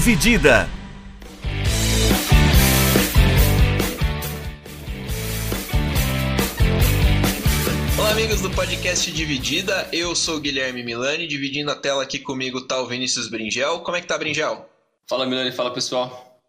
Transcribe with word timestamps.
Dividida. 0.00 0.66
Olá, 7.98 8.10
amigos 8.12 8.40
do 8.40 8.48
podcast 8.48 9.12
Dividida. 9.12 9.86
Eu 9.92 10.16
sou 10.16 10.38
o 10.38 10.40
Guilherme 10.40 10.82
Milani, 10.82 11.26
dividindo 11.26 11.70
a 11.70 11.74
tela 11.74 12.02
aqui 12.02 12.18
comigo 12.18 12.62
tá 12.62 12.80
o 12.80 12.86
Vinícius 12.86 13.28
Bringel. 13.28 13.80
Como 13.80 13.94
é 13.94 14.00
que 14.00 14.06
tá, 14.06 14.16
Bringel? 14.16 14.66
Fala, 15.06 15.26
Milani. 15.26 15.52
Fala, 15.52 15.70
pessoal. 15.70 16.40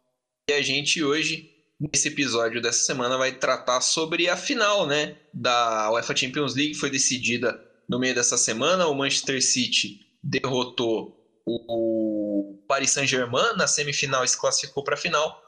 E 0.50 0.54
a 0.54 0.62
gente 0.62 1.04
hoje, 1.04 1.50
nesse 1.78 2.08
episódio 2.08 2.62
dessa 2.62 2.86
semana, 2.86 3.18
vai 3.18 3.34
tratar 3.34 3.82
sobre 3.82 4.30
a 4.30 4.38
final, 4.38 4.88
né, 4.88 5.18
da 5.34 5.92
UEFA 5.92 6.16
Champions 6.16 6.56
League. 6.56 6.76
Foi 6.76 6.90
decidida 6.90 7.62
no 7.90 8.00
meio 8.00 8.16
dessa 8.16 8.38
semana. 8.38 8.88
O 8.88 8.96
Manchester 8.96 9.44
City 9.44 10.00
derrotou 10.24 11.21
o 11.46 12.64
Paris 12.68 12.92
Saint-Germain 12.92 13.56
na 13.58 13.68
semifinal 13.68 14.26
se 14.28 14.40
classificou 14.40 14.84
para 14.84 14.96
a 14.96 14.98
final. 14.98 15.42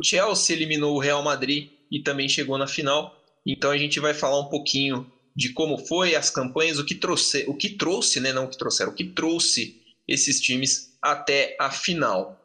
O 0.00 0.04
Chelsea 0.04 0.54
eliminou 0.54 0.96
o 0.96 1.00
Real 1.00 1.22
Madrid 1.22 1.70
e 1.90 2.02
também 2.02 2.28
chegou 2.28 2.56
na 2.56 2.66
final. 2.66 3.16
Então 3.46 3.70
a 3.70 3.78
gente 3.78 3.98
vai 4.00 4.14
falar 4.14 4.38
um 4.40 4.48
pouquinho 4.48 5.10
de 5.34 5.52
como 5.52 5.78
foi 5.78 6.14
as 6.14 6.30
campanhas, 6.30 6.78
o 6.78 6.84
que 6.84 6.94
trouxe, 6.94 7.44
o 7.48 7.54
que 7.54 7.70
trouxe, 7.70 8.20
né, 8.20 8.32
não 8.32 8.44
o 8.44 8.48
que 8.48 8.58
trouxeram, 8.58 8.92
o 8.92 8.94
que 8.94 9.04
trouxe 9.04 9.80
esses 10.06 10.40
times 10.40 10.96
até 11.00 11.56
a 11.58 11.70
final. 11.70 12.36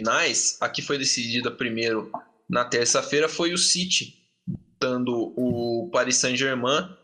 Finais, 0.00 0.56
a 0.60 0.68
que 0.68 0.80
foi 0.80 0.96
decidida 0.96 1.50
primeiro 1.50 2.10
na 2.48 2.64
terça-feira 2.64 3.28
foi 3.28 3.52
o 3.52 3.58
City, 3.58 4.14
dando 4.80 5.34
o 5.36 5.90
Paris 5.92 6.16
Saint-Germain 6.16 6.96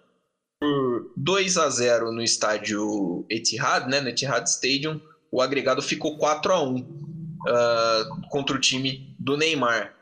por 0.64 1.12
2 1.16 1.58
a 1.58 1.68
0 1.68 2.10
no 2.10 2.22
estádio 2.22 3.26
Etihad, 3.28 3.86
né, 3.86 4.00
no 4.00 4.08
Etihad 4.08 4.46
Stadium. 4.48 4.98
O 5.30 5.42
agregado 5.42 5.82
ficou 5.82 6.16
4 6.16 6.52
a 6.52 6.62
1 6.62 6.76
uh, 6.78 8.28
contra 8.30 8.56
o 8.56 8.60
time 8.60 9.14
do 9.18 9.36
Neymar. 9.36 9.94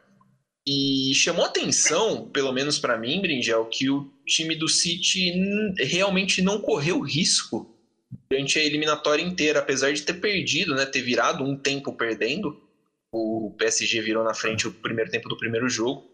E 0.65 1.13
chamou 1.17 1.45
atenção, 1.45 2.29
pelo 2.31 2.53
menos 2.53 2.79
para 2.79 2.97
mim, 2.97 3.21
Bringel, 3.21 3.65
que 3.65 3.91
o 3.91 4.09
time 4.25 4.55
do 4.55 4.69
City 4.69 5.33
realmente 5.79 6.41
não 6.41 6.61
correu 6.61 7.01
risco 7.01 7.77
durante 8.31 8.61
a 8.61 8.63
eliminatória 8.63 9.23
inteira, 9.23 9.59
apesar 9.59 9.93
de 9.93 10.03
ter 10.03 10.15
perdido, 10.15 10.77
né, 10.77 10.87
ter 10.87 11.03
virado 11.03 11.43
um 11.43 11.57
tempo 11.57 11.93
perdendo. 11.93 12.63
O 13.11 13.53
PSG 13.59 14.01
virou 14.01 14.23
na 14.23 14.35
frente 14.35 14.69
o 14.69 14.73
primeiro 14.73 15.11
tempo 15.11 15.29
do 15.29 15.37
primeiro 15.37 15.69
jogo. 15.69 16.09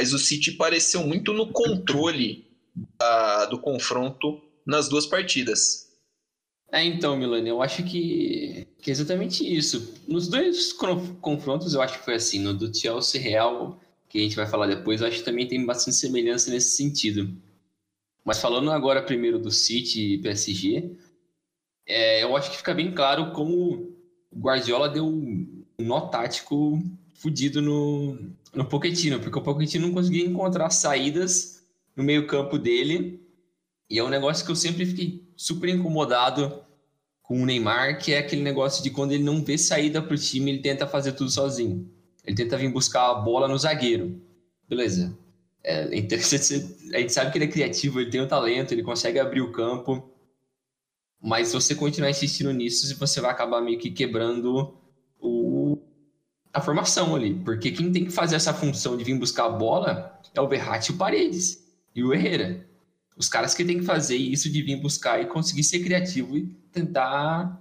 Mas 0.00 0.14
o 0.14 0.18
City 0.18 0.52
pareceu 0.52 1.06
muito 1.06 1.34
no 1.34 1.52
controle 1.52 2.51
da, 2.74 3.46
do 3.46 3.58
confronto 3.58 4.40
nas 4.66 4.88
duas 4.88 5.06
partidas. 5.06 5.88
É, 6.70 6.82
então, 6.82 7.16
Milani, 7.16 7.50
eu 7.50 7.60
acho 7.60 7.82
que, 7.82 8.66
que 8.80 8.90
é 8.90 8.92
exatamente 8.92 9.44
isso. 9.44 9.94
Nos 10.08 10.26
dois 10.26 10.72
confrontos, 10.72 11.74
eu 11.74 11.82
acho 11.82 11.98
que 11.98 12.04
foi 12.04 12.14
assim. 12.14 12.38
No 12.38 12.54
do 12.54 12.74
Chelsea 12.74 13.20
Real, 13.20 13.78
que 14.08 14.18
a 14.18 14.22
gente 14.22 14.36
vai 14.36 14.46
falar 14.46 14.66
depois, 14.66 15.00
eu 15.00 15.06
acho 15.06 15.18
que 15.18 15.24
também 15.24 15.46
tem 15.46 15.64
bastante 15.66 15.96
semelhança 15.96 16.50
nesse 16.50 16.76
sentido. 16.76 17.36
Mas 18.24 18.40
falando 18.40 18.70
agora 18.70 19.02
primeiro 19.02 19.38
do 19.38 19.50
City 19.50 20.14
e 20.14 20.18
PSG, 20.18 20.96
é, 21.86 22.22
eu 22.22 22.34
acho 22.36 22.50
que 22.50 22.56
fica 22.56 22.72
bem 22.72 22.92
claro 22.94 23.32
como 23.32 23.94
o 24.30 24.38
Guardiola 24.40 24.88
deu 24.88 25.06
um 25.06 25.64
nó 25.78 26.02
tático 26.02 26.80
fudido 27.14 27.60
no, 27.60 28.16
no 28.54 28.64
Pochettino, 28.64 29.20
porque 29.20 29.38
o 29.38 29.42
Pochettino 29.42 29.88
não 29.88 29.94
conseguia 29.94 30.24
encontrar 30.24 30.70
saídas 30.70 31.61
no 31.96 32.02
meio-campo 32.02 32.58
dele. 32.58 33.20
E 33.88 33.98
é 33.98 34.04
um 34.04 34.08
negócio 34.08 34.44
que 34.44 34.50
eu 34.50 34.56
sempre 34.56 34.86
fiquei 34.86 35.22
super 35.36 35.68
incomodado 35.68 36.62
com 37.22 37.40
o 37.42 37.46
Neymar, 37.46 37.98
que 37.98 38.12
é 38.12 38.18
aquele 38.18 38.42
negócio 38.42 38.82
de 38.82 38.90
quando 38.90 39.12
ele 39.12 39.22
não 39.22 39.44
vê 39.44 39.56
saída 39.56 40.02
para 40.02 40.14
o 40.14 40.18
time, 40.18 40.50
ele 40.50 40.62
tenta 40.62 40.86
fazer 40.86 41.12
tudo 41.12 41.30
sozinho. 41.30 41.90
Ele 42.24 42.36
tenta 42.36 42.56
vir 42.56 42.70
buscar 42.70 43.10
a 43.10 43.14
bola 43.14 43.48
no 43.48 43.58
zagueiro. 43.58 44.20
Beleza. 44.68 45.16
É, 45.64 45.84
a 45.84 46.98
gente 47.00 47.12
sabe 47.12 47.30
que 47.30 47.38
ele 47.38 47.44
é 47.44 47.48
criativo, 47.48 48.00
ele 48.00 48.10
tem 48.10 48.20
o 48.20 48.24
um 48.24 48.28
talento, 48.28 48.72
ele 48.72 48.82
consegue 48.82 49.18
abrir 49.18 49.40
o 49.40 49.52
campo. 49.52 50.10
Mas 51.20 51.48
se 51.48 51.54
você 51.54 51.74
continuar 51.74 52.10
insistindo 52.10 52.52
nisso, 52.52 52.96
você 52.98 53.20
vai 53.20 53.30
acabar 53.30 53.60
meio 53.60 53.78
que 53.78 53.90
quebrando 53.90 54.74
o, 55.20 55.78
a 56.52 56.60
formação 56.60 57.14
ali. 57.14 57.34
Porque 57.34 57.70
quem 57.70 57.92
tem 57.92 58.04
que 58.04 58.10
fazer 58.10 58.36
essa 58.36 58.52
função 58.52 58.96
de 58.96 59.04
vir 59.04 59.16
buscar 59.16 59.46
a 59.46 59.50
bola 59.50 60.20
é 60.34 60.40
o 60.40 60.48
Verratti 60.48 60.90
e 60.90 60.94
o 60.94 60.98
Paredes 60.98 61.61
e 61.94 62.02
o 62.02 62.12
Herrera. 62.12 62.66
Os 63.16 63.28
caras 63.28 63.54
que 63.54 63.64
têm 63.64 63.78
que 63.78 63.84
fazer 63.84 64.16
isso 64.16 64.50
de 64.50 64.62
vir 64.62 64.76
buscar 64.76 65.20
e 65.20 65.26
conseguir 65.26 65.64
ser 65.64 65.80
criativo 65.80 66.36
e 66.36 66.46
tentar 66.72 67.60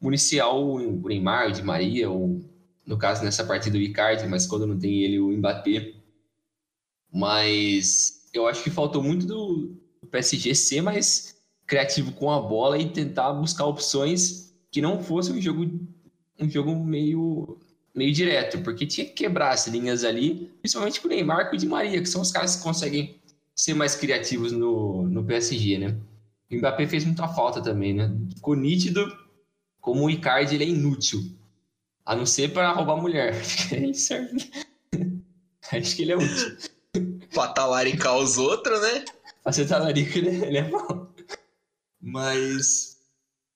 municiar 0.00 0.54
o 0.54 0.78
Neymar, 1.06 1.48
o 1.48 1.52
Di 1.52 1.62
Maria, 1.62 2.10
ou 2.10 2.40
no 2.86 2.96
caso 2.96 3.24
nessa 3.24 3.44
partida 3.44 3.76
o 3.76 3.80
Icardi, 3.80 4.26
mas 4.26 4.46
quando 4.46 4.66
não 4.66 4.78
tem 4.78 5.02
ele, 5.02 5.18
o 5.18 5.30
Mbappé. 5.30 5.94
Mas 7.12 8.28
eu 8.32 8.46
acho 8.46 8.62
que 8.62 8.70
faltou 8.70 9.02
muito 9.02 9.26
do, 9.26 9.76
PSG 10.12 10.54
ser 10.54 10.82
mais 10.82 11.36
criativo 11.66 12.12
com 12.12 12.30
a 12.30 12.38
bola 12.38 12.78
e 12.78 12.90
tentar 12.90 13.32
buscar 13.32 13.64
opções 13.64 14.54
que 14.70 14.80
não 14.80 15.02
fosse 15.02 15.32
um 15.32 15.40
jogo 15.40 15.70
um 16.38 16.48
jogo 16.48 16.74
meio 16.74 17.58
meio 17.94 18.12
direto, 18.12 18.62
porque 18.62 18.86
tinha 18.86 19.06
que 19.06 19.12
quebrar 19.12 19.50
as 19.50 19.66
linhas 19.66 20.02
ali, 20.02 20.50
principalmente 20.60 21.00
com 21.00 21.08
o 21.08 21.10
Neymar 21.10 21.50
e 21.52 21.56
o 21.56 21.58
Di 21.58 21.66
Maria, 21.66 22.00
que 22.00 22.08
são 22.08 22.22
os 22.22 22.30
caras 22.30 22.56
que 22.56 22.62
conseguem 22.62 23.20
ser 23.54 23.74
mais 23.74 23.94
criativos 23.94 24.52
no, 24.52 25.04
no 25.04 25.24
PSG, 25.24 25.78
né? 25.78 25.96
O 26.50 26.56
Mbappé 26.56 26.86
fez 26.86 27.04
muita 27.04 27.28
falta 27.28 27.62
também, 27.62 27.94
né? 27.94 28.10
Ficou 28.34 28.54
nítido 28.54 29.06
como 29.80 30.04
o 30.04 30.10
Icardi 30.10 30.54
ele 30.54 30.64
é 30.64 30.68
inútil. 30.68 31.20
A 32.04 32.16
não 32.16 32.26
ser 32.26 32.52
para 32.52 32.72
roubar 32.72 32.96
mulher. 32.96 33.34
Acho 35.72 35.96
que 35.96 36.02
ele 36.02 36.12
é 36.12 36.16
útil. 36.16 36.56
pra 37.32 37.48
talaricar 37.48 38.18
os 38.18 38.38
outros, 38.38 38.80
né? 38.80 39.04
Pra 39.42 39.52
ser 39.52 39.66
talarico 39.66 40.18
ele, 40.18 40.44
ele 40.44 40.58
é 40.58 40.64
bom. 40.64 41.08
Mas 42.00 42.98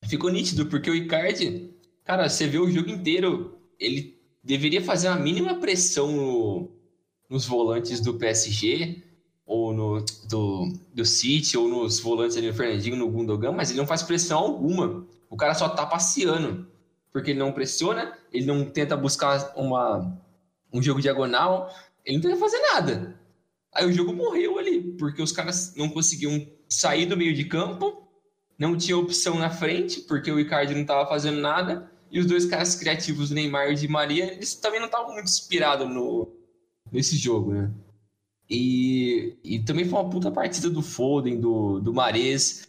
ficou 0.05 0.31
nítido, 0.31 0.67
porque 0.67 0.91
o 0.91 0.95
Icardi, 0.95 1.71
cara, 2.05 2.29
você 2.29 2.47
vê 2.47 2.59
o 2.59 2.71
jogo 2.71 2.91
inteiro, 2.91 3.59
ele 3.79 4.17
deveria 4.43 4.83
fazer 4.83 5.09
uma 5.09 5.19
mínima 5.19 5.57
pressão 5.57 6.13
no, 6.13 6.71
nos 7.29 7.45
volantes 7.45 8.01
do 8.01 8.15
PSG, 8.15 9.03
no 9.77 10.05
do, 10.29 10.73
do 10.95 11.05
City, 11.05 11.57
ou 11.57 11.69
nos 11.69 12.01
volantes 12.01 12.37
ali 12.37 12.49
no 12.49 12.55
Fernandinho, 12.55 12.97
no 12.97 13.09
Gundogan, 13.09 13.53
mas 13.53 13.71
ele 13.71 13.79
não 13.79 13.87
faz 13.87 14.03
pressão 14.03 14.39
alguma. 14.39 15.07
O 15.29 15.37
cara 15.37 15.55
só 15.55 15.69
tá 15.69 15.85
passeando. 15.85 16.67
Porque 17.13 17.31
ele 17.31 17.39
não 17.39 17.53
pressiona, 17.53 18.13
ele 18.33 18.45
não 18.45 18.65
tenta 18.65 18.97
buscar 18.97 19.53
uma, 19.57 20.19
um 20.73 20.83
jogo 20.83 21.01
diagonal, 21.01 21.73
ele 22.05 22.17
não 22.17 22.23
tenta 22.23 22.37
fazer 22.37 22.59
nada. 22.73 23.19
Aí 23.73 23.87
o 23.87 23.93
jogo 23.93 24.13
morreu 24.13 24.59
ali, 24.59 24.81
porque 24.99 25.23
os 25.23 25.33
caras 25.33 25.75
não 25.77 25.89
conseguiam 25.89 26.47
sair 26.69 27.07
do 27.07 27.17
meio 27.17 27.35
de 27.35 27.45
campo, 27.45 28.03
não 28.59 28.77
tinha 28.77 28.97
opção 28.97 29.39
na 29.39 29.51
frente, 29.51 30.01
porque 30.01 30.31
o 30.31 30.41
Icardi 30.41 30.75
não 30.75 30.83
estava 30.83 31.09
fazendo 31.09 31.41
nada, 31.41 31.91
e 32.11 32.19
os 32.19 32.27
dois 32.27 32.47
caras 32.47 32.75
criativos, 32.75 33.31
Neymar 33.31 33.71
e 33.71 33.75
Di 33.75 33.89
Maria, 33.89 34.33
eles 34.33 34.55
também 34.55 34.81
não 34.81 34.87
estavam 34.87 35.13
muito 35.13 35.29
inspirados 35.29 35.89
no, 35.89 36.33
nesse 36.91 37.17
jogo, 37.17 37.53
né? 37.53 37.71
E, 38.49 39.37
e 39.43 39.59
também 39.61 39.85
foi 39.85 39.99
uma 39.99 40.09
puta 40.09 40.31
partida 40.31 40.71
do 40.71 40.83
Foden, 40.83 41.41
do, 41.41 41.81
do 41.81 41.93
Mares, 41.93 42.69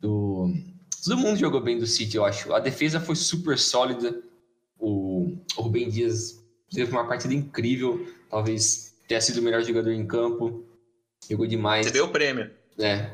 do... 0.00 0.52
Todo 1.02 1.18
mundo 1.18 1.38
jogou 1.38 1.60
bem 1.60 1.78
do 1.78 1.86
City, 1.86 2.16
eu 2.16 2.24
acho. 2.24 2.52
A 2.52 2.58
defesa 2.58 3.00
foi 3.00 3.14
super 3.14 3.58
sólida. 3.58 4.20
O, 4.78 5.36
o 5.56 5.62
Rubem 5.62 5.88
Dias 5.88 6.44
teve 6.70 6.90
uma 6.90 7.06
partida 7.06 7.32
incrível. 7.32 8.06
Talvez 8.28 8.94
tenha 9.06 9.20
sido 9.20 9.38
o 9.38 9.42
melhor 9.42 9.62
jogador 9.62 9.92
em 9.92 10.06
campo. 10.06 10.64
Jogou 11.30 11.46
demais. 11.46 11.86
Recebeu 11.86 12.06
o 12.06 12.12
prêmio. 12.12 12.50
É. 12.78 13.10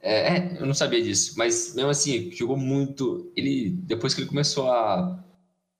é. 0.00 0.38
É, 0.38 0.56
eu 0.58 0.64
não 0.64 0.72
sabia 0.72 1.02
disso. 1.02 1.34
Mas 1.36 1.74
mesmo 1.74 1.90
assim, 1.90 2.30
jogou 2.32 2.56
muito. 2.56 3.30
Ele, 3.36 3.70
depois 3.82 4.14
que 4.14 4.22
ele 4.22 4.28
começou 4.28 4.70
a 4.70 5.22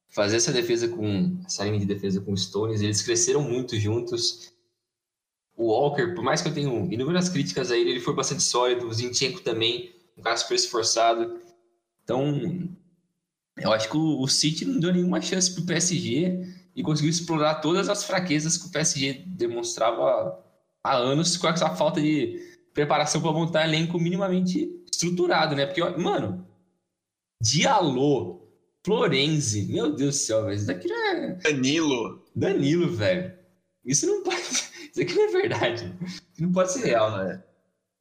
fazer 0.08 0.36
essa 0.36 0.52
defesa 0.52 0.86
com. 0.88 1.38
Essa 1.46 1.64
linha 1.64 1.78
de 1.78 1.86
defesa 1.86 2.20
com 2.20 2.36
Stones, 2.36 2.82
eles 2.82 3.00
cresceram 3.00 3.40
muito 3.40 3.76
juntos 3.78 4.52
o 5.58 5.72
Walker, 5.72 6.14
por 6.14 6.22
mais 6.22 6.40
que 6.40 6.48
eu 6.48 6.54
tenha 6.54 6.68
inúmeras 6.68 7.28
críticas 7.28 7.72
a 7.72 7.76
ele, 7.76 7.90
ele 7.90 8.00
foi 8.00 8.14
bastante 8.14 8.44
sólido. 8.44 8.86
O 8.86 8.94
Zinchenko 8.94 9.40
também, 9.40 9.92
um 10.16 10.22
cara 10.22 10.36
super 10.36 10.54
esforçado. 10.54 11.40
Então, 12.04 12.68
eu 13.56 13.72
acho 13.72 13.90
que 13.90 13.96
o, 13.96 14.20
o 14.20 14.28
City 14.28 14.64
não 14.64 14.78
deu 14.78 14.92
nenhuma 14.92 15.20
chance 15.20 15.52
para 15.52 15.64
o 15.64 15.66
PSG 15.66 16.46
e 16.76 16.82
conseguiu 16.82 17.10
explorar 17.10 17.56
todas 17.56 17.88
as 17.88 18.04
fraquezas 18.04 18.56
que 18.56 18.68
o 18.68 18.70
PSG 18.70 19.24
demonstrava 19.26 20.38
há 20.82 20.96
anos 20.96 21.36
com 21.36 21.48
essa 21.48 21.74
falta 21.74 22.00
de 22.00 22.40
preparação 22.72 23.20
para 23.20 23.32
montar 23.32 23.66
elenco 23.66 23.98
minimamente 23.98 24.70
estruturado, 24.88 25.56
né? 25.56 25.66
Porque, 25.66 25.82
mano, 26.00 26.46
Diallo, 27.42 28.48
Florenzi, 28.86 29.66
meu 29.72 29.92
Deus 29.92 30.14
do 30.14 30.18
céu, 30.20 30.44
velho, 30.44 30.54
isso 30.54 30.66
daqui 30.66 30.90
é... 30.92 31.32
Danilo. 31.42 32.24
Danilo, 32.34 32.88
velho. 32.94 33.36
Isso 33.84 34.06
não 34.06 34.22
pode... 34.24 34.67
Isso 34.98 35.02
aqui 35.02 35.14
não 35.14 35.28
é 35.28 35.32
verdade. 35.32 35.94
Não 36.38 36.52
pode 36.52 36.72
ser 36.72 36.84
real, 36.84 37.16
né? 37.16 37.42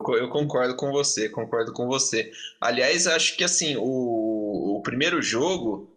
Eu 0.10 0.30
concordo 0.30 0.76
com 0.76 0.92
você, 0.92 1.30
concordo 1.30 1.74
com 1.74 1.88
você. 1.88 2.32
Aliás, 2.62 3.08
acho 3.08 3.36
que 3.36 3.44
assim, 3.44 3.76
o, 3.78 4.78
o 4.78 4.82
primeiro 4.82 5.22
jogo 5.22 5.90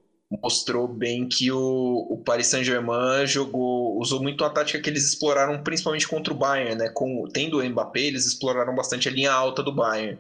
mostrou 0.42 0.86
bem 0.86 1.28
que 1.28 1.50
o, 1.50 2.06
o 2.08 2.18
Paris 2.18 2.46
Saint-Germain 2.46 3.26
jogou, 3.26 3.98
usou 3.98 4.22
muito 4.22 4.44
a 4.44 4.50
tática 4.50 4.80
que 4.80 4.88
eles 4.88 5.06
exploraram 5.06 5.62
principalmente 5.62 6.06
contra 6.06 6.32
o 6.32 6.36
Bayern, 6.36 6.76
né? 6.76 6.88
Com, 6.90 7.24
tendo 7.32 7.58
o 7.58 7.64
Mbappé, 7.68 8.00
eles 8.00 8.26
exploraram 8.26 8.74
bastante 8.74 9.08
a 9.08 9.12
linha 9.12 9.32
alta 9.32 9.62
do 9.62 9.72
Bayern. 9.72 10.18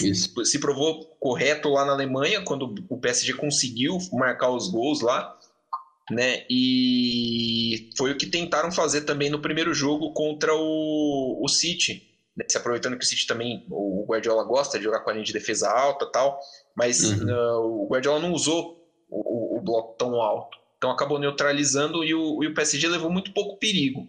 Isso. 0.00 0.44
Se 0.44 0.58
provou 0.58 1.04
correto 1.20 1.68
lá 1.68 1.84
na 1.84 1.92
Alemanha, 1.92 2.42
quando 2.42 2.74
o 2.88 2.98
PSG 2.98 3.34
conseguiu 3.34 3.98
marcar 4.12 4.50
os 4.50 4.68
gols 4.68 5.00
lá, 5.00 5.38
né? 6.10 6.44
E 6.48 7.90
foi 7.96 8.12
o 8.12 8.16
que 8.16 8.26
tentaram 8.26 8.70
fazer 8.70 9.02
também 9.02 9.28
no 9.28 9.40
primeiro 9.40 9.74
jogo 9.74 10.12
contra 10.12 10.54
o, 10.54 11.40
o 11.42 11.48
City. 11.48 12.02
Né? 12.36 12.44
Se 12.48 12.56
aproveitando 12.56 12.96
que 12.96 13.04
o 13.04 13.08
City 13.08 13.26
também, 13.26 13.66
o 13.70 14.04
Guardiola 14.08 14.44
gosta 14.44 14.78
de 14.78 14.84
jogar 14.84 15.00
com 15.00 15.10
a 15.10 15.12
linha 15.12 15.24
de 15.24 15.32
defesa 15.32 15.70
alta 15.70 16.06
tal, 16.06 16.38
mas 16.76 17.02
uhum. 17.02 17.26
uh, 17.26 17.84
o 17.84 17.88
Guardiola 17.88 18.20
não 18.20 18.32
usou 18.32 18.86
o, 19.08 19.58
o, 19.58 19.60
bloco 19.60 19.96
tão 19.98 20.14
alto. 20.20 20.56
Então 20.76 20.90
acabou 20.90 21.18
neutralizando 21.18 22.04
e 22.04 22.14
o, 22.14 22.42
e 22.42 22.46
o 22.46 22.54
PSG 22.54 22.86
levou 22.86 23.10
muito 23.10 23.32
pouco 23.32 23.58
perigo. 23.58 24.08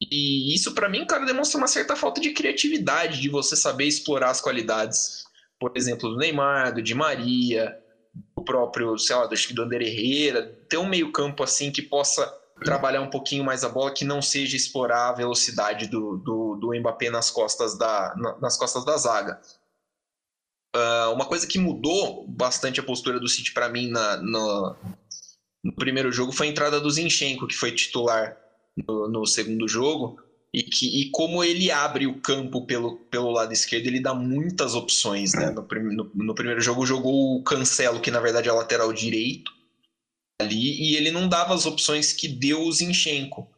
E 0.00 0.54
isso, 0.54 0.74
para 0.74 0.88
mim, 0.88 1.04
cara, 1.04 1.26
demonstra 1.26 1.58
uma 1.58 1.66
certa 1.66 1.94
falta 1.94 2.20
de 2.20 2.30
criatividade, 2.30 3.20
de 3.20 3.28
você 3.28 3.54
saber 3.54 3.84
explorar 3.84 4.30
as 4.30 4.40
qualidades, 4.40 5.24
por 5.58 5.72
exemplo, 5.74 6.08
do 6.08 6.16
Neymar, 6.16 6.72
do 6.72 6.80
Di 6.80 6.94
Maria, 6.94 7.76
próprio, 8.42 8.98
sei 8.98 9.16
lá, 9.16 9.26
do, 9.26 9.34
do 9.54 9.62
André 9.62 9.84
Herrera, 9.84 10.42
ter 10.68 10.76
um 10.76 10.88
meio-campo 10.88 11.42
assim 11.42 11.70
que 11.70 11.82
possa 11.82 12.26
trabalhar 12.64 13.00
um 13.00 13.10
pouquinho 13.10 13.44
mais 13.44 13.64
a 13.64 13.68
bola, 13.68 13.92
que 13.92 14.04
não 14.04 14.20
seja 14.20 14.56
explorar 14.56 15.08
a 15.08 15.12
velocidade 15.12 15.86
do, 15.86 16.18
do, 16.18 16.56
do 16.56 16.78
Mbappé 16.78 17.10
nas 17.10 17.30
costas 17.30 17.76
da, 17.76 18.14
nas 18.40 18.56
costas 18.56 18.84
da 18.84 18.96
zaga. 18.96 19.40
Uh, 20.74 21.12
uma 21.12 21.24
coisa 21.24 21.46
que 21.46 21.58
mudou 21.58 22.26
bastante 22.28 22.78
a 22.78 22.82
postura 22.82 23.18
do 23.18 23.28
City 23.28 23.52
para 23.52 23.68
mim 23.68 23.88
na, 23.88 24.18
no, 24.18 24.76
no, 25.64 25.72
primeiro 25.74 26.12
jogo 26.12 26.30
foi 26.30 26.46
a 26.46 26.50
entrada 26.50 26.80
do 26.80 26.90
Zinchenko, 26.90 27.48
que 27.48 27.56
foi 27.56 27.72
titular 27.72 28.36
no, 28.86 29.08
no, 29.08 29.26
segundo 29.26 29.66
jogo, 29.66 30.22
e, 30.52 30.64
que, 30.64 31.02
e 31.02 31.10
como 31.10 31.44
ele 31.44 31.70
abre 31.70 32.06
o 32.06 32.20
campo 32.20 32.66
pelo, 32.66 32.96
pelo 32.96 33.30
lado 33.30 33.52
esquerdo, 33.52 33.86
ele 33.86 34.00
dá 34.00 34.12
muitas 34.12 34.74
opções. 34.74 35.32
Né? 35.32 35.50
No, 35.50 35.62
no, 35.62 36.10
no 36.12 36.34
primeiro 36.34 36.60
jogo 36.60 36.84
jogou 36.84 37.36
o 37.36 37.42
Cancelo, 37.42 38.00
que 38.00 38.10
na 38.10 38.20
verdade 38.20 38.48
é 38.48 38.52
lateral 38.52 38.92
direito, 38.92 39.52
ali, 40.40 40.82
e 40.82 40.96
ele 40.96 41.12
não 41.12 41.28
dava 41.28 41.54
as 41.54 41.66
opções 41.66 42.12
que 42.12 42.26
deu 42.26 42.62
o 42.62 42.72
Zinchenko. 42.72 43.48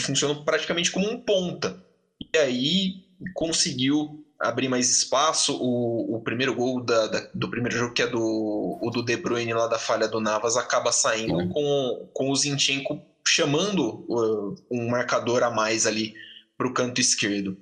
Funcionou 0.00 0.44
praticamente 0.44 0.92
como 0.92 1.10
um 1.10 1.20
ponta. 1.20 1.84
E 2.32 2.38
aí 2.38 3.04
conseguiu 3.34 4.24
abrir 4.38 4.68
mais 4.68 4.88
espaço. 4.88 5.56
O, 5.60 6.16
o 6.16 6.20
primeiro 6.20 6.54
gol 6.54 6.80
da, 6.80 7.08
da, 7.08 7.30
do 7.34 7.50
primeiro 7.50 7.76
jogo, 7.76 7.92
que 7.92 8.02
é 8.02 8.06
do, 8.06 8.78
o 8.80 8.90
do 8.90 9.04
De 9.04 9.16
Bruyne 9.16 9.52
lá 9.52 9.66
da 9.66 9.80
falha 9.80 10.06
do 10.06 10.20
Navas, 10.20 10.56
acaba 10.56 10.92
saindo 10.92 11.48
com, 11.48 12.08
com 12.14 12.30
o 12.30 12.36
Zinchenko 12.36 13.02
chamando 13.32 14.04
uh, 14.08 14.56
um 14.68 14.88
marcador 14.88 15.44
a 15.44 15.50
mais 15.50 15.86
ali 15.86 16.14
para 16.58 16.66
o 16.66 16.74
canto 16.74 17.00
esquerdo. 17.00 17.56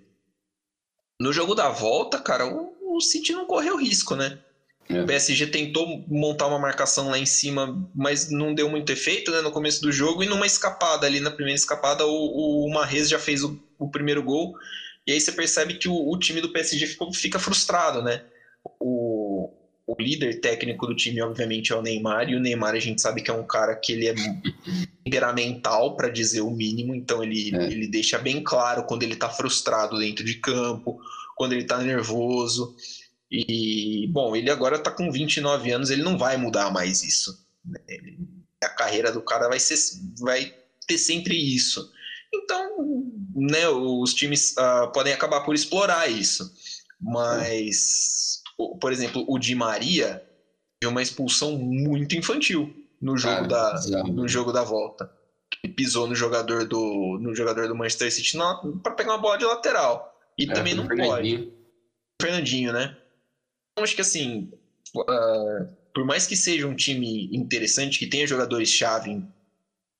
No 1.20 1.30
jogo 1.30 1.54
da 1.54 1.68
volta, 1.68 2.18
cara, 2.18 2.46
o, 2.46 2.96
o 2.96 3.00
City 3.00 3.32
não 3.32 3.44
correu 3.44 3.76
risco, 3.76 4.16
né? 4.16 4.38
É. 4.88 5.02
O 5.02 5.06
PSG 5.06 5.48
tentou 5.48 6.02
montar 6.08 6.46
uma 6.46 6.58
marcação 6.58 7.10
lá 7.10 7.18
em 7.18 7.26
cima, 7.26 7.86
mas 7.94 8.30
não 8.30 8.54
deu 8.54 8.70
muito 8.70 8.90
efeito 8.90 9.30
né, 9.30 9.42
no 9.42 9.52
começo 9.52 9.82
do 9.82 9.92
jogo. 9.92 10.22
E 10.22 10.26
numa 10.26 10.46
escapada 10.46 11.06
ali, 11.06 11.20
na 11.20 11.30
primeira 11.30 11.58
escapada, 11.58 12.06
o, 12.06 12.64
o 12.64 12.70
Marrez 12.72 13.10
já 13.10 13.18
fez 13.18 13.44
o, 13.44 13.60
o 13.78 13.90
primeiro 13.90 14.22
gol. 14.22 14.54
E 15.06 15.12
aí 15.12 15.20
você 15.20 15.32
percebe 15.32 15.74
que 15.74 15.88
o, 15.88 16.10
o 16.10 16.18
time 16.18 16.40
do 16.40 16.50
PSG 16.50 16.86
fica, 16.86 17.12
fica 17.12 17.38
frustrado, 17.38 18.02
né? 18.02 18.24
O, 18.80 19.17
o, 19.88 19.96
líder 19.98 20.40
técnico 20.40 20.86
do 20.86 20.94
time, 20.94 21.22
obviamente, 21.22 21.72
é 21.72 21.76
o 21.76 21.82
Neymar, 21.82 22.28
e 22.28 22.36
o 22.36 22.40
Neymar 22.40 22.74
a 22.74 22.78
gente 22.78 23.00
sabe 23.00 23.22
que 23.22 23.30
é 23.30 23.34
um 23.34 23.46
cara 23.46 23.74
que 23.74 23.92
ele 23.92 24.06
é 24.06 24.14
temperamental, 25.02 25.96
para 25.96 26.10
dizer 26.10 26.42
o 26.42 26.50
mínimo, 26.50 26.94
então 26.94 27.22
ele, 27.22 27.56
é. 27.56 27.64
ele 27.64 27.88
deixa 27.88 28.18
bem 28.18 28.42
claro 28.42 28.84
quando 28.84 29.02
ele 29.02 29.16
tá 29.16 29.30
frustrado 29.30 29.98
dentro 29.98 30.24
de 30.24 30.34
campo, 30.34 31.00
quando 31.36 31.54
ele 31.54 31.64
tá 31.64 31.78
nervoso. 31.78 32.76
E, 33.30 34.06
bom, 34.10 34.36
ele 34.36 34.50
agora 34.50 34.78
tá 34.78 34.90
com 34.90 35.10
29 35.10 35.70
anos, 35.70 35.90
ele 35.90 36.02
não 36.02 36.18
vai 36.18 36.36
mudar 36.36 36.70
mais 36.70 37.02
isso. 37.02 37.46
Né? 37.64 37.80
A 38.62 38.68
carreira 38.68 39.10
do 39.10 39.22
cara 39.22 39.48
vai, 39.48 39.58
ser, 39.58 39.76
vai 40.20 40.54
ter 40.86 40.98
sempre 40.98 41.36
isso. 41.36 41.90
Então, 42.34 43.04
né, 43.34 43.68
os 43.68 44.12
times 44.12 44.54
uh, 44.58 44.90
podem 44.92 45.12
acabar 45.12 45.40
por 45.42 45.54
explorar 45.54 46.10
isso. 46.10 46.50
Mas, 47.00 48.42
por 48.80 48.92
exemplo, 48.92 49.24
o 49.28 49.38
Di 49.38 49.54
Maria 49.54 50.22
teve 50.80 50.90
uma 50.90 51.02
expulsão 51.02 51.56
muito 51.56 52.16
infantil 52.16 52.74
no 53.00 53.16
jogo, 53.16 53.46
da, 53.46 53.80
no 54.06 54.26
jogo 54.26 54.52
da 54.52 54.64
volta. 54.64 55.10
Ele 55.62 55.72
pisou 55.72 56.06
no 56.06 56.14
jogador 56.14 56.66
do, 56.66 57.18
no 57.20 57.34
jogador 57.34 57.68
do 57.68 57.74
Manchester 57.74 58.12
City 58.12 58.36
para 58.82 58.94
pegar 58.94 59.12
uma 59.12 59.18
bola 59.18 59.38
de 59.38 59.44
lateral. 59.44 60.14
E 60.36 60.44
é, 60.44 60.52
também 60.52 60.74
não 60.74 60.86
pode. 60.86 61.52
Fernandinho, 62.20 62.72
né? 62.72 62.96
Então, 63.72 63.84
acho 63.84 63.94
que 63.94 64.00
assim, 64.00 64.50
uh, 64.96 65.68
por 65.94 66.04
mais 66.04 66.26
que 66.26 66.36
seja 66.36 66.66
um 66.66 66.74
time 66.74 67.28
interessante, 67.32 67.98
que 67.98 68.06
tenha 68.06 68.26
jogadores-chave 68.26 69.22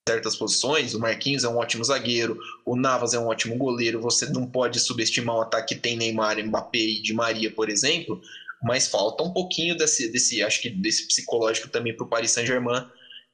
certas 0.09 0.37
posições. 0.37 0.95
O 0.95 1.01
Marquinhos 1.01 1.45
é 1.45 1.49
um 1.49 1.59
ótimo 1.59 1.85
zagueiro, 1.85 2.39
o 2.65 2.75
Navas 2.75 3.13
é 3.13 3.19
um 3.19 3.27
ótimo 3.27 3.57
goleiro. 3.57 4.01
Você 4.01 4.27
não 4.27 4.47
pode 4.47 4.81
subestimar 4.81 5.37
o 5.37 5.41
ataque 5.43 5.75
que 5.75 5.81
tem 5.81 5.97
Neymar, 5.97 6.43
Mbappé 6.43 6.79
e 6.79 7.03
Di 7.03 7.13
Maria, 7.13 7.51
por 7.51 7.69
exemplo. 7.69 8.21
Mas 8.63 8.89
falta 8.89 9.23
um 9.23 9.33
pouquinho 9.33 9.77
desse, 9.77 10.11
desse 10.11 10.43
acho 10.43 10.61
que 10.61 10.71
desse 10.71 11.07
psicológico 11.07 11.69
também 11.69 11.97
para 11.97 12.05
o 12.05 12.09
Paris 12.09 12.33
Saint-Germain 12.33 12.87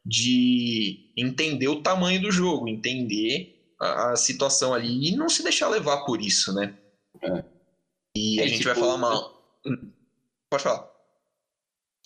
de 0.04 1.10
entender 1.16 1.68
o 1.68 1.82
tamanho 1.82 2.20
do 2.20 2.30
jogo, 2.30 2.68
entender 2.68 3.72
a, 3.80 4.12
a, 4.12 4.16
situação 4.16 4.74
ali 4.74 5.08
e 5.08 5.16
não 5.16 5.28
se 5.28 5.42
deixar 5.42 5.68
levar 5.68 6.04
por 6.04 6.20
isso, 6.20 6.52
né? 6.52 6.76
É. 7.22 7.44
E 8.16 8.40
é, 8.40 8.44
a 8.44 8.46
gente 8.46 8.58
tipo, 8.58 8.70
vai 8.70 8.78
falar 8.78 8.98
mal. 8.98 9.58
Hum, 9.66 9.90
pode 10.50 10.62
falar. 10.62 10.90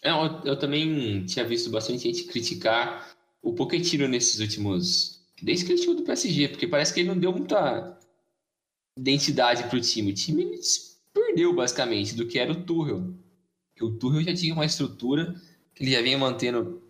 É, 0.03 0.11
eu, 0.11 0.41
eu 0.45 0.59
também 0.59 1.27
tinha 1.27 1.45
visto 1.45 1.71
bastante 1.71 2.05
gente 2.05 2.25
criticar 2.25 3.17
o 3.43 3.53
Pochettino 3.53 4.07
nesses 4.07 4.39
últimos. 4.39 5.19
Desde 5.43 5.65
que 5.65 5.73
ele 5.73 5.81
chegou 5.81 5.97
do 5.97 6.05
PSG, 6.05 6.49
porque 6.49 6.67
parece 6.67 6.95
que 6.95 7.01
ele 7.01 7.09
não 7.09 7.19
deu 7.19 7.33
muita 7.33 7.99
identidade 8.97 9.65
pro 9.65 9.81
time. 9.81 10.13
O 10.13 10.15
time 10.15 10.59
perdeu 11.19 11.55
basicamente 11.55 12.15
do 12.15 12.27
que 12.27 12.39
era 12.39 12.53
o 12.53 12.63
Tuchel. 12.65 13.15
O 13.81 13.91
Tuchel 13.91 14.23
já 14.23 14.35
tinha 14.35 14.55
uma 14.55 14.65
estrutura 14.65 15.35
que 15.75 15.85
ele 15.85 15.93
já 15.93 16.03
vinha 16.03 16.19
mantendo 16.19 16.83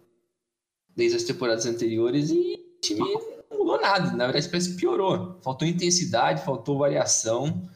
desde 0.94 1.16
as 1.16 1.22
temporadas 1.22 1.66
anteriores 1.66 2.30
e 2.30 2.54
o 2.54 2.80
time 2.80 3.00
não 3.50 3.58
mudou 3.58 3.80
nada. 3.80 4.10
Na 4.12 4.26
verdade, 4.26 4.48
parece 4.48 4.70
que 4.70 4.80
piorou. 4.80 5.38
Faltou 5.42 5.66
intensidade, 5.66 6.44
faltou 6.44 6.78
variação. 6.78 7.70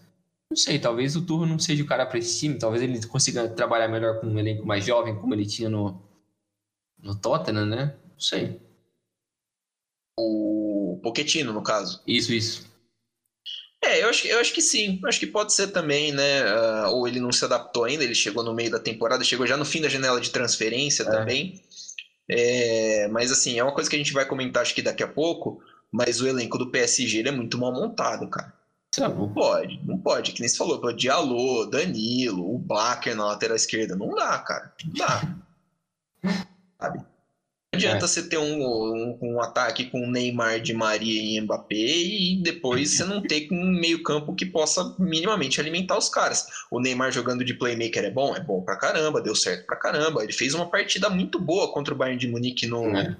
Não 0.50 0.56
sei, 0.56 0.78
talvez 0.78 1.16
o 1.16 1.24
Tuchel 1.24 1.46
não 1.46 1.58
seja 1.58 1.82
o 1.82 1.86
cara 1.86 2.06
para 2.06 2.18
esse 2.18 2.38
time. 2.38 2.58
Talvez 2.58 2.82
ele 2.82 3.06
consiga 3.06 3.48
trabalhar 3.48 3.88
melhor 3.88 4.20
com 4.20 4.26
um 4.26 4.38
elenco 4.38 4.66
mais 4.66 4.84
jovem, 4.84 5.16
como 5.16 5.34
ele 5.34 5.46
tinha 5.46 5.68
no, 5.68 6.00
no 6.98 7.14
Tottenham, 7.14 7.66
né? 7.66 7.96
Não 8.10 8.20
sei. 8.20 8.60
O 10.18 11.00
Poquetino, 11.02 11.52
no 11.52 11.62
caso. 11.62 12.02
Isso, 12.06 12.32
isso. 12.32 12.71
É, 13.84 14.02
eu 14.02 14.08
acho, 14.08 14.26
eu 14.28 14.38
acho 14.38 14.52
que 14.52 14.62
sim. 14.62 15.00
Eu 15.02 15.08
acho 15.08 15.18
que 15.18 15.26
pode 15.26 15.52
ser 15.52 15.68
também, 15.68 16.12
né? 16.12 16.44
Uh, 16.44 16.90
ou 16.92 17.08
ele 17.08 17.18
não 17.18 17.32
se 17.32 17.44
adaptou 17.44 17.84
ainda, 17.84 18.04
ele 18.04 18.14
chegou 18.14 18.44
no 18.44 18.54
meio 18.54 18.70
da 18.70 18.78
temporada, 18.78 19.24
chegou 19.24 19.46
já 19.46 19.56
no 19.56 19.64
fim 19.64 19.80
da 19.80 19.88
janela 19.88 20.20
de 20.20 20.30
transferência 20.30 21.02
é. 21.02 21.06
também. 21.06 21.60
É, 22.28 23.08
mas 23.08 23.32
assim, 23.32 23.58
é 23.58 23.64
uma 23.64 23.74
coisa 23.74 23.90
que 23.90 23.96
a 23.96 23.98
gente 23.98 24.12
vai 24.12 24.24
comentar 24.24 24.62
acho 24.62 24.74
que 24.74 24.82
daqui 24.82 25.02
a 25.02 25.08
pouco, 25.08 25.60
mas 25.90 26.20
o 26.20 26.28
elenco 26.28 26.56
do 26.56 26.70
PSG 26.70 27.26
é 27.26 27.32
muito 27.32 27.58
mal 27.58 27.72
montado, 27.72 28.28
cara. 28.28 28.54
Não 28.98 29.32
pode, 29.32 29.80
não 29.84 29.98
pode, 29.98 30.32
que 30.32 30.40
nem 30.40 30.48
você 30.48 30.56
falou, 30.56 30.92
Diallo, 30.92 31.66
Danilo, 31.66 32.54
o 32.54 32.58
Baker 32.58 33.16
na 33.16 33.24
lateral 33.24 33.56
esquerda, 33.56 33.96
não 33.96 34.14
dá, 34.14 34.38
cara, 34.38 34.72
não 34.84 34.92
dá. 34.92 35.36
Sabe? 36.78 37.11
Não 37.72 37.78
adianta 37.78 38.04
é. 38.04 38.08
você 38.08 38.28
ter 38.28 38.36
um, 38.36 38.62
um, 38.62 39.18
um, 39.22 39.40
ataque 39.40 39.86
com 39.86 40.06
Neymar, 40.06 40.60
de 40.60 40.74
Maria 40.74 41.22
e 41.22 41.40
Mbappé 41.40 41.74
e 41.74 42.36
depois 42.42 42.90
você 42.90 43.04
não 43.04 43.22
ter 43.22 43.48
um 43.50 43.64
meio-campo 43.64 44.34
que 44.34 44.44
possa 44.44 44.94
minimamente 44.98 45.58
alimentar 45.58 45.96
os 45.96 46.10
caras. 46.10 46.46
O 46.70 46.78
Neymar 46.78 47.10
jogando 47.10 47.42
de 47.42 47.54
playmaker 47.54 48.04
é 48.04 48.10
bom? 48.10 48.36
É 48.36 48.40
bom 48.40 48.60
pra 48.60 48.76
caramba, 48.76 49.22
deu 49.22 49.34
certo 49.34 49.64
pra 49.64 49.76
caramba. 49.76 50.22
Ele 50.22 50.34
fez 50.34 50.52
uma 50.52 50.70
partida 50.70 51.08
muito 51.08 51.40
boa 51.40 51.72
contra 51.72 51.94
o 51.94 51.96
Bayern 51.96 52.20
de 52.20 52.28
Munique 52.28 52.66
no, 52.66 52.94
é. 52.94 53.16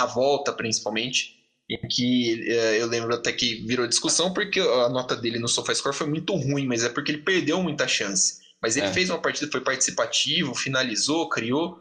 na 0.00 0.06
volta, 0.06 0.52
principalmente. 0.52 1.36
Em 1.70 1.78
que 1.86 2.44
é, 2.50 2.82
eu 2.82 2.88
lembro 2.88 3.14
até 3.14 3.32
que 3.32 3.64
virou 3.66 3.86
discussão 3.86 4.34
porque 4.34 4.58
a 4.58 4.88
nota 4.88 5.14
dele 5.14 5.38
no 5.38 5.48
SofaScore 5.48 5.94
foi 5.94 6.08
muito 6.08 6.34
ruim, 6.34 6.66
mas 6.66 6.82
é 6.82 6.88
porque 6.88 7.12
ele 7.12 7.22
perdeu 7.22 7.62
muita 7.62 7.86
chance. 7.86 8.40
Mas 8.60 8.76
ele 8.76 8.86
é. 8.86 8.92
fez 8.92 9.10
uma 9.10 9.20
partida, 9.20 9.50
foi 9.50 9.60
participativo, 9.60 10.56
finalizou, 10.56 11.28
criou. 11.28 11.80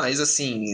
Mas 0.00 0.20
assim, 0.20 0.64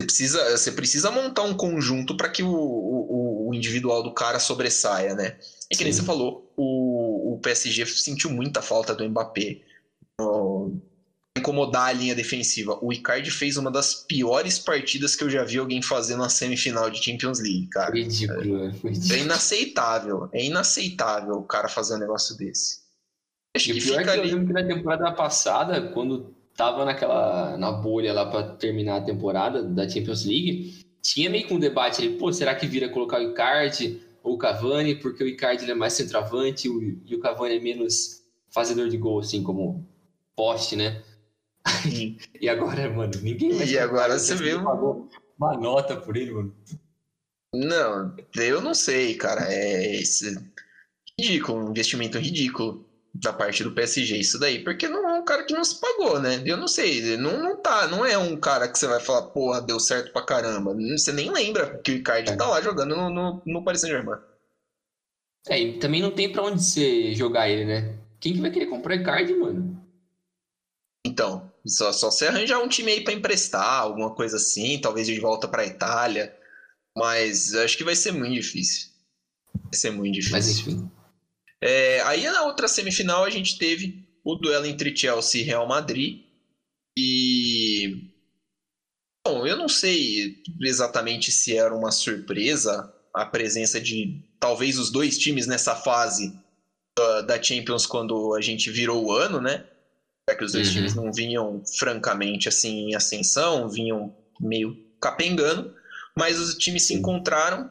você 0.00 0.06
precisa, 0.06 0.56
você 0.56 0.72
precisa 0.72 1.10
montar 1.10 1.42
um 1.42 1.54
conjunto 1.54 2.16
para 2.16 2.28
que 2.28 2.42
o, 2.42 2.50
o, 2.50 3.48
o, 3.48 3.54
individual 3.54 4.02
do 4.02 4.14
cara 4.14 4.38
sobressaia, 4.38 5.14
né? 5.14 5.38
É 5.70 5.76
que 5.76 5.84
nem 5.84 5.92
você 5.92 6.02
falou, 6.02 6.52
o, 6.56 7.34
o 7.34 7.38
PSG 7.40 7.84
sentiu 7.86 8.30
muita 8.30 8.62
falta 8.62 8.94
do 8.94 9.08
Mbappé. 9.08 9.60
incomodar 11.36 11.88
a 11.88 11.92
linha 11.92 12.14
defensiva. 12.14 12.78
O 12.82 12.92
Icardi 12.92 13.30
fez 13.30 13.56
uma 13.56 13.70
das 13.70 13.94
piores 13.94 14.58
partidas 14.58 15.14
que 15.14 15.22
eu 15.22 15.30
já 15.30 15.44
vi 15.44 15.58
alguém 15.58 15.82
fazer 15.82 16.16
na 16.16 16.28
semifinal 16.28 16.90
de 16.90 17.02
Champions 17.02 17.38
League, 17.38 17.68
cara. 17.68 17.94
Ridículo, 17.94 18.66
é, 18.66 19.14
é 19.14 19.18
inaceitável. 19.18 20.28
É 20.32 20.44
inaceitável 20.44 21.34
o 21.34 21.44
cara 21.44 21.68
fazer 21.68 21.94
um 21.94 21.98
negócio 21.98 22.36
desse. 22.36 22.80
Acho 23.56 23.70
e 23.70 23.74
que 23.74 23.80
pior 23.80 24.00
é 24.00 24.04
que 24.04 24.10
ali... 24.10 24.18
eu 24.18 24.24
lembro 24.36 24.46
que 24.46 24.52
na 24.52 24.66
temporada 24.66 25.12
passada, 25.12 25.90
quando 25.92 26.39
tava 26.60 26.84
naquela 26.84 27.56
na 27.56 27.72
bolha 27.72 28.12
lá 28.12 28.26
para 28.26 28.54
terminar 28.56 28.96
a 28.96 29.00
temporada 29.00 29.62
da 29.62 29.88
Champions 29.88 30.26
League, 30.26 30.84
tinha 31.00 31.30
meio 31.30 31.46
que 31.46 31.54
um 31.54 31.58
debate 31.58 32.02
ali, 32.02 32.18
pô, 32.18 32.30
será 32.30 32.54
que 32.54 32.66
vira 32.66 32.90
colocar 32.90 33.18
o 33.18 33.30
Icardi 33.30 34.02
ou 34.22 34.34
o 34.34 34.38
Cavani, 34.38 34.94
porque 34.96 35.24
o 35.24 35.26
Icardi 35.26 35.70
é 35.70 35.74
mais 35.74 35.94
centroavante 35.94 36.68
e 36.68 37.14
o 37.14 37.20
Cavani 37.20 37.56
é 37.56 37.60
menos 37.60 38.22
fazedor 38.50 38.90
de 38.90 38.98
gol, 38.98 39.20
assim, 39.20 39.42
como 39.42 39.88
poste, 40.36 40.76
né? 40.76 41.02
e 42.38 42.46
agora, 42.46 42.90
mano, 42.90 43.12
ninguém 43.22 43.54
vai. 43.54 43.66
E 43.66 43.78
agora 43.78 44.18
você 44.18 44.34
viu. 44.34 44.58
Uma 44.58 45.56
nota 45.56 45.96
por 45.96 46.14
ele, 46.14 46.32
mano. 46.32 46.54
Não, 47.54 48.14
eu 48.36 48.60
não 48.60 48.74
sei, 48.74 49.14
cara. 49.14 49.46
É 49.48 49.98
ridículo, 51.18 51.64
um 51.64 51.70
investimento 51.70 52.18
ridículo 52.18 52.84
da 53.22 53.32
parte 53.32 53.62
do 53.62 53.72
PSG, 53.72 54.16
isso 54.16 54.38
daí, 54.38 54.58
porque 54.58 54.88
não 54.88 55.08
é 55.08 55.12
um 55.12 55.24
cara 55.24 55.44
que 55.44 55.52
não 55.52 55.62
se 55.62 55.78
pagou, 55.78 56.18
né? 56.18 56.42
Eu 56.44 56.56
não 56.56 56.66
sei, 56.66 57.16
não, 57.16 57.38
não 57.38 57.56
tá, 57.56 57.86
não 57.86 58.04
é 58.04 58.16
um 58.16 58.36
cara 58.36 58.66
que 58.66 58.78
você 58.78 58.86
vai 58.86 59.00
falar, 59.00 59.22
porra, 59.22 59.60
deu 59.60 59.78
certo 59.78 60.10
pra 60.12 60.24
caramba. 60.24 60.74
Você 60.96 61.12
nem 61.12 61.30
lembra 61.30 61.78
que 61.82 61.92
o 61.92 61.94
Icardi 61.94 62.32
é. 62.32 62.36
tá 62.36 62.46
lá 62.46 62.60
jogando 62.62 62.96
no, 62.96 63.10
no, 63.10 63.42
no 63.44 63.62
Paris 63.62 63.82
Saint-Germain. 63.82 64.18
É, 65.48 65.58
e 65.58 65.78
também 65.78 66.00
não 66.00 66.10
tem 66.10 66.30
pra 66.30 66.42
onde 66.42 66.62
você 66.62 67.14
jogar 67.14 67.48
ele, 67.48 67.64
né? 67.64 67.98
Quem 68.18 68.34
que 68.34 68.40
vai 68.40 68.50
querer 68.50 68.66
comprar 68.66 68.94
Icardi, 68.94 69.34
mano? 69.34 69.78
Então, 71.06 71.50
só, 71.66 71.92
só 71.92 72.10
você 72.10 72.26
arranjar 72.26 72.58
um 72.58 72.68
time 72.68 72.92
aí 72.92 73.04
pra 73.04 73.12
emprestar, 73.12 73.80
alguma 73.80 74.14
coisa 74.14 74.36
assim, 74.36 74.80
talvez 74.80 75.06
de 75.06 75.18
volta 75.18 75.48
pra 75.48 75.66
Itália. 75.66 76.34
Mas 76.96 77.54
acho 77.54 77.76
que 77.76 77.84
vai 77.84 77.96
ser 77.96 78.12
muito 78.12 78.34
difícil. 78.34 78.88
Vai 79.64 79.74
ser 79.74 79.90
muito 79.90 80.14
difícil. 80.14 80.32
Mas 80.32 80.48
enfim. 80.48 80.90
É, 81.62 82.00
aí 82.02 82.24
na 82.24 82.42
outra 82.44 82.66
semifinal 82.66 83.24
a 83.24 83.30
gente 83.30 83.58
teve 83.58 84.08
o 84.24 84.34
duelo 84.34 84.66
entre 84.66 84.96
Chelsea 84.96 85.42
e 85.42 85.44
Real 85.44 85.66
Madrid. 85.66 86.24
E. 86.98 88.10
Bom, 89.26 89.46
eu 89.46 89.56
não 89.56 89.68
sei 89.68 90.42
exatamente 90.60 91.30
se 91.30 91.56
era 91.56 91.74
uma 91.74 91.92
surpresa 91.92 92.92
a 93.12 93.26
presença 93.26 93.80
de 93.80 94.22
talvez 94.38 94.78
os 94.78 94.90
dois 94.90 95.18
times 95.18 95.46
nessa 95.46 95.74
fase 95.74 96.32
uh, 96.98 97.22
da 97.26 97.40
Champions 97.40 97.86
quando 97.86 98.34
a 98.34 98.40
gente 98.40 98.70
virou 98.70 99.04
o 99.04 99.12
ano, 99.12 99.40
né? 99.40 99.66
Já 100.28 100.36
que 100.36 100.44
os 100.44 100.52
dois 100.52 100.68
uhum. 100.68 100.74
times 100.74 100.94
não 100.94 101.12
vinham 101.12 101.62
francamente 101.78 102.48
assim 102.48 102.90
em 102.90 102.94
ascensão, 102.94 103.68
vinham 103.68 104.16
meio 104.40 104.76
capengando, 105.00 105.74
mas 106.16 106.38
os 106.38 106.54
times 106.54 106.84
se 106.84 106.94
encontraram. 106.94 107.70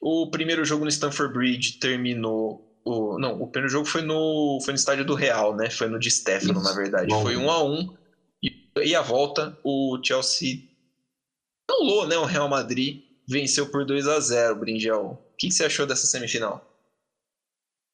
O 0.00 0.30
primeiro 0.30 0.64
jogo 0.64 0.84
no 0.84 0.90
Stamford 0.90 1.34
Bridge 1.34 1.78
terminou 1.78 2.67
o, 2.88 3.18
não, 3.18 3.40
o 3.42 3.46
primeiro 3.46 3.70
jogo 3.70 3.86
foi 3.86 4.00
no, 4.00 4.58
foi 4.62 4.72
no 4.72 4.78
estádio 4.78 5.04
do 5.04 5.14
Real, 5.14 5.54
né? 5.54 5.68
Foi 5.68 5.88
no 5.88 5.98
de 5.98 6.10
Stefano, 6.10 6.62
na 6.62 6.72
verdade. 6.72 7.08
Bom. 7.08 7.22
Foi 7.22 7.36
um 7.36 7.50
a 7.50 7.62
um 7.62 7.94
e, 8.42 8.50
e 8.82 8.94
a 8.94 9.02
volta 9.02 9.58
o 9.62 9.98
Chelsea 10.02 10.62
anulou, 11.70 12.06
né? 12.06 12.16
O 12.16 12.24
Real 12.24 12.48
Madrid 12.48 13.02
venceu 13.28 13.70
por 13.70 13.84
2 13.84 14.08
a 14.08 14.18
0 14.18 14.56
Brinjel. 14.56 15.18
O 15.32 15.36
que, 15.36 15.48
que 15.48 15.54
você 15.54 15.66
achou 15.66 15.86
dessa 15.86 16.06
semifinal? 16.06 16.64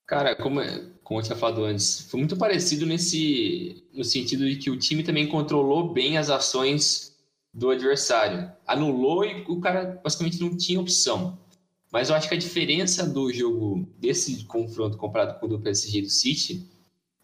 Cara, 0.07 0.37
como, 0.37 0.61
como 1.03 1.19
eu 1.19 1.25
tinha 1.25 1.37
falado 1.37 1.65
antes, 1.65 2.03
foi 2.09 2.21
muito 2.21 2.37
parecido 2.37 2.87
nesse 2.87 3.85
no 3.93 4.05
sentido 4.05 4.49
de 4.49 4.57
que 4.57 4.71
o 4.71 4.79
time 4.79 5.03
também 5.03 5.27
controlou 5.27 5.93
bem 5.93 6.19
as 6.19 6.31
ações 6.31 7.17
do 7.53 7.71
adversário. 7.71 8.53
Anulou 8.67 9.25
e 9.25 9.45
o 9.49 9.61
cara 9.61 10.01
basicamente 10.05 10.41
não 10.41 10.57
tinha 10.57 10.81
opção. 10.81 11.39
Mas 11.95 12.09
eu 12.09 12.17
acho 12.17 12.29
que 12.29 12.35
a 12.35 12.39
diferença 12.39 13.07
do 13.07 13.33
jogo, 13.33 13.89
desse 14.01 14.45
confronto 14.47 14.99
comparado 14.99 15.39
com 15.39 15.47
o 15.47 15.49
do 15.49 15.61
PSG 15.61 16.03
do 16.03 16.11
City, 16.11 16.69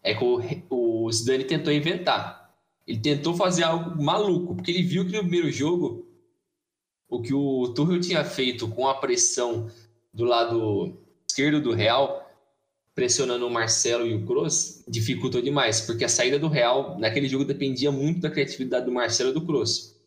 é 0.01 0.15
que 0.15 0.23
o, 0.69 1.11
Zidane 1.11 1.43
tentou 1.43 1.73
inventar. 1.73 2.55
Ele 2.87 2.97
tentou 2.97 3.33
fazer 3.33 3.63
algo 3.63 4.01
maluco, 4.01 4.55
porque 4.55 4.71
ele 4.71 4.81
viu 4.81 5.05
que 5.05 5.11
no 5.11 5.23
primeiro 5.23 5.51
jogo, 5.51 6.09
o 7.09 7.21
que 7.21 7.33
o 7.33 7.73
Tuchel 7.75 7.99
tinha 7.99 8.23
feito 8.23 8.65
com 8.69 8.87
a 8.87 8.95
pressão 8.95 9.69
do 10.13 10.23
lado 10.23 10.97
esquerdo 11.27 11.59
do 11.59 11.73
Real, 11.73 12.25
pressionando 12.95 13.45
o 13.45 13.51
Marcelo 13.51 14.07
e 14.07 14.15
o 14.15 14.25
Kroos, 14.25 14.85
dificultou 14.87 15.41
demais, 15.41 15.81
porque 15.81 16.05
a 16.05 16.09
saída 16.09 16.39
do 16.39 16.47
Real 16.47 16.97
naquele 16.97 17.27
jogo 17.27 17.43
dependia 17.43 17.91
muito 17.91 18.21
da 18.21 18.31
criatividade 18.31 18.85
do 18.85 18.91
Marcelo 18.93 19.31
e 19.31 19.33
do 19.33 19.45
Kroos. 19.45 19.97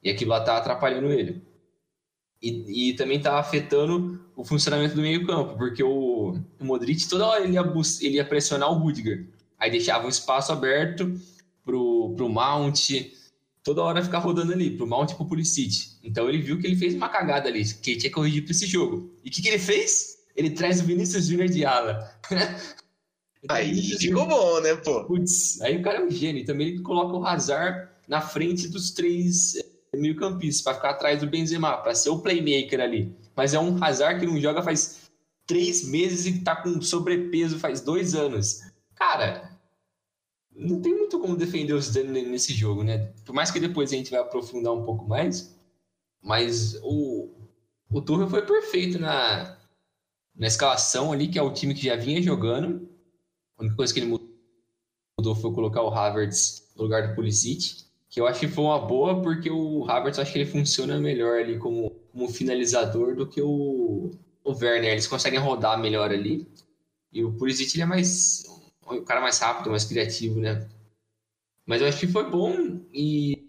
E 0.00 0.08
aquilo 0.08 0.30
lá 0.30 0.40
tá 0.44 0.56
atrapalhando 0.56 1.10
ele. 1.10 1.42
E, 2.42 2.88
e 2.90 2.92
também 2.94 3.18
está 3.18 3.38
afetando 3.38 4.20
o 4.34 4.44
funcionamento 4.44 4.96
do 4.96 5.02
meio-campo, 5.02 5.56
porque 5.56 5.82
o, 5.82 6.36
o, 6.58 6.64
Modric 6.64 7.08
toda 7.08 7.26
hora 7.26 7.44
ele 7.44 7.54
ia, 7.54 7.72
ele 8.00 8.16
ia 8.16 8.24
pressionar 8.24 8.70
o 8.70 8.74
Rudiger. 8.74 9.28
Aí 9.58 9.70
deixava 9.70 10.06
um 10.06 10.10
espaço 10.10 10.50
aberto 10.50 11.14
pro, 11.64 12.14
pro 12.16 12.28
Mount, 12.28 12.90
toda 13.62 13.82
hora 13.82 14.02
ficar 14.02 14.18
rodando 14.18 14.52
ali, 14.52 14.76
pro 14.76 14.88
Mount 14.88 15.12
e 15.12 15.14
pro 15.14 15.24
Pulisic. 15.24 15.92
Então 16.02 16.28
ele 16.28 16.42
viu 16.42 16.58
que 16.58 16.66
ele 16.66 16.74
fez 16.74 16.94
uma 16.94 17.08
cagada 17.08 17.48
ali, 17.48 17.64
que 17.64 17.92
ele 17.92 18.00
tinha 18.00 18.10
que 18.10 18.16
corrigir 18.16 18.42
para 18.42 18.50
esse 18.50 18.66
jogo. 18.66 19.14
E 19.24 19.28
o 19.28 19.32
que, 19.32 19.40
que 19.40 19.48
ele 19.48 19.60
fez? 19.60 20.18
Ele 20.34 20.50
traz 20.50 20.80
o 20.80 20.84
Vinícius 20.84 21.26
Júnior 21.26 21.48
de 21.48 21.64
ala. 21.64 22.10
aí 23.48 23.80
ficou 23.98 24.26
bom, 24.26 24.60
né, 24.60 24.74
pô? 24.74 25.04
Putz, 25.04 25.60
aí 25.60 25.76
o 25.76 25.82
cara 25.82 25.98
é 25.98 26.04
um 26.04 26.10
gênio. 26.10 26.44
Também 26.44 26.68
ele 26.68 26.80
coloca 26.80 27.16
o 27.16 27.24
Hazard 27.24 27.88
na 28.08 28.20
frente 28.20 28.66
dos 28.66 28.90
três 28.90 29.54
meio 30.00 30.16
campista, 30.16 30.64
para 30.64 30.74
ficar 30.74 30.90
atrás 30.90 31.20
do 31.20 31.26
Benzema, 31.26 31.76
para 31.76 31.94
ser 31.94 32.10
o 32.10 32.20
playmaker 32.20 32.80
ali. 32.80 33.14
Mas 33.36 33.52
é 33.52 33.58
um 33.58 33.82
Hazard 33.82 34.20
que 34.20 34.26
não 34.26 34.40
joga 34.40 34.62
faz 34.62 35.10
três 35.46 35.86
meses 35.86 36.26
e 36.26 36.40
tá 36.40 36.56
com 36.56 36.80
sobrepeso 36.80 37.58
faz 37.58 37.80
dois 37.80 38.14
anos. 38.14 38.60
Cara, 38.94 39.58
não 40.54 40.80
tem 40.80 40.94
muito 40.94 41.18
como 41.18 41.36
defender 41.36 41.74
os 41.74 41.90
danos 41.90 42.26
nesse 42.26 42.54
jogo, 42.54 42.82
né? 42.82 43.12
Por 43.24 43.34
mais 43.34 43.50
que 43.50 43.60
depois 43.60 43.92
a 43.92 43.96
gente 43.96 44.10
vai 44.10 44.20
aprofundar 44.20 44.72
um 44.72 44.84
pouco 44.84 45.06
mais, 45.06 45.54
mas 46.22 46.78
o, 46.82 47.30
o 47.90 48.00
Tuchel 48.00 48.28
foi 48.28 48.46
perfeito 48.46 48.98
na, 48.98 49.58
na 50.34 50.46
escalação 50.46 51.12
ali, 51.12 51.28
que 51.28 51.38
é 51.38 51.42
o 51.42 51.52
time 51.52 51.74
que 51.74 51.86
já 51.86 51.96
vinha 51.96 52.22
jogando. 52.22 52.88
A 53.58 53.62
única 53.62 53.76
coisa 53.76 53.92
que 53.92 54.00
ele 54.00 54.06
mudou 55.18 55.34
foi 55.34 55.52
colocar 55.52 55.82
o 55.82 55.90
Havertz 55.90 56.72
no 56.76 56.84
lugar 56.84 57.08
do 57.08 57.14
Pulisic 57.14 57.91
que 58.12 58.20
eu 58.20 58.26
acho 58.26 58.40
que 58.40 58.48
foi 58.48 58.64
uma 58.64 58.78
boa, 58.78 59.22
porque 59.22 59.50
o 59.50 59.90
Havertz 59.90 60.18
acho 60.18 60.30
que 60.30 60.38
ele 60.40 60.50
funciona 60.50 61.00
melhor 61.00 61.40
ali 61.40 61.58
como, 61.58 61.90
como 62.12 62.28
finalizador 62.28 63.16
do 63.16 63.26
que 63.26 63.40
o, 63.40 64.10
o 64.44 64.52
Werner. 64.52 64.92
Eles 64.92 65.06
conseguem 65.06 65.40
rodar 65.40 65.80
melhor 65.80 66.10
ali. 66.10 66.46
E 67.10 67.24
o 67.24 67.32
Pulisic 67.32 67.74
ele 67.74 67.84
é 67.84 67.86
mais 67.86 68.44
o 68.82 69.00
cara 69.00 69.22
mais 69.22 69.38
rápido, 69.38 69.70
mais 69.70 69.86
criativo, 69.86 70.38
né? 70.38 70.68
Mas 71.64 71.80
eu 71.80 71.88
acho 71.88 72.00
que 72.00 72.06
foi 72.06 72.28
bom 72.28 72.82
e 72.92 73.48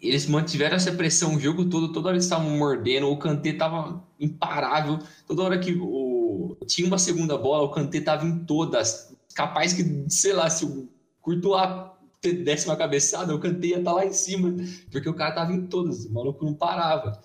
eles 0.00 0.26
mantiveram 0.26 0.76
essa 0.76 0.92
pressão 0.92 1.36
o 1.36 1.40
jogo 1.40 1.68
todo, 1.68 1.92
toda 1.92 2.08
hora 2.08 2.16
eles 2.16 2.24
estavam 2.24 2.48
mordendo, 2.48 3.10
o 3.10 3.18
Kanté 3.18 3.52
tava 3.52 4.02
imparável, 4.18 4.98
toda 5.26 5.42
hora 5.42 5.58
que 5.58 5.74
o 5.78 6.56
tinha 6.66 6.86
uma 6.86 6.98
segunda 6.98 7.36
bola, 7.36 7.64
o 7.64 7.70
Kanté 7.70 8.00
tava 8.00 8.24
em 8.24 8.42
todas, 8.46 9.14
capaz 9.34 9.74
que, 9.74 9.82
sei 10.08 10.32
lá, 10.32 10.48
se 10.48 10.64
o 10.64 10.88
Courtois 11.20 11.93
desse 12.32 12.66
uma 12.66 12.76
cabeçada, 12.76 13.34
o 13.34 13.44
estar 13.44 13.82
tá 13.82 13.92
lá 13.92 14.06
em 14.06 14.12
cima, 14.12 14.54
porque 14.90 15.08
o 15.08 15.14
cara 15.14 15.34
tava 15.34 15.52
em 15.52 15.66
todas, 15.66 16.06
o 16.06 16.12
maluco 16.12 16.44
não 16.44 16.54
parava. 16.54 17.20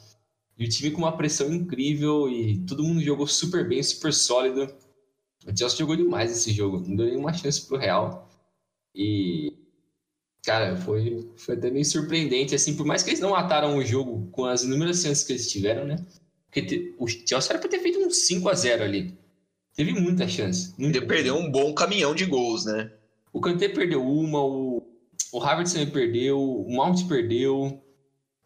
E 0.57 0.65
o 0.65 0.69
time 0.69 0.91
com 0.91 0.97
uma 0.99 1.15
pressão 1.15 1.53
incrível 1.53 2.29
e 2.29 2.59
todo 2.65 2.83
mundo 2.83 3.01
jogou 3.01 3.25
super 3.25 3.67
bem, 3.67 3.81
super 3.81 4.13
sólido. 4.13 4.73
O 5.47 5.57
Chelsea 5.57 5.77
jogou 5.77 5.95
demais 5.95 6.31
esse 6.31 6.51
jogo, 6.51 6.83
não 6.85 6.95
deu 6.95 7.05
nenhuma 7.05 7.33
chance 7.33 7.65
pro 7.65 7.77
Real. 7.77 8.29
E, 8.93 9.53
cara, 10.43 10.75
foi, 10.75 11.29
foi 11.37 11.55
até 11.55 11.71
meio 11.71 11.85
surpreendente, 11.85 12.53
assim, 12.53 12.75
por 12.75 12.85
mais 12.85 13.01
que 13.01 13.11
eles 13.11 13.21
não 13.21 13.29
mataram 13.31 13.77
o 13.77 13.85
jogo 13.85 14.27
com 14.31 14.43
as 14.45 14.63
inúmeras 14.63 15.01
chances 15.01 15.23
que 15.23 15.31
eles 15.31 15.49
tiveram, 15.49 15.85
né? 15.85 16.05
Porque 16.51 16.93
o 16.97 17.07
Chelsea 17.07 17.51
era 17.51 17.59
pra 17.59 17.69
ter 17.69 17.79
feito 17.79 17.99
um 17.99 18.09
5 18.09 18.49
a 18.49 18.53
0 18.53 18.83
ali. 18.83 19.17
Teve 19.75 19.93
muita 19.93 20.27
chance. 20.27 20.73
Ele 20.77 20.99
perdeu 21.01 21.35
um 21.35 21.49
bom 21.49 21.73
caminhão 21.73 22.13
de 22.13 22.25
gols, 22.25 22.65
né? 22.65 22.91
O 23.31 23.39
Kanté 23.39 23.69
perdeu 23.69 24.05
uma, 24.05 24.43
o 24.43 24.83
o 25.31 25.39
Harvard 25.39 25.71
também 25.71 25.89
perdeu, 25.89 26.41
o 26.41 26.71
Mount 26.71 27.07
perdeu. 27.07 27.81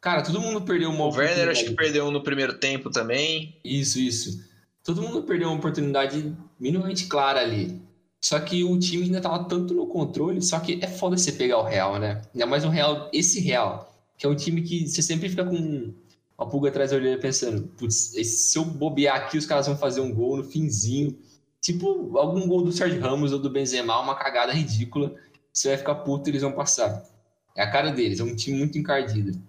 Cara, 0.01 0.21
todo 0.21 0.41
mundo 0.41 0.61
perdeu 0.61 0.89
uma 0.89 1.05
O 1.05 1.13
Werner 1.13 1.49
acho 1.49 1.65
que 1.65 1.71
perdeu 1.71 2.11
no 2.11 2.21
primeiro 2.21 2.57
tempo 2.57 2.89
também. 2.89 3.57
Isso, 3.63 3.99
isso. 3.99 4.43
Todo 4.83 5.01
mundo 5.01 5.23
perdeu 5.23 5.47
uma 5.47 5.57
oportunidade 5.57 6.35
minimamente 6.59 7.07
clara 7.07 7.39
ali. 7.39 7.81
Só 8.19 8.39
que 8.39 8.63
o 8.63 8.77
time 8.77 9.03
ainda 9.03 9.21
tava 9.21 9.45
tanto 9.45 9.73
no 9.73 9.87
controle, 9.87 10.41
só 10.41 10.59
que 10.59 10.79
é 10.81 10.87
foda 10.87 11.17
você 11.17 11.31
pegar 11.31 11.57
o 11.57 11.63
Real, 11.63 11.99
né? 11.99 12.21
Ainda 12.33 12.45
mais 12.45 12.65
o 12.65 12.69
Real, 12.69 13.09
esse 13.13 13.39
Real, 13.39 13.93
que 14.17 14.25
é 14.25 14.29
um 14.29 14.35
time 14.35 14.61
que 14.61 14.87
você 14.87 15.01
sempre 15.01 15.29
fica 15.29 15.45
com 15.45 15.93
uma 16.37 16.49
pulga 16.49 16.69
atrás 16.69 16.91
da 16.91 16.97
orelha 16.97 17.17
pensando, 17.17 17.67
putz, 17.77 18.13
se 18.23 18.57
eu 18.57 18.63
bobear 18.63 19.17
aqui, 19.17 19.37
os 19.37 19.45
caras 19.45 19.67
vão 19.67 19.77
fazer 19.77 20.01
um 20.01 20.13
gol 20.13 20.37
no 20.37 20.43
finzinho. 20.43 21.17
Tipo, 21.63 22.17
algum 22.17 22.45
gol 22.45 22.61
do 22.61 22.73
Sérgio 22.73 22.99
Ramos 22.99 23.31
ou 23.31 23.39
do 23.39 23.49
Benzema, 23.49 23.97
uma 23.97 24.15
cagada 24.15 24.51
ridícula. 24.51 25.15
você 25.51 25.69
vai 25.69 25.77
ficar 25.77 25.95
puto 25.95 26.27
e 26.27 26.31
eles 26.31 26.41
vão 26.41 26.51
passar. 26.51 27.01
É 27.55 27.63
a 27.63 27.71
cara 27.71 27.89
deles, 27.89 28.19
é 28.19 28.23
um 28.23 28.35
time 28.35 28.57
muito 28.57 28.77
encardido. 28.77 29.41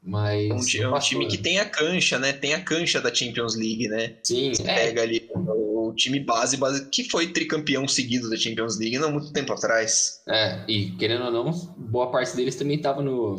Mas. 0.00 0.48
Um, 0.48 0.82
é 0.82 0.88
um 0.88 0.98
time 1.00 1.26
que 1.26 1.36
tem 1.36 1.58
a 1.58 1.64
cancha, 1.64 2.20
né? 2.20 2.32
Tem 2.32 2.54
a 2.54 2.62
cancha 2.62 3.00
da 3.00 3.12
Champions 3.12 3.56
League, 3.56 3.88
né? 3.88 4.16
Sim, 4.22 4.54
Você 4.54 4.62
é. 4.62 4.74
pega 4.74 5.02
ali 5.02 5.28
o 5.34 5.92
time 5.96 6.20
base, 6.20 6.56
base, 6.56 6.88
que 6.88 7.10
foi 7.10 7.32
tricampeão 7.32 7.86
seguido 7.88 8.30
da 8.30 8.36
Champions 8.36 8.78
League 8.78 8.98
não 8.98 9.10
muito 9.10 9.32
tempo 9.32 9.52
atrás. 9.52 10.22
É, 10.28 10.64
e 10.68 10.92
querendo 10.92 11.24
ou 11.24 11.32
não, 11.32 11.50
boa 11.76 12.12
parte 12.12 12.36
deles 12.36 12.54
também 12.54 12.76
estava 12.76 13.02
no, 13.02 13.36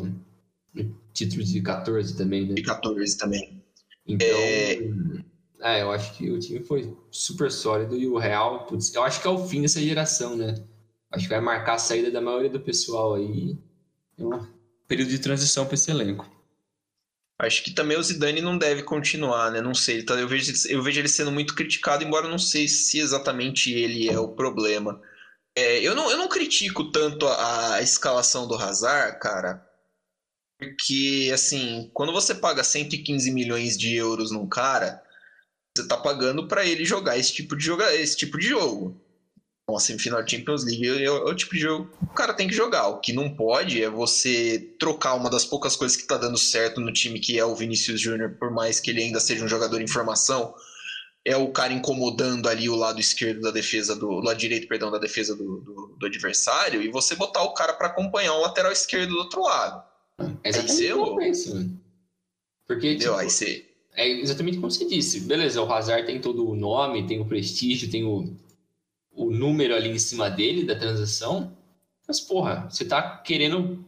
no, 0.74 1.00
título 1.14 1.42
de 1.42 1.62
14 1.62 2.14
também, 2.14 2.46
né? 2.46 2.54
De 2.54 2.62
14 2.62 3.16
também. 3.16 3.64
Então. 4.06 4.28
É... 4.28 4.78
é... 5.62 5.82
eu 5.82 5.90
acho 5.90 6.16
que 6.16 6.30
o 6.30 6.38
time 6.38 6.60
foi 6.64 6.96
super 7.10 7.50
sólido 7.50 7.96
e 7.96 8.06
o 8.06 8.18
Real, 8.18 8.66
putz, 8.66 8.94
eu 8.94 9.02
acho 9.02 9.20
que 9.20 9.26
é 9.26 9.30
o 9.30 9.46
fim 9.46 9.62
dessa 9.62 9.80
geração, 9.80 10.36
né? 10.36 10.64
Acho 11.10 11.24
que 11.24 11.34
vai 11.34 11.40
marcar 11.40 11.74
a 11.74 11.78
saída 11.78 12.10
da 12.10 12.20
maioria 12.20 12.50
do 12.50 12.60
pessoal 12.60 13.14
aí. 13.14 13.58
É 14.18 14.24
um 14.24 14.46
período 14.88 15.10
de 15.10 15.18
transição 15.18 15.66
para 15.66 15.74
esse 15.74 15.90
elenco. 15.90 16.26
Acho 17.38 17.64
que 17.64 17.72
também 17.72 17.98
o 17.98 18.02
Zidane 18.02 18.40
não 18.40 18.56
deve 18.56 18.82
continuar, 18.82 19.50
né? 19.50 19.60
Não 19.60 19.74
sei. 19.74 20.02
Tá? 20.04 20.14
Eu, 20.14 20.28
vejo, 20.28 20.52
eu 20.68 20.82
vejo 20.82 21.00
ele 21.00 21.08
sendo 21.08 21.32
muito 21.32 21.54
criticado, 21.54 22.04
embora 22.04 22.28
não 22.28 22.38
sei 22.38 22.68
se 22.68 22.98
exatamente 22.98 23.72
ele 23.72 24.08
é 24.08 24.18
o 24.18 24.28
problema. 24.28 25.00
É, 25.56 25.80
eu, 25.80 25.94
não, 25.94 26.10
eu 26.10 26.16
não 26.16 26.28
critico 26.28 26.90
tanto 26.90 27.26
a, 27.26 27.74
a, 27.74 27.82
escalação 27.82 28.46
do 28.46 28.54
Hazard, 28.54 29.18
cara, 29.18 29.66
porque, 30.58 31.30
assim, 31.34 31.90
quando 31.92 32.12
você 32.12 32.34
paga 32.34 32.64
115 32.64 33.30
milhões 33.32 33.76
de 33.76 33.94
euros 33.94 34.30
num 34.30 34.48
cara, 34.48 35.01
você 35.76 35.86
tá 35.88 35.96
pagando 35.96 36.46
para 36.46 36.64
ele 36.66 36.84
jogar 36.84 37.18
esse 37.18 37.32
tipo 37.32 37.56
de, 37.56 37.64
joga, 37.64 37.94
esse 37.94 38.16
tipo 38.16 38.38
de 38.38 38.48
jogo 38.48 39.00
uma 39.72 39.80
semifinal 39.80 40.22
de 40.22 40.30
Champions 40.36 40.64
League 40.64 40.86
é, 40.86 41.04
é, 41.04 41.10
o 41.10 41.34
tipo 41.34 41.54
de 41.54 41.60
jogo 41.60 41.86
que 41.86 42.04
o 42.04 42.14
cara 42.14 42.34
tem 42.34 42.48
que 42.48 42.54
jogar. 42.54 42.88
O 42.88 43.00
que 43.00 43.12
não 43.12 43.34
pode 43.34 43.82
é 43.82 43.88
você 43.88 44.74
trocar 44.78 45.14
uma 45.14 45.30
das 45.30 45.44
poucas 45.44 45.76
coisas 45.76 45.96
que 45.96 46.06
tá 46.06 46.16
dando 46.16 46.36
certo 46.36 46.80
no 46.80 46.92
time, 46.92 47.20
que 47.20 47.38
é 47.38 47.44
o 47.44 47.54
Vinícius 47.54 48.00
Júnior, 48.00 48.36
por 48.38 48.50
mais 48.50 48.80
que 48.80 48.90
ele 48.90 49.02
ainda 49.02 49.20
seja 49.20 49.44
um 49.44 49.48
jogador 49.48 49.80
em 49.80 49.86
formação, 49.86 50.54
é 51.24 51.36
o 51.36 51.52
cara 51.52 51.72
incomodando 51.72 52.48
ali 52.48 52.68
o 52.68 52.74
lado 52.74 53.00
esquerdo 53.00 53.40
da 53.40 53.50
defesa 53.50 53.94
do. 53.94 54.20
lado 54.20 54.36
direito, 54.36 54.66
perdão, 54.66 54.90
da 54.90 54.98
defesa 54.98 55.36
do, 55.36 55.60
do, 55.60 55.96
do 55.98 56.06
adversário, 56.06 56.82
e 56.82 56.88
você 56.88 57.14
botar 57.14 57.42
o 57.42 57.54
cara 57.54 57.72
para 57.72 57.88
acompanhar 57.88 58.34
o 58.34 58.40
lateral 58.40 58.72
esquerdo 58.72 59.10
do 59.10 59.18
outro 59.18 59.42
lado. 59.42 59.84
É 60.42 60.48
exatamente 60.48 61.30
isso. 61.30 61.70
Porque, 62.66 62.96
tipo, 62.96 63.14
aí 63.14 63.30
você... 63.30 63.66
É 63.94 64.08
exatamente 64.08 64.58
como 64.58 64.70
você 64.70 64.86
disse. 64.86 65.20
Beleza, 65.20 65.62
o 65.62 65.70
Hazard 65.70 66.06
tem 66.06 66.20
todo 66.20 66.48
o 66.48 66.56
nome, 66.56 67.06
tem 67.06 67.20
o 67.20 67.26
prestígio, 67.26 67.90
tem 67.90 68.04
o 68.04 68.34
o 69.14 69.30
número 69.30 69.74
ali 69.74 69.90
em 69.90 69.98
cima 69.98 70.30
dele 70.30 70.64
da 70.64 70.78
transação. 70.78 71.56
Mas, 72.06 72.20
porra, 72.20 72.68
você 72.68 72.84
tá 72.84 73.18
querendo 73.18 73.84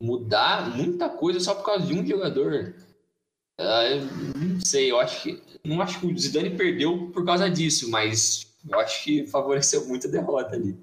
mudar 0.00 0.76
muita 0.76 1.08
coisa 1.08 1.40
só 1.40 1.54
por 1.54 1.64
causa 1.64 1.86
de 1.86 1.94
um 1.94 2.06
jogador. 2.06 2.74
Uh, 3.58 4.36
não 4.36 4.60
sei, 4.60 4.90
eu 4.90 5.00
acho 5.00 5.22
que. 5.22 5.42
Não 5.64 5.82
acho 5.82 6.00
que 6.00 6.06
o 6.06 6.18
Zidane 6.18 6.56
perdeu 6.56 7.10
por 7.12 7.24
causa 7.24 7.50
disso, 7.50 7.90
mas 7.90 8.46
eu 8.68 8.78
acho 8.78 9.04
que 9.04 9.26
favoreceu 9.26 9.86
muito 9.86 10.06
a 10.06 10.10
derrota 10.10 10.54
ali. 10.54 10.76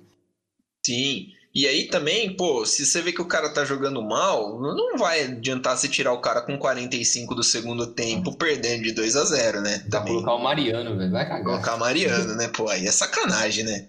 Sim. 0.85 1.33
E 1.55 1.65
aí 1.65 1.85
também, 1.85 2.35
pô, 2.35 2.65
se 2.65 2.85
você 2.85 3.01
vê 3.01 3.13
que 3.13 3.21
o 3.21 3.27
cara 3.27 3.47
tá 3.47 3.63
jogando 3.63 4.01
mal, 4.01 4.59
não 4.59 4.97
vai 4.97 5.24
adiantar 5.24 5.77
se 5.77 5.88
tirar 5.88 6.12
o 6.12 6.19
cara 6.19 6.41
com 6.41 6.57
45 6.57 7.33
do 7.33 7.43
segundo 7.43 7.88
tempo, 7.88 8.35
perdendo 8.35 8.83
de 8.83 8.91
2 8.91 9.15
a 9.15 9.24
0 9.24 9.62
né? 9.62 9.81
Dá 9.88 10.00
também. 10.00 10.15
colocar 10.15 10.33
o 10.33 10.43
Mariano, 10.43 10.97
velho, 10.97 11.12
vai 11.12 11.25
cagar. 11.25 11.45
Colocar 11.45 11.75
o 11.75 11.79
Mariano, 11.79 12.35
né? 12.35 12.50
Pô, 12.50 12.67
aí 12.67 12.85
é 12.85 12.91
sacanagem, 12.91 13.63
né? 13.63 13.88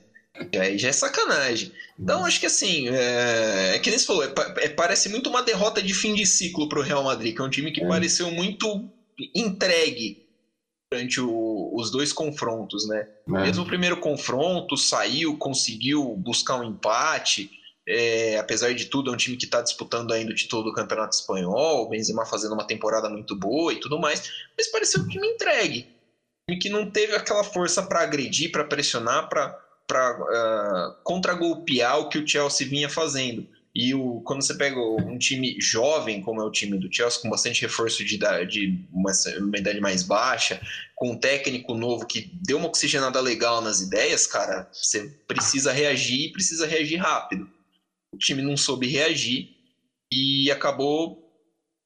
Aí 0.61 0.79
já 0.79 0.91
é 0.91 0.93
sacanagem. 0.93 1.73
Então, 1.99 2.25
acho 2.25 2.39
que 2.39 2.47
assim, 2.47 2.89
é, 2.89 3.73
é 3.75 3.79
que 3.81 3.91
nem 3.91 3.99
você 3.99 4.07
falou, 4.07 4.23
é, 4.23 4.33
é, 4.59 4.69
parece 4.69 5.09
muito 5.09 5.29
uma 5.29 5.43
derrota 5.43 5.83
de 5.83 5.93
fim 5.93 6.15
de 6.15 6.25
ciclo 6.25 6.69
pro 6.69 6.83
Real 6.83 7.03
Madrid, 7.03 7.35
que 7.35 7.41
é 7.41 7.45
um 7.45 7.51
time 7.51 7.73
que 7.73 7.83
é. 7.83 7.89
pareceu 7.89 8.31
muito 8.31 8.89
entregue 9.35 10.26
durante 10.91 11.21
o, 11.21 11.73
os 11.75 11.91
dois 11.91 12.13
confrontos, 12.13 12.87
né? 12.89 13.09
É. 13.29 13.31
Mesmo 13.31 13.65
o 13.65 13.67
primeiro 13.67 13.99
confronto, 13.99 14.77
saiu, 14.77 15.37
conseguiu 15.37 16.15
buscar 16.17 16.61
um 16.61 16.65
empate. 16.65 17.51
É, 17.89 18.37
apesar 18.39 18.75
de 18.75 18.87
tudo, 18.87 19.11
é 19.11 19.15
um 19.15 19.17
time 19.17 19.37
que 19.37 19.45
está 19.45 19.63
disputando 19.63 20.13
ainda 20.13 20.33
o 20.33 20.35
título 20.35 20.65
do 20.65 20.73
Campeonato 20.73 21.15
Espanhol, 21.15 21.85
o 21.85 21.89
Benzema 21.89 22.27
fazendo 22.27 22.55
uma 22.55 22.67
temporada 22.67 23.09
muito 23.09 23.37
boa 23.37 23.73
e 23.73 23.77
tudo 23.77 23.99
mais, 23.99 24.29
mas 24.57 24.67
pareceu 24.69 25.03
um 25.03 25.09
time 25.09 25.29
entregue, 25.29 25.87
um 26.49 26.53
time 26.55 26.59
que 26.61 26.69
não 26.69 26.91
teve 26.91 27.15
aquela 27.15 27.45
força 27.45 27.85
para 27.85 28.01
agredir, 28.01 28.51
para 28.51 28.65
pressionar, 28.65 29.29
para 29.29 29.57
uh, 29.93 30.25
ah, 30.35 30.97
contragolpear 31.05 32.01
o 32.01 32.09
que 32.09 32.19
o 32.19 32.27
Chelsea 32.27 32.67
vinha 32.67 32.89
fazendo. 32.89 33.47
E 33.79 33.93
o, 33.93 34.23
quando 34.23 34.41
você 34.41 34.55
pega 34.55 34.81
um 34.81 35.19
time 35.19 35.55
jovem, 35.61 36.23
como 36.23 36.41
é 36.41 36.45
o 36.45 36.51
time 36.51 36.79
do 36.79 36.91
Chelsea, 36.91 37.21
com 37.21 37.29
bastante 37.29 37.61
reforço 37.61 38.03
de, 38.03 38.17
de 38.49 38.89
uma, 38.91 39.13
uma 39.39 39.59
idade 39.59 39.81
mais 39.83 40.03
baixa, 40.03 40.59
com 40.95 41.11
um 41.11 41.19
técnico 41.19 41.75
novo 41.75 42.07
que 42.07 42.23
deu 42.43 42.57
uma 42.57 42.69
oxigenada 42.69 43.21
legal 43.21 43.61
nas 43.61 43.83
ideias, 43.83 44.27
cara, 44.27 44.67
você 44.73 45.07
precisa 45.29 45.73
reagir 45.73 46.29
e 46.29 46.33
precisa 46.33 46.67
reagir 46.67 46.97
rápido. 46.97 47.51
O 48.11 48.17
time 48.17 48.41
não 48.41 48.57
soube 48.57 48.87
reagir 48.87 49.55
e 50.11 50.51
acabou, 50.51 51.31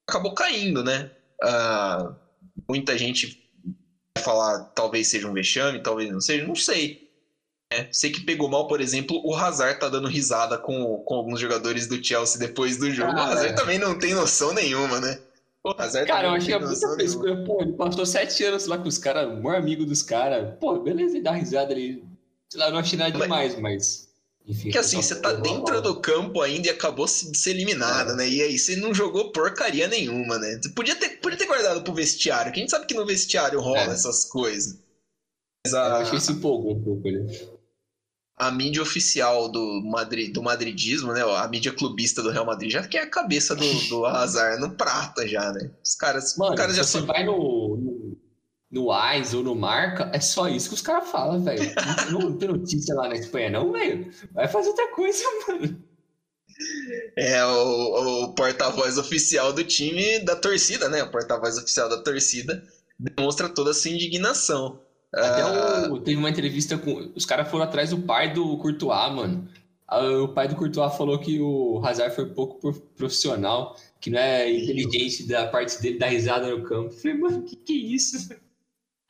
acabou 0.09 0.33
caindo, 0.33 0.85
né? 0.85 1.11
Uh, 1.42 2.14
muita 2.68 2.96
gente 2.96 3.50
vai 4.16 4.22
falar 4.22 4.61
talvez 4.76 5.09
seja 5.09 5.26
um 5.26 5.33
vexame, 5.33 5.83
talvez 5.83 6.09
não 6.09 6.20
seja, 6.20 6.46
não 6.46 6.55
sei. 6.55 7.10
É, 7.73 7.87
sei 7.93 8.11
que 8.11 8.23
pegou 8.23 8.49
mal, 8.49 8.67
por 8.67 8.81
exemplo, 8.81 9.21
o 9.25 9.33
Hazard 9.33 9.79
tá 9.79 9.89
dando 9.89 10.09
risada 10.09 10.59
com, 10.59 10.99
com 11.05 11.15
alguns 11.15 11.39
jogadores 11.39 11.87
do 11.87 12.05
Chelsea 12.05 12.37
depois 12.37 12.77
do 12.77 12.91
jogo. 12.91 13.13
Ah, 13.13 13.29
o 13.29 13.31
Hazard 13.31 13.53
é. 13.53 13.53
também 13.53 13.79
não 13.79 13.97
tem 13.97 14.13
noção 14.13 14.53
nenhuma, 14.53 15.01
né? 15.01 15.21
O 15.63 15.71
Hazard 15.79 16.09
cara, 16.09 16.29
eu 16.29 16.33
achei 16.33 16.59
muita 16.59 16.95
frescura. 16.95 17.45
Pô, 17.45 17.63
ele 17.63 17.75
passou 17.75 18.05
sete 18.05 18.43
anos 18.43 18.67
lá 18.67 18.77
com 18.77 18.89
os 18.89 18.99
caras, 18.99 19.33
o 19.33 19.41
maior 19.41 19.59
amigo 19.59 19.87
dos 19.87 20.03
caras. 20.03 20.53
Pô, 20.59 20.81
beleza, 20.81 21.15
ele 21.15 21.23
dá 21.23 21.31
risada 21.31 21.73
ali. 21.73 22.03
Sei 22.51 22.61
lá, 22.61 22.73
não 22.73 22.79
achei 22.79 22.99
nada 22.99 23.17
demais, 23.17 23.57
mas. 23.61 24.09
Enfim, 24.49 24.71
que 24.71 24.79
assim, 24.79 25.01
você 25.01 25.21
tá 25.21 25.33
dentro 25.35 25.81
do 25.81 26.01
campo 26.01 26.41
ainda 26.41 26.67
e 26.67 26.71
acabou 26.71 27.07
de 27.07 27.39
ser 27.39 27.51
eliminado, 27.51 28.13
é. 28.13 28.17
né? 28.17 28.29
E 28.29 28.43
aí 28.43 28.59
você 28.59 28.75
não 28.75 28.93
jogou 28.93 29.31
porcaria 29.31 29.87
nenhuma, 29.87 30.39
né? 30.39 30.59
Você 30.61 30.71
podia 30.71 30.97
ter, 30.97 31.21
podia 31.21 31.39
ter 31.39 31.47
guardado 31.47 31.85
pro 31.85 31.95
vestiário, 31.95 32.51
que 32.51 32.59
a 32.59 32.63
gente 32.63 32.71
sabe 32.71 32.87
que 32.87 32.95
no 32.95 33.07
vestiário 33.07 33.61
rola 33.61 33.79
é. 33.83 33.93
essas 33.93 34.25
coisas. 34.25 34.77
Mas 35.65 35.75
a... 35.75 35.89
Eu 35.89 35.97
acho 35.97 36.11
que 36.11 36.21
se 36.21 36.33
empolgou 36.33 36.73
um 36.73 36.83
pouco 36.83 37.07
ali 37.07 37.50
a 38.40 38.50
mídia 38.50 38.83
oficial 38.83 39.50
do, 39.50 39.83
Madrid, 39.85 40.33
do 40.33 40.42
madridismo, 40.42 41.12
né? 41.12 41.20
A 41.22 41.46
mídia 41.46 41.72
clubista 41.72 42.22
do 42.22 42.31
Real 42.31 42.46
Madrid 42.46 42.72
já 42.72 42.83
quer 42.83 43.03
a 43.03 43.11
cabeça 43.11 43.55
do, 43.55 43.88
do 43.90 44.07
Hazard 44.09 44.59
no 44.59 44.70
prata 44.70 45.29
já, 45.29 45.53
né? 45.53 45.70
Os 45.85 45.94
caras, 45.94 46.38
Mano, 46.38 46.53
os 46.53 46.57
caras 46.57 46.74
já 46.74 46.83
você 46.83 47.03
vai 47.03 47.22
no, 47.22 47.37
no, 47.76 48.16
no 48.70 48.90
AIS 48.90 49.35
ou 49.35 49.42
no 49.42 49.55
Marca, 49.55 50.11
é 50.14 50.20
só 50.20 50.48
isso 50.48 50.70
que 50.70 50.74
os 50.74 50.81
caras 50.81 51.11
falam, 51.11 51.44
velho. 51.44 51.70
não, 52.11 52.20
não 52.20 52.38
tem 52.38 52.48
notícia 52.48 52.94
lá 52.94 53.09
na 53.09 53.14
Espanha, 53.16 53.50
não, 53.50 53.72
velho. 53.72 54.11
Vai 54.33 54.48
fazer 54.48 54.70
outra 54.70 54.88
coisa, 54.88 55.22
mano. 55.46 55.85
É 57.16 57.44
o, 57.44 58.24
o 58.24 58.35
porta-voz 58.35 58.96
oficial 58.96 59.53
do 59.53 59.64
time 59.64 60.18
da 60.20 60.35
torcida, 60.35 60.88
né? 60.88 61.03
O 61.03 61.11
porta-voz 61.11 61.59
oficial 61.59 61.90
da 61.90 62.03
torcida 62.03 62.62
demonstra 62.98 63.50
toda 63.50 63.72
a 63.72 63.74
sua 63.74 63.90
indignação. 63.90 64.81
Até 65.12 65.44
o, 65.44 65.96
ah. 65.96 66.01
teve 66.05 66.16
uma 66.16 66.31
entrevista 66.31 66.79
com. 66.79 67.12
Os 67.14 67.27
caras 67.27 67.49
foram 67.51 67.64
atrás 67.64 67.90
do 67.90 68.01
pai 68.01 68.33
do 68.33 68.57
Courtois, 68.59 69.12
mano. 69.12 69.49
O 70.23 70.29
pai 70.29 70.46
do 70.46 70.55
Courtois 70.55 70.94
falou 70.96 71.18
que 71.18 71.40
o 71.40 71.85
Hazard 71.85 72.14
foi 72.14 72.27
pouco 72.27 72.73
profissional, 72.96 73.77
que 74.01 74.09
não 74.09 74.20
é 74.20 74.49
inteligente 74.49 75.27
da 75.27 75.49
parte 75.49 75.83
dele 75.83 75.99
dar 75.99 76.07
risada 76.07 76.49
no 76.49 76.62
campo. 76.62 76.94
Eu 76.94 76.99
falei, 76.99 77.18
mano, 77.18 77.42
que 77.42 77.57
que 77.57 77.73
é 77.73 77.77
isso? 77.77 78.29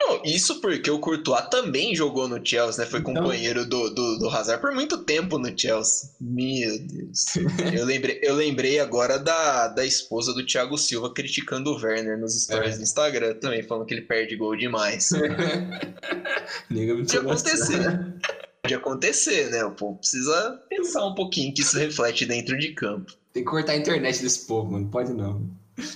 Não, 0.03 0.21
isso 0.25 0.59
porque 0.59 0.89
o 0.89 0.99
Courtois 0.99 1.47
também 1.49 1.95
jogou 1.95 2.27
no 2.27 2.43
Chelsea, 2.43 2.83
né? 2.83 2.89
Foi 2.89 2.99
então... 2.99 3.13
companheiro 3.13 3.65
do, 3.65 3.89
do, 3.89 4.17
do, 4.17 4.29
Hazard 4.29 4.59
por 4.59 4.73
muito 4.73 4.97
tempo 4.97 5.37
no 5.37 5.57
Chelsea. 5.57 6.09
Meu 6.19 6.79
Deus. 6.79 7.35
eu, 7.77 7.85
lembrei, 7.85 8.19
eu 8.23 8.33
lembrei 8.33 8.79
agora 8.79 9.19
da, 9.19 9.67
da 9.67 9.85
esposa 9.85 10.33
do 10.33 10.45
Thiago 10.45 10.77
Silva 10.77 11.13
criticando 11.13 11.71
o 11.71 11.75
Werner 11.75 12.17
nos 12.17 12.41
stories 12.41 12.75
é. 12.75 12.77
do 12.77 12.83
Instagram 12.83 13.35
também, 13.35 13.61
falando 13.61 13.85
que 13.85 13.93
ele 13.93 14.01
perde 14.01 14.35
gol 14.35 14.55
demais. 14.55 15.09
Pode 16.67 17.17
acontecer. 17.17 18.15
Pode 18.63 18.73
acontecer, 18.73 19.51
né? 19.51 19.63
O 19.63 19.71
povo 19.71 19.99
precisa 19.99 20.61
pensar 20.67 21.05
um 21.05 21.13
pouquinho 21.13 21.53
que 21.53 21.61
isso 21.61 21.77
reflete 21.77 22.25
dentro 22.25 22.57
de 22.57 22.73
campo. 22.73 23.13
Tem 23.33 23.43
que 23.43 23.49
cortar 23.49 23.73
a 23.73 23.77
internet 23.77 24.21
desse 24.21 24.47
povo, 24.47 24.71
mano. 24.71 24.89
Pode 24.89 25.13
não. 25.13 25.47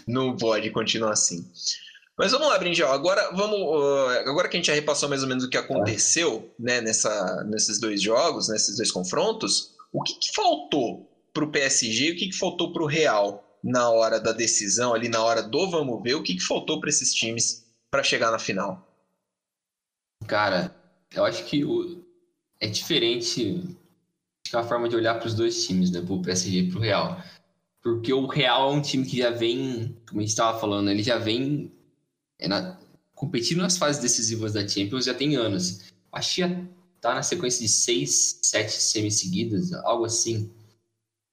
Não 0.07 0.35
pode 0.35 0.69
continuar 0.69 1.11
assim. 1.11 1.45
Mas 2.17 2.31
vamos 2.31 2.47
lá, 2.47 2.57
Brinjal. 2.57 2.93
Agora, 2.93 3.29
vamos, 3.31 3.59
agora 4.25 4.47
que 4.47 4.55
a 4.55 4.59
gente 4.59 4.67
já 4.67 4.73
repassou 4.73 5.09
mais 5.09 5.21
ou 5.21 5.27
menos 5.27 5.43
o 5.43 5.49
que 5.49 5.57
aconteceu 5.57 6.53
né, 6.57 6.79
nessa, 6.79 7.43
nesses 7.43 7.79
dois 7.79 8.01
jogos, 8.01 8.47
nesses 8.47 8.77
dois 8.77 8.91
confrontos, 8.91 9.75
o 9.91 10.01
que, 10.01 10.13
que 10.15 10.33
faltou 10.33 11.11
para 11.33 11.43
o 11.43 11.51
PSG 11.51 12.11
o 12.11 12.15
que, 12.15 12.27
que 12.29 12.37
faltou 12.37 12.71
para 12.71 12.81
o 12.81 12.87
Real 12.87 13.43
na 13.61 13.89
hora 13.89 14.19
da 14.19 14.31
decisão, 14.31 14.93
ali 14.93 15.09
na 15.09 15.21
hora 15.21 15.43
do 15.43 15.69
vamos 15.69 16.01
ver, 16.01 16.15
o 16.15 16.23
que, 16.23 16.35
que 16.35 16.43
faltou 16.43 16.79
para 16.79 16.89
esses 16.89 17.13
times 17.13 17.65
para 17.91 18.03
chegar 18.03 18.31
na 18.31 18.39
final? 18.39 18.87
Cara, 20.25 20.73
eu 21.13 21.25
acho 21.25 21.43
que 21.45 21.65
o... 21.65 22.01
é 22.59 22.67
diferente 22.67 23.77
é 24.53 24.57
uma 24.57 24.63
forma 24.63 24.87
de 24.87 24.95
olhar 24.95 25.15
para 25.15 25.27
os 25.27 25.33
dois 25.33 25.65
times, 25.65 25.91
né? 25.91 26.01
Para 26.01 26.13
o 26.13 26.21
PSG 26.21 26.59
e 26.59 26.69
para 26.69 26.77
o 26.77 26.81
Real. 26.81 27.23
Porque 27.81 28.13
o 28.13 28.27
Real 28.27 28.71
é 28.71 28.73
um 28.73 28.81
time 28.81 29.05
que 29.05 29.17
já 29.17 29.31
vem, 29.31 29.97
como 30.07 30.19
a 30.19 30.23
gente 30.23 30.29
estava 30.29 30.57
falando, 30.59 30.89
ele 30.89 31.03
já 31.03 31.17
vem 31.17 31.71
é 32.39 32.47
na, 32.47 32.79
competindo 33.13 33.61
nas 33.61 33.77
fases 33.77 34.01
decisivas 34.01 34.53
da 34.53 34.67
Champions 34.67 35.05
já 35.05 35.13
tem 35.13 35.35
anos. 35.35 35.93
Que 36.13 36.41
já 36.41 36.49
tá 37.01 37.13
na 37.13 37.21
sequência 37.21 37.61
de 37.61 37.69
seis, 37.69 38.39
sete 38.41 38.71
semis 38.71 39.19
seguidas, 39.19 39.73
algo 39.73 40.05
assim. 40.05 40.51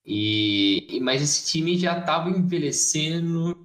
E, 0.04 0.98
mas 1.02 1.22
esse 1.22 1.46
time 1.46 1.78
já 1.78 1.98
estava 1.98 2.28
envelhecendo. 2.30 3.56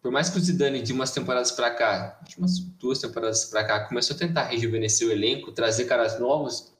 Por 0.00 0.10
mais 0.10 0.28
que 0.28 0.38
o 0.38 0.40
Zidane, 0.40 0.82
de 0.82 0.92
umas 0.92 1.12
temporadas 1.12 1.52
para 1.52 1.70
cá, 1.70 2.20
de 2.28 2.36
umas 2.36 2.58
duas 2.58 2.98
temporadas 2.98 3.44
para 3.44 3.64
cá, 3.64 3.86
começou 3.86 4.16
a 4.16 4.18
tentar 4.18 4.46
rejuvenescer 4.46 5.06
o 5.06 5.12
elenco, 5.12 5.52
trazer 5.52 5.84
caras 5.84 6.18
novos, 6.18 6.72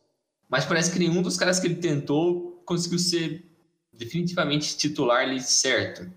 mas 0.48 0.64
parece 0.64 0.90
que 0.92 0.98
nenhum 0.98 1.22
dos 1.22 1.36
caras 1.36 1.60
que 1.60 1.68
ele 1.68 1.76
tentou 1.76 2.60
conseguiu 2.66 2.98
ser 2.98 3.48
definitivamente 3.92 4.76
titular 4.76 5.22
ali 5.22 5.40
certo. 5.40 6.10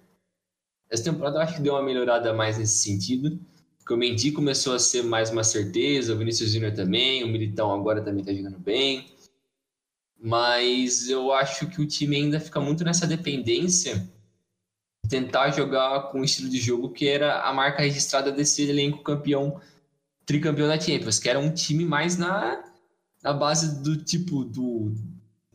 Essa 0.90 1.04
temporada 1.04 1.38
eu 1.38 1.42
acho 1.42 1.56
que 1.56 1.62
deu 1.62 1.74
uma 1.74 1.84
melhorada 1.84 2.34
mais 2.34 2.58
nesse 2.58 2.80
sentido, 2.80 3.40
porque 3.86 3.94
o 3.94 3.98
Mendy 3.98 4.32
começou 4.32 4.74
a 4.74 4.80
ser 4.80 5.04
mais 5.04 5.30
uma 5.30 5.44
certeza, 5.44 6.12
o 6.12 6.18
Vinícius 6.18 6.52
Júnior 6.52 6.74
também, 6.74 7.24
o 7.24 7.28
Militão 7.28 7.72
agora 7.72 8.02
também 8.02 8.22
está 8.22 8.34
jogando 8.34 8.58
bem. 8.58 9.14
Mas 10.20 11.08
eu 11.08 11.32
acho 11.32 11.68
que 11.68 11.80
o 11.80 11.86
time 11.86 12.16
ainda 12.16 12.40
fica 12.40 12.60
muito 12.60 12.84
nessa 12.84 13.06
dependência 13.06 14.10
tentar 15.08 15.52
jogar 15.52 16.10
com 16.10 16.22
o 16.22 16.26
estilo 16.26 16.50
de 16.50 16.58
jogo 16.58 16.90
que 16.90 17.08
era 17.08 17.44
a 17.44 17.54
marca 17.54 17.84
registrada 17.84 18.32
desse 18.32 18.64
elenco 18.68 19.04
campeão, 19.04 19.62
tricampeão 20.26 20.68
da 20.68 20.80
Champions, 20.80 21.20
que 21.20 21.30
era 21.30 21.38
um 21.38 21.54
time 21.54 21.86
mais 21.86 22.18
na, 22.18 22.64
na 23.22 23.34
base 23.34 23.84
do 23.84 23.98
tipo 23.98 24.44
do 24.44 24.96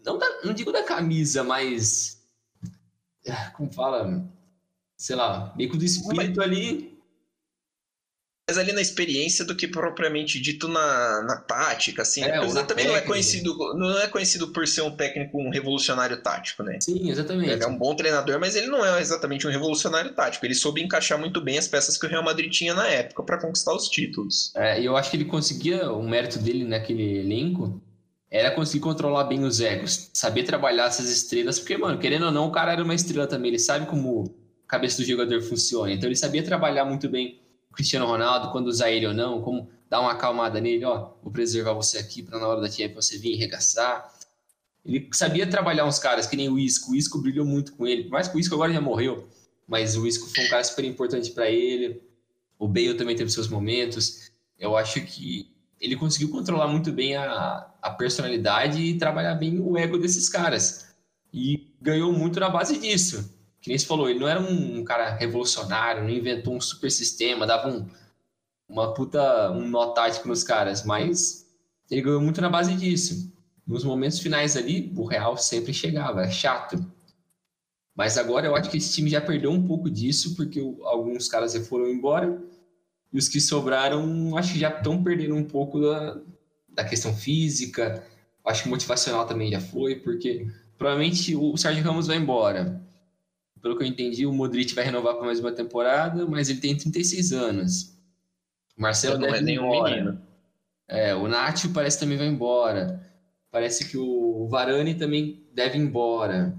não, 0.05 0.17
da, 0.17 0.43
não 0.45 0.55
digo 0.55 0.71
da 0.71 0.85
camisa, 0.85 1.43
mas 1.43 2.23
ah, 3.27 3.51
como 3.57 3.73
fala, 3.73 4.25
sei 4.97 5.17
lá, 5.17 5.53
meio 5.57 5.69
que 5.69 5.77
do 5.77 5.85
espírito 5.85 6.41
ali 6.41 6.90
mais 8.51 8.59
ali 8.59 8.73
na 8.73 8.81
experiência 8.81 9.45
do 9.45 9.55
que 9.55 9.69
propriamente 9.69 10.41
dito 10.41 10.67
na, 10.67 11.23
na 11.23 11.37
tática, 11.37 12.03
assim. 12.03 12.23
É, 12.25 12.41
o 12.41 12.49
Zé 12.49 12.65
também 12.65 12.87
não 12.87 12.97
é 12.97 13.01
conhecido, 13.01 13.57
não 13.75 13.99
é 14.01 14.09
conhecido 14.09 14.49
por 14.49 14.67
ser 14.67 14.83
um 14.83 14.91
técnico 14.91 15.41
um 15.41 15.51
revolucionário 15.51 16.21
tático, 16.21 16.63
né? 16.65 16.79
Sim, 16.81 17.09
exatamente. 17.09 17.51
Ele 17.51 17.63
é 17.63 17.67
um 17.67 17.79
bom 17.79 17.95
treinador, 17.95 18.41
mas 18.41 18.57
ele 18.57 18.67
não 18.67 18.85
é 18.85 19.01
exatamente 19.01 19.47
um 19.47 19.51
revolucionário 19.51 20.13
tático. 20.13 20.45
Ele 20.45 20.55
soube 20.55 20.83
encaixar 20.83 21.19
muito 21.19 21.41
bem 21.41 21.59
as 21.59 21.69
peças 21.69 21.97
que 21.97 22.07
o 22.07 22.09
Real 22.09 22.25
Madrid 22.25 22.51
tinha 22.51 22.75
na 22.75 22.87
época 22.89 23.23
para 23.23 23.39
conquistar 23.39 23.73
os 23.73 23.89
títulos. 23.89 24.53
É, 24.57 24.81
e 24.81 24.85
eu 24.85 24.97
acho 24.97 25.11
que 25.11 25.17
ele 25.17 25.27
conseguia 25.27 25.93
o 25.93 26.03
mérito 26.03 26.39
dele 26.39 26.65
naquele 26.65 27.21
elenco 27.21 27.81
era 28.33 28.53
conseguir 28.53 28.81
controlar 28.81 29.25
bem 29.25 29.43
os 29.43 29.61
egos, 29.61 30.09
saber 30.15 30.45
trabalhar 30.45 30.87
essas 30.87 31.11
estrelas, 31.11 31.59
porque, 31.59 31.77
mano, 31.77 31.99
querendo 31.99 32.27
ou 32.27 32.31
não, 32.31 32.47
o 32.47 32.53
cara 32.53 32.73
era 32.73 32.85
uma 32.85 32.95
estrela 32.95 33.27
também, 33.27 33.49
ele 33.49 33.59
sabe 33.59 33.87
como 33.87 34.33
a 34.69 34.71
cabeça 34.71 34.99
do 34.99 35.05
jogador 35.05 35.43
funciona, 35.43 35.93
então 35.93 36.09
ele 36.09 36.15
sabia 36.15 36.41
trabalhar 36.41 36.85
muito 36.85 37.09
bem 37.09 37.41
Cristiano 37.73 38.07
Ronaldo, 38.07 38.51
quando 38.51 38.67
usar 38.67 38.91
ele 38.91 39.07
ou 39.07 39.15
não, 39.15 39.41
como 39.41 39.71
dar 39.89 40.01
uma 40.01 40.13
acalmada 40.13 40.61
nele, 40.61 40.85
ó, 40.85 41.13
vou 41.23 41.33
preservar 41.33 41.73
você 41.73 41.99
aqui 41.99 42.23
para 42.23 42.39
na 42.39 42.47
hora 42.47 42.61
da 42.61 42.71
Champions 42.71 43.07
você 43.07 43.19
vir 43.19 43.35
arregaçar. 43.37 44.13
Ele 44.85 45.09
sabia 45.13 45.47
trabalhar 45.47 45.85
uns 45.85 45.99
caras, 45.99 46.27
que 46.27 46.37
nem 46.37 46.49
o 46.49 46.59
Isco. 46.59 46.93
O 46.93 46.95
Isco 46.95 47.19
brilhou 47.19 47.45
muito 47.45 47.73
com 47.75 47.87
ele, 47.87 48.05
por 48.05 48.13
mais 48.13 48.29
que 48.29 48.37
o 48.37 48.41
Isco 48.41 48.55
agora 48.55 48.73
já 48.73 48.81
morreu, 48.81 49.29
mas 49.67 49.97
o 49.97 50.07
Isco 50.07 50.29
foi 50.29 50.45
um 50.45 50.49
cara 50.49 50.65
super 50.65 50.85
importante 50.85 51.31
para 51.31 51.51
ele. 51.51 52.03
O 52.59 52.69
Bale 52.69 52.95
também 52.95 53.17
teve 53.17 53.31
seus 53.31 53.49
momentos. 53.49 54.31
Eu 54.59 54.77
acho 54.77 55.01
que 55.03 55.51
ele 55.81 55.97
conseguiu 55.97 56.29
controlar 56.29 56.69
muito 56.69 56.93
bem 56.93 57.17
a, 57.17 57.67
a 57.81 57.91
personalidade 57.91 58.81
e 58.83 58.99
trabalhar 58.99 59.35
bem 59.35 59.59
o 59.61 59.79
ego 59.79 59.97
desses 59.99 60.29
caras. 60.29 60.89
E 61.33 61.73
ganhou 61.81 62.13
muito 62.13 62.39
na 62.39 62.51
base 62.51 62.79
disso 62.79 63.40
que 63.61 63.69
nem 63.69 63.77
você 63.77 63.87
falou, 63.87 64.09
ele 64.09 64.19
não 64.19 64.29
era 64.29 64.41
um, 64.41 64.83
cara 64.85 65.11
revolucionário, 65.11 66.03
não 66.03 66.11
inventou 66.11 66.55
um 66.55 66.61
super 66.61 66.91
sistema, 66.91 67.47
dava 67.47 67.69
um, 67.69 67.87
uma 68.69 68.95
puta 68.95 69.51
um 69.51 69.69
nó 69.69 69.89
tático 69.89 70.29
nos 70.29 70.43
caras, 70.43 70.85
mas 70.85 71.47
ele 71.91 72.03
ganhou 72.03 72.21
muito 72.21 72.41
na 72.41 72.49
base 72.49 72.75
disso. 72.75 73.31
Nos 73.67 73.85
momentos 73.85 74.19
finais 74.19 74.57
ali, 74.57 74.93
o 74.97 75.05
Real 75.05 75.37
sempre 75.37 75.75
chegava, 75.75 76.23
é 76.23 76.31
chato. 76.31 76.85
Mas 77.95 78.17
agora 78.17 78.47
eu 78.47 78.57
acho 78.57 78.71
que 78.71 78.79
esse 78.79 78.95
time 78.95 79.11
já 79.11 79.21
perdeu 79.21 79.51
um 79.51 79.67
pouco 79.67 79.91
disso, 79.91 80.35
porque 80.37 80.59
alguns 80.85 81.29
caras 81.29 81.53
já 81.53 81.61
foram 81.61 81.87
embora, 81.89 82.43
e 83.13 83.19
os 83.19 83.29
que 83.29 83.41
sobraram, 83.41 84.37
acho 84.39 84.55
que 84.55 84.59
já 84.59 84.71
estão 84.71 85.03
perdendo 85.05 85.35
um 85.35 85.45
pouco 85.45 85.81
da, 85.81 86.19
da 86.69 86.85
questão 86.85 87.15
física, 87.15 88.03
acho 88.47 88.63
que 88.63 88.69
motivacional 88.71 89.27
também 89.27 89.51
já 89.51 89.61
foi, 89.61 89.97
porque 89.97 90.47
provavelmente 90.79 91.37
o 91.37 91.57
Sérgio 91.59 91.85
Ramos 91.85 92.07
vai 92.07 92.17
embora 92.17 92.81
pelo 93.63 93.77
que 93.77 93.83
eu 93.83 93.87
entendi, 93.87 94.27
o 94.27 94.33
Modric 94.33 94.75
vai 94.75 94.85
renovar 94.85 95.15
para 95.15 95.27
mais 95.27 95.41
uma 95.41 95.53
temporada, 95.53 96.27
mas 96.27 96.49
ele 96.49 96.61
tem 96.61 96.77
36 96.77 97.33
anos. 97.33 97.95
O 98.77 98.83
Marcelo 98.83 99.19
não 99.19 99.27
deve 99.27 99.39
é 99.39 99.43
nenhum 99.43 99.67
embora. 99.67 99.91
menino. 99.91 100.23
É, 100.89 101.15
o 101.15 101.29
Nacho 101.29 101.73
parece 101.73 102.01
também 102.01 102.19
vai 102.19 102.27
embora. 102.27 103.07
Parece 103.51 103.89
que 103.89 103.97
o 103.99 104.49
Varane 104.49 104.95
também 104.95 105.47
deve 105.53 105.79
ir 105.79 105.83
embora. 105.83 106.59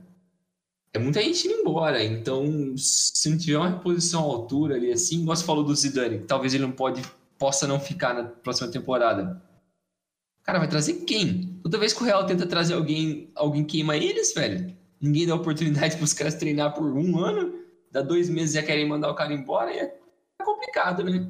É 0.94 1.00
muita 1.00 1.22
gente 1.22 1.48
indo 1.48 1.62
embora, 1.62 2.04
então 2.04 2.76
se 2.78 3.30
não 3.30 3.38
tiver 3.38 3.58
uma 3.58 3.70
reposição 3.70 4.22
à 4.22 4.26
altura 4.26 4.76
ali 4.76 4.92
assim, 4.92 5.22
igual 5.22 5.36
você 5.38 5.46
falou 5.46 5.64
do 5.64 5.74
Zidane, 5.74 6.20
que 6.20 6.26
talvez 6.26 6.54
ele 6.54 6.64
não 6.64 6.72
pode, 6.74 7.02
possa 7.38 7.66
não 7.66 7.80
ficar 7.80 8.14
na 8.14 8.26
próxima 8.26 8.70
temporada. 8.70 9.42
Cara, 10.44 10.60
vai 10.60 10.68
trazer 10.68 11.06
quem? 11.06 11.60
Toda 11.64 11.78
vez 11.78 11.94
que 11.94 12.04
o 12.04 12.06
Real 12.06 12.26
tenta 12.26 12.46
trazer 12.46 12.74
alguém, 12.74 13.32
alguém 13.36 13.64
queima 13.64 13.96
eles, 13.96 14.34
velho 14.34 14.76
ninguém 15.02 15.26
dá 15.26 15.36
oportunidade 15.36 15.96
para 15.96 16.04
os 16.04 16.14
caras 16.14 16.36
treinar 16.36 16.74
por 16.74 16.86
um 16.86 17.20
ano, 17.20 17.54
dá 17.92 18.02
dois 18.02 18.30
meses 18.30 18.52
e 18.52 18.60
já 18.60 18.64
querem 18.64 18.88
mandar 18.88 19.10
o 19.10 19.16
cara 19.16 19.34
embora, 19.34 19.72
é 19.72 19.94
complicado, 20.44 21.04
né? 21.04 21.28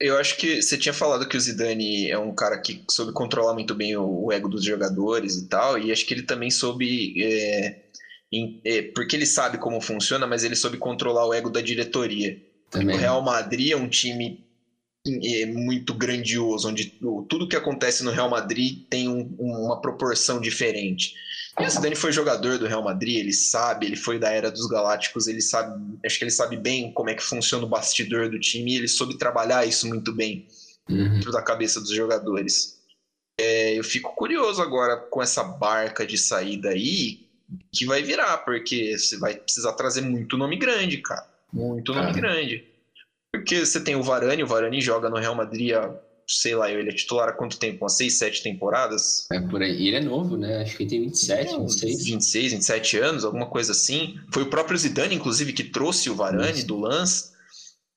Eu 0.00 0.16
acho 0.16 0.36
que 0.36 0.62
você 0.62 0.78
tinha 0.78 0.92
falado 0.92 1.28
que 1.28 1.36
o 1.36 1.40
Zidane 1.40 2.08
é 2.08 2.18
um 2.18 2.32
cara 2.32 2.58
que 2.58 2.84
soube 2.88 3.12
controlar 3.12 3.52
muito 3.52 3.74
bem 3.74 3.96
o, 3.96 4.30
ego 4.30 4.48
dos 4.48 4.64
jogadores 4.64 5.36
e 5.36 5.48
tal, 5.48 5.76
e 5.76 5.90
acho 5.90 6.06
que 6.06 6.14
ele 6.14 6.22
também 6.22 6.50
soube. 6.50 7.20
É, 7.20 7.82
em, 8.30 8.60
é, 8.64 8.82
porque 8.82 9.16
ele 9.16 9.26
sabe 9.26 9.58
como 9.58 9.80
funciona, 9.80 10.26
mas 10.26 10.44
ele 10.44 10.54
soube 10.54 10.76
controlar 10.76 11.26
o 11.26 11.34
ego 11.34 11.50
da 11.50 11.60
diretoria. 11.60 12.40
Também. 12.70 12.94
O 12.94 12.98
Real 12.98 13.22
Madrid 13.22 13.72
é 13.72 13.76
um 13.76 13.88
time 13.88 14.44
é, 15.06 15.46
muito 15.46 15.94
grandioso, 15.94 16.68
onde 16.68 16.92
tudo 17.28 17.48
que 17.48 17.56
acontece 17.56 18.04
no 18.04 18.10
Real 18.12 18.28
Madrid 18.28 18.86
tem 18.88 19.08
um, 19.08 19.34
uma 19.38 19.80
proporção 19.80 20.40
diferente. 20.40 21.14
E 21.60 21.66
o 21.66 21.70
Zidane 21.70 21.96
foi 21.96 22.12
jogador 22.12 22.58
do 22.58 22.66
Real 22.66 22.82
Madrid, 22.82 23.16
ele 23.18 23.32
sabe, 23.32 23.86
ele 23.86 23.96
foi 23.96 24.18
da 24.18 24.30
era 24.30 24.50
dos 24.50 24.66
Galácticos, 24.66 25.26
ele 25.26 25.40
sabe, 25.40 25.98
acho 26.04 26.18
que 26.18 26.24
ele 26.24 26.30
sabe 26.30 26.56
bem 26.56 26.92
como 26.92 27.10
é 27.10 27.14
que 27.14 27.22
funciona 27.22 27.64
o 27.64 27.68
bastidor 27.68 28.28
do 28.28 28.38
time 28.38 28.72
e 28.72 28.76
ele 28.76 28.88
soube 28.88 29.18
trabalhar 29.18 29.66
isso 29.66 29.88
muito 29.88 30.12
bem 30.12 30.46
uhum. 30.88 31.14
dentro 31.14 31.32
da 31.32 31.42
cabeça 31.42 31.80
dos 31.80 31.90
jogadores. 31.90 32.78
É, 33.40 33.78
eu 33.78 33.84
fico 33.84 34.14
curioso 34.14 34.62
agora 34.62 34.96
com 34.96 35.22
essa 35.22 35.42
barca 35.42 36.06
de 36.06 36.16
saída 36.16 36.70
aí, 36.70 37.26
que 37.72 37.86
vai 37.86 38.02
virar, 38.02 38.38
porque 38.38 38.96
você 38.96 39.16
vai 39.16 39.34
precisar 39.34 39.72
trazer 39.72 40.02
muito 40.02 40.36
nome 40.36 40.56
grande, 40.56 40.98
cara. 40.98 41.26
Muito 41.52 41.94
nome 41.94 42.12
grande. 42.12 42.64
Porque 43.32 43.64
você 43.64 43.80
tem 43.80 43.94
o 43.96 44.02
Varane, 44.02 44.42
o 44.42 44.46
Varane 44.46 44.80
joga 44.80 45.08
no 45.08 45.16
Real 45.16 45.34
Madrid 45.34 45.72
há 45.72 45.94
sei 46.28 46.54
lá, 46.54 46.70
ele 46.70 46.90
é 46.90 46.92
titular 46.92 47.28
há 47.28 47.32
quanto 47.32 47.58
tempo? 47.58 47.84
Umas 47.84 47.96
6, 47.96 48.18
7 48.18 48.42
temporadas? 48.42 49.26
É 49.32 49.40
por 49.40 49.62
aí. 49.62 49.80
E 49.80 49.88
ele 49.88 49.96
é 49.96 50.00
novo, 50.00 50.36
né? 50.36 50.62
Acho 50.62 50.76
que 50.76 50.82
ele 50.82 50.90
tem 50.90 51.00
27, 51.02 51.54
é, 51.54 51.58
26. 51.58 52.04
26, 52.04 52.52
27 52.52 52.98
anos, 52.98 53.24
alguma 53.24 53.46
coisa 53.46 53.72
assim. 53.72 54.18
Foi 54.32 54.42
o 54.42 54.50
próprio 54.50 54.76
Zidane, 54.76 55.14
inclusive, 55.14 55.52
que 55.52 55.64
trouxe 55.64 56.10
o 56.10 56.14
Varane 56.14 56.58
Isso. 56.58 56.66
do 56.66 56.78
Lance. 56.78 57.32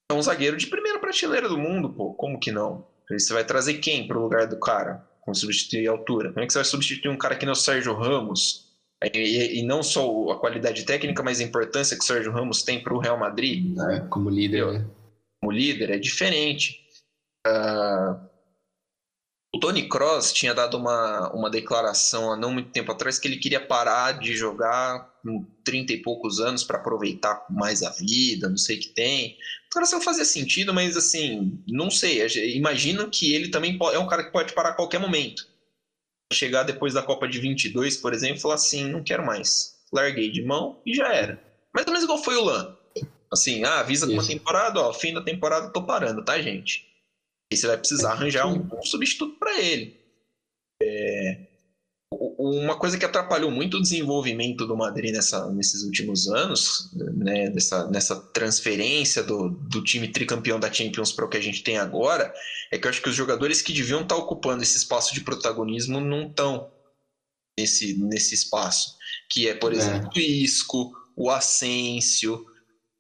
É 0.10 0.14
um 0.14 0.22
zagueiro 0.22 0.58
de 0.58 0.68
primeira 0.68 1.00
prateleira 1.00 1.50
do 1.50 1.58
mundo, 1.58 1.90
pô. 1.90 2.14
Como 2.14 2.40
que 2.40 2.52
não? 2.52 2.88
Você 3.10 3.34
vai 3.34 3.44
trazer 3.44 3.76
quem 3.76 4.08
pro 4.08 4.22
lugar 4.22 4.48
do 4.48 4.60
cara? 4.60 5.06
Como 5.22 5.36
substituir 5.36 5.88
a 5.88 5.92
altura? 5.92 6.32
Como 6.32 6.44
é 6.44 6.48
que 6.48 6.54
você 6.54 6.60
vai 6.60 6.66
substituir 6.66 7.12
um 7.12 7.18
cara 7.18 7.36
que 7.36 7.46
nem 7.46 7.52
o 7.52 7.56
Sérgio 7.56 7.94
Ramos? 7.94 8.72
E, 9.14 9.60
e, 9.60 9.64
não 9.64 9.82
só 9.82 10.30
a 10.30 10.40
qualidade 10.40 10.84
técnica, 10.84 11.24
mas 11.24 11.40
a 11.40 11.44
importância 11.44 11.98
que 11.98 12.04
o 12.04 12.06
Sérgio 12.06 12.32
Ramos 12.32 12.62
tem 12.62 12.84
para 12.84 12.94
o 12.94 13.00
Real 13.00 13.18
Madrid. 13.18 13.76
É, 13.90 14.00
como 14.02 14.30
líder. 14.30 14.74
Né? 14.74 14.86
Como 15.42 15.52
líder, 15.52 15.90
é 15.90 15.98
diferente. 15.98 16.82
Uh, 17.48 18.32
o 19.54 19.60
Tony 19.60 19.90
Cross 19.90 20.32
tinha 20.32 20.54
dado 20.54 20.78
uma, 20.78 21.30
uma 21.34 21.50
declaração 21.50 22.32
há 22.32 22.38
não 22.38 22.54
muito 22.54 22.72
tempo 22.72 22.92
atrás 22.92 23.20
que 23.20 23.28
ele 23.28 23.36
queria 23.36 23.60
parar 23.60 24.14
de 24.14 24.34
jogar 24.34 25.12
com 25.22 25.46
30 25.66 25.94
e 25.94 26.02
poucos 26.02 26.40
anos 26.40 26.64
para 26.64 26.78
aproveitar 26.78 27.46
mais 27.50 27.84
a 27.84 27.90
vida, 27.90 28.48
não 28.48 28.58
sei 28.58 28.78
o 28.78 28.80
que 28.80 28.88
tem. 28.88 29.32
A 29.32 29.64
declaração 29.66 30.02
fazia 30.02 30.24
sentido, 30.24 30.74
mas 30.74 30.96
assim, 30.96 31.62
não 31.68 31.92
sei. 31.92 32.26
Imagino 32.56 33.10
que 33.10 33.34
ele 33.34 33.50
também 33.50 33.78
é 33.94 34.00
um 34.00 34.08
cara 34.08 34.24
que 34.24 34.32
pode 34.32 34.54
parar 34.54 34.70
a 34.70 34.76
qualquer 34.76 35.00
momento. 35.00 35.46
Chegar 36.32 36.64
depois 36.64 36.94
da 36.94 37.04
Copa 37.04 37.28
de 37.28 37.40
22, 37.40 37.98
por 37.98 38.14
exemplo, 38.14 38.38
e 38.38 38.42
falar 38.42 38.56
assim: 38.56 38.90
não 38.90 39.04
quero 39.04 39.26
mais. 39.26 39.76
Larguei 39.92 40.32
de 40.32 40.42
mão 40.42 40.82
e 40.86 40.96
já 40.96 41.14
era. 41.14 41.42
Mais 41.74 41.86
ou 41.86 41.92
menos 41.92 42.06
igual 42.06 42.24
foi 42.24 42.38
o 42.38 42.44
Lan. 42.44 42.74
Assim, 43.30 43.66
ah, 43.66 43.80
avisa 43.80 44.08
com 44.08 44.14
uma 44.14 44.26
temporada, 44.26 44.80
ó, 44.80 44.94
fim 44.94 45.14
da 45.14 45.22
temporada 45.22 45.72
tô 45.72 45.86
parando, 45.86 46.24
tá, 46.24 46.42
gente? 46.42 46.91
E 47.52 47.58
você 47.58 47.68
vai 47.68 47.78
precisar 47.78 48.14
arranjar 48.14 48.48
um, 48.48 48.68
um 48.74 48.84
substituto 48.84 49.38
para 49.38 49.60
ele. 49.60 50.00
É, 50.82 51.52
uma 52.12 52.78
coisa 52.78 52.98
que 52.98 53.06
atrapalhou 53.06 53.52
muito 53.52 53.78
o 53.78 53.82
desenvolvimento 53.82 54.66
do 54.66 54.76
Madrid 54.76 55.14
nessa, 55.14 55.50
nesses 55.52 55.84
últimos 55.84 56.28
anos, 56.28 56.90
né, 56.94 57.50
dessa, 57.50 57.88
nessa 57.90 58.16
transferência 58.16 59.24
do, 59.24 59.50
do 59.50 59.84
time 59.84 60.08
tricampeão 60.08 60.60
da 60.60 60.72
Champions 60.72 61.12
para 61.12 61.26
o 61.26 61.30
que 61.30 61.38
a 61.38 61.42
gente 61.42 61.64
tem 61.64 61.78
agora, 61.78 62.34
é 62.72 62.78
que 62.78 62.86
eu 62.86 62.90
acho 62.90 63.02
que 63.02 63.10
os 63.10 63.16
jogadores 63.16 63.62
que 63.62 63.72
deviam 63.72 64.02
estar 64.02 64.16
tá 64.16 64.22
ocupando 64.22 64.64
esse 64.64 64.78
espaço 64.78 65.14
de 65.14 65.22
protagonismo 65.22 66.02
não 66.02 66.28
estão 66.28 66.70
nesse, 67.58 67.98
nesse 68.02 68.34
espaço. 68.34 68.98
Que 69.30 69.48
é, 69.48 69.54
por 69.54 69.72
é. 69.72 69.78
exemplo, 69.78 70.10
o 70.16 70.20
Isco, 70.20 70.92
o 71.16 71.30
Asensio, 71.30 72.46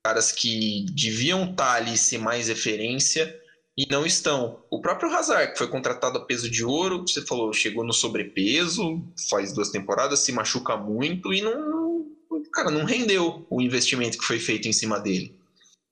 caras 0.05 0.31
que 0.31 0.85
deviam 0.91 1.51
estar 1.51 1.65
tá 1.65 1.73
ali 1.73 1.97
ser 1.97 2.17
mais 2.17 2.47
referência 2.47 3.40
e 3.77 3.85
não 3.89 4.05
estão. 4.05 4.59
O 4.69 4.81
próprio 4.81 5.09
Hazard, 5.13 5.53
que 5.53 5.57
foi 5.57 5.67
contratado 5.67 6.17
a 6.17 6.25
peso 6.25 6.49
de 6.49 6.63
ouro, 6.63 7.01
você 7.07 7.25
falou, 7.25 7.53
chegou 7.53 7.83
no 7.85 7.93
sobrepeso, 7.93 9.01
faz 9.29 9.53
duas 9.53 9.69
temporadas, 9.69 10.19
se 10.19 10.31
machuca 10.31 10.75
muito 10.77 11.33
e 11.33 11.41
não, 11.41 12.05
cara, 12.53 12.69
não 12.69 12.85
rendeu 12.85 13.45
o 13.49 13.61
investimento 13.61 14.17
que 14.17 14.25
foi 14.25 14.39
feito 14.39 14.67
em 14.67 14.73
cima 14.73 14.99
dele. 14.99 15.33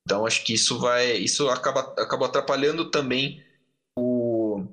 Então 0.06 0.26
acho 0.26 0.44
que 0.44 0.54
isso 0.54 0.80
vai, 0.80 1.18
isso 1.18 1.48
acaba, 1.50 1.82
acaba 1.98 2.26
atrapalhando 2.26 2.90
também 2.90 3.40
o, 3.98 4.64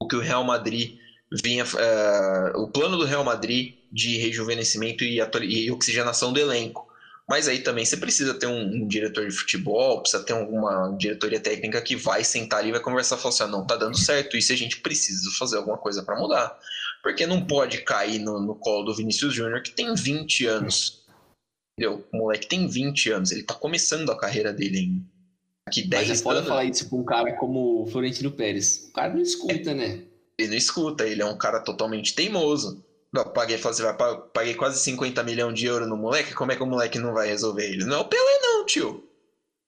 o 0.00 0.06
que 0.06 0.16
o 0.16 0.20
Real 0.20 0.44
Madrid 0.44 0.96
vinha, 1.44 1.64
uh, 1.64 2.60
o 2.60 2.70
plano 2.70 2.96
do 2.98 3.04
Real 3.04 3.24
Madrid 3.24 3.74
de 3.90 4.16
rejuvenescimento 4.18 5.04
e, 5.04 5.20
e 5.20 5.70
oxigenação 5.70 6.32
do 6.32 6.40
elenco. 6.40 6.86
Mas 7.32 7.48
aí 7.48 7.60
também 7.60 7.82
você 7.82 7.96
precisa 7.96 8.34
ter 8.34 8.46
um, 8.46 8.60
um, 8.60 8.86
diretor 8.86 9.26
de 9.26 9.34
futebol, 9.34 10.02
precisa 10.02 10.22
ter 10.22 10.34
alguma 10.34 10.94
diretoria 10.98 11.40
técnica 11.40 11.80
que 11.80 11.96
vai 11.96 12.22
sentar 12.22 12.58
ali 12.58 12.68
e 12.68 12.72
vai 12.72 12.80
conversar 12.82 13.16
e 13.16 13.20
falar 13.20 13.32
assim: 13.32 13.42
ah, 13.44 13.46
não, 13.46 13.66
tá 13.66 13.74
dando 13.74 13.96
certo 13.96 14.36
isso, 14.36 14.52
a 14.52 14.56
gente 14.56 14.80
precisa 14.82 15.30
fazer 15.38 15.56
alguma 15.56 15.78
coisa 15.78 16.02
para 16.02 16.20
mudar. 16.20 16.54
Porque 17.02 17.26
não 17.26 17.46
pode 17.46 17.78
cair 17.84 18.18
no, 18.18 18.38
no 18.38 18.54
colo 18.54 18.84
do 18.84 18.94
Vinícius 18.94 19.32
Júnior, 19.32 19.62
que 19.62 19.70
tem 19.70 19.94
20 19.94 20.44
anos. 20.44 21.06
Entendeu? 21.72 22.06
O 22.12 22.18
moleque 22.18 22.46
tem 22.46 22.68
20 22.68 23.10
anos, 23.12 23.32
ele 23.32 23.44
tá 23.44 23.54
começando 23.54 24.12
a 24.12 24.18
carreira 24.18 24.52
dele 24.52 24.80
ainda. 24.80 25.04
Aqui 25.66 25.88
10 25.88 26.08
Mas 26.08 26.20
é 26.20 26.22
foda 26.22 26.42
falar 26.42 26.66
isso 26.66 26.86
pra 26.86 26.98
um 26.98 27.04
cara 27.04 27.32
como 27.36 27.82
o 27.82 27.86
Florentino 27.86 28.30
Pérez. 28.30 28.88
O 28.90 28.92
cara 28.92 29.14
não 29.14 29.22
escuta, 29.22 29.70
é, 29.70 29.74
né? 29.74 30.04
Ele 30.38 30.50
não 30.50 30.56
escuta, 30.58 31.06
ele 31.06 31.22
é 31.22 31.26
um 31.26 31.38
cara 31.38 31.60
totalmente 31.60 32.14
teimoso. 32.14 32.84
Não, 33.12 33.24
paguei, 33.24 33.58
você 33.58 33.82
vai, 33.82 33.94
paguei 34.32 34.54
quase 34.54 34.80
50 34.80 35.22
milhões 35.22 35.58
de 35.58 35.66
euros 35.66 35.86
no 35.86 35.96
moleque, 35.96 36.34
como 36.34 36.50
é 36.50 36.56
que 36.56 36.62
o 36.62 36.66
moleque 36.66 36.98
não 36.98 37.12
vai 37.12 37.28
resolver 37.28 37.64
ele? 37.64 37.84
Não 37.84 37.96
é 37.96 37.98
o 37.98 38.08
Pelé, 38.08 38.38
não, 38.40 38.64
tio. 38.64 39.04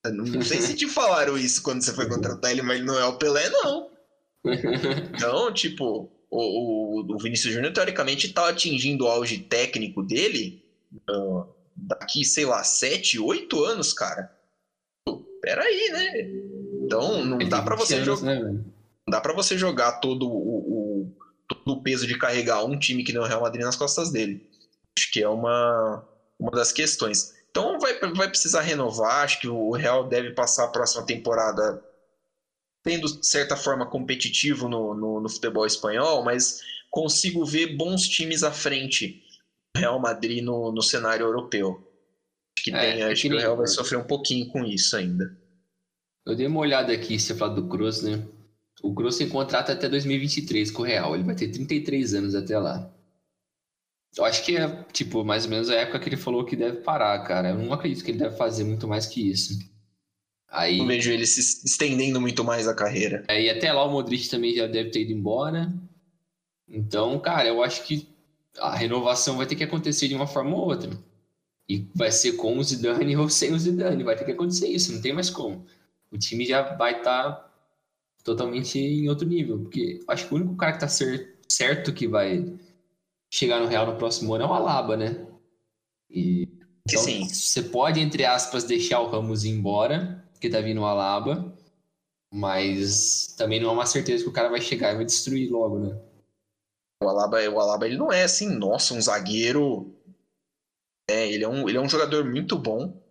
Não 0.05 0.41
sei 0.41 0.59
se 0.61 0.75
te 0.75 0.87
falaram 0.87 1.37
isso 1.37 1.61
quando 1.61 1.83
você 1.83 1.93
foi 1.93 2.09
contratar 2.09 2.51
ele, 2.51 2.63
mas 2.63 2.77
ele 2.77 2.85
não 2.85 2.97
é 2.97 3.05
o 3.05 3.17
Pelé, 3.17 3.49
não. 3.49 3.89
Então, 5.15 5.51
tipo, 5.53 6.11
o, 6.29 7.01
o, 7.01 7.15
o 7.15 7.17
Vinícius 7.19 7.53
Júnior, 7.53 7.73
teoricamente, 7.73 8.33
tá 8.33 8.49
atingindo 8.49 9.05
o 9.05 9.07
auge 9.07 9.39
técnico 9.39 10.03
dele 10.03 10.63
uh, 11.09 11.45
daqui, 11.75 12.23
sei 12.23 12.45
lá, 12.45 12.63
7, 12.63 13.19
8 13.19 13.63
anos, 13.63 13.93
cara. 13.93 14.31
Peraí, 15.41 15.89
né? 15.91 16.11
Então, 16.83 17.23
não 17.23 17.37
dá 17.37 17.61
para 17.61 17.75
você 17.75 18.03
jogar. 18.03 18.21
Né, 18.23 18.39
não 18.41 19.11
dá 19.11 19.21
para 19.21 19.33
você 19.33 19.57
jogar 19.57 19.99
todo 19.99 20.27
o, 20.27 20.29
todo 20.29 20.84
o 21.65 21.81
peso 21.81 22.05
de 22.05 22.17
carregar 22.17 22.63
um 22.63 22.77
time 22.77 23.03
que 23.03 23.11
não 23.11 23.23
é 23.23 23.25
o 23.25 23.27
Real 23.27 23.41
Madrid 23.41 23.63
nas 23.63 23.75
costas 23.75 24.11
dele. 24.11 24.47
Acho 24.97 25.11
que 25.11 25.21
é 25.21 25.27
uma, 25.27 26.05
uma 26.39 26.51
das 26.51 26.71
questões. 26.71 27.33
Então 27.49 27.79
vai, 27.79 27.99
vai 28.13 28.29
precisar 28.29 28.61
renovar. 28.61 29.23
Acho 29.23 29.39
que 29.39 29.47
o 29.47 29.71
Real 29.71 30.07
deve 30.07 30.31
passar 30.31 30.65
a 30.65 30.69
próxima 30.69 31.05
temporada 31.05 31.83
tendo 32.83 33.07
de 33.07 33.25
certa 33.25 33.57
forma 33.57 33.87
competitivo 33.87 34.69
no, 34.69 34.93
no, 34.93 35.19
no 35.19 35.27
futebol 35.27 35.65
espanhol, 35.65 36.23
mas 36.23 36.61
consigo 36.91 37.43
ver 37.43 37.75
bons 37.75 38.07
times 38.07 38.43
à 38.43 38.51
frente 38.51 39.23
do 39.73 39.79
Real 39.79 39.99
Madrid 39.99 40.43
no, 40.43 40.71
no 40.71 40.83
cenário 40.83 41.25
europeu. 41.25 41.83
Acho 42.55 42.63
que, 42.63 42.71
é, 42.71 42.79
tem, 42.79 43.01
é 43.01 43.11
acho 43.11 43.23
que, 43.23 43.33
o 43.33 43.39
Real 43.39 43.57
vai 43.57 43.65
sofrer 43.65 43.97
um 43.97 44.03
pouquinho 44.03 44.47
com 44.47 44.63
isso 44.63 44.95
ainda. 44.95 45.35
Eu 46.25 46.35
dei 46.35 46.45
uma 46.45 46.59
olhada 46.59 46.93
aqui, 46.93 47.19
você 47.19 47.33
falou 47.33 47.55
do 47.55 47.67
Cruz, 47.67 48.03
né? 48.03 48.23
O 48.81 48.91
Grosso 48.91 49.19
tem 49.19 49.29
contrato 49.29 49.71
até 49.71 49.87
2023 49.87 50.71
com 50.71 50.81
o 50.81 50.85
Real. 50.85 51.15
Ele 51.15 51.23
vai 51.23 51.35
ter 51.35 51.47
33 51.49 52.13
anos 52.13 52.35
até 52.35 52.57
lá. 52.57 52.91
Eu 54.17 54.23
acho 54.23 54.43
que 54.45 54.55
é, 54.55 54.83
tipo, 54.93 55.25
mais 55.25 55.45
ou 55.45 55.49
menos 55.49 55.69
a 55.69 55.75
época 55.75 55.99
que 55.99 56.09
ele 56.09 56.17
falou 56.17 56.45
que 56.45 56.55
deve 56.55 56.77
parar, 56.77 57.19
cara. 57.23 57.49
Eu 57.49 57.57
não 57.57 57.73
acredito 57.73 58.03
que 58.03 58.11
ele 58.11 58.19
deve 58.19 58.37
fazer 58.37 58.63
muito 58.63 58.87
mais 58.87 59.05
que 59.05 59.29
isso. 59.29 59.59
Aí... 60.47 60.77
Não 60.77 60.87
vejo 60.87 61.11
ele 61.11 61.25
se 61.25 61.65
estendendo 61.65 62.21
muito 62.21 62.43
mais 62.43 62.67
a 62.67 62.73
carreira. 62.73 63.25
É, 63.27 63.41
e 63.41 63.49
até 63.49 63.73
lá 63.73 63.83
o 63.83 63.91
Modric 63.91 64.29
também 64.29 64.55
já 64.55 64.67
deve 64.67 64.89
ter 64.89 65.01
ido 65.01 65.11
embora. 65.11 65.73
Então, 66.67 67.19
cara, 67.19 67.47
eu 67.47 67.61
acho 67.61 67.83
que 67.83 68.07
a 68.57 68.73
renovação 68.73 69.37
vai 69.37 69.45
ter 69.45 69.55
que 69.55 69.63
acontecer 69.63 70.07
de 70.07 70.15
uma 70.15 70.27
forma 70.27 70.55
ou 70.55 70.65
outra. 70.65 70.89
E 71.67 71.87
vai 71.93 72.11
ser 72.11 72.33
com 72.33 72.57
o 72.57 72.63
Zidane 72.63 73.15
ou 73.17 73.29
sem 73.29 73.53
o 73.53 73.59
Zidane. 73.59 74.03
Vai 74.03 74.15
ter 74.15 74.23
que 74.23 74.31
acontecer 74.31 74.67
isso, 74.67 74.93
não 74.93 75.01
tem 75.01 75.11
mais 75.11 75.29
como. 75.29 75.65
O 76.09 76.17
time 76.17 76.45
já 76.45 76.61
vai 76.75 76.99
estar 76.99 77.31
tá 77.31 77.44
totalmente 78.25 78.77
em 78.79 79.07
outro 79.07 79.25
nível. 79.25 79.59
Porque 79.59 80.03
acho 80.09 80.27
que 80.27 80.33
o 80.33 80.37
único 80.37 80.57
cara 80.57 80.73
que 80.73 80.79
tá 80.79 80.87
certo 80.89 81.93
que 81.93 82.07
vai 82.07 82.59
chegar 83.31 83.61
no 83.61 83.67
Real 83.67 83.85
no 83.85 83.97
próximo 83.97 84.33
ano 84.33 84.43
é 84.43 84.47
o 84.47 84.53
Alaba, 84.53 84.97
né? 84.97 85.25
E, 86.09 86.49
então, 86.89 87.01
Sim. 87.01 87.29
você 87.29 87.63
pode, 87.63 87.99
entre 87.99 88.25
aspas, 88.25 88.63
deixar 88.63 88.99
o 88.99 89.07
Ramos 89.07 89.45
ir 89.45 89.49
embora, 89.49 90.25
porque 90.33 90.49
tá 90.49 90.59
vindo 90.59 90.81
o 90.81 90.85
Alaba, 90.85 91.55
mas 92.33 93.33
também 93.37 93.61
não 93.61 93.69
é 93.69 93.73
uma 93.73 93.85
certeza 93.85 94.23
que 94.23 94.29
o 94.29 94.33
cara 94.33 94.49
vai 94.49 94.59
chegar 94.59 94.91
e 94.91 94.95
vai 94.97 95.05
destruir 95.05 95.49
logo, 95.49 95.79
né? 95.79 96.01
O 97.03 97.07
Alaba, 97.07 97.37
o 97.49 97.59
Alaba 97.59 97.85
ele 97.85 97.97
não 97.97 98.11
é 98.11 98.23
assim, 98.23 98.49
nossa, 98.49 98.93
um 98.93 99.01
zagueiro. 99.01 99.93
É, 101.07 101.31
ele 101.31 101.43
é 101.43 101.47
um, 101.47 101.69
ele 101.69 101.77
é 101.77 101.81
um 101.81 101.89
jogador 101.89 102.25
muito 102.25 102.57
bom 102.57 103.04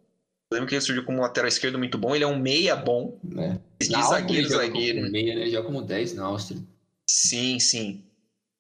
lembro 0.55 0.69
que 0.69 0.75
ele 0.75 0.81
surgiu 0.81 1.05
como 1.05 1.19
um 1.19 1.21
lateral 1.21 1.49
esquerdo 1.49 1.79
muito 1.79 1.99
bom. 1.99 2.15
Ele 2.15 2.25
é 2.25 2.27
um 2.27 2.39
meia 2.39 2.75
bom. 2.75 3.19
É. 3.37 3.59
De 3.79 3.87
zagueiro, 3.87 4.49
zagueiro. 4.49 5.01
Como 5.01 5.13
meia, 5.13 5.35
né? 5.35 5.51
Joga 5.51 5.67
como 5.67 5.83
10 5.83 6.15
na 6.15 6.25
Áustria. 6.25 6.61
Sim, 7.07 7.59
sim. 7.59 8.03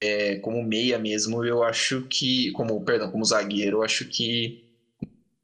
É, 0.00 0.37
como 0.37 0.62
meia 0.62 0.98
mesmo, 0.98 1.44
eu 1.44 1.62
acho 1.62 2.02
que. 2.02 2.50
Como, 2.52 2.85
perdão, 2.85 3.11
como 3.11 3.24
zagueiro, 3.24 3.78
eu 3.78 3.83
acho 3.83 4.04
que. 4.07 4.62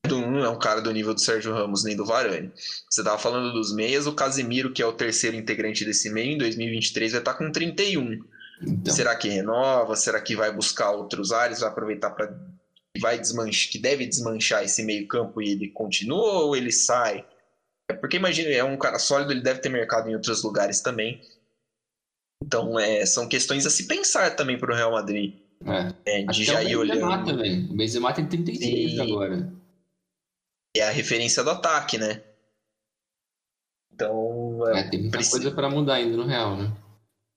Não 0.08 0.44
é 0.44 0.48
um 0.48 0.58
cara 0.58 0.80
do 0.80 0.90
nível 0.90 1.14
do 1.14 1.20
Sérgio 1.20 1.52
Ramos 1.52 1.84
nem 1.84 1.96
do 1.96 2.04
Varane. 2.04 2.50
Você 2.90 3.00
estava 3.00 3.16
falando 3.16 3.52
dos 3.52 3.72
meias, 3.72 4.08
o 4.08 4.12
Casemiro, 4.12 4.72
que 4.72 4.82
é 4.82 4.86
o 4.86 4.92
terceiro 4.92 5.36
integrante 5.36 5.84
desse 5.84 6.10
meio, 6.10 6.32
em 6.32 6.38
2023 6.38 7.12
vai 7.12 7.20
estar 7.20 7.32
tá 7.32 7.38
com 7.38 7.52
31. 7.52 8.18
Então. 8.60 8.92
Será 8.92 9.14
que 9.14 9.28
renova? 9.28 9.94
Será 9.94 10.20
que 10.20 10.34
vai 10.34 10.52
buscar 10.52 10.90
outros 10.90 11.32
áreas? 11.32 11.60
Vai 11.60 11.70
aproveitar 11.70 12.10
para 12.10 12.34
vai 12.98 13.18
desmanchar, 13.18 13.70
que 13.70 13.78
deve 13.78 14.06
desmanchar 14.06 14.64
esse 14.64 14.82
meio-campo 14.82 15.40
e 15.40 15.50
ele 15.50 15.68
continua 15.68 16.44
ou 16.44 16.56
ele 16.56 16.72
sai? 16.72 17.24
É 17.88 17.94
porque 17.94 18.16
imagina, 18.16 18.50
é 18.50 18.64
um 18.64 18.78
cara 18.78 18.98
sólido, 18.98 19.32
ele 19.32 19.40
deve 19.40 19.60
ter 19.60 19.68
mercado 19.68 20.08
em 20.08 20.14
outros 20.14 20.42
lugares 20.42 20.80
também. 20.80 21.20
Então, 22.42 22.78
é, 22.78 23.04
são 23.04 23.28
questões 23.28 23.66
a 23.66 23.70
se 23.70 23.86
pensar 23.86 24.34
também 24.34 24.58
para 24.58 24.72
o 24.72 24.76
Real 24.76 24.92
Madrid. 24.92 25.34
É, 26.06 26.20
é 26.20 26.22
de 26.24 26.44
já 26.44 26.62
ir 26.62 26.76
olhando. 26.76 27.26
Também. 27.26 27.66
O 27.66 27.74
Benzema 27.74 28.14
tem 28.14 28.26
33 28.26 28.92
e... 28.92 29.00
agora. 29.00 29.52
É 30.74 30.82
a 30.82 30.90
referência 30.90 31.44
do 31.44 31.50
ataque, 31.50 31.98
né? 31.98 32.22
Então, 33.92 34.66
é, 34.68 34.88
tem 34.88 35.00
muita 35.00 35.18
precisa... 35.18 35.38
coisa 35.38 35.54
para 35.54 35.68
mudar 35.68 35.94
ainda 35.94 36.16
no 36.16 36.26
Real, 36.26 36.56
né? 36.56 36.72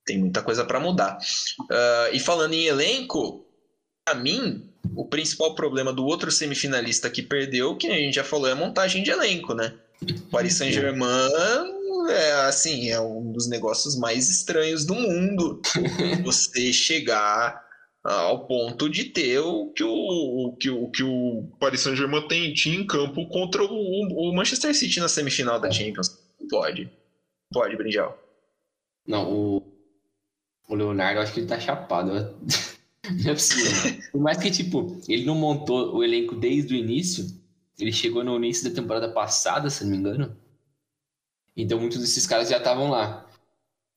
Tem 0.06 0.18
muita 0.18 0.42
coisa 0.42 0.63
para 0.63 0.80
mudar. 0.80 1.18
Uh, 1.62 2.13
e 2.13 2.20
falando 2.20 2.54
em 2.54 2.66
elenco, 2.66 3.46
para 4.06 4.16
mim, 4.16 4.73
o 4.96 5.06
principal 5.06 5.56
problema 5.56 5.93
do 5.93 6.06
outro 6.06 6.32
semifinalista 6.32 7.10
que 7.10 7.22
perdeu, 7.22 7.76
que 7.76 7.88
a 7.88 7.96
gente 7.96 8.15
já 8.15 8.24
falou, 8.24 8.48
é 8.48 8.52
a 8.52 8.56
montagem 8.56 9.04
de 9.04 9.12
elenco, 9.12 9.54
né? 9.54 9.74
O 10.02 10.30
Paris 10.30 10.56
Saint-Germain 10.56 11.30
é 12.10 12.34
assim, 12.48 12.89
é 12.89 13.00
um 13.00 13.32
dos 13.32 13.48
negócios 13.48 13.98
mais 13.98 14.30
estranhos 14.30 14.86
do 14.86 14.93
mundo. 14.93 15.62
Você 16.24 16.74
chegar 16.74 17.63
ao 18.04 18.46
ponto 18.46 18.89
de 18.89 19.06
ter 19.06 19.39
o 19.39 19.72
que 19.72 19.84
o, 19.84 19.89
o 19.89 20.56
que 20.58 20.69
o, 20.69 20.89
que 20.89 21.04
o 21.04 21.48
Paris 21.60 21.82
Saint-Germain 21.82 22.28
tem 22.28 22.54
tinha 22.54 22.78
em 22.78 22.86
campo 22.86 23.26
contra 23.30 23.63
o, 23.63 23.69
o, 23.69 24.36
Manchester 24.36 24.76
City 24.76 25.00
na 25.00 25.08
semifinal 25.08 25.60
da 25.60 25.72
Champions. 25.72 26.19
Pode. 26.50 26.91
Pode, 27.52 27.78
Brinjal. 27.78 28.17
Não, 29.08 29.32
o, 29.32 29.63
o 30.67 30.76
Leonardo, 30.76 31.22
acho 31.22 31.34
que 31.34 31.39
ele 31.39 31.48
tá 31.48 31.60
chapado. 31.60 32.36
Não 33.10 33.32
é 33.32 33.34
possível. 33.34 34.02
Por 34.12 34.22
mais 34.22 34.38
que, 34.38 34.50
tipo, 34.50 35.02
ele 35.08 35.26
não 35.26 35.36
montou 35.36 35.96
o 35.96 36.04
elenco 36.04 36.36
desde 36.36 36.74
o 36.74 36.78
início, 36.78 37.28
ele 37.78 37.92
chegou 37.92 38.24
no 38.24 38.36
início 38.38 38.70
da 38.70 38.76
temporada 38.76 39.12
passada, 39.12 39.70
se 39.70 39.84
não 39.84 39.92
me 39.92 39.98
engano. 39.98 40.38
Então 41.56 41.80
muitos 41.80 42.00
desses 42.00 42.26
caras 42.26 42.50
já 42.50 42.58
estavam 42.58 42.89
lá. 42.89 43.30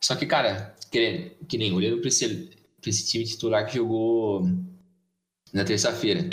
Só 0.01 0.15
que, 0.15 0.27
cara, 0.27 0.75
que, 0.91 1.37
que 1.49 1.57
nem 1.57 1.73
olhando 1.73 2.01
pra 2.01 2.09
esse, 2.09 2.51
pra 2.81 2.91
esse 2.91 3.07
time 3.07 3.25
titular 3.25 3.67
que 3.67 3.77
jogou 3.77 4.45
na 5.53 5.65
terça-feira. 5.65 6.29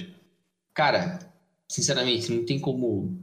Cara, 0.74 1.20
sinceramente, 1.68 2.32
não 2.32 2.46
tem 2.46 2.60
como. 2.60 3.18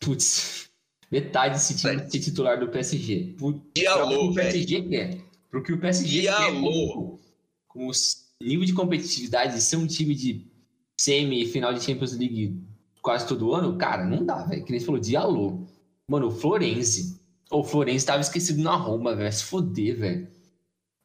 Putz, 0.00 0.70
metade 1.10 1.54
desse 1.54 1.76
time 1.76 2.10
ser 2.10 2.20
titular 2.20 2.58
do 2.58 2.68
PSG. 2.68 3.34
Putz, 3.38 3.60
e 3.76 3.86
alô, 3.86 4.30
o 4.30 4.34
PSG 4.34 4.82
quer. 4.82 5.20
Pro 5.50 5.62
que 5.62 5.72
o 5.72 5.78
PSG 5.78 6.20
e 6.20 6.22
quer. 6.22 6.32
Alô. 6.32 7.20
Como, 7.74 7.90
como 7.90 7.92
nível 8.40 8.64
de 8.64 8.72
competitividade 8.72 9.54
de 9.54 9.60
ser 9.60 9.76
um 9.76 9.86
time 9.86 10.14
de 10.14 10.46
semi-final 10.98 11.74
de 11.74 11.82
Champions 11.82 12.16
League 12.16 12.64
quase 13.02 13.26
todo 13.28 13.52
ano, 13.52 13.76
cara, 13.76 14.06
não 14.06 14.24
dá, 14.24 14.44
velho. 14.44 14.64
Que 14.64 14.70
nem 14.70 14.80
você 14.80 14.86
falou, 14.86 15.00
Diallo. 15.00 15.66
Mano, 16.08 16.28
o 16.28 16.30
Florenzi. 16.30 17.20
O 17.50 17.62
Florenzi 17.62 18.06
tava 18.06 18.22
esquecido 18.22 18.62
na 18.62 18.74
Roma, 18.74 19.14
velho. 19.14 19.32
Se 19.32 19.44
foder, 19.44 19.98
velho. 19.98 20.28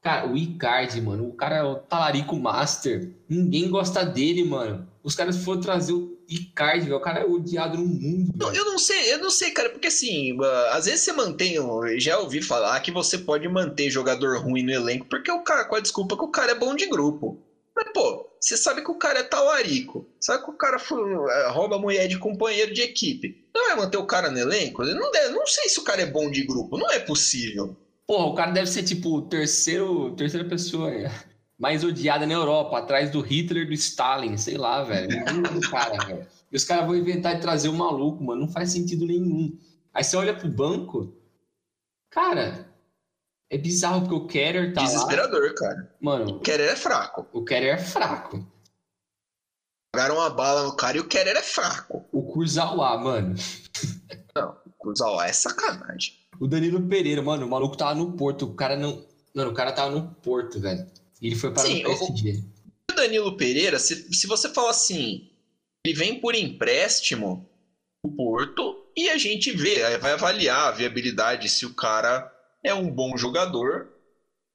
Cara, 0.01 0.27
o 0.27 0.38
Icardi, 0.38 1.01
mano, 1.01 1.27
o 1.27 1.33
cara 1.33 1.57
é 1.57 1.63
o 1.63 1.75
talarico 1.75 2.35
master. 2.35 3.12
Ninguém 3.27 3.69
gosta 3.69 4.05
dele, 4.05 4.45
mano. 4.45 4.88
Os 5.03 5.13
caras 5.13 5.38
foram 5.43 5.59
trazer 5.59 5.91
o 5.91 6.17
Icardi, 6.29 6.85
velho. 6.85 6.95
O 6.95 7.01
cara 7.01 7.19
é 7.21 7.25
odiado 7.25 7.77
no 7.77 7.85
mundo. 7.85 8.31
Não, 8.35 8.53
eu 8.53 8.63
não 8.63 8.79
sei, 8.79 9.13
eu 9.13 9.17
não 9.17 9.29
sei, 9.29 9.51
cara, 9.51 9.69
porque 9.69 9.88
assim, 9.88 10.39
uh, 10.39 10.43
às 10.71 10.85
vezes 10.85 11.01
você 11.01 11.12
mantém, 11.12 11.55
eu 11.55 11.81
já 11.99 12.17
ouvi 12.17 12.41
falar 12.41 12.79
que 12.79 12.91
você 12.91 13.17
pode 13.17 13.47
manter 13.49 13.89
jogador 13.89 14.41
ruim 14.41 14.63
no 14.63 14.71
elenco, 14.71 15.05
porque 15.09 15.31
o 15.31 15.43
cara, 15.43 15.65
com 15.65 15.75
a 15.75 15.79
desculpa 15.81 16.15
que 16.15 16.23
o 16.23 16.31
cara 16.31 16.53
é 16.53 16.55
bom 16.55 16.75
de 16.75 16.85
grupo. 16.85 17.43
Mas, 17.75 17.91
pô, 17.93 18.29
você 18.39 18.55
sabe 18.55 18.81
que 18.81 18.91
o 18.91 18.97
cara 18.97 19.19
é 19.19 19.23
talarico, 19.23 20.07
sabe 20.19 20.43
que 20.45 20.49
o 20.49 20.57
cara 20.57 20.77
uh, 20.77 21.51
rouba 21.51 21.77
mulher 21.77 22.07
de 22.07 22.17
companheiro 22.17 22.73
de 22.73 22.81
equipe. 22.81 23.45
Não 23.53 23.67
vai 23.67 23.75
manter 23.75 23.97
o 23.97 24.05
cara 24.05 24.31
no 24.31 24.39
elenco? 24.39 24.83
Não, 24.85 25.12
deve, 25.12 25.33
não 25.33 25.45
sei 25.45 25.67
se 25.67 25.79
o 25.79 25.83
cara 25.83 26.01
é 26.01 26.05
bom 26.05 26.31
de 26.31 26.45
grupo, 26.45 26.77
não 26.77 26.89
é 26.89 26.99
possível. 26.99 27.75
Porra, 28.09 28.25
o 28.25 28.33
cara 28.33 28.49
deve 28.49 28.65
ser 28.65 28.81
tipo 28.81 29.17
o 29.17 29.21
terceiro, 29.21 30.15
terceira 30.15 30.49
pessoa 30.49 30.89
mais 31.59 31.83
odiada 31.83 32.25
na 32.25 32.33
Europa, 32.33 32.79
atrás 32.79 33.11
do 33.11 33.21
Hitler 33.21 33.67
do 33.67 33.73
Stalin, 33.73 34.35
sei 34.35 34.57
lá, 34.57 34.83
velho. 34.83 35.23
cara, 35.69 35.95
velho. 36.07 36.27
E 36.51 36.57
os 36.57 36.63
caras 36.63 36.87
vão 36.87 36.95
inventar 36.95 37.35
de 37.35 37.41
trazer 37.41 37.69
o 37.69 37.71
um 37.71 37.77
maluco, 37.77 38.23
mano. 38.23 38.41
Não 38.41 38.49
faz 38.51 38.71
sentido 38.71 39.05
nenhum. 39.05 39.55
Aí 39.93 40.03
você 40.03 40.17
olha 40.17 40.35
pro 40.35 40.49
banco, 40.49 41.13
cara, 42.09 42.67
é 43.47 43.59
bizarro 43.59 44.01
porque 44.01 44.15
o 44.15 44.25
Keller 44.25 44.73
tá 44.73 44.81
Desesperador, 44.81 45.49
lá. 45.49 45.53
cara. 45.53 45.95
Mano, 46.01 46.31
o 46.31 46.39
Keller 46.39 46.69
é 46.71 46.75
fraco. 46.75 47.27
O 47.31 47.45
Keller 47.45 47.75
é 47.75 47.77
fraco. 47.77 48.43
Jogaram 49.95 50.15
uma 50.15 50.31
bala 50.31 50.63
no 50.63 50.75
cara 50.75 50.97
e 50.97 50.99
o 50.99 51.07
Keller 51.07 51.37
é 51.37 51.43
fraco. 51.43 52.03
O 52.11 52.23
Kurzawa, 52.23 52.97
mano. 52.97 53.35
Não, 54.35 54.57
o 54.65 54.71
Kurzawa 54.79 55.27
é 55.27 55.31
sacanagem. 55.31 56.18
O 56.39 56.47
Danilo 56.47 56.81
Pereira, 56.87 57.21
mano, 57.21 57.45
o 57.45 57.49
maluco 57.49 57.77
tava 57.77 57.95
no 57.95 58.13
Porto. 58.13 58.45
O 58.45 58.53
cara 58.53 58.75
não. 58.75 59.05
Mano, 59.33 59.51
o 59.51 59.53
cara 59.53 59.71
tava 59.71 59.91
no 59.91 60.13
Porto, 60.15 60.59
velho. 60.59 60.85
E 61.21 61.27
ele 61.27 61.35
foi 61.35 61.51
para 61.51 61.63
Sim, 61.63 61.85
o 61.85 61.97
PSG. 61.97 62.43
O 62.91 62.95
Danilo 62.95 63.37
Pereira, 63.37 63.77
se, 63.79 64.13
se 64.13 64.27
você 64.27 64.49
falar 64.49 64.71
assim, 64.71 65.29
ele 65.85 65.95
vem 65.95 66.19
por 66.19 66.35
empréstimo 66.35 67.49
o 68.03 68.11
Porto 68.11 68.85
e 68.95 69.09
a 69.09 69.17
gente 69.17 69.51
vê, 69.51 69.97
vai 69.97 70.13
avaliar 70.13 70.67
a 70.67 70.71
viabilidade 70.71 71.49
se 71.49 71.65
o 71.65 71.73
cara 71.73 72.31
é 72.63 72.73
um 72.73 72.89
bom 72.89 73.17
jogador 73.17 73.89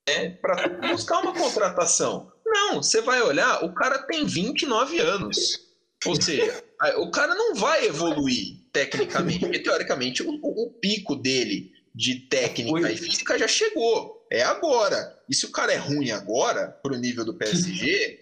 né, 0.08 0.30
para 0.30 0.68
buscar 0.88 1.20
uma 1.20 1.34
contratação. 1.34 2.32
Não, 2.44 2.82
você 2.82 3.00
vai 3.00 3.22
olhar, 3.22 3.64
o 3.64 3.74
cara 3.74 3.98
tem 4.06 4.24
29 4.24 5.00
anos. 5.00 5.60
Ou 6.06 6.20
seja, 6.20 6.62
o 6.98 7.10
cara 7.10 7.34
não 7.34 7.54
vai 7.54 7.87
evoluir 7.87 8.63
tecnicamente, 8.74 9.38
porque 9.38 9.60
teoricamente 9.60 10.22
o, 10.24 10.40
o, 10.42 10.70
pico 10.72 11.14
dele 11.14 11.72
de 11.94 12.16
técnica 12.16 12.90
e 12.90 12.96
física 12.96 13.38
já 13.38 13.46
chegou. 13.46 14.26
É 14.30 14.42
agora. 14.42 15.16
E 15.28 15.34
se 15.34 15.46
o 15.46 15.52
cara 15.52 15.72
é 15.72 15.76
ruim 15.76 16.10
agora, 16.10 16.68
pro 16.82 16.98
nível 16.98 17.24
do 17.24 17.34
PSG, 17.34 18.20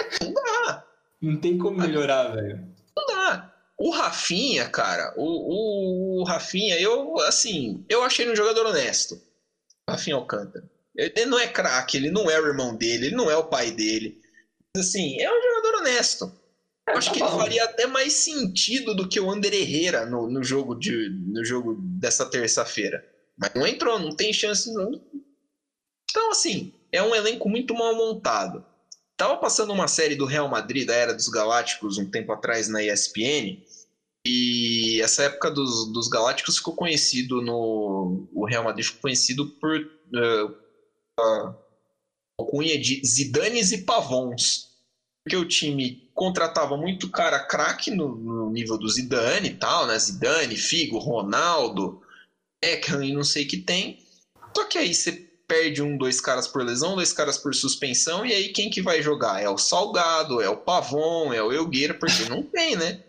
não 0.20 0.34
dá. 0.34 0.86
Não 1.22 1.40
tem 1.40 1.56
como 1.56 1.78
melhorar, 1.78 2.34
velho. 2.34 2.66
Não 2.96 3.06
dá. 3.06 3.54
O 3.78 3.90
Rafinha, 3.90 4.68
cara, 4.68 5.14
o, 5.16 5.24
o, 5.24 6.20
o 6.20 6.24
Rafinha, 6.24 6.78
eu, 6.80 7.18
assim, 7.20 7.84
eu 7.88 8.02
achei 8.02 8.24
ele 8.24 8.32
um 8.32 8.36
jogador 8.36 8.66
honesto. 8.66 9.22
Rafinha 9.88 10.16
Alcântara. 10.16 10.68
Ele 10.96 11.26
não 11.26 11.38
é 11.38 11.46
craque, 11.46 11.96
ele 11.96 12.10
não 12.10 12.28
é 12.28 12.38
o 12.40 12.46
irmão 12.46 12.74
dele, 12.74 13.06
ele 13.06 13.16
não 13.16 13.30
é 13.30 13.36
o 13.36 13.46
pai 13.46 13.70
dele. 13.70 14.20
Assim, 14.76 15.18
é 15.20 15.30
um 15.30 15.42
jogador 15.42 15.78
honesto. 15.78 16.39
Eu 16.88 16.96
acho 16.96 17.12
que 17.12 17.22
ele 17.22 17.28
faria 17.30 17.64
até 17.64 17.86
mais 17.86 18.12
sentido 18.24 18.94
do 18.94 19.08
que 19.08 19.20
o 19.20 19.30
Ander 19.30 19.54
Herrera 19.54 20.06
no, 20.06 20.28
no, 20.28 20.42
jogo, 20.42 20.74
de, 20.74 21.08
no 21.10 21.44
jogo 21.44 21.76
dessa 21.80 22.28
terça-feira. 22.28 23.04
Mas 23.38 23.52
não 23.54 23.66
entrou, 23.66 23.98
não 23.98 24.14
tem 24.14 24.32
chance. 24.32 24.72
Não. 24.72 25.00
Então, 26.10 26.30
assim, 26.30 26.74
é 26.90 27.02
um 27.02 27.14
elenco 27.14 27.48
muito 27.48 27.74
mal 27.74 27.94
montado. 27.94 28.64
Tava 29.16 29.36
passando 29.36 29.72
uma 29.72 29.86
série 29.86 30.16
do 30.16 30.24
Real 30.24 30.48
Madrid, 30.48 30.86
da 30.86 30.94
Era 30.94 31.14
dos 31.14 31.28
Galácticos, 31.28 31.98
um 31.98 32.10
tempo 32.10 32.32
atrás 32.32 32.68
na 32.68 32.82
ESPN. 32.82 33.62
E 34.26 35.00
essa 35.02 35.24
época 35.24 35.50
dos, 35.50 35.92
dos 35.92 36.08
Galácticos 36.08 36.56
ficou 36.58 36.74
conhecido 36.74 37.40
no. 37.40 38.28
O 38.32 38.46
Real 38.46 38.64
Madrid 38.64 38.84
ficou 38.84 39.02
conhecido 39.02 39.46
por. 39.58 39.78
Uh, 39.78 40.46
uh, 41.20 42.44
cunha 42.46 42.78
de 42.78 43.00
Zidanes 43.04 43.72
e 43.72 43.84
Pavons. 43.84 44.69
Porque 45.30 45.36
o 45.36 45.46
time 45.46 46.10
contratava 46.12 46.76
muito 46.76 47.08
cara 47.08 47.38
craque 47.38 47.88
no, 47.92 48.16
no, 48.16 48.50
nível 48.50 48.76
do 48.76 48.88
Zidane 48.88 49.50
e 49.50 49.54
tal, 49.54 49.86
né? 49.86 49.96
Zidane, 49.96 50.56
Figo, 50.56 50.98
Ronaldo, 50.98 52.02
Beckham 52.60 53.04
e 53.04 53.14
não 53.14 53.22
sei 53.22 53.44
o 53.44 53.48
que 53.48 53.58
tem. 53.58 54.04
Só 54.56 54.64
que 54.64 54.76
aí 54.76 54.92
você 54.92 55.12
perde 55.46 55.82
um, 55.82 55.96
dois 55.96 56.20
caras 56.20 56.48
por 56.48 56.64
lesão, 56.64 56.96
dois 56.96 57.12
caras 57.12 57.38
por 57.38 57.54
suspensão, 57.54 58.26
e 58.26 58.32
aí 58.32 58.48
quem 58.48 58.70
que 58.70 58.82
vai 58.82 59.00
jogar? 59.02 59.40
É 59.40 59.48
o 59.48 59.56
Salgado, 59.56 60.40
é 60.40 60.48
o 60.48 60.56
Pavon, 60.56 61.32
é 61.32 61.40
o 61.40 61.52
Elgueira, 61.52 61.94
porque 61.94 62.28
não 62.28 62.42
tem, 62.42 62.74
né? 62.74 63.04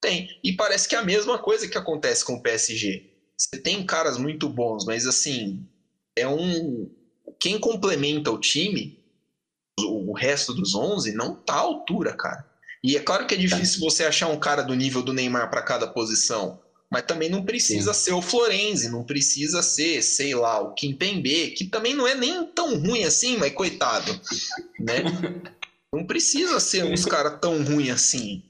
Tem. 0.00 0.30
E 0.42 0.54
parece 0.54 0.88
que 0.88 0.94
é 0.94 0.98
a 0.98 1.04
mesma 1.04 1.38
coisa 1.38 1.68
que 1.68 1.76
acontece 1.76 2.24
com 2.24 2.36
o 2.36 2.42
PSG. 2.42 3.12
Você 3.36 3.60
tem 3.60 3.84
caras 3.84 4.16
muito 4.16 4.48
bons, 4.48 4.86
mas 4.86 5.06
assim, 5.06 5.68
é 6.16 6.26
um. 6.26 6.90
Quem 7.38 7.60
complementa 7.60 8.30
o 8.30 8.40
time 8.40 9.01
o 9.80 10.12
resto 10.12 10.52
dos 10.52 10.74
11 10.74 11.12
não 11.12 11.34
tá 11.34 11.54
à 11.54 11.60
altura, 11.60 12.14
cara. 12.14 12.44
E 12.82 12.96
é 12.96 13.00
claro 13.00 13.26
que 13.26 13.34
é 13.34 13.38
difícil 13.38 13.80
tá. 13.80 13.84
você 13.84 14.04
achar 14.04 14.28
um 14.28 14.38
cara 14.38 14.62
do 14.62 14.74
nível 14.74 15.02
do 15.02 15.12
Neymar 15.12 15.50
para 15.50 15.62
cada 15.62 15.86
posição, 15.86 16.60
mas 16.90 17.02
também 17.02 17.30
não 17.30 17.44
precisa 17.44 17.94
Sim. 17.94 18.00
ser 18.00 18.12
o 18.12 18.20
Florenzi, 18.20 18.90
não 18.90 19.04
precisa 19.04 19.62
ser, 19.62 20.02
sei 20.02 20.34
lá, 20.34 20.60
o 20.60 20.74
Kimpembe, 20.74 21.52
que 21.52 21.64
também 21.64 21.94
não 21.94 22.06
é 22.06 22.14
nem 22.14 22.44
tão 22.46 22.78
ruim 22.78 23.04
assim, 23.04 23.36
mas 23.36 23.52
coitado, 23.52 24.12
né? 24.78 25.02
Não 25.94 26.06
precisa 26.06 26.58
ser 26.58 26.84
uns 26.84 27.04
caras 27.04 27.38
tão 27.38 27.62
ruim 27.62 27.90
assim. 27.90 28.42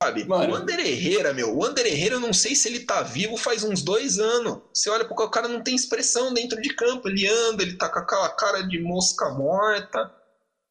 Sabe? 0.00 0.24
Mano. 0.24 0.52
O 0.52 0.54
Ander 0.54 0.78
Herrera, 0.78 1.34
meu, 1.34 1.52
o 1.52 1.64
Ander 1.64 1.84
Herrera, 1.84 2.14
eu 2.14 2.20
não 2.20 2.32
sei 2.32 2.54
se 2.54 2.68
ele 2.68 2.80
tá 2.80 3.02
vivo 3.02 3.36
faz 3.36 3.64
uns 3.64 3.82
dois 3.82 4.20
anos. 4.20 4.58
Você 4.72 4.88
olha 4.88 5.04
porque 5.04 5.20
o 5.20 5.28
cara 5.28 5.48
não 5.48 5.64
tem 5.64 5.74
expressão 5.74 6.32
dentro 6.32 6.62
de 6.62 6.72
campo, 6.76 7.08
ele 7.08 7.26
anda, 7.26 7.64
ele 7.64 7.76
tá 7.76 7.88
com 7.88 7.98
aquela 7.98 8.28
cara 8.28 8.62
de 8.62 8.78
mosca 8.78 9.30
morta. 9.30 10.14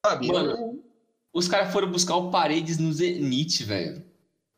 Sabe? 0.05 0.27
Mano, 0.27 0.83
os 1.33 1.47
caras 1.47 1.71
foram 1.71 1.91
buscar 1.91 2.15
o 2.15 2.31
Paredes 2.31 2.77
no 2.77 2.91
Zenit, 2.91 3.63
velho. 3.63 4.03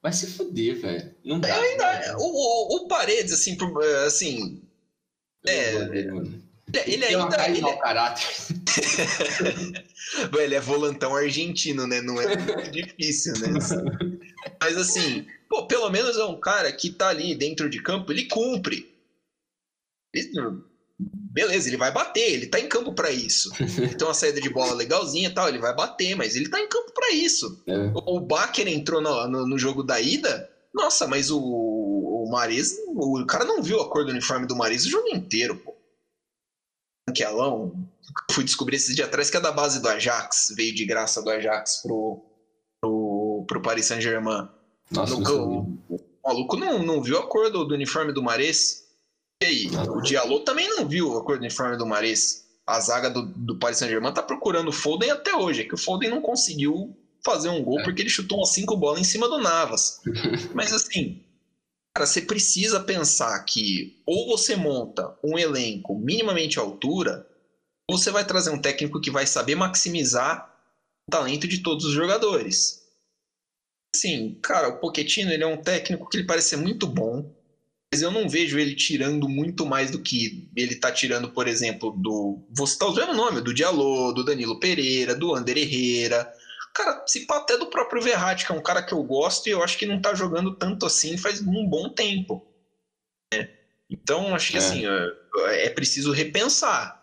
Vai 0.02 0.14
se 0.14 0.28
fuder, 0.28 0.80
velho. 0.80 1.16
Não 1.24 1.40
dá. 1.40 1.50
É, 1.50 1.60
ainda, 1.60 2.18
o, 2.18 2.24
o, 2.24 2.76
o, 2.78 2.88
Paredes, 2.88 3.34
assim, 3.34 3.58
é, 3.82 4.06
assim. 4.06 4.62
É. 5.46 5.76
Ele, 5.76 6.36
ele 6.86 7.06
ainda. 7.06 7.50
Ele 7.50 7.66
é... 7.66 7.78
caráter. 7.78 8.28
ele 10.40 10.56
é 10.56 10.60
volantão 10.60 11.16
argentino, 11.16 11.86
né? 11.86 12.02
Não 12.02 12.20
é 12.20 12.36
muito 12.36 12.72
difícil, 12.72 13.34
né? 13.34 13.60
Mas 14.60 14.78
assim, 14.78 15.28
pô, 15.50 15.68
pelo 15.68 15.90
menos 15.90 16.18
é 16.18 16.24
um 16.24 16.40
cara 16.40 16.72
que 16.72 16.90
tá 16.90 17.10
ali 17.10 17.36
dentro 17.36 17.70
de 17.70 17.82
campo, 17.82 18.12
ele 18.12 18.26
cumpre. 18.26 18.90
Ele, 20.14 20.32
beleza, 21.32 21.70
ele 21.70 21.78
vai 21.78 21.92
bater, 21.92 22.34
ele 22.34 22.48
tá 22.48 22.60
em 22.60 22.68
campo 22.68 22.94
para 22.94 23.12
isso. 23.12 23.52
Ele 23.60 23.96
tem 23.96 24.08
uma 24.08 24.14
saída 24.14 24.40
de 24.40 24.50
bola 24.50 24.74
legalzinha 24.74 25.30
e 25.30 25.34
tal, 25.34 25.48
ele 25.48 25.60
vai 25.60 25.74
bater, 25.76 26.16
mas 26.16 26.36
ele 26.36 26.50
tá 26.50 26.60
em 26.60 26.68
campo 26.68 26.92
para 26.94 27.12
isso. 27.12 27.64
É. 27.68 27.78
O, 27.96 28.18
o 28.18 28.20
Baker 28.20 28.68
entrou 28.68 29.02
no, 29.02 29.28
no, 29.28 29.48
no, 29.48 29.58
jogo 29.58 29.84
da 29.84 30.00
ida, 30.00 30.50
nossa, 30.74 31.08
mas 31.08 31.32
o, 31.32 31.40
o 31.40 32.30
Mares, 32.30 32.78
o 32.88 33.26
cara 33.26 33.46
não 33.46 33.62
viu 33.62 33.80
a 33.82 33.90
cor 33.90 34.06
do 34.06 34.12
uniforme 34.12 34.46
do 34.46 34.56
Mares 34.56 34.86
o 34.86 34.90
jogo 34.90 35.08
inteiro, 35.10 35.58
pô. 35.58 35.76
Anquelão, 37.10 37.74
fui 38.32 38.44
descobrir 38.44 38.78
esses 38.78 38.96
dias 38.96 39.08
atrás 39.08 39.30
que 39.30 39.38
é 39.38 39.40
da 39.40 39.52
base 39.52 39.82
do 39.82 39.90
Ajax, 39.90 40.54
veio 40.56 40.74
de 40.74 40.86
graça 40.86 41.22
do 41.22 41.30
Ajax 41.30 41.82
pro, 41.82 42.24
pro, 42.80 43.46
pro 43.48 43.62
Paris 43.62 43.86
Saint-Germain. 43.86 44.48
Nossa, 44.92 45.16
o, 45.16 45.80
o, 45.90 46.00
maluco 46.24 46.58
não, 46.58 46.84
não 46.84 47.02
viu 47.02 47.18
a 47.18 47.28
cor 47.28 47.50
do, 47.50 47.66
do 47.66 47.74
uniforme 47.74 48.14
do 48.14 48.22
Mares. 48.22 48.81
E 49.42 49.46
aí, 49.46 49.68
o 49.90 50.02
Diallo 50.02 50.42
também 50.42 50.70
não 50.70 50.88
viu 50.88 51.18
a 51.18 51.24
cor 51.24 51.38
do 51.38 51.42
uniforme 51.42 51.76
do 51.76 51.86
Mares. 51.86 52.46
A 52.66 52.80
zaga 52.80 53.10
do, 53.10 53.24
do 53.24 53.58
Paris 53.58 53.80
Saint-Germain 53.80 54.14
tá 54.14 54.22
procurando 54.22 54.68
o 54.68 54.72
Foden 54.72 55.10
até 55.10 55.36
hoje. 55.36 55.62
É 55.62 55.64
que 55.66 55.74
o 55.74 55.78
Foden 55.78 56.12
não 56.12 56.22
conseguiu 56.22 56.96
fazer 57.26 57.50
um 57.50 57.64
gol 57.64 57.80
é. 57.80 57.84
porque 57.84 58.04
ele 58.04 58.10
chutou 58.10 58.38
umas 58.38 58.50
cinco 58.50 58.78
bolas 58.78 59.02
em 59.02 59.04
cima 59.04 59.28
do 59.28 59.40
Navas. 59.40 60.00
Mas 60.54 60.72
assim, 60.72 61.24
cara, 61.94 62.06
você 62.06 62.22
precisa 62.22 62.80
pensar 62.80 63.38
que 63.46 64.02
ou 64.06 64.28
você 64.28 64.56
monta 64.56 65.18
um 65.24 65.38
elenco 65.38 65.98
minimamente 65.98 66.60
à 66.60 66.62
altura, 66.62 67.28
ou 67.90 67.98
você 67.98 68.12
vai 68.12 68.26
trazer 68.26 68.52
um 68.52 68.62
técnico 68.62 69.02
que 69.02 69.10
vai 69.10 69.26
saber 69.26 69.56
maximizar 69.56 70.56
o 71.08 71.12
talento 71.12 71.48
de 71.48 71.64
todos 71.64 71.86
os 71.86 71.94
jogadores. 71.94 72.82
Sim, 73.96 74.40
cara, 74.42 74.70
o 74.70 74.80
Pochettino 74.80 75.32
ele 75.32 75.44
é 75.44 75.48
um 75.48 75.62
técnico 75.62 76.08
que 76.08 76.18
ele 76.18 76.28
parece 76.28 76.50
ser 76.50 76.58
muito 76.58 76.88
bom, 76.88 77.30
mas 77.92 78.02
eu 78.02 78.10
não 78.10 78.30
vejo 78.30 78.58
ele 78.58 78.74
tirando 78.74 79.28
muito 79.28 79.66
mais 79.66 79.92
do 79.92 80.02
que 80.02 80.50
ele 80.56 80.76
tá 80.76 80.92
tirando, 80.92 81.30
por 81.30 81.46
exemplo, 81.46 81.92
do. 81.92 82.42
Vou 82.50 82.66
citar 82.66 82.88
os 82.88 82.96
mesmos 82.96 83.18
nomes, 83.18 83.44
do 83.44 83.54
Diallo, 83.54 84.14
do 84.14 84.24
Danilo 84.24 84.60
Pereira, 84.60 85.14
do 85.14 85.36
Ander 85.36 85.58
Herrera. 85.58 86.32
Cara, 86.74 87.04
se 87.06 87.26
pá 87.26 87.38
até 87.38 87.58
do 87.58 87.70
próprio 87.70 88.02
Verratti, 88.02 88.46
que 88.46 88.52
é 88.54 88.56
um 88.56 88.64
cara 88.64 88.82
que 88.82 88.94
eu 88.94 89.04
gosto 89.04 89.48
e 89.48 89.52
eu 89.52 89.62
acho 89.62 89.78
que 89.78 89.86
não 89.86 90.02
tá 90.02 90.16
jogando 90.16 90.56
tanto 90.56 90.86
assim 90.86 91.18
faz 91.18 91.42
um 91.42 91.68
bom 91.68 91.90
tempo. 91.90 92.48
É. 93.34 93.50
Então, 93.90 94.34
acho 94.34 94.52
que 94.52 94.58
é. 94.58 94.60
assim, 94.60 94.86
é, 94.88 95.66
é 95.66 95.70
preciso 95.70 96.14
repensar 96.14 97.02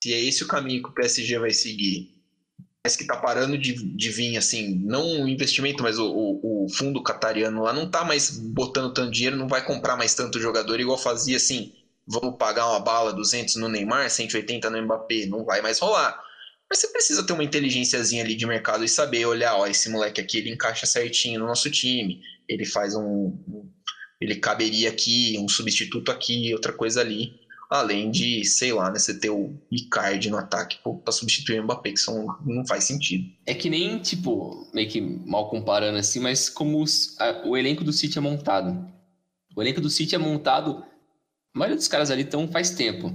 se 0.00 0.14
é 0.14 0.20
esse 0.20 0.44
o 0.44 0.46
caminho 0.46 0.82
que 0.82 0.90
o 0.90 0.94
PSG 0.94 1.40
vai 1.40 1.50
seguir 1.50 2.20
parece 2.82 2.96
que 2.96 3.06
tá 3.06 3.16
parando 3.16 3.58
de, 3.58 3.74
de 3.74 4.10
vir, 4.10 4.36
assim, 4.36 4.74
não 4.74 5.22
o 5.22 5.28
investimento, 5.28 5.82
mas 5.82 5.98
o, 5.98 6.06
o, 6.06 6.59
o, 6.59 6.59
fundo 6.70 7.02
catariano 7.02 7.62
lá 7.62 7.72
não 7.72 7.90
tá 7.90 8.04
mais 8.04 8.30
botando 8.30 8.92
tanto 8.92 9.10
dinheiro, 9.10 9.36
não 9.36 9.48
vai 9.48 9.64
comprar 9.64 9.96
mais 9.96 10.14
tanto 10.14 10.40
jogador 10.40 10.80
igual 10.80 10.98
fazia, 10.98 11.36
assim, 11.36 11.72
vamos 12.06 12.36
pagar 12.38 12.68
uma 12.68 12.80
bala 12.80 13.12
200 13.12 13.56
no 13.56 13.68
Neymar, 13.68 14.10
180 14.10 14.70
no 14.70 14.82
Mbappé, 14.82 15.26
não 15.26 15.44
vai 15.44 15.60
mais 15.60 15.78
rolar. 15.78 16.18
Mas 16.68 16.78
você 16.78 16.88
precisa 16.88 17.24
ter 17.26 17.32
uma 17.32 17.44
inteligênciazinha 17.44 18.22
ali 18.22 18.34
de 18.36 18.46
mercado 18.46 18.84
e 18.84 18.88
saber 18.88 19.26
olhar, 19.26 19.56
ó, 19.56 19.66
esse 19.66 19.88
moleque 19.88 20.20
aqui, 20.20 20.38
ele 20.38 20.50
encaixa 20.50 20.86
certinho 20.86 21.40
no 21.40 21.46
nosso 21.46 21.70
time, 21.70 22.20
ele 22.48 22.64
faz 22.64 22.94
um... 22.94 23.36
ele 24.20 24.36
caberia 24.36 24.88
aqui, 24.88 25.36
um 25.38 25.48
substituto 25.48 26.10
aqui, 26.10 26.52
outra 26.54 26.72
coisa 26.72 27.00
ali 27.00 27.40
além 27.70 28.10
de, 28.10 28.44
sei 28.44 28.72
lá, 28.72 28.90
né, 28.90 28.98
você 28.98 29.16
ter 29.16 29.30
o 29.30 29.56
Icardi 29.70 30.28
no 30.28 30.36
ataque 30.36 30.78
para 31.04 31.12
substituir 31.12 31.60
o 31.60 31.62
Mbappé, 31.62 31.92
que 31.92 32.00
são, 32.00 32.26
não 32.44 32.66
faz 32.66 32.82
sentido. 32.84 33.30
É 33.46 33.54
que 33.54 33.70
nem, 33.70 34.00
tipo, 34.00 34.68
meio 34.74 34.88
que 34.88 35.00
mal 35.00 35.48
comparando 35.48 35.96
assim, 35.96 36.18
mas 36.18 36.48
como 36.48 36.82
os, 36.82 37.18
a, 37.20 37.46
o 37.46 37.56
elenco 37.56 37.84
do 37.84 37.92
City 37.92 38.18
é 38.18 38.20
montado. 38.20 38.92
O 39.54 39.62
elenco 39.62 39.80
do 39.80 39.88
City 39.88 40.16
é 40.16 40.18
montado, 40.18 40.84
a 41.54 41.58
maioria 41.58 41.76
dos 41.76 41.86
caras 41.86 42.10
ali 42.10 42.22
estão 42.22 42.48
faz 42.48 42.70
tempo. 42.70 43.14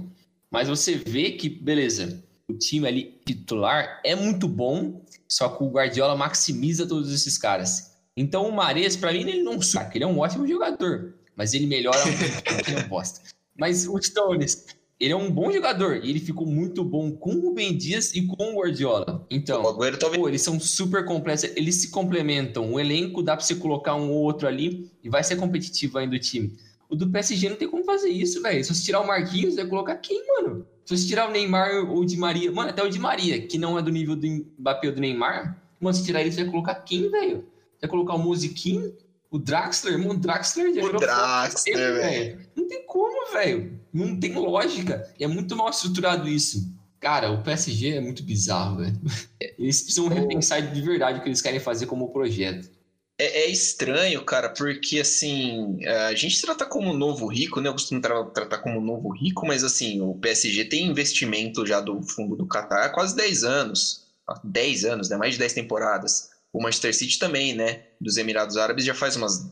Mas 0.50 0.68
você 0.68 0.94
vê 0.94 1.32
que, 1.32 1.50
beleza, 1.50 2.24
o 2.48 2.54
time 2.54 2.88
ali 2.88 3.20
titular 3.26 4.00
é 4.02 4.14
muito 4.14 4.48
bom, 4.48 5.04
só 5.28 5.50
que 5.50 5.62
o 5.62 5.70
Guardiola 5.70 6.16
maximiza 6.16 6.86
todos 6.86 7.12
esses 7.12 7.36
caras. 7.36 7.94
Então 8.16 8.48
o 8.48 8.52
Mares, 8.56 8.96
para 8.96 9.12
mim, 9.12 9.20
ele 9.20 9.42
não 9.42 9.60
saca, 9.60 9.98
ele 9.98 10.04
é 10.04 10.06
um 10.06 10.18
ótimo 10.18 10.48
jogador, 10.48 11.14
mas 11.36 11.52
ele 11.52 11.66
melhora 11.66 12.02
muito, 12.06 12.70
ele 12.70 12.78
é 12.78 12.82
bosta. 12.84 13.20
Mas 13.58 13.86
o 13.86 14.00
Stones, 14.00 14.66
ele 14.98 15.12
é 15.12 15.16
um 15.16 15.30
bom 15.30 15.52
jogador 15.52 15.96
e 16.02 16.10
ele 16.10 16.20
ficou 16.20 16.46
muito 16.46 16.82
bom 16.82 17.12
com 17.12 17.32
o 17.32 17.52
Ben 17.52 17.76
Dias 17.76 18.14
e 18.14 18.26
com 18.26 18.54
o 18.54 18.60
Guardiola. 18.60 19.26
Então, 19.30 19.62
o 19.62 19.68
Agüero 19.68 19.98
pô, 19.98 20.28
eles 20.28 20.42
são 20.42 20.58
super 20.58 21.04
completos, 21.04 21.44
eles 21.44 21.76
se 21.76 21.90
complementam. 21.90 22.72
O 22.72 22.80
elenco 22.80 23.22
dá 23.22 23.36
para 23.36 23.44
você 23.44 23.54
colocar 23.54 23.94
um 23.94 24.10
ou 24.10 24.22
outro 24.22 24.48
ali 24.48 24.90
e 25.02 25.10
vai 25.10 25.22
ser 25.22 25.36
competitivo 25.36 25.98
ainda 25.98 26.16
o 26.16 26.18
time. 26.18 26.56
O 26.88 26.94
do 26.94 27.10
PSG 27.10 27.48
não 27.48 27.56
tem 27.56 27.68
como 27.68 27.84
fazer 27.84 28.08
isso, 28.08 28.40
velho. 28.40 28.64
Se 28.64 28.74
você 28.74 28.84
tirar 28.84 29.00
o 29.00 29.06
Marquinhos, 29.06 29.56
vai 29.56 29.66
colocar 29.66 29.96
quem, 29.96 30.24
mano? 30.28 30.66
Se 30.84 30.96
você 30.96 31.06
tirar 31.06 31.28
o 31.28 31.32
Neymar 31.32 31.90
ou 31.90 31.98
o 31.98 32.06
Di 32.06 32.16
Maria, 32.16 32.50
mano, 32.52 32.70
até 32.70 32.82
o 32.82 32.88
Di 32.88 32.98
Maria, 32.98 33.44
que 33.44 33.58
não 33.58 33.78
é 33.78 33.82
do 33.82 33.90
nível 33.90 34.14
do 34.14 34.26
Mbappé 34.58 34.88
ou 34.88 34.94
do 34.94 35.00
Neymar, 35.00 35.60
mano, 35.80 35.94
se 35.94 36.04
tirar 36.04 36.20
ele, 36.20 36.30
você 36.30 36.42
vai 36.42 36.50
colocar 36.50 36.74
quem, 36.76 37.10
velho? 37.10 37.44
Você 37.74 37.82
vai 37.82 37.90
colocar 37.90 38.14
o 38.14 38.18
Musiquinho? 38.18 38.94
O 39.36 39.38
Draxler, 39.38 39.92
irmão, 39.92 40.12
o 40.12 40.18
Draxler 40.18 40.74
já 40.74 40.82
O 40.82 40.98
Draxler, 40.98 41.94
velho. 41.94 42.40
Não 42.56 42.66
tem 42.66 42.86
como, 42.86 43.32
velho. 43.34 43.78
Não 43.92 44.18
tem 44.18 44.32
lógica. 44.32 45.06
É 45.20 45.26
muito 45.26 45.54
mal 45.54 45.68
estruturado 45.68 46.26
isso. 46.26 46.74
Cara, 46.98 47.30
o 47.30 47.42
PSG 47.42 47.96
é 47.96 48.00
muito 48.00 48.22
bizarro, 48.22 48.78
velho. 48.78 48.98
Eles 49.58 49.82
precisam 49.82 50.08
repensar 50.08 50.62
de 50.62 50.80
verdade 50.80 51.18
o 51.18 51.22
que 51.22 51.28
eles 51.28 51.42
querem 51.42 51.60
fazer 51.60 51.84
como 51.84 52.10
projeto. 52.10 52.70
É, 53.18 53.42
é, 53.42 53.50
estranho, 53.50 54.24
cara, 54.24 54.48
porque 54.48 55.00
assim, 55.00 55.78
a 55.84 56.14
gente 56.14 56.40
trata 56.40 56.64
como 56.64 56.94
novo 56.94 57.26
rico, 57.26 57.60
né? 57.60 57.68
Eu 57.68 57.72
costumo 57.72 58.00
tra 58.00 58.24
tratar 58.24 58.58
como 58.58 58.80
novo 58.80 59.10
rico, 59.10 59.46
mas 59.46 59.64
assim, 59.64 60.00
o 60.00 60.14
PSG 60.14 60.64
tem 60.64 60.86
investimento 60.86 61.66
já 61.66 61.80
do 61.80 62.02
fundo 62.02 62.36
do 62.36 62.46
Qatar 62.46 62.86
há 62.86 62.88
quase 62.88 63.14
10 63.14 63.44
anos. 63.44 64.06
10 64.42 64.84
anos, 64.86 65.08
né? 65.10 65.16
Mais 65.16 65.34
de 65.34 65.40
10 65.40 65.52
temporadas. 65.52 66.30
O 66.56 66.62
Manchester 66.62 66.96
City 66.96 67.18
também, 67.18 67.54
né? 67.54 67.82
Dos 68.00 68.16
Emirados 68.16 68.56
Árabes 68.56 68.82
já 68.82 68.94
faz 68.94 69.14
umas 69.14 69.46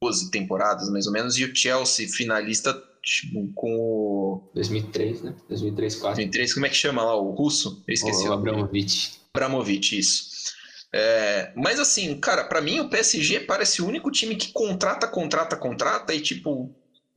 12 0.00 0.30
temporadas, 0.30 0.88
mais 0.88 1.06
ou 1.06 1.12
menos. 1.12 1.36
E 1.36 1.44
o 1.44 1.54
Chelsea, 1.54 2.08
finalista 2.08 2.72
tipo, 3.02 3.52
com 3.54 3.76
o. 3.76 4.50
2003, 4.54 5.22
né? 5.22 5.34
2003, 5.50 5.94
4. 5.96 6.16
2003, 6.16 6.54
como 6.54 6.64
é 6.64 6.68
que 6.70 6.74
chama 6.74 7.04
lá? 7.04 7.14
O 7.14 7.32
russo? 7.32 7.84
Eu 7.86 7.92
esqueci. 7.92 8.26
O, 8.26 8.32
Abramovich. 8.32 9.20
Abramovich, 9.34 9.98
isso. 9.98 10.54
É, 10.94 11.52
mas 11.54 11.78
assim, 11.78 12.18
cara, 12.18 12.44
para 12.44 12.62
mim 12.62 12.80
o 12.80 12.88
PSG 12.88 13.40
parece 13.40 13.82
o 13.82 13.86
único 13.86 14.10
time 14.10 14.34
que 14.34 14.50
contrata, 14.50 15.06
contrata, 15.06 15.56
contrata 15.56 16.14
e 16.14 16.22
tipo, 16.22 16.74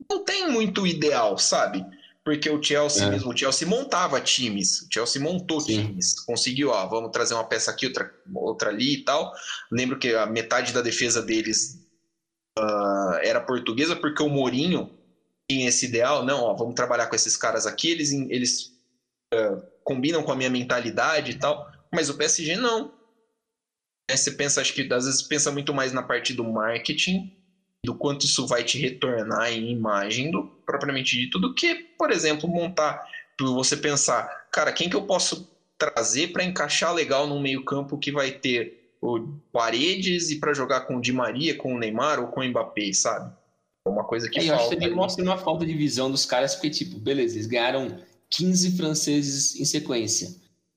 não 0.08 0.22
tem 0.22 0.50
muito 0.50 0.86
ideal, 0.86 1.38
sabe? 1.38 1.82
Porque 2.24 2.50
o 2.50 2.62
Chelsea 2.62 3.06
é. 3.06 3.10
mesmo, 3.10 3.30
o 3.30 3.36
Chelsea 3.36 3.66
montava 3.66 4.20
times, 4.20 4.82
o 4.82 4.86
Chelsea 4.92 5.20
montou 5.20 5.60
Sim. 5.60 5.86
times, 5.86 6.20
conseguiu, 6.20 6.70
ó, 6.70 6.86
vamos 6.86 7.10
trazer 7.10 7.34
uma 7.34 7.48
peça 7.48 7.70
aqui, 7.70 7.86
outra, 7.86 8.10
outra 8.34 8.70
ali 8.70 8.94
e 8.94 9.04
tal. 9.04 9.32
Lembro 9.70 9.98
que 9.98 10.14
a 10.14 10.26
metade 10.26 10.72
da 10.72 10.82
defesa 10.82 11.22
deles 11.22 11.80
uh, 12.58 13.14
era 13.22 13.40
portuguesa, 13.40 13.96
porque 13.96 14.22
o 14.22 14.28
Mourinho 14.28 14.90
tinha 15.50 15.68
esse 15.68 15.86
ideal, 15.86 16.24
não, 16.24 16.42
ó, 16.42 16.54
vamos 16.54 16.74
trabalhar 16.74 17.06
com 17.06 17.16
esses 17.16 17.36
caras 17.36 17.66
aqui, 17.66 17.90
eles, 17.90 18.12
eles 18.12 18.66
uh, 19.34 19.62
combinam 19.82 20.22
com 20.22 20.30
a 20.30 20.36
minha 20.36 20.50
mentalidade 20.50 21.32
e 21.32 21.38
tal, 21.38 21.66
mas 21.92 22.10
o 22.10 22.16
PSG 22.16 22.56
não. 22.56 22.92
É, 24.10 24.16
você 24.16 24.32
pensa, 24.32 24.60
acho 24.60 24.74
que 24.74 24.82
às 24.92 25.06
vezes 25.06 25.22
pensa 25.22 25.50
muito 25.50 25.72
mais 25.72 25.92
na 25.92 26.02
parte 26.02 26.34
do 26.34 26.44
marketing 26.44 27.39
do 27.84 27.94
quanto 27.94 28.26
isso 28.26 28.46
vai 28.46 28.62
te 28.62 28.78
retornar 28.78 29.52
em 29.52 29.70
imagem 29.70 30.30
do 30.30 30.44
propriamente 30.66 31.16
dito, 31.16 31.38
do 31.38 31.54
que, 31.54 31.74
por 31.74 32.10
exemplo, 32.10 32.48
montar, 32.48 33.02
você 33.40 33.76
pensar, 33.76 34.48
cara, 34.52 34.72
quem 34.72 34.88
que 34.88 34.96
eu 34.96 35.02
posso 35.02 35.50
trazer 35.78 36.28
para 36.28 36.44
encaixar 36.44 36.92
legal 36.92 37.26
no 37.26 37.40
meio-campo 37.40 37.98
que 37.98 38.12
vai 38.12 38.30
ter 38.30 38.94
o 39.00 39.18
Paredes 39.50 40.30
e 40.30 40.38
para 40.38 40.52
jogar 40.52 40.82
com 40.82 40.96
o 40.96 41.00
Di 41.00 41.12
Maria, 41.12 41.56
com 41.56 41.74
o 41.74 41.78
Neymar 41.78 42.20
ou 42.20 42.28
com 42.28 42.40
o 42.40 42.44
Mbappé, 42.44 42.92
sabe? 42.92 43.32
É 43.86 43.88
uma 43.88 44.04
coisa 44.04 44.28
que 44.28 44.38
é, 44.38 44.42
falta. 44.42 44.52
Eu 44.52 44.66
acho 44.66 44.76
que 44.76 44.84
ele 44.84 44.94
mostra 44.94 45.24
uma 45.24 45.38
falta 45.38 45.64
de 45.64 45.72
visão 45.72 46.10
dos 46.10 46.26
caras, 46.26 46.54
porque, 46.54 46.68
tipo, 46.68 46.98
beleza, 46.98 47.36
eles 47.36 47.46
ganharam 47.46 47.98
15 48.28 48.76
franceses 48.76 49.58
em 49.58 49.64
sequência. 49.64 50.36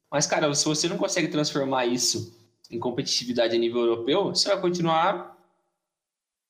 Mas, 0.10 0.26
cara, 0.26 0.54
se 0.56 0.64
você 0.64 0.88
não 0.88 0.97
consegue 0.97 1.28
transformar 1.28 1.86
isso 1.86 2.34
em 2.72 2.80
competitividade 2.80 3.54
a 3.54 3.60
nível 3.60 3.82
europeu, 3.82 4.26
você 4.26 4.47
vai 4.47 4.62
continuar 4.62 5.32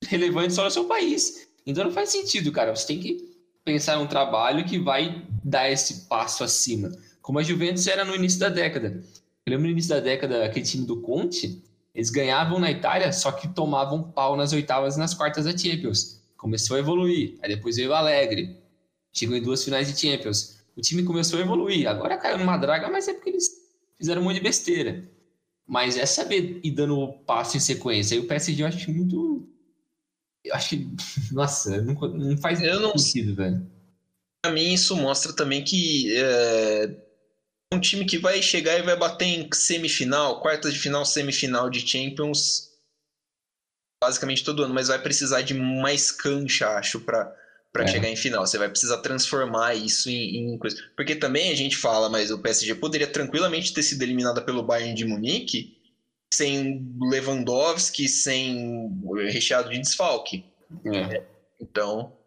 relevante 0.08 0.54
só 0.54 0.64
no 0.64 0.72
seu 0.72 0.86
país. 0.86 1.48
Então 1.66 1.84
não 1.84 1.92
faz 1.92 2.10
sentido, 2.10 2.52
cara. 2.52 2.76
Você 2.76 2.88
tem 2.88 3.00
que 3.00 3.34
pensar 3.64 3.98
num 3.98 4.08
trabalho 4.08 4.66
que 4.66 4.78
vai 4.78 5.26
dar 5.44 5.70
esse 5.70 6.08
passo 6.08 6.44
acima. 6.44 6.92
Como 7.22 7.40
a 7.40 7.44
Juventus 7.44 7.88
era 7.88 8.04
no 8.04 8.16
início 8.16 8.40
da 8.40 8.50
década. 8.50 9.02
Eu 9.46 9.52
lembro 9.52 9.66
no 9.66 9.72
início 9.72 9.90
da 9.90 10.00
década, 10.00 10.46
aquele 10.46 10.66
time 10.66 10.86
do 10.86 11.02
Conte, 11.02 11.62
eles 11.94 12.10
ganhavam 12.10 12.60
na 12.60 12.72
Itália, 12.72 13.12
só 13.12 13.32
que 13.32 13.48
tomavam 13.48 14.12
pau 14.12 14.36
nas 14.36 14.52
oitavas 14.54 14.96
e 14.96 15.00
nas 15.00 15.14
quartas 15.14 15.46
da 15.46 15.58
Champions. 15.58 16.22
Começou 16.38 16.76
a 16.76 16.80
evoluir. 16.80 17.38
Aí 17.42 17.50
depois 17.56 17.76
veio 17.76 17.92
o 17.92 17.94
Alegre. 17.94 18.58
Chegou 19.12 19.36
em 19.38 19.42
duas 19.42 19.64
finais 19.64 19.94
de 19.94 20.00
Champions. 20.00 20.60
O 20.76 20.82
time 20.82 21.04
começou 21.04 21.40
a 21.40 21.42
evoluir. 21.42 21.88
Agora 21.88 22.18
caiu 22.18 22.38
numa 22.38 22.58
draga, 22.58 22.90
mas 22.90 23.08
é 23.08 23.14
porque 23.14 23.30
eles 23.30 23.50
fizeram 23.98 24.22
um 24.22 24.26
monte 24.26 24.36
de 24.36 24.42
besteira. 24.42 25.08
Mas 25.68 25.98
é 25.98 26.06
saber 26.06 26.60
ir 26.64 26.72
dando 26.72 27.14
passo 27.26 27.56
em 27.56 27.60
sequência. 27.60 28.16
E 28.16 28.20
o 28.20 28.28
PSG 28.28 28.64
eu 28.64 28.68
acho 28.68 28.92
muito 28.92 29.48
eu 30.44 30.56
acho 30.56 30.70
que. 30.70 30.88
Nossa, 31.32 31.82
não, 31.82 31.94
não 31.94 32.38
faz 32.38 32.62
eu 32.62 32.80
não, 32.80 32.98
sentido, 32.98 33.36
velho. 33.36 33.66
Pra 34.42 34.52
mim, 34.52 34.74
isso 34.74 34.96
mostra 34.96 35.34
também 35.34 35.64
que 35.64 36.14
é 36.18 36.96
um 37.74 37.80
time 37.80 38.06
que 38.06 38.18
vai 38.18 38.42
chegar 38.42 38.78
e 38.78 38.84
vai 38.84 38.96
bater 38.96 39.26
em 39.26 39.50
semifinal, 39.54 40.42
quartas 40.42 40.74
de 40.74 40.80
final, 40.80 41.06
semifinal 41.06 41.70
de 41.70 41.88
Champions, 41.88 42.72
basicamente 44.04 44.44
todo 44.44 44.64
ano, 44.64 44.74
mas 44.74 44.90
vai 44.90 45.02
precisar 45.02 45.42
de 45.42 45.54
mais 45.54 46.12
cancha, 46.12 46.70
acho, 46.78 47.00
para 47.00 47.34
para 47.74 47.86
é. 47.86 47.88
chegar 47.88 48.08
em 48.08 48.16
final. 48.16 48.46
Você 48.46 48.58
vai 48.58 48.70
precisar 48.70 49.00
transformar 49.00 49.74
isso 49.74 50.08
em, 50.08 50.54
em, 50.54 50.58
coisa. 50.60 50.78
Porque 50.96 51.16
também 51.16 51.50
a 51.50 51.56
gente 51.56 51.76
fala, 51.76 52.08
mas 52.08 52.30
o 52.30 52.38
PSG 52.38 52.76
poderia 52.76 53.08
tranquilamente 53.08 53.74
ter 53.74 53.82
sido 53.82 54.04
eliminada 54.04 54.42
pelo 54.44 54.62
Bayern 54.62 54.94
de 54.94 55.04
Munique 55.04 55.76
sem 56.34 56.98
Lewandowski, 57.00 58.10
sem 58.10 58.92
recheado 59.28 59.70
de 59.70 59.78
desfalque. 59.80 60.44
É. 60.86 61.24
Então. 61.62 62.18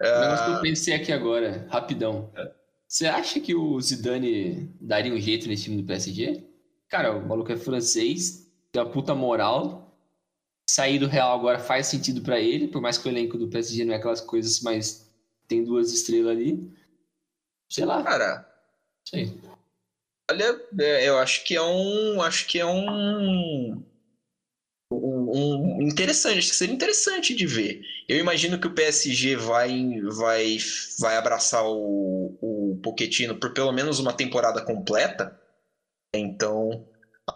Mas 0.00 0.40
que 0.42 0.50
eu 0.52 0.60
pensei 0.60 0.94
aqui 0.94 1.12
agora, 1.12 1.66
rapidão. 1.68 2.30
É. 2.36 2.52
Você 2.86 3.06
acha 3.06 3.40
que 3.40 3.52
o 3.52 3.80
Zidane 3.80 4.70
daria 4.80 5.12
um 5.12 5.18
jeito 5.18 5.48
nesse 5.48 5.64
time 5.64 5.82
do 5.82 5.86
PSG? 5.86 6.44
Cara, 6.88 7.16
o 7.16 7.26
maluco 7.26 7.50
é 7.50 7.56
francês, 7.56 8.48
tem 8.70 8.80
uma 8.80 8.88
puta 8.88 9.12
moral. 9.12 9.82
Sair 10.70 11.00
do 11.00 11.08
Real 11.08 11.36
agora 11.36 11.58
faz 11.58 11.88
sentido 11.88 12.20
para 12.22 12.38
ele, 12.38 12.68
por 12.68 12.80
mais 12.80 12.96
que 12.96 13.08
o 13.08 13.10
elenco 13.10 13.36
do 13.36 13.48
PSG 13.48 13.84
não 13.84 13.94
é 13.94 13.96
aquelas 13.96 14.20
coisas, 14.20 14.60
mas 14.60 15.10
tem 15.48 15.64
duas 15.64 15.92
estrelas 15.92 16.36
ali. 16.36 16.72
Sei 17.68 17.84
lá. 17.84 18.04
Cara, 18.04 18.48
sei. 19.04 19.36
Olha, 20.30 20.60
é, 20.80 21.08
eu 21.08 21.18
acho 21.18 21.44
que 21.44 21.54
é 21.54 21.62
um. 21.62 22.20
Acho 22.20 22.46
que 22.46 22.58
é 22.58 22.66
um. 22.66 23.82
um, 24.90 25.82
interessante, 25.82 26.38
acho 26.38 26.50
que 26.50 26.56
seria 26.56 26.74
interessante 26.74 27.34
de 27.34 27.46
ver. 27.46 27.80
Eu 28.08 28.18
imagino 28.18 28.58
que 28.58 28.66
o 28.66 28.74
PSG 28.74 29.36
vai, 29.36 29.70
vai, 30.12 30.56
vai 30.98 31.16
abraçar 31.16 31.64
o, 31.64 32.34
o 32.40 32.78
por 32.82 33.52
pelo 33.52 33.72
menos 33.72 33.98
uma 33.98 34.16
temporada 34.16 34.64
completa. 34.64 35.32
Então, 36.14 36.84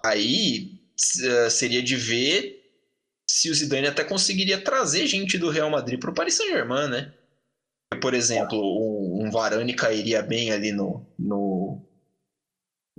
aí 0.04 0.70
eh, 1.22 1.50
seria 1.50 1.82
de 1.82 1.96
ver 1.96 2.56
se 3.28 3.50
o 3.50 3.54
Zidane 3.54 3.86
até 3.86 4.04
conseguiria 4.04 4.62
trazer 4.62 5.06
gente 5.06 5.38
do 5.38 5.50
Real 5.50 5.70
Madrid 5.70 5.98
para 6.00 6.10
o 6.10 6.14
Paris 6.14 6.34
Saint-Germain, 6.36 6.88
né? 6.88 7.12
Por 8.00 8.14
exemplo, 8.14 8.58
um, 8.58 9.26
um 9.26 9.30
Varane 9.30 9.74
cairia 9.74 10.22
bem 10.22 10.52
ali 10.52 10.72
no, 10.72 11.04
no 11.18 11.80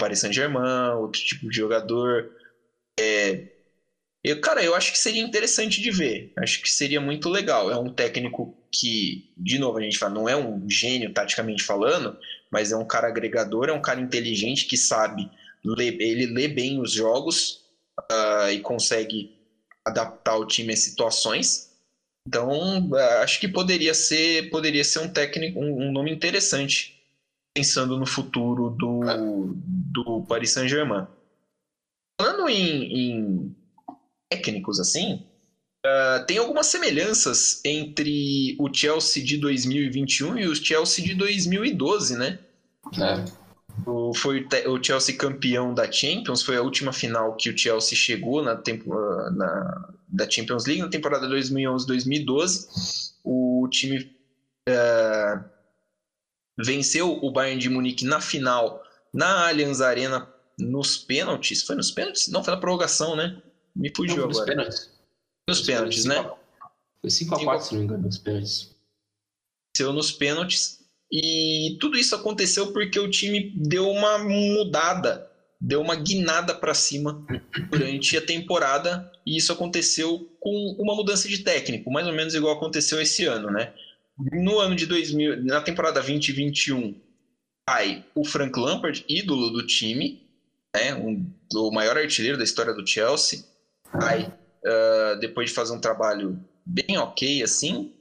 Paris 0.01 0.19
Saint-Germain, 0.19 0.95
outro 0.97 1.21
tipo 1.21 1.47
de 1.47 1.55
jogador. 1.55 2.31
É, 2.99 3.49
eu, 4.23 4.41
cara, 4.41 4.63
eu 4.63 4.73
acho 4.73 4.91
que 4.91 4.97
seria 4.97 5.21
interessante 5.21 5.79
de 5.79 5.91
ver. 5.91 6.33
Acho 6.39 6.59
que 6.59 6.71
seria 6.71 6.99
muito 6.99 7.29
legal. 7.29 7.69
É 7.69 7.77
um 7.77 7.93
técnico 7.93 8.57
que, 8.71 9.31
de 9.37 9.59
novo, 9.59 9.77
a 9.77 9.81
gente 9.81 9.99
fala, 9.99 10.15
não 10.15 10.27
é 10.27 10.35
um 10.35 10.67
gênio 10.67 11.13
taticamente 11.13 11.61
falando, 11.61 12.17
mas 12.51 12.71
é 12.71 12.75
um 12.75 12.85
cara 12.85 13.07
agregador, 13.07 13.69
é 13.69 13.73
um 13.73 13.81
cara 13.81 14.01
inteligente 14.01 14.65
que 14.65 14.75
sabe, 14.75 15.29
ler, 15.63 15.95
ele 16.01 16.25
lê 16.25 16.47
bem 16.47 16.79
os 16.79 16.91
jogos 16.91 17.61
uh, 18.11 18.49
e 18.51 18.59
consegue 18.59 19.37
adaptar 19.85 20.35
o 20.37 20.47
time 20.47 20.73
a 20.73 20.77
situações. 20.77 21.69
Então, 22.27 22.89
uh, 22.89 23.21
acho 23.21 23.39
que 23.39 23.47
poderia 23.47 23.93
ser, 23.93 24.49
poderia 24.49 24.83
ser 24.83 24.99
um 24.99 25.09
técnico, 25.09 25.59
um, 25.59 25.89
um 25.89 25.91
nome 25.91 26.11
interessante 26.11 26.99
pensando 27.53 27.97
no 27.97 28.05
futuro 28.05 28.69
do, 28.69 29.01
do 29.91 30.23
Paris 30.23 30.51
Saint-Germain. 30.51 31.07
Falando 32.19 32.49
em, 32.49 32.83
em 32.93 33.55
técnicos 34.29 34.79
assim, 34.79 35.25
uh, 35.85 36.25
tem 36.25 36.37
algumas 36.37 36.67
semelhanças 36.67 37.61
entre 37.65 38.55
o 38.59 38.71
Chelsea 38.73 39.23
de 39.23 39.37
2021 39.37 40.37
e 40.37 40.47
o 40.47 40.55
Chelsea 40.55 41.03
de 41.03 41.15
2012, 41.15 42.17
né? 42.17 42.39
É. 42.97 43.25
O, 43.85 44.13
foi 44.13 44.47
o 44.67 44.83
Chelsea 44.83 45.17
campeão 45.17 45.73
da 45.73 45.91
Champions, 45.91 46.43
foi 46.43 46.57
a 46.57 46.61
última 46.61 46.93
final 46.93 47.35
que 47.35 47.49
o 47.49 47.57
Chelsea 47.57 47.97
chegou 47.97 48.43
na, 48.43 48.55
tempo, 48.55 48.93
ah, 48.93 49.31
na 49.31 49.89
da 50.07 50.29
Champions 50.29 50.65
League 50.65 50.81
na 50.81 50.89
temporada 50.89 51.27
2011-2012. 51.27 53.13
O 53.23 53.67
time 53.71 54.11
uh, 54.67 55.43
venceu 56.59 57.17
o 57.23 57.31
Bayern 57.31 57.59
de 57.59 57.69
Munique 57.69 58.03
na 58.03 58.19
final 58.19 58.83
na 59.13 59.47
Allianz 59.47 59.81
Arena 59.81 60.27
nos 60.59 60.97
pênaltis. 60.97 61.63
Foi 61.63 61.75
nos 61.75 61.91
pênaltis? 61.91 62.27
Não, 62.27 62.43
foi 62.43 62.53
na 62.53 62.59
prorrogação, 62.59 63.15
né? 63.15 63.41
Me 63.75 63.91
fugiu 63.95 64.17
não, 64.17 64.23
agora. 64.25 64.37
Nos 64.37 64.45
pênaltis. 64.45 64.89
Nos 65.47 65.61
pênaltis, 65.61 66.05
né? 66.05 66.31
Foi 67.01 67.09
5x4, 67.09 67.61
se 67.61 67.73
não 67.73 67.79
me 67.79 67.85
engano, 67.85 68.03
nos 68.03 68.17
pênaltis. 68.17 68.75
Venceu 69.75 69.93
nos 69.93 70.11
pênaltis. 70.11 70.79
E 71.11 71.77
tudo 71.79 71.97
isso 71.97 72.15
aconteceu 72.15 72.71
porque 72.71 72.99
o 72.99 73.09
time 73.09 73.51
deu 73.55 73.89
uma 73.89 74.17
mudada, 74.19 75.29
deu 75.59 75.81
uma 75.81 75.95
guinada 75.95 76.55
para 76.55 76.73
cima 76.73 77.25
durante 77.69 78.15
a 78.17 78.25
temporada. 78.25 79.11
E 79.25 79.35
isso 79.37 79.51
aconteceu 79.51 80.29
com 80.39 80.75
uma 80.79 80.95
mudança 80.95 81.27
de 81.27 81.39
técnico, 81.39 81.91
mais 81.91 82.07
ou 82.07 82.13
menos 82.13 82.33
igual 82.33 82.55
aconteceu 82.55 83.01
esse 83.01 83.25
ano, 83.25 83.51
né? 83.51 83.73
No 84.17 84.59
ano 84.59 84.75
de 84.75 84.85
2000, 84.85 85.43
na 85.43 85.61
temporada 85.61 86.01
2021, 86.01 86.99
cai 87.67 88.05
o 88.15 88.25
Frank 88.25 88.57
Lampard, 88.59 89.05
ídolo 89.07 89.49
do 89.49 89.65
time, 89.65 90.21
né? 90.75 90.95
Um, 90.95 91.25
o 91.53 91.71
maior 91.71 91.97
artilheiro 91.97 92.37
da 92.37 92.43
história 92.43 92.73
do 92.73 92.85
Chelsea 92.85 93.43
Aí, 93.93 94.23
uh, 94.23 95.19
depois 95.19 95.49
de 95.49 95.55
fazer 95.55 95.73
um 95.73 95.79
trabalho 95.79 96.39
bem 96.65 96.97
ok, 96.97 97.43
assim, 97.43 97.91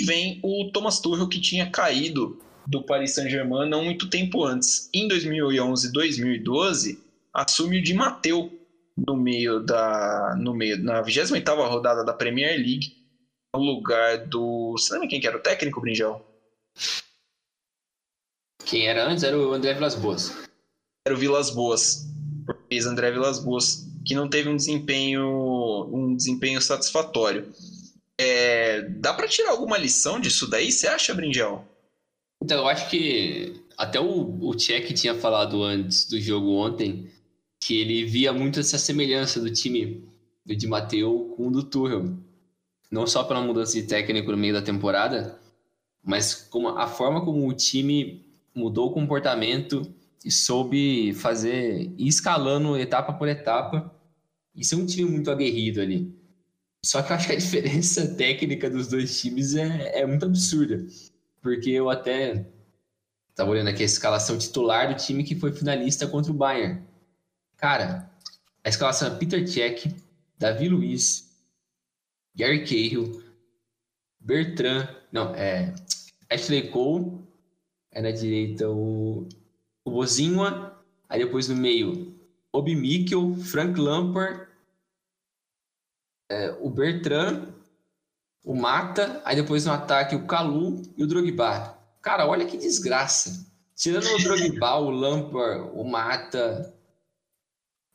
vem 0.00 0.38
o 0.42 0.70
Thomas 0.72 1.00
Tuchel, 1.00 1.28
que 1.28 1.40
tinha 1.40 1.68
caído 1.70 2.38
do 2.66 2.82
Paris 2.82 3.14
Saint-Germain 3.14 3.68
não 3.68 3.84
muito 3.84 4.08
tempo 4.08 4.44
antes. 4.44 4.88
Em 4.94 5.08
2011 5.08 5.92
2012, 5.92 7.02
assume 7.34 7.78
o 7.78 7.82
Di 7.82 7.94
Matteo 7.94 8.52
no 8.96 9.16
meio 9.16 9.60
da 9.60 10.36
no 10.38 10.54
meio 10.54 10.78
na 10.82 11.02
28ª 11.02 11.68
rodada 11.68 12.04
da 12.04 12.12
Premier 12.12 12.56
League, 12.56 12.94
no 13.54 13.60
lugar 13.60 14.18
do, 14.26 14.72
você 14.72 14.92
lembra 14.92 15.08
quem 15.08 15.20
que 15.20 15.26
era 15.26 15.36
o 15.36 15.40
técnico, 15.40 15.80
Brinjal? 15.80 16.24
Quem 18.64 18.86
era 18.86 19.08
antes 19.08 19.24
era 19.24 19.38
o 19.38 19.52
André 19.52 19.74
Vilas 19.74 19.94
Boas. 19.94 20.32
Era 21.06 21.14
o 21.14 21.18
Vilas 21.18 21.50
Boas. 21.50 22.06
Fez 22.68 22.86
André 22.86 23.10
Vilas 23.10 23.38
Boas 23.38 23.86
que 24.04 24.14
não 24.14 24.28
teve 24.28 24.48
um 24.48 24.56
desempenho, 24.56 25.88
um 25.92 26.16
desempenho 26.16 26.60
satisfatório. 26.60 27.52
É, 28.18 28.82
dá 28.82 29.14
para 29.14 29.28
tirar 29.28 29.50
alguma 29.50 29.78
lição 29.78 30.20
disso 30.20 30.48
daí? 30.48 30.70
Você 30.70 30.86
acha, 30.86 31.14
Brinjel? 31.14 31.64
Então, 32.42 32.58
eu 32.58 32.68
acho 32.68 32.88
que 32.90 33.62
até 33.78 34.00
o, 34.00 34.38
o 34.40 34.54
Tchek 34.54 34.92
tinha 34.94 35.14
falado 35.14 35.62
antes 35.62 36.08
do 36.08 36.20
jogo 36.20 36.52
ontem 36.52 37.10
que 37.60 37.80
ele 37.80 38.04
via 38.04 38.32
muito 38.32 38.58
essa 38.58 38.78
semelhança 38.78 39.40
do 39.40 39.50
time 39.50 40.04
do 40.44 40.54
Di 40.54 40.66
Matteo 40.66 41.34
com 41.36 41.48
o 41.48 41.50
do 41.50 41.62
Tuchel. 41.62 42.16
Não 42.90 43.06
só 43.06 43.22
pela 43.24 43.40
mudança 43.40 43.72
de 43.72 43.84
técnico 43.84 44.32
no 44.32 44.36
meio 44.36 44.52
da 44.52 44.60
temporada, 44.60 45.40
mas 46.02 46.34
como 46.34 46.68
a 46.68 46.86
forma 46.86 47.24
como 47.24 47.48
o 47.48 47.54
time 47.54 48.21
mudou 48.54 48.88
o 48.88 48.92
comportamento 48.92 49.82
e 50.24 50.30
soube 50.30 51.12
fazer, 51.14 51.92
ir 51.96 52.08
escalando 52.08 52.76
etapa 52.76 53.12
por 53.12 53.28
etapa. 53.28 53.94
Isso 54.54 54.74
é 54.74 54.78
um 54.78 54.86
time 54.86 55.10
muito 55.10 55.30
aguerrido 55.30 55.80
ali. 55.80 56.14
Só 56.84 57.02
que 57.02 57.12
eu 57.12 57.16
acho 57.16 57.26
que 57.26 57.32
a 57.32 57.38
diferença 57.38 58.14
técnica 58.14 58.68
dos 58.68 58.88
dois 58.88 59.20
times 59.20 59.54
é, 59.54 60.00
é 60.00 60.06
muito 60.06 60.26
absurda. 60.26 60.84
Porque 61.40 61.70
eu 61.70 61.90
até 61.90 62.46
estava 63.30 63.50
olhando 63.50 63.68
aqui 63.68 63.82
a 63.82 63.86
escalação 63.86 64.38
titular 64.38 64.88
do 64.88 65.00
time 65.00 65.24
que 65.24 65.34
foi 65.34 65.52
finalista 65.52 66.06
contra 66.06 66.30
o 66.30 66.34
Bayern. 66.34 66.82
Cara, 67.56 68.10
a 68.64 68.68
escalação 68.68 69.08
é 69.08 69.18
Peter 69.18 69.46
Cech, 69.48 69.94
Davi 70.38 70.68
Luiz, 70.68 71.32
Gary 72.34 72.64
Cahill, 72.64 73.22
Bertrand, 74.20 74.88
não, 75.10 75.34
é 75.34 75.74
Ashley 76.30 76.70
Cole, 76.70 77.21
é 77.92 78.02
na 78.02 78.10
direita 78.10 78.68
o 78.68 79.28
o 79.84 79.90
Bozinha, 79.90 80.72
aí 81.08 81.24
depois 81.24 81.48
no 81.48 81.56
meio, 81.56 82.14
Obi 82.52 82.74
Mikkel, 82.74 83.36
Frank 83.36 83.78
Lampard, 83.78 84.46
é, 86.30 86.50
o 86.60 86.70
Bertrand, 86.70 87.48
o 88.44 88.54
Mata, 88.54 89.20
aí 89.24 89.36
depois 89.36 89.64
no 89.64 89.72
ataque 89.72 90.14
o 90.14 90.26
Calu 90.26 90.82
e 90.96 91.04
o 91.04 91.06
Drogba. 91.06 91.78
Cara, 92.00 92.26
olha 92.26 92.46
que 92.46 92.56
desgraça. 92.56 93.46
Tirando 93.74 94.06
o 94.06 94.22
Drogba, 94.22 94.76
o 94.76 94.90
Lampard, 94.90 95.70
o 95.74 95.84
Mata, 95.84 96.74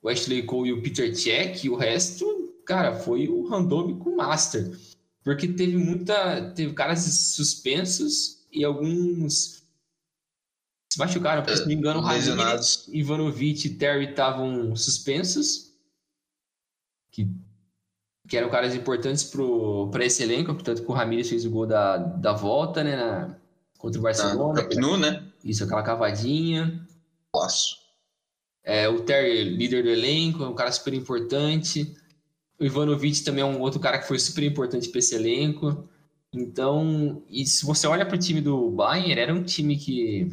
o 0.01 0.09
Ashley 0.09 0.43
Cole 0.43 0.69
e 0.69 0.73
o 0.73 0.81
Peter 0.81 1.15
Cech, 1.15 1.69
o 1.69 1.75
resto, 1.75 2.53
cara, 2.65 2.95
foi 2.95 3.27
o 3.27 3.47
randômico 3.47 4.15
master. 4.15 4.77
Porque 5.23 5.47
teve 5.47 5.75
muita. 5.75 6.51
Teve 6.51 6.73
caras 6.73 7.03
suspensos 7.03 8.47
e 8.51 8.63
alguns 8.63 9.66
se 10.97 10.99
machucaram, 10.99 11.43
porque, 11.43 11.55
se 11.55 11.61
não 11.61 11.67
me 11.67 11.75
engano, 11.75 11.99
Ramires, 12.01 12.87
Ivanovic 12.91 13.67
e 13.67 13.73
Terry 13.75 14.09
estavam 14.09 14.75
suspensos, 14.75 15.71
que, 17.11 17.29
que 18.27 18.35
eram 18.35 18.49
caras 18.49 18.73
importantes 18.73 19.31
para 19.91 20.05
esse 20.05 20.23
elenco, 20.23 20.53
portanto 20.53 20.83
que 20.83 20.91
o 20.91 20.93
Ramires 20.93 21.29
fez 21.29 21.45
o 21.45 21.51
gol 21.51 21.67
da, 21.67 21.97
da 21.97 22.33
volta, 22.33 22.83
né, 22.83 22.95
na, 22.95 23.35
contra 23.77 23.99
o 23.99 24.03
Barcelona. 24.03 24.61
Né? 25.11 25.23
Isso, 25.43 25.63
aquela 25.63 25.83
cavadinha. 25.83 26.85
Posso. 27.31 27.77
É, 28.63 28.89
o 28.89 29.01
Terry, 29.01 29.43
líder 29.43 29.83
do 29.83 29.89
elenco, 29.89 30.43
é 30.43 30.47
um 30.47 30.55
cara 30.55 30.71
super 30.71 30.93
importante. 30.93 31.95
O 32.59 32.65
Ivanovic 32.65 33.23
também 33.23 33.43
é 33.43 33.45
um 33.45 33.61
outro 33.61 33.79
cara 33.79 33.99
que 33.99 34.07
foi 34.07 34.17
super 34.17 34.43
importante 34.43 34.89
para 34.89 34.99
esse 34.99 35.13
elenco. 35.13 35.87
Então, 36.33 37.23
e 37.29 37.45
se 37.45 37.65
você 37.65 37.87
olha 37.87 38.05
para 38.05 38.15
o 38.15 38.19
time 38.19 38.41
do 38.41 38.69
Bayern, 38.71 39.21
era 39.21 39.33
um 39.33 39.43
time 39.43 39.77
que 39.77 40.29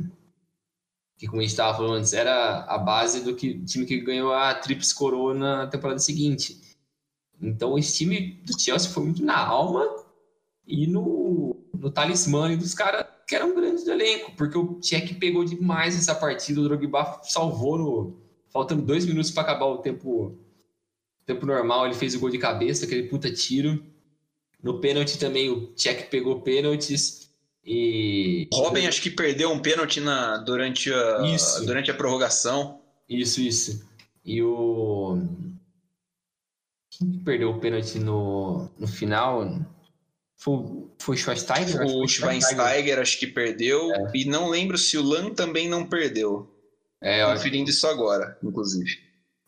que 1.16 1.26
como 1.26 1.40
a 1.40 1.42
gente 1.42 1.52
estava 1.52 1.76
falando 1.76 1.94
antes, 1.94 2.12
era 2.12 2.64
a 2.64 2.78
base 2.78 3.22
do 3.22 3.34
que, 3.34 3.62
time 3.64 3.86
que 3.86 4.00
ganhou 4.00 4.32
a 4.32 4.54
Trips 4.54 4.92
Coroa 4.92 5.34
na 5.34 5.66
temporada 5.66 5.98
seguinte. 6.00 6.60
Então 7.40 7.78
esse 7.78 7.96
time 7.96 8.42
do 8.44 8.58
Chelsea 8.60 8.90
foi 8.90 9.04
muito 9.04 9.24
na 9.24 9.38
alma 9.38 9.86
e 10.66 10.86
no, 10.86 11.56
no 11.74 11.90
talismã 11.90 12.56
dos 12.56 12.74
caras 12.74 13.06
que 13.26 13.34
eram 13.34 13.54
grandes 13.54 13.84
do 13.84 13.92
elenco, 13.92 14.32
porque 14.36 14.58
o 14.58 14.80
Tchek 14.80 15.14
pegou 15.14 15.44
demais 15.44 15.96
essa 15.96 16.14
partida, 16.14 16.60
o 16.60 16.64
Drogba 16.64 17.20
salvou 17.22 17.78
no, 17.78 18.24
faltando 18.54 18.82
dois 18.82 19.04
minutos 19.04 19.30
para 19.30 19.42
acabar 19.42 19.66
o 19.66 19.78
tempo, 19.78 20.38
tempo 21.26 21.46
normal, 21.46 21.86
ele 21.86 21.94
fez 21.94 22.14
o 22.14 22.20
gol 22.20 22.30
de 22.30 22.38
cabeça, 22.38 22.84
aquele 22.84 23.08
puta 23.08 23.32
tiro. 23.32 23.84
No 24.62 24.80
pênalti 24.80 25.18
também 25.18 25.50
o 25.50 25.66
Tchek 25.74 26.08
pegou 26.10 26.40
pênaltis. 26.40 27.23
E. 27.64 28.48
Robin 28.52 28.86
acho 28.86 29.00
que 29.00 29.10
perdeu 29.10 29.50
um 29.50 29.58
pênalti 29.58 30.00
na, 30.00 30.38
durante, 30.38 30.92
a, 30.92 31.22
isso. 31.34 31.64
durante 31.64 31.90
a 31.90 31.94
prorrogação. 31.94 32.80
Isso, 33.08 33.40
isso. 33.40 33.88
E 34.24 34.42
o. 34.42 35.18
Quem 36.90 37.18
perdeu 37.24 37.50
o 37.50 37.60
pênalti 37.60 37.98
no, 37.98 38.70
no 38.78 38.86
final? 38.86 39.46
Foi, 40.36 40.86
foi 40.98 41.16
Schweinsteiger? 41.16 41.80
O 41.86 42.06
Schweinsteiger 42.06 42.98
acho 42.98 43.18
que 43.18 43.26
perdeu. 43.26 43.92
É. 43.92 44.10
E 44.14 44.24
não 44.24 44.48
lembro 44.48 44.76
se 44.76 44.96
o 44.98 45.02
Lan 45.02 45.30
também 45.30 45.68
não 45.68 45.86
perdeu. 45.86 46.50
É, 47.00 47.24
Conferindo 47.32 47.70
isso 47.70 47.86
agora, 47.86 48.38
inclusive. 48.42 48.98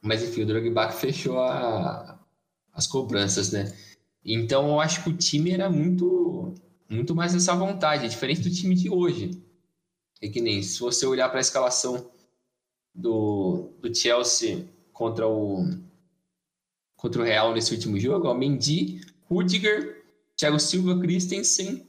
Mas 0.03 0.23
enfim, 0.23 0.43
o 0.43 0.47
Drogba 0.47 0.91
fechou 0.91 1.41
a, 1.41 2.19
as 2.73 2.87
cobranças, 2.87 3.51
né? 3.51 3.73
Então 4.25 4.69
eu 4.69 4.81
acho 4.81 5.03
que 5.03 5.11
o 5.11 5.17
time 5.17 5.53
era 5.53 5.71
muito, 5.71 6.36
muito 6.89 7.15
mais 7.15 7.35
essa 7.35 7.55
vontade, 7.55 8.09
diferente 8.09 8.43
do 8.43 8.51
time 8.51 8.75
de 8.75 8.91
hoje. 8.91 9.43
É 10.21 10.29
que 10.29 10.41
nem 10.41 10.63
se 10.63 10.81
você 10.81 11.05
olhar 11.07 11.29
para 11.29 11.39
a 11.39 11.41
escalação 11.41 12.11
do, 12.95 13.71
do 13.81 13.95
Chelsea 13.95 14.67
contra 14.93 15.29
o 15.29 15.69
contra 16.97 17.21
o 17.21 17.25
Real 17.25 17.53
nesse 17.53 17.75
último 17.75 18.01
jogo, 18.01 18.27
ó, 18.27 18.35
Mendy, 18.35 19.03
Rudiger, 19.29 20.03
Thiago 20.35 20.59
Silva, 20.59 20.99
Christensen, 20.99 21.87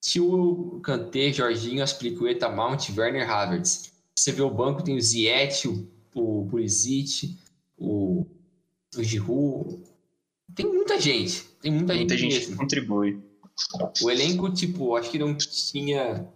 Tio 0.00 0.80
Kanté, 0.82 1.32
Jorginho, 1.32 1.82
Aspliqueta, 1.82 2.48
Mount, 2.48 2.88
Werner 2.96 3.30
Havertz. 3.30 3.92
Você 4.14 4.32
vê 4.32 4.40
o 4.40 4.50
banco, 4.50 4.82
tem 4.82 4.96
o 4.96 5.00
Ziyech, 5.00 5.68
o, 5.68 5.86
o 6.14 6.46
Pulisic, 6.46 7.36
o, 7.76 8.26
o 8.96 9.02
Giroud. 9.02 9.82
Tem 10.54 10.66
muita 10.66 10.98
gente. 10.98 11.44
Tem 11.60 11.70
muita, 11.70 11.94
muita 11.94 12.16
gente, 12.16 12.34
gente 12.34 12.46
que 12.46 12.56
contribui. 12.56 13.20
O 14.02 14.10
elenco, 14.10 14.52
tipo, 14.52 14.96
acho 14.96 15.10
que 15.10 15.18
não 15.18 15.34
tinha 15.34 16.28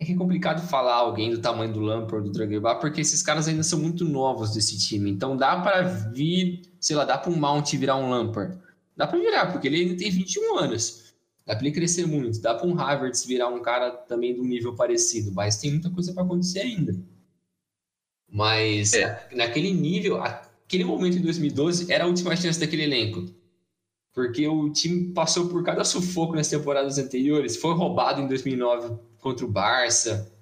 é 0.00 0.04
que 0.06 0.12
é 0.12 0.16
complicado 0.16 0.66
falar 0.66 0.94
alguém 0.94 1.30
do 1.30 1.42
tamanho 1.42 1.74
do 1.74 1.80
Lampard, 1.80 2.26
do 2.26 2.32
Drogba, 2.32 2.76
porque 2.76 3.02
esses 3.02 3.22
caras 3.22 3.46
ainda 3.46 3.62
são 3.62 3.78
muito 3.78 4.02
novos 4.02 4.54
desse 4.54 4.78
time. 4.78 5.10
Então 5.10 5.36
dá 5.36 5.60
para 5.60 5.82
vir, 5.82 6.62
sei 6.80 6.96
lá, 6.96 7.04
dá 7.04 7.18
para 7.18 7.30
um 7.30 7.36
Mount 7.36 7.70
virar 7.74 7.96
um 7.96 8.08
Lampard. 8.08 8.58
Dá 8.96 9.06
para 9.06 9.18
virar, 9.18 9.52
porque 9.52 9.68
ele 9.68 9.82
ainda 9.82 9.96
tem 9.96 10.10
21 10.10 10.58
anos. 10.58 11.12
Dá 11.44 11.54
para 11.54 11.66
ele 11.66 11.74
crescer 11.74 12.06
muito. 12.06 12.40
Dá 12.40 12.54
para 12.54 12.66
um 12.66 12.80
Havertz 12.80 13.26
virar 13.26 13.48
um 13.48 13.60
cara 13.60 13.90
também 13.90 14.34
do 14.34 14.42
nível 14.42 14.74
parecido, 14.74 15.32
mas 15.32 15.58
tem 15.58 15.72
muita 15.72 15.90
coisa 15.90 16.14
para 16.14 16.22
acontecer 16.22 16.60
ainda. 16.60 16.96
Mas 18.26 18.94
é. 18.94 19.28
naquele 19.32 19.70
nível, 19.70 20.22
aquele 20.22 20.84
momento 20.84 21.18
em 21.18 21.22
2012 21.22 21.92
era 21.92 22.04
a 22.04 22.06
última 22.06 22.34
chance 22.36 22.58
daquele 22.58 22.84
elenco. 22.84 23.26
Porque 24.12 24.46
o 24.46 24.70
time 24.70 25.12
passou 25.12 25.48
por 25.48 25.62
cada 25.62 25.84
sufoco 25.84 26.34
nas 26.34 26.48
temporadas 26.48 26.98
anteriores, 26.98 27.56
foi 27.56 27.74
roubado 27.74 28.20
em 28.20 28.26
2009 28.26 28.96
contra 29.20 29.44
o 29.44 29.48
Barça, 29.48 30.32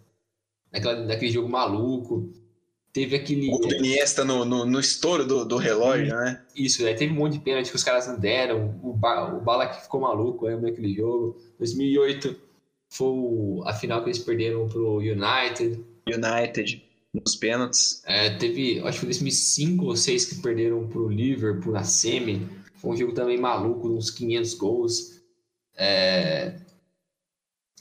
naquela, 0.72 1.04
naquele 1.04 1.30
jogo 1.30 1.48
maluco. 1.48 2.32
Teve 2.92 3.16
aquele. 3.16 3.50
O 3.52 3.60
Iniesta 3.74 4.24
no, 4.24 4.44
no, 4.44 4.64
no 4.64 4.80
estouro 4.80 5.24
do, 5.24 5.44
do 5.44 5.56
relógio, 5.56 6.08
né? 6.08 6.42
Isso, 6.56 6.82
né? 6.82 6.94
Teve 6.94 7.12
um 7.12 7.16
monte 7.16 7.34
de 7.34 7.40
pênalti 7.40 7.70
que 7.70 7.76
os 7.76 7.84
caras 7.84 8.08
não 8.08 8.18
deram. 8.18 8.80
O, 8.82 8.94
ba, 8.94 9.34
o 9.34 9.40
Bala 9.40 9.68
que 9.68 9.82
ficou 9.82 10.00
maluco, 10.00 10.46
lembra 10.46 10.70
naquele 10.70 10.94
jogo. 10.94 11.38
2008 11.58 12.34
foi 12.88 13.14
a 13.66 13.74
final 13.74 14.02
que 14.02 14.08
eles 14.08 14.18
perderam 14.18 14.66
pro 14.68 14.96
United. 14.96 15.84
United, 16.06 16.82
nos 17.12 17.36
pênaltis. 17.36 18.02
É, 18.06 18.30
teve, 18.30 18.80
acho 18.80 18.92
que 18.92 18.98
foi 19.00 19.08
2005 19.08 19.82
ou 19.82 19.88
2006 19.88 20.24
que 20.24 20.34
perderam 20.36 20.88
pro 20.88 21.08
Liverpool 21.08 21.74
na 21.74 21.84
semi. 21.84 22.48
Foi 22.78 22.92
um 22.92 22.96
jogo 22.96 23.12
também 23.12 23.38
maluco, 23.38 23.88
uns 23.88 24.10
500 24.10 24.54
gols. 24.54 25.20
É, 25.76 26.60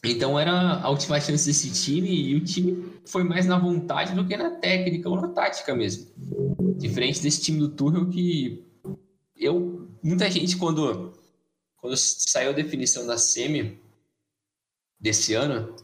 então 0.04 0.40
era 0.40 0.80
a 0.82 0.90
última 0.90 1.20
chance 1.20 1.46
desse 1.46 1.72
time 1.72 2.10
e 2.10 2.36
o 2.36 2.44
time 2.44 2.94
foi 3.06 3.24
mais 3.24 3.46
na 3.46 3.58
vontade 3.58 4.14
do 4.14 4.26
que 4.26 4.38
na 4.38 4.52
técnica 4.52 5.10
ou 5.10 5.16
na 5.16 5.30
tática 5.30 5.76
mesmo. 5.76 6.08
Diferente 6.78 7.22
desse 7.22 7.42
time 7.42 7.60
do 7.60 7.70
Tuchel 7.70 8.10
que 8.10 8.64
eu 9.36 9.88
muita 10.04 10.30
gente 10.30 10.58
quando 10.58 11.14
quando 11.78 11.96
saiu 11.96 12.50
a 12.50 12.54
definição 12.54 13.06
da 13.06 13.18
semi 13.18 13.80
desse 15.00 15.34
ano, 15.34 15.76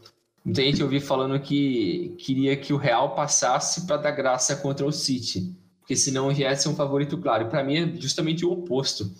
muita 0.44 0.62
gente 0.62 0.82
ouvi 0.82 1.00
falando 1.00 1.40
que 1.40 2.14
queria 2.18 2.56
que 2.56 2.72
o 2.72 2.76
Real 2.76 3.14
passasse 3.14 3.86
para 3.86 3.96
dar 3.96 4.10
graça 4.10 4.56
contra 4.56 4.84
o 4.84 4.92
City, 4.92 5.56
porque 5.84 5.94
senão 5.94 6.32
já 6.32 6.48
ia 6.48 6.56
ser 6.56 6.70
um 6.70 6.74
favorito 6.74 7.18
claro. 7.18 7.50
Para 7.50 7.62
mim 7.62 7.76
é 7.76 8.00
justamente 8.00 8.44
o 8.44 8.50
oposto, 8.50 9.14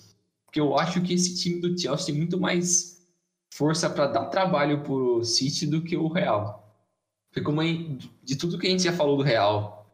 porque 0.47 0.59
eu 0.59 0.79
acho 0.79 1.03
que 1.03 1.13
esse 1.13 1.37
time 1.37 1.61
do 1.61 1.79
Chelsea 1.79 2.07
tem 2.07 2.15
muito 2.15 2.41
mais 2.41 3.07
força 3.53 3.89
para 3.91 4.07
dar 4.07 4.25
trabalho 4.27 4.83
pro 4.83 5.23
City 5.23 5.67
do 5.67 5.83
que 5.83 5.95
o 5.95 6.09
Real. 6.09 6.75
Porque 7.29 7.45
como 7.45 7.61
de 7.63 8.37
tudo 8.37 8.59
que 8.59 8.67
a 8.67 8.71
gente 8.71 8.83
já 8.83 8.95
falou 8.95 9.19
do 9.19 9.23
Real, 9.23 9.87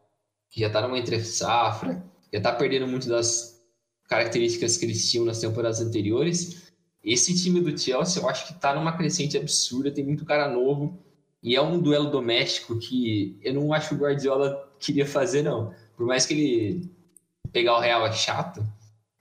que 0.49 0.61
já 0.61 0.69
tá 0.69 0.81
numa 0.81 0.97
entre 0.97 1.19
safra, 1.19 2.01
já 2.33 2.39
tá 2.39 2.53
perdendo 2.53 2.87
muito 2.87 3.09
das 3.09 3.61
características 4.07 4.77
que 4.77 4.85
eles 4.85 5.11
tinham 5.11 5.25
nas 5.25 5.41
temporadas 5.41 5.81
anteriores, 5.81 6.71
esse 7.03 7.35
time 7.35 7.59
do 7.59 7.77
Chelsea 7.77 8.21
eu 8.21 8.29
acho 8.29 8.47
que 8.47 8.53
tá 8.53 8.73
numa 8.73 8.95
crescente 8.95 9.37
absurda, 9.37 9.91
tem 9.91 10.05
muito 10.05 10.23
cara 10.23 10.49
novo, 10.49 10.97
e 11.43 11.53
é 11.53 11.61
um 11.61 11.81
duelo 11.81 12.09
doméstico 12.09 12.79
que 12.79 13.37
eu 13.41 13.53
não 13.53 13.73
acho 13.73 13.89
que 13.89 13.95
o 13.95 13.97
Guardiola 13.97 14.71
queria 14.79 15.05
fazer, 15.05 15.41
não. 15.41 15.73
Por 16.01 16.07
mais 16.07 16.25
que 16.25 16.33
ele 16.33 16.89
pegar 17.53 17.77
o 17.77 17.79
Real 17.79 18.07
é 18.07 18.11
chato, 18.11 18.67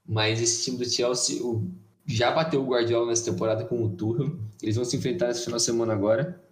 mas 0.03 0.41
esse 0.41 0.65
time 0.65 0.79
do 0.79 0.91
Chelsea, 0.91 1.45
o 1.45 1.71
já 2.07 2.31
bateu 2.31 2.63
o 2.63 2.67
Guardiola 2.67 3.09
nessa 3.09 3.31
temporada 3.31 3.67
com 3.67 3.85
o 3.85 3.91
Tuchel. 3.95 4.41
Eles 4.63 4.77
vão 4.77 4.85
se 4.87 4.97
enfrentar 4.97 5.29
esse 5.29 5.45
final 5.45 5.59
de 5.59 5.63
semana 5.63 5.93
agora. 5.93 6.43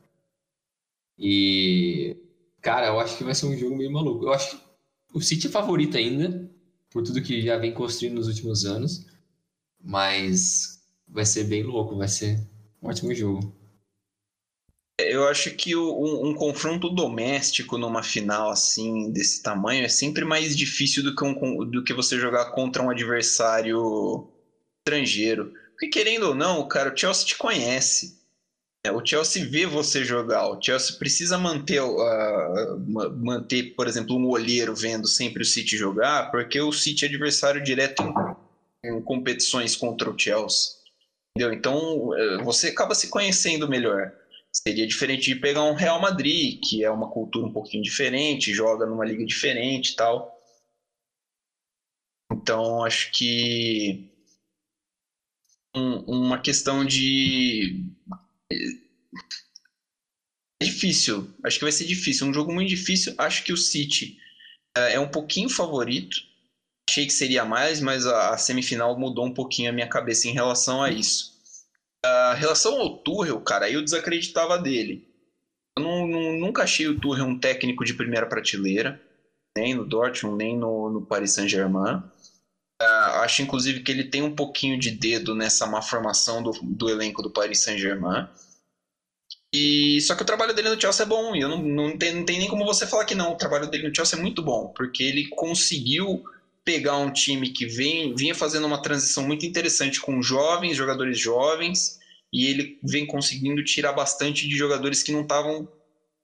E, 1.18 2.14
cara, 2.60 2.88
eu 2.88 3.00
acho 3.00 3.16
que 3.16 3.24
vai 3.24 3.34
ser 3.34 3.46
um 3.46 3.56
jogo 3.56 3.74
meio 3.74 3.90
maluco. 3.90 4.26
Eu 4.26 4.34
acho 4.34 4.54
que 4.54 4.62
o 5.14 5.20
City 5.22 5.46
é 5.46 5.50
favorito 5.50 5.96
ainda, 5.96 6.46
por 6.90 7.02
tudo 7.02 7.22
que 7.22 7.40
já 7.40 7.56
vem 7.56 7.72
construindo 7.72 8.16
nos 8.16 8.28
últimos 8.28 8.66
anos. 8.66 9.06
Mas 9.82 10.86
vai 11.08 11.24
ser 11.24 11.44
bem 11.44 11.62
louco, 11.62 11.96
vai 11.96 12.08
ser 12.08 12.46
um 12.82 12.88
ótimo 12.90 13.14
jogo. 13.14 13.50
Eu 14.98 15.28
acho 15.28 15.52
que 15.52 15.76
um, 15.76 16.26
um, 16.26 16.34
confronto 16.34 16.88
doméstico 16.90 17.78
numa 17.78 18.02
final 18.02 18.50
assim 18.50 19.12
desse 19.12 19.40
tamanho 19.40 19.84
é 19.84 19.88
sempre 19.88 20.24
mais 20.24 20.56
difícil 20.56 21.04
do 21.04 21.14
que, 21.14 21.24
um, 21.24 21.64
do 21.64 21.84
que 21.84 21.94
você 21.94 22.18
jogar 22.18 22.50
contra 22.50 22.82
um 22.82 22.90
adversário 22.90 24.28
estrangeiro. 24.80 25.52
Porque 25.70 25.86
querendo 25.86 26.24
ou 26.24 26.34
não, 26.34 26.66
cara, 26.66 26.92
o 26.92 26.96
Chelsea 26.96 27.26
te 27.26 27.36
conhece. 27.36 28.18
É, 28.84 28.90
o 28.90 29.04
Chelsea 29.04 29.48
vê 29.48 29.66
você 29.66 30.04
jogar. 30.04 30.48
O 30.48 30.60
Chelsea 30.60 30.96
precisa 30.96 31.38
manter, 31.38 31.80
uh, 31.80 32.78
manter, 33.16 33.74
por 33.74 33.86
exemplo, 33.86 34.16
um 34.16 34.28
olheiro 34.28 34.74
vendo 34.74 35.06
sempre 35.06 35.42
o 35.42 35.46
City 35.46 35.76
jogar, 35.76 36.30
porque 36.32 36.60
o 36.60 36.72
City 36.72 37.04
é 37.04 37.08
adversário 37.08 37.62
direto 37.62 38.02
em, 38.02 38.88
em 38.88 39.00
competições 39.02 39.76
contra 39.76 40.10
o 40.10 40.18
Chelsea. 40.18 40.72
Entendeu? 41.36 41.52
Então 41.52 42.14
é, 42.14 42.42
você 42.42 42.68
acaba 42.68 42.96
se 42.96 43.08
conhecendo 43.08 43.68
melhor. 43.68 44.12
Seria 44.52 44.86
diferente 44.86 45.32
de 45.32 45.40
pegar 45.40 45.64
um 45.64 45.74
Real 45.74 46.00
Madrid, 46.00 46.60
que 46.62 46.84
é 46.84 46.90
uma 46.90 47.10
cultura 47.10 47.46
um 47.46 47.52
pouquinho 47.52 47.82
diferente, 47.82 48.52
joga 48.52 48.86
numa 48.86 49.04
liga 49.04 49.24
diferente 49.24 49.92
e 49.92 49.96
tal. 49.96 50.36
Então 52.32 52.84
acho 52.84 53.10
que 53.12 54.10
um, 55.74 56.00
uma 56.06 56.40
questão 56.40 56.84
de. 56.84 57.84
É 60.60 60.64
difícil. 60.64 61.32
Acho 61.44 61.58
que 61.58 61.64
vai 61.64 61.72
ser 61.72 61.86
difícil. 61.86 62.26
Um 62.26 62.34
jogo 62.34 62.52
muito 62.52 62.68
difícil. 62.68 63.14
Acho 63.16 63.44
que 63.44 63.52
o 63.52 63.56
City 63.56 64.18
é, 64.76 64.94
é 64.94 65.00
um 65.00 65.10
pouquinho 65.10 65.48
favorito. 65.48 66.16
Achei 66.88 67.06
que 67.06 67.12
seria 67.12 67.44
mais, 67.44 67.80
mas 67.80 68.06
a, 68.06 68.30
a 68.30 68.38
semifinal 68.38 68.98
mudou 68.98 69.26
um 69.26 69.34
pouquinho 69.34 69.70
a 69.70 69.72
minha 69.72 69.88
cabeça 69.88 70.26
em 70.26 70.32
relação 70.32 70.82
a 70.82 70.90
isso. 70.90 71.37
A 72.04 72.34
relação 72.34 72.80
ao 72.80 72.98
Tuchel, 72.98 73.40
cara, 73.40 73.70
eu 73.70 73.82
desacreditava 73.82 74.58
dele. 74.58 75.06
Eu 75.76 75.84
não, 75.84 76.06
não, 76.06 76.32
nunca 76.38 76.62
achei 76.62 76.86
o 76.86 76.98
Tuchel 76.98 77.24
um 77.24 77.38
técnico 77.38 77.84
de 77.84 77.94
primeira 77.94 78.26
prateleira, 78.26 79.00
nem 79.56 79.74
no 79.74 79.84
Dortmund, 79.84 80.36
nem 80.36 80.56
no, 80.56 80.90
no 80.90 81.06
Paris 81.06 81.32
Saint-Germain. 81.32 82.02
Uh, 82.80 83.18
acho, 83.22 83.42
inclusive, 83.42 83.80
que 83.80 83.90
ele 83.90 84.04
tem 84.04 84.22
um 84.22 84.34
pouquinho 84.34 84.78
de 84.78 84.92
dedo 84.92 85.34
nessa 85.34 85.66
má 85.66 85.82
formação 85.82 86.42
do, 86.42 86.52
do 86.62 86.88
elenco 86.88 87.22
do 87.22 87.30
Paris 87.30 87.60
Saint-Germain. 87.60 88.28
E 89.52 90.00
só 90.02 90.14
que 90.14 90.22
o 90.22 90.26
trabalho 90.26 90.54
dele 90.54 90.68
no 90.68 90.80
Chelsea 90.80 91.04
é 91.04 91.08
bom, 91.08 91.34
e 91.34 91.40
eu 91.40 91.48
não, 91.48 91.62
não, 91.62 91.98
tem, 91.98 92.14
não 92.14 92.24
tem 92.24 92.38
nem 92.38 92.48
como 92.48 92.64
você 92.64 92.86
falar 92.86 93.04
que 93.04 93.14
não. 93.14 93.32
O 93.32 93.36
trabalho 93.36 93.66
dele 93.66 93.88
no 93.88 93.94
Chelsea 93.94 94.16
é 94.16 94.22
muito 94.22 94.42
bom, 94.42 94.68
porque 94.76 95.02
ele 95.02 95.26
conseguiu 95.28 96.22
pegar 96.68 96.98
um 96.98 97.10
time 97.10 97.48
que 97.48 97.64
vem, 97.64 98.14
vinha 98.14 98.34
fazendo 98.34 98.66
uma 98.66 98.82
transição 98.82 99.26
muito 99.26 99.46
interessante 99.46 99.98
com 100.02 100.20
jovens, 100.20 100.76
jogadores 100.76 101.18
jovens, 101.18 101.98
e 102.30 102.44
ele 102.44 102.78
vem 102.82 103.06
conseguindo 103.06 103.64
tirar 103.64 103.94
bastante 103.94 104.46
de 104.46 104.54
jogadores 104.54 105.02
que 105.02 105.10
não 105.10 105.22
estavam 105.22 105.66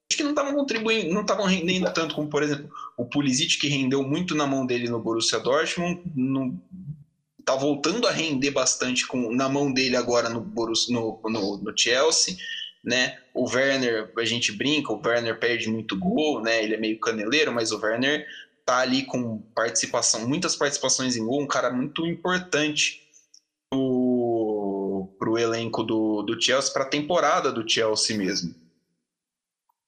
que 0.07 0.23
não 0.23 0.31
estavam 0.31 0.55
contribuindo, 0.55 1.15
não 1.15 1.23
estavam 1.23 1.47
rendendo 1.47 1.91
tanto 1.95 2.15
como, 2.15 2.29
por 2.29 2.43
exemplo, 2.43 2.71
o 2.95 3.07
Pulisic, 3.07 3.59
que 3.59 3.69
rendeu 3.69 4.03
muito 4.03 4.35
na 4.35 4.47
mão 4.47 4.67
dele 4.67 4.87
no 4.87 5.01
Borussia 5.01 5.41
Dortmund, 5.41 6.03
não, 6.15 6.61
tá 7.43 7.57
voltando 7.57 8.07
a 8.07 8.13
render 8.13 8.51
bastante 8.51 9.07
com, 9.07 9.35
na 9.35 9.49
mão 9.49 9.73
dele 9.73 9.97
agora 9.97 10.29
no, 10.29 10.43
Borussia, 10.43 10.95
no, 10.95 11.19
no, 11.25 11.57
no, 11.57 11.73
Chelsea, 11.77 12.37
né? 12.85 13.19
O 13.33 13.49
Werner, 13.49 14.13
a 14.17 14.25
gente 14.27 14.53
brinca, 14.53 14.93
o 14.93 15.01
Werner 15.05 15.39
perde 15.41 15.71
muito 15.71 15.99
gol, 15.99 16.43
né? 16.43 16.63
Ele 16.63 16.75
é 16.75 16.79
meio 16.79 17.01
caneleiro, 17.01 17.51
mas 17.51 17.73
o 17.73 17.81
Werner 17.81 18.27
tá 18.65 18.79
ali 18.79 19.05
com 19.05 19.39
participação, 19.55 20.27
muitas 20.27 20.57
participações 20.57 21.17
em 21.17 21.25
gol, 21.25 21.43
um 21.43 21.47
cara 21.47 21.71
muito 21.71 22.07
importante 22.07 23.03
pro, 23.71 25.15
pro 25.19 25.39
elenco 25.39 25.83
do, 25.83 26.23
do 26.23 26.41
Chelsea, 26.41 26.73
para 26.73 26.85
a 26.85 26.89
temporada 26.89 27.53
do 27.53 27.69
Chelsea 27.69 28.17
mesmo. 28.17 28.55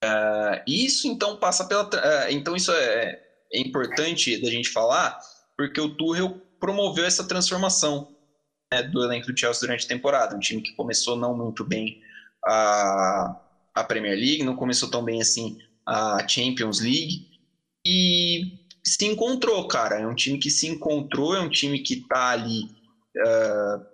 Uh, 0.05 0.61
isso 0.67 1.09
então 1.09 1.37
passa 1.37 1.65
pela. 1.65 1.85
Uh, 1.85 2.31
então 2.31 2.55
isso 2.55 2.71
é, 2.71 3.23
é 3.53 3.61
importante 3.61 4.41
da 4.41 4.51
gente 4.51 4.69
falar, 4.69 5.19
porque 5.57 5.81
o 5.81 5.95
Tuchel 5.97 6.41
promoveu 6.61 7.05
essa 7.05 7.27
transformação 7.27 8.15
né, 8.73 8.83
do 8.83 9.03
elenco 9.03 9.33
do 9.33 9.39
Chelsea 9.39 9.67
durante 9.67 9.87
a 9.87 9.89
temporada. 9.89 10.37
Um 10.37 10.41
time 10.41 10.61
que 10.61 10.75
começou 10.75 11.17
não 11.17 11.35
muito 11.37 11.65
bem 11.65 12.03
a, 12.45 13.41
a 13.75 13.85
Premier 13.85 14.17
League, 14.17 14.45
não 14.45 14.55
começou 14.55 14.91
tão 14.91 15.03
bem 15.03 15.21
assim 15.21 15.59
a 15.87 16.27
Champions 16.29 16.81
League. 16.81 17.31
E 17.87 18.66
se 18.87 19.05
encontrou, 19.05 19.67
cara. 19.67 19.97
É 19.97 20.07
um 20.07 20.15
time 20.15 20.39
que 20.39 20.49
se 20.49 20.69
encontrou, 20.69 21.35
é 21.35 21.41
um 21.41 21.51
time 21.51 21.81
que 21.81 22.07
tá 22.09 22.29
ali. 22.29 22.71
Uh, 23.17 23.85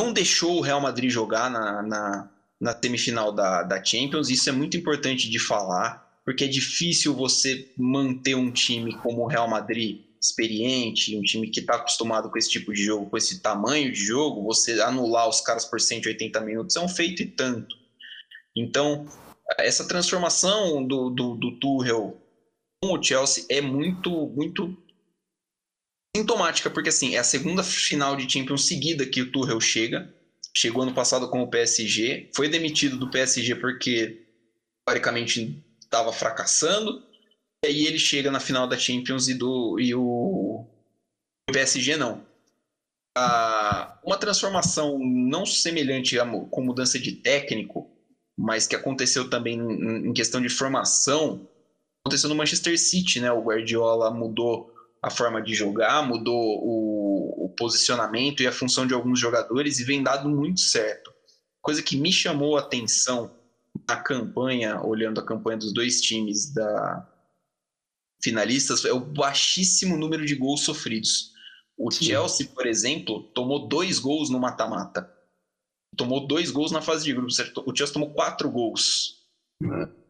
não 0.00 0.12
deixou 0.12 0.58
o 0.58 0.60
Real 0.60 0.80
Madrid 0.80 1.10
jogar 1.10 1.50
na, 1.50 1.82
na, 1.82 2.30
na 2.60 2.80
semifinal 2.80 3.32
da, 3.32 3.64
da 3.64 3.82
Champions. 3.82 4.30
Isso 4.30 4.48
é 4.48 4.52
muito 4.52 4.76
importante 4.76 5.28
de 5.28 5.38
falar, 5.40 6.20
porque 6.24 6.44
é 6.44 6.48
difícil 6.48 7.14
você 7.14 7.72
manter 7.76 8.36
um 8.36 8.52
time 8.52 8.94
como 8.98 9.22
o 9.22 9.26
Real 9.26 9.48
Madrid 9.48 10.04
experiente, 10.20 11.16
um 11.16 11.22
time 11.22 11.50
que 11.50 11.60
está 11.60 11.74
acostumado 11.74 12.30
com 12.30 12.38
esse 12.38 12.48
tipo 12.48 12.72
de 12.72 12.84
jogo, 12.84 13.10
com 13.10 13.16
esse 13.16 13.40
tamanho 13.40 13.92
de 13.92 14.00
jogo, 14.04 14.42
você 14.42 14.80
anular 14.80 15.28
os 15.28 15.40
caras 15.40 15.64
por 15.64 15.80
180 15.80 16.40
minutos 16.40 16.76
é 16.76 16.80
um 16.80 16.88
feito 16.88 17.22
e 17.22 17.26
tanto. 17.26 17.76
Então, 18.56 19.06
essa 19.58 19.86
transformação 19.86 20.84
do, 20.86 21.10
do, 21.10 21.34
do 21.34 21.58
Tuchel 21.58 22.16
com 22.82 22.92
o 22.92 23.02
Chelsea 23.02 23.44
é 23.48 23.60
muito, 23.60 24.10
muito 24.28 24.76
sintomática, 26.16 26.70
porque 26.70 26.88
assim, 26.88 27.14
é 27.14 27.18
a 27.18 27.24
segunda 27.24 27.62
final 27.62 28.16
de 28.16 28.30
Champions 28.30 28.66
seguida 28.66 29.06
que 29.06 29.22
o 29.22 29.30
Tuchel 29.30 29.60
chega. 29.60 30.14
Chegou 30.54 30.82
ano 30.82 30.94
passado 30.94 31.28
com 31.28 31.42
o 31.42 31.50
PSG, 31.50 32.30
foi 32.34 32.48
demitido 32.48 32.96
do 32.96 33.10
PSG 33.10 33.56
porque 33.56 34.26
teoricamente 34.86 35.62
estava 35.80 36.12
fracassando. 36.12 37.02
E 37.64 37.68
aí 37.68 37.86
ele 37.86 37.98
chega 37.98 38.30
na 38.30 38.40
final 38.40 38.66
da 38.66 38.78
Champions 38.78 39.28
e, 39.28 39.34
do, 39.34 39.78
e 39.78 39.94
o, 39.94 40.66
o 41.48 41.52
PSG 41.52 41.96
não. 41.96 42.24
Uma 44.04 44.16
transformação 44.16 44.98
não 44.98 45.44
semelhante 45.44 46.18
a, 46.18 46.26
com 46.26 46.62
mudança 46.62 46.98
de 46.98 47.12
técnico, 47.12 47.90
mas 48.36 48.66
que 48.66 48.76
aconteceu 48.76 49.28
também 49.28 49.58
em, 49.58 50.08
em 50.08 50.12
questão 50.12 50.40
de 50.40 50.48
formação, 50.48 51.48
aconteceu 52.06 52.28
no 52.28 52.36
Manchester 52.36 52.78
City, 52.78 53.20
né? 53.20 53.32
O 53.32 53.42
Guardiola 53.42 54.10
mudou 54.12 54.72
a 55.02 55.10
forma 55.10 55.42
de 55.42 55.54
jogar, 55.54 56.06
mudou 56.06 56.34
o, 56.34 57.46
o, 57.46 57.48
posicionamento 57.50 58.42
e 58.42 58.46
a 58.46 58.52
função 58.52 58.86
de 58.86 58.94
alguns 58.94 59.18
jogadores 59.18 59.78
e 59.80 59.84
vem 59.84 60.02
dado 60.02 60.28
muito 60.28 60.60
certo. 60.60 61.12
Coisa 61.60 61.82
que 61.82 61.96
me 61.96 62.12
chamou 62.12 62.56
a 62.56 62.60
atenção 62.60 63.34
na 63.88 63.96
campanha, 63.96 64.80
olhando 64.80 65.20
a 65.20 65.26
campanha 65.26 65.58
dos 65.58 65.72
dois 65.72 66.00
times 66.00 66.52
da 66.54 67.12
finalistas, 68.22 68.84
é 68.84 68.92
o 68.92 69.00
baixíssimo 69.00 69.96
número 69.96 70.24
de 70.24 70.34
gols 70.34 70.62
sofridos. 70.62 71.32
O 71.76 71.90
Sim. 71.90 72.06
Chelsea, 72.06 72.48
por 72.48 72.66
exemplo, 72.66 73.22
tomou 73.34 73.68
dois 73.68 73.98
gols 73.98 74.30
no 74.30 74.38
mata-mata. 74.38 75.12
Tomou 75.96 76.26
dois 76.26 76.50
gols 76.50 76.72
na 76.72 76.80
fase 76.80 77.04
de 77.04 77.12
grupos. 77.12 77.38
O 77.38 77.76
Chelsea 77.76 77.92
tomou 77.92 78.10
quatro 78.14 78.50
gols. 78.50 79.26
É 79.62 80.05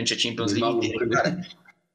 durante 0.00 0.14
a 0.14 0.18
Champions 0.18 0.52
League? 0.52 1.08
Cara, 1.10 1.46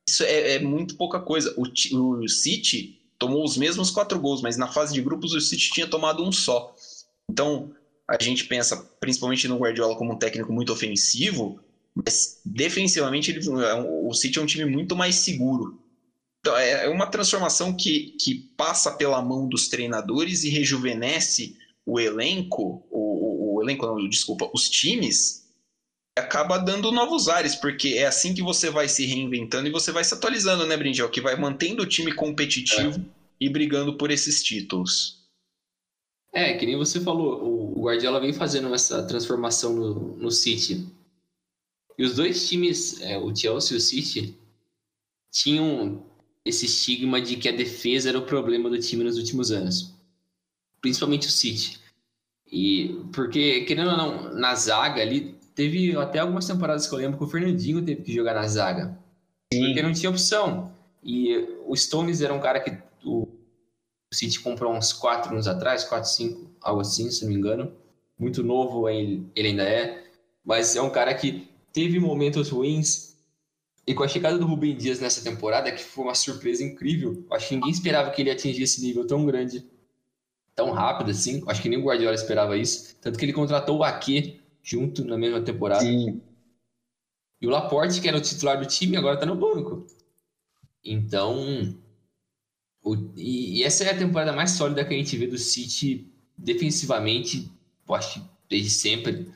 isso 0.07 0.23
é, 0.23 0.53
é, 0.53 0.59
muito 0.59 0.95
pouca 0.95 1.19
coisa. 1.19 1.53
O, 1.57 1.63
o 1.63 2.29
City 2.29 3.01
tomou 3.17 3.43
os 3.43 3.57
mesmos 3.57 3.89
quatro 3.89 4.19
gols, 4.19 4.41
mas 4.41 4.57
na 4.57 4.67
fase 4.67 4.93
de 4.93 5.01
grupos 5.01 5.33
o 5.33 5.41
City 5.41 5.71
tinha 5.71 5.87
tomado 5.87 6.23
um 6.23 6.31
só. 6.31 6.75
Então, 7.29 7.73
a 8.07 8.21
gente 8.21 8.45
pensa 8.45 8.77
principalmente 8.99 9.47
no 9.47 9.57
Guardiola 9.57 9.95
como 9.95 10.13
um 10.13 10.17
técnico 10.17 10.53
muito 10.53 10.71
ofensivo, 10.71 11.59
mas 11.93 12.39
defensivamente 12.45 13.31
ele, 13.31 13.39
é 13.63 13.73
o 13.73 14.13
City 14.13 14.37
é 14.37 14.41
um 14.41 14.45
time 14.45 14.65
muito 14.65 14.95
mais 14.95 15.15
seguro. 15.15 15.81
Então, 16.39 16.55
é, 16.55 16.85
é 16.85 16.89
uma 16.89 17.07
transformação 17.07 17.73
que, 17.75 18.15
que 18.19 18.35
passa 18.55 18.91
pela 18.91 19.21
mão 19.21 19.47
dos 19.47 19.67
treinadores 19.67 20.43
e 20.43 20.49
rejuvenesce 20.49 21.57
o 21.83 21.99
elenco, 21.99 22.85
o, 22.91 22.99
o, 22.99 23.55
o 23.55 23.63
elenco, 23.63 23.85
não, 23.85 24.07
desculpa, 24.07 24.49
os 24.53 24.69
times 24.69 25.44
acaba 26.17 26.57
dando 26.57 26.91
novos 26.91 27.27
ares, 27.27 27.55
porque 27.55 27.89
é 27.97 28.05
assim 28.05 28.33
que 28.33 28.41
você 28.41 28.69
vai 28.69 28.87
se 28.87 29.05
reinventando 29.05 29.67
e 29.67 29.71
você 29.71 29.91
vai 29.91 30.03
se 30.03 30.13
atualizando, 30.13 30.65
né, 30.65 30.77
Brindel? 30.77 31.09
Que 31.09 31.21
vai 31.21 31.35
mantendo 31.35 31.83
o 31.83 31.85
time 31.85 32.13
competitivo 32.13 32.99
é. 32.99 33.03
e 33.39 33.49
brigando 33.49 33.97
por 33.97 34.09
esses 34.09 34.41
títulos. 34.41 35.25
É, 36.31 36.53
que 36.53 36.65
nem 36.65 36.77
você 36.77 36.99
falou, 36.99 37.75
o 37.77 37.81
Guardiola 37.83 38.19
vem 38.19 38.33
fazendo 38.33 38.73
essa 38.73 39.03
transformação 39.03 39.73
no, 39.73 40.17
no 40.17 40.31
City. 40.31 40.85
E 41.97 42.03
os 42.03 42.15
dois 42.15 42.47
times, 42.47 42.99
é, 43.01 43.17
o 43.17 43.33
Chelsea 43.35 43.75
e 43.75 43.77
o 43.77 43.81
City, 43.81 44.37
tinham 45.31 46.05
esse 46.43 46.65
estigma 46.65 47.21
de 47.21 47.37
que 47.37 47.49
a 47.49 47.53
defesa 47.53 48.09
era 48.09 48.19
o 48.19 48.25
problema 48.25 48.69
do 48.69 48.79
time 48.79 49.03
nos 49.03 49.17
últimos 49.17 49.51
anos. 49.51 49.93
Principalmente 50.81 51.27
o 51.27 51.31
City. 51.31 51.79
E 52.51 53.01
porque, 53.13 53.61
querendo 53.61 53.91
ou 53.91 53.97
não, 53.97 54.33
na 54.33 54.53
zaga 54.55 55.01
ali, 55.01 55.34
Teve 55.55 55.95
até 55.95 56.19
algumas 56.19 56.45
temporadas 56.45 56.85
que 56.85 56.93
eu 56.93 56.99
lembro 56.99 57.17
que 57.17 57.23
o 57.23 57.27
Fernandinho 57.27 57.81
teve 57.83 58.01
que 58.01 58.13
jogar 58.13 58.33
na 58.33 58.45
zaga. 58.45 58.99
Sim. 59.53 59.67
Porque 59.67 59.81
não 59.81 59.93
tinha 59.93 60.09
opção. 60.09 60.73
E 61.01 61.33
o 61.65 61.75
Stones 61.75 62.21
era 62.21 62.33
um 62.33 62.41
cara 62.41 62.59
que 62.59 62.77
o 63.05 63.27
City 64.13 64.39
comprou 64.39 64.73
uns 64.73 64.91
4 64.91 65.31
anos 65.31 65.47
atrás, 65.47 65.85
4, 65.85 66.09
5, 66.09 66.51
algo 66.61 66.81
assim, 66.81 67.09
se 67.09 67.23
não 67.23 67.31
me 67.31 67.37
engano. 67.37 67.71
Muito 68.19 68.43
novo 68.43 68.89
ele, 68.89 69.25
ainda 69.37 69.63
é. 69.63 70.03
Mas 70.43 70.75
é 70.75 70.81
um 70.81 70.89
cara 70.89 71.13
que 71.13 71.47
teve 71.71 71.99
momentos 71.99 72.49
ruins. 72.49 73.15
E 73.87 73.93
com 73.93 74.03
a 74.03 74.07
chegada 74.07 74.37
do 74.37 74.45
Rubem 74.45 74.75
Dias 74.75 74.99
nessa 74.99 75.23
temporada, 75.23 75.71
que 75.71 75.83
foi 75.83 76.05
uma 76.05 76.15
surpresa 76.15 76.63
incrível, 76.63 77.23
acho 77.31 77.49
que 77.49 77.55
ninguém 77.55 77.71
esperava 77.71 78.09
que 78.09 78.21
ele 78.21 78.31
atingisse 78.31 78.75
esse 78.75 78.81
nível 78.81 79.05
tão 79.05 79.25
grande, 79.25 79.63
tão 80.55 80.71
rápido 80.71 81.11
assim. 81.11 81.43
Acho 81.47 81.61
que 81.61 81.69
nem 81.69 81.79
o 81.79 81.83
Guardiola 81.83 82.15
esperava 82.15 82.57
isso. 82.57 82.95
Tanto 82.99 83.19
que 83.19 83.23
ele 83.25 83.33
contratou 83.33 83.77
o 83.77 83.83
Ake 83.83 84.41
junto 84.65 85.05
na 85.05 85.17
mesma 85.17 85.39
temporada. 85.41 85.85
Sim. 85.85 86.19
E 87.39 87.45
o 87.45 87.51
Laporte, 87.51 88.01
que 88.01 88.07
era 88.07 88.17
o 88.17 88.21
titular 88.21 88.59
do 88.59 88.65
time, 88.65 88.97
agora 88.97 89.13
está 89.13 89.25
no 89.25 89.35
banco. 89.35 89.85
Então, 90.83 91.77
o, 92.81 92.95
e, 93.15 93.59
e, 93.59 93.63
essa 93.63 93.83
é 93.83 93.91
a 93.91 93.97
temporada 93.97 94.33
mais 94.33 94.51
sólida 94.51 94.83
que 94.83 94.93
a 94.93 94.97
gente 94.97 95.15
vê 95.15 95.27
do 95.27 95.37
City 95.37 96.11
defensivamente, 96.35 97.51
eu 97.87 97.95
acho 97.95 98.19
que 98.19 98.27
desde 98.49 98.71
sempre. 98.71 99.31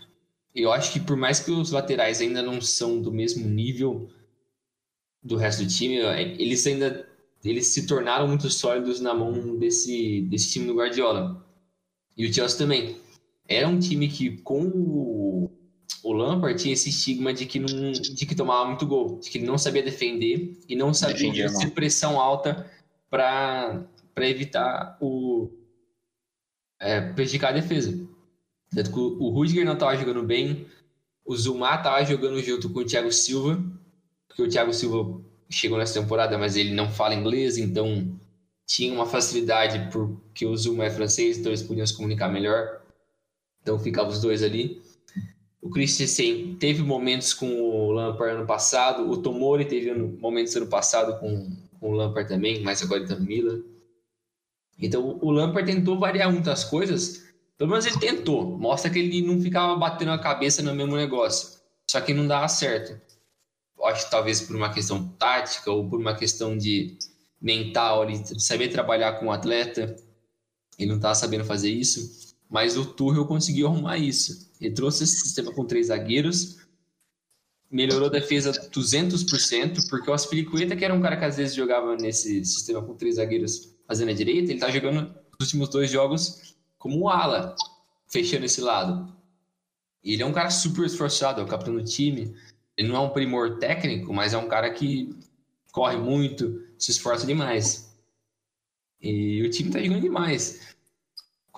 Eu 0.56 0.74
acho 0.74 0.92
que 0.92 1.00
por 1.00 1.16
mais 1.16 1.40
que 1.40 1.52
os 1.52 1.72
laterais 1.72 2.20
ainda 2.20 2.42
não 2.42 2.60
são 2.60 3.00
do 3.00 3.12
mesmo 3.12 3.48
nível 3.48 4.10
do 5.22 5.36
resto 5.36 5.64
do 5.64 5.70
time, 5.70 5.98
eles 6.40 6.66
ainda 6.66 7.08
eles 7.44 7.68
se 7.68 7.86
tornaram 7.86 8.28
muito 8.28 8.50
sólidos 8.50 9.00
na 9.00 9.14
mão 9.14 9.58
desse, 9.58 10.22
desse 10.24 10.52
time 10.52 10.66
do 10.66 10.76
Guardiola. 10.76 11.46
E 12.18 12.26
o 12.26 12.34
Chelsea 12.34 12.58
também 12.58 12.98
era 13.50 13.68
um 13.68 13.80
time 13.80 14.08
que, 14.08 14.38
com 14.38 14.62
o, 14.64 15.19
o 16.10 16.14
Lampard, 16.14 16.60
tinha 16.60 16.74
esse 16.74 16.90
estigma 16.90 17.34
de 17.34 17.46
que, 17.46 17.60
não, 17.60 17.92
de 17.92 18.26
que 18.26 18.36
tomava 18.36 18.66
muito 18.66 18.86
gol, 18.86 19.20
de 19.20 19.30
que 19.30 19.38
ele 19.38 19.46
não 19.46 19.58
sabia 19.58 19.84
defender 19.84 20.58
e 20.68 20.76
não 20.76 20.94
sabia 20.94 21.30
exercer 21.30 21.72
pressão 21.72 22.20
alta 22.20 22.70
para 23.10 23.86
evitar 24.18 24.98
o 25.00 25.50
é, 26.80 27.02
prejudicar 27.14 27.50
a 27.50 27.60
defesa. 27.60 28.08
Tanto 28.72 28.92
que 28.92 29.00
o, 29.00 29.22
o 29.22 29.30
Rudiger 29.30 29.66
não 29.66 29.74
estava 29.74 29.96
jogando 29.98 30.24
bem, 30.24 30.66
o 31.26 31.36
Zuma 31.36 31.76
estava 31.76 32.04
jogando 32.04 32.42
junto 32.42 32.70
com 32.70 32.80
o 32.80 32.86
Thiago 32.86 33.12
Silva, 33.12 33.64
porque 34.28 34.42
o 34.42 34.50
Thiago 34.50 34.74
Silva 34.74 35.22
chegou 35.50 35.78
nessa 35.78 36.02
temporada, 36.02 36.38
mas 36.38 36.56
ele 36.56 36.74
não 36.74 36.90
fala 36.90 37.14
inglês, 37.14 37.58
então 37.58 38.18
tinha 38.66 38.94
uma 38.94 39.06
facilidade 39.06 39.90
porque 39.92 40.46
o 40.46 40.56
Zuma 40.56 40.86
é 40.86 40.90
francês, 40.90 41.38
então 41.38 41.52
eles 41.52 41.64
podiam 41.64 41.86
se 41.86 41.96
comunicar 41.96 42.30
melhor. 42.30 42.82
Então 43.62 43.78
ficavam 43.78 44.12
os 44.12 44.22
dois 44.22 44.42
ali. 44.42 44.82
O 45.62 45.70
Christensen 45.70 46.56
teve 46.56 46.82
momentos 46.82 47.34
com 47.34 47.62
o 47.62 47.92
Lampard 47.92 48.36
ano 48.36 48.46
passado, 48.46 49.10
o 49.10 49.18
Tomori 49.18 49.66
teve 49.66 49.94
momentos 49.94 50.56
ano 50.56 50.68
passado 50.68 51.20
com, 51.20 51.52
com 51.80 51.92
o 51.92 51.94
Lampard 51.94 52.30
também, 52.30 52.62
mas 52.62 52.82
agora 52.82 53.02
ele 53.02 53.10
tá 53.10 53.16
no 53.16 53.26
Milan. 53.26 53.62
Então 54.82 55.20
o 55.22 55.32
Lampard 55.32 55.70
tentou 55.70 56.00
variar 56.00 56.32
muitas 56.32 56.64
coisas, 56.64 57.30
pelo 57.58 57.72
menos 57.72 57.86
ele 57.86 58.00
tentou. 58.00 58.58
Mostra 58.58 58.90
que 58.90 59.00
ele 59.00 59.22
não 59.22 59.42
ficava 59.42 59.76
batendo 59.76 60.12
a 60.12 60.18
cabeça 60.18 60.64
no 60.64 60.74
mesmo 60.74 60.96
negócio. 60.96 61.60
Só 61.86 62.00
que 62.00 62.14
não 62.14 62.26
dava 62.26 62.48
certo. 62.48 63.00
Acho 63.84 64.06
que 64.06 64.12
talvez 64.12 64.40
por 64.40 64.56
uma 64.56 64.74
questão 64.74 65.10
tática 65.20 65.70
ou 65.70 65.90
por 65.90 66.00
uma 66.00 66.16
questão 66.16 66.58
de 66.58 66.98
mental, 67.42 68.06
de 68.06 68.42
saber 68.42 68.70
trabalhar 68.70 69.14
com 69.14 69.26
o 69.26 69.32
atleta. 69.32 69.94
Ele 70.78 70.90
não 70.90 70.96
estava 70.96 71.16
sabendo 71.16 71.44
fazer 71.44 71.70
isso. 71.70 72.29
Mas 72.50 72.76
o 72.76 72.86
Tuchel 72.86 73.26
conseguiu 73.26 73.68
arrumar 73.68 73.98
isso. 73.98 74.50
Ele 74.60 74.74
trouxe 74.74 75.04
esse 75.04 75.22
sistema 75.22 75.54
com 75.54 75.66
três 75.66 75.88
zagueiros 75.88 76.60
melhorou 77.70 78.08
a 78.08 78.12
defesa 78.12 78.52
200%, 78.52 79.90
porque 79.90 80.10
o 80.10 80.14
Aspilicueta, 80.14 80.76
que 80.76 80.84
era 80.84 80.94
um 80.94 81.02
cara 81.02 81.18
que 81.18 81.26
às 81.26 81.38
vezes 81.38 81.56
jogava 81.56 81.96
nesse 81.96 82.44
sistema 82.44 82.82
com 82.82 82.96
três 82.96 83.16
zagueiros 83.16 83.76
fazendo 83.88 84.10
a 84.10 84.14
direita, 84.14 84.52
ele 84.52 84.60
tá 84.60 84.72
jogando 84.72 85.02
nos 85.02 85.48
últimos 85.48 85.70
dois 85.70 85.90
jogos 85.90 86.56
como 86.78 87.10
ala, 87.10 87.56
fechando 88.08 88.46
esse 88.46 88.62
lado. 88.62 89.14
E 90.04 90.14
ele 90.14 90.24
é 90.24 90.26
um 90.26 90.34
cara 90.34 90.50
super 90.50 90.86
esforçado, 90.86 91.42
é 91.42 91.44
o 91.44 91.48
capitão 91.48 91.76
do 91.76 91.84
time. 91.84 92.34
Ele 92.76 92.88
não 92.88 92.96
é 92.96 93.00
um 93.00 93.10
primor 93.10 93.60
técnico, 93.60 94.14
mas 94.14 94.34
é 94.34 94.38
um 94.38 94.48
cara 94.48 94.72
que 94.72 95.16
corre 95.72 95.98
muito, 95.98 96.64
se 96.78 96.92
esforça 96.92 97.28
demais. 97.28 97.94
E 99.02 99.44
o 99.44 99.50
time 99.50 99.70
tá 99.70 99.80
jogando 99.82 100.02
demais. 100.02 100.76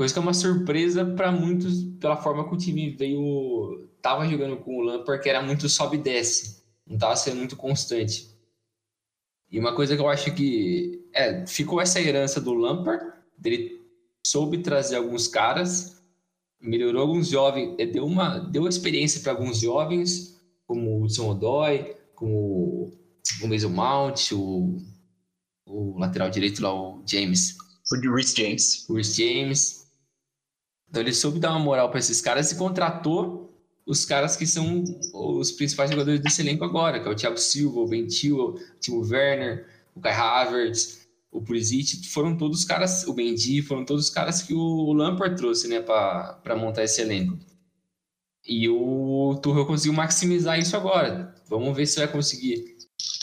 Coisa 0.02 0.16
que 0.16 0.20
é 0.20 0.24
uma 0.24 0.34
surpresa 0.34 1.06
para 1.06 1.32
muitos 1.32 1.84
pela 2.00 2.18
forma 2.18 2.50
que 2.50 2.56
o 2.56 2.58
time 2.58 2.90
veio. 2.90 3.88
Tava 4.02 4.28
jogando 4.28 4.58
com 4.58 4.78
o 4.78 4.82
Lampard, 4.82 5.22
que 5.22 5.30
era 5.30 5.44
muito 5.44 5.70
sobe 5.70 5.98
e 5.98 6.02
desce. 6.02 6.64
Não 6.88 6.98
tava 6.98 7.16
sendo 7.16 7.38
muito 7.38 7.56
constante. 7.56 8.36
E 9.52 9.60
uma 9.60 9.76
coisa 9.76 9.96
que 9.96 10.02
eu 10.02 10.10
acho 10.10 10.34
que. 10.34 11.08
É, 11.14 11.46
ficou 11.46 11.80
essa 11.80 12.02
herança 12.02 12.42
do 12.42 12.52
Lampard, 12.52 13.14
dele 13.38 13.80
soube 14.26 14.64
trazer 14.64 14.96
alguns 14.96 15.28
caras, 15.28 16.02
melhorou 16.60 17.04
alguns 17.04 17.28
jovens, 17.28 17.76
é, 17.78 17.86
deu 17.86 18.04
uma 18.04 18.40
deu 18.40 18.68
experiência 18.68 19.22
para 19.22 19.34
alguns 19.34 19.60
jovens, 19.60 20.42
como 20.66 20.98
o 20.98 21.04
Hudson 21.04 21.30
Odoi, 21.30 21.96
como 22.16 22.92
o 23.44 23.48
Mason 23.48 23.70
Mount, 23.70 24.32
o, 24.32 24.80
o 25.64 26.00
lateral 26.00 26.32
direito 26.32 26.60
lá, 26.64 26.74
o 26.74 27.04
James. 27.06 27.56
O 27.92 28.16
Rhys 28.16 28.34
James. 28.34 28.90
O 28.90 28.96
Rhys 28.96 29.16
James. 29.16 29.81
Então 30.92 31.02
ele 31.02 31.14
soube 31.14 31.40
dar 31.40 31.52
uma 31.52 31.60
moral 31.60 31.90
para 31.90 32.00
esses 32.00 32.22
caras 32.22 32.52
e 32.52 32.56
contratou 32.56 33.50
os 33.86 34.06
caras 34.06 34.36
que 34.36 34.46
são 34.46 34.84
os 35.14 35.52
principais 35.52 35.90
jogadores 35.90 36.20
desse 36.20 36.42
elenco 36.42 36.66
agora, 36.66 37.00
que 37.00 37.08
é 37.08 37.12
o 37.12 37.16
Thiago 37.16 37.38
Silva, 37.38 37.80
o 37.80 37.88
Ben 37.88 38.10
Chilwell, 38.10 38.56
o 38.56 38.80
Timo 38.80 39.02
Werner, 39.02 39.66
o 39.96 40.02
Kai 40.02 40.14
Havertz, 40.14 41.08
o 41.32 41.42
Pulisic, 41.42 42.08
foram 42.10 42.38
todos 42.38 42.60
os 42.60 42.66
caras, 42.66 43.06
o 43.06 43.14
Mendy, 43.14 43.62
foram 43.62 43.86
todos 43.86 44.06
os 44.06 44.10
caras 44.10 44.42
que 44.42 44.54
o 44.54 44.92
Lampard 44.92 45.36
trouxe, 45.38 45.68
né, 45.68 45.80
para 45.80 46.56
montar 46.58 46.84
esse 46.84 47.02
elenco. 47.02 47.40
E 48.46 48.68
o 48.68 49.40
Tuchel 49.42 49.66
conseguiu 49.66 49.94
maximizar 49.94 50.60
isso 50.60 50.76
agora. 50.76 51.34
Vamos 51.48 51.76
ver 51.76 51.86
se 51.86 52.00
vai 52.00 52.08
conseguir. 52.08 52.76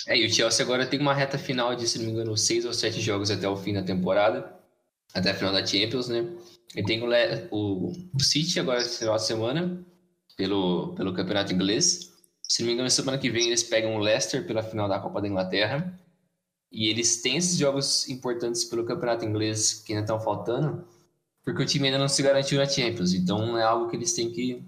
É, 0.07 0.17
e 0.17 0.25
o 0.25 0.33
Chelsea 0.33 0.65
agora 0.65 0.87
tem 0.87 0.99
uma 0.99 1.13
reta 1.13 1.37
final 1.37 1.75
de, 1.75 1.87
se 1.87 1.99
não 1.99 2.07
me 2.07 2.13
engano, 2.13 2.37
seis 2.37 2.65
ou 2.65 2.73
sete 2.73 3.01
jogos 3.01 3.31
até 3.31 3.47
o 3.47 3.57
fim 3.57 3.75
da 3.75 3.83
temporada, 3.83 4.55
até 5.13 5.31
a 5.31 5.35
final 5.35 5.53
da 5.53 5.65
Champions, 5.65 6.09
né? 6.09 6.27
Ele 6.75 6.87
tem 6.87 7.03
o, 7.03 7.09
o, 7.51 7.93
o 8.15 8.21
City 8.21 8.61
agora 8.61 8.81
esse 8.81 8.99
final 8.99 9.17
de 9.17 9.27
semana, 9.27 9.87
pelo, 10.37 10.95
pelo 10.95 11.15
campeonato 11.15 11.53
inglês. 11.53 12.13
Se 12.43 12.63
não 12.63 12.69
me 12.69 12.75
engano, 12.75 12.91
semana 12.91 13.19
que 13.19 13.31
vem 13.31 13.49
eles 13.49 13.63
pegam 13.63 13.97
o 13.97 13.99
Leicester 13.99 14.47
pela 14.47 14.63
final 14.63 14.89
da 14.89 15.01
Copa 15.01 15.21
da 15.21 15.29
Inglaterra. 15.29 15.99
E 16.71 16.89
eles 16.89 17.23
têm 17.23 17.37
esses 17.37 17.57
jogos 17.57 18.09
importantes 18.09 18.65
pelo 18.65 18.85
campeonato 18.85 19.25
inglês 19.25 19.75
que 19.75 19.93
ainda 19.93 20.05
estão 20.05 20.21
faltando, 20.21 20.87
porque 21.43 21.63
o 21.63 21.67
time 21.67 21.87
ainda 21.87 21.99
não 21.99 22.09
se 22.09 22.23
garantiu 22.23 22.59
na 22.59 22.67
Champions. 22.67 23.15
Então 23.15 23.57
é 23.57 23.63
algo 23.63 23.89
que 23.89 23.97
eles 23.97 24.13
têm 24.13 24.31
que 24.31 24.63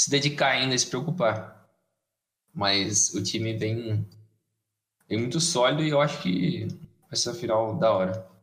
se 0.00 0.10
dedicar 0.10 0.52
ainda 0.52 0.74
e 0.74 0.78
se 0.78 0.86
preocupar. 0.86 1.68
Mas 2.54 3.12
o 3.14 3.22
time 3.22 3.56
vem, 3.56 4.06
vem 5.08 5.18
muito 5.18 5.40
sólido 5.40 5.82
e 5.82 5.90
eu 5.90 6.00
acho 6.00 6.22
que 6.22 6.68
vai 7.08 7.16
ser 7.16 7.30
a 7.30 7.34
final 7.34 7.76
da 7.78 7.92
hora. 7.92 8.37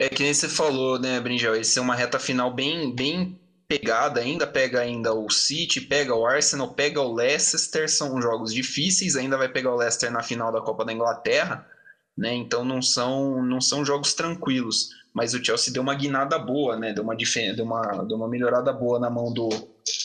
É 0.00 0.08
que 0.08 0.22
nem 0.22 0.32
você 0.32 0.48
falou, 0.48 0.98
né, 0.98 1.20
Brinjel? 1.20 1.54
Esse 1.54 1.78
é 1.78 1.82
uma 1.82 1.94
reta 1.94 2.18
final 2.18 2.50
bem, 2.50 2.90
bem 2.90 3.38
pegada 3.68 4.18
ainda. 4.18 4.46
Pega 4.46 4.80
ainda 4.80 5.12
o 5.12 5.28
City, 5.28 5.78
pega 5.78 6.14
o 6.14 6.24
Arsenal, 6.24 6.72
pega 6.72 7.02
o 7.02 7.12
Leicester. 7.12 7.86
São 7.86 8.18
jogos 8.18 8.54
difíceis. 8.54 9.14
Ainda 9.14 9.36
vai 9.36 9.50
pegar 9.50 9.74
o 9.74 9.76
Leicester 9.76 10.10
na 10.10 10.22
final 10.22 10.50
da 10.50 10.62
Copa 10.62 10.86
da 10.86 10.92
Inglaterra, 10.94 11.68
né? 12.16 12.32
Então 12.34 12.64
não 12.64 12.80
são, 12.80 13.42
não 13.42 13.60
são 13.60 13.84
jogos 13.84 14.14
tranquilos. 14.14 14.88
Mas 15.12 15.34
o 15.34 15.44
Chelsea 15.44 15.70
deu 15.70 15.82
uma 15.82 15.94
guinada 15.94 16.38
boa, 16.38 16.78
né? 16.78 16.94
Deu 16.94 17.04
uma, 17.04 17.14
deu 17.14 17.64
uma, 17.66 18.04
deu 18.04 18.16
uma 18.16 18.28
melhorada 18.28 18.72
boa 18.72 18.98
na 18.98 19.10
mão 19.10 19.30
do, 19.30 19.50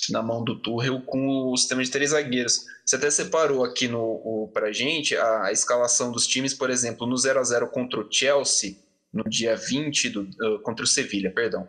na 0.09 0.21
mão 0.21 0.43
do 0.43 0.59
Tuchel 0.59 0.99
com 1.03 1.53
o 1.53 1.55
sistema 1.55 1.81
de 1.81 1.89
três 1.89 2.09
zagueiros. 2.09 2.65
Você 2.85 2.97
até 2.97 3.09
separou 3.09 3.63
aqui 3.63 3.87
no, 3.87 4.01
o, 4.01 4.51
pra 4.53 4.73
gente 4.73 5.15
a, 5.15 5.45
a 5.45 5.51
escalação 5.53 6.11
dos 6.11 6.27
times, 6.27 6.53
por 6.53 6.69
exemplo, 6.69 7.07
no 7.07 7.15
0 7.15 7.39
a 7.39 7.43
0 7.43 7.69
contra 7.69 8.01
o 8.01 8.11
Chelsea 8.11 8.83
no 9.15 9.23
dia 9.23 9.55
20 9.55 10.09
do, 10.09 10.21
uh, 10.23 10.59
contra 10.59 10.83
o 10.83 10.87
Sevilha, 10.87 11.31
perdão. 11.31 11.65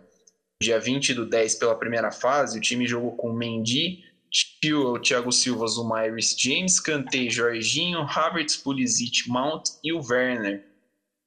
Dia 0.61 0.80
20 0.80 1.14
do 1.14 1.24
10 1.24 1.55
pela 1.55 1.78
primeira 1.78 2.11
fase, 2.11 2.59
o 2.59 2.61
time 2.61 2.86
jogou 2.86 3.14
com 3.14 3.32
Mendy, 3.32 4.03
Chilwell, 4.30 5.01
Thiago 5.01 5.30
Silva, 5.30 5.66
Zuma, 5.68 6.05
Iris 6.07 6.34
James, 6.36 6.80
Kanté, 6.80 7.30
Jorginho, 7.30 8.01
Havertz, 8.01 8.57
Pulisic, 8.57 9.28
Mount 9.28 9.62
e 9.84 9.92
o 9.92 10.01
Werner. 10.03 10.64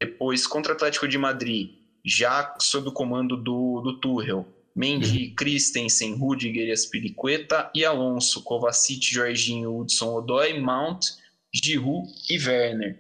Depois, 0.02 0.46
contra 0.46 0.74
o 0.74 0.76
Atlético 0.76 1.08
de 1.08 1.18
Madrid, 1.18 1.72
já 2.06 2.56
sob 2.60 2.90
o 2.90 2.92
comando 2.92 3.38
do, 3.38 3.82
do 3.82 4.00
Tuchel, 4.00 4.46
Mendy, 4.76 5.28
uhum. 5.28 5.36
Christensen, 5.36 6.16
Rudiger 6.16 6.72
Aspilicueta 6.72 7.72
e 7.74 7.86
Alonso, 7.86 8.44
Kovacic, 8.44 9.14
Jorginho, 9.14 9.78
Hudson 9.78 10.16
Odoi, 10.16 10.60
Mount, 10.60 11.06
Giroud 11.54 12.10
e 12.30 12.38
Werner. 12.38 13.00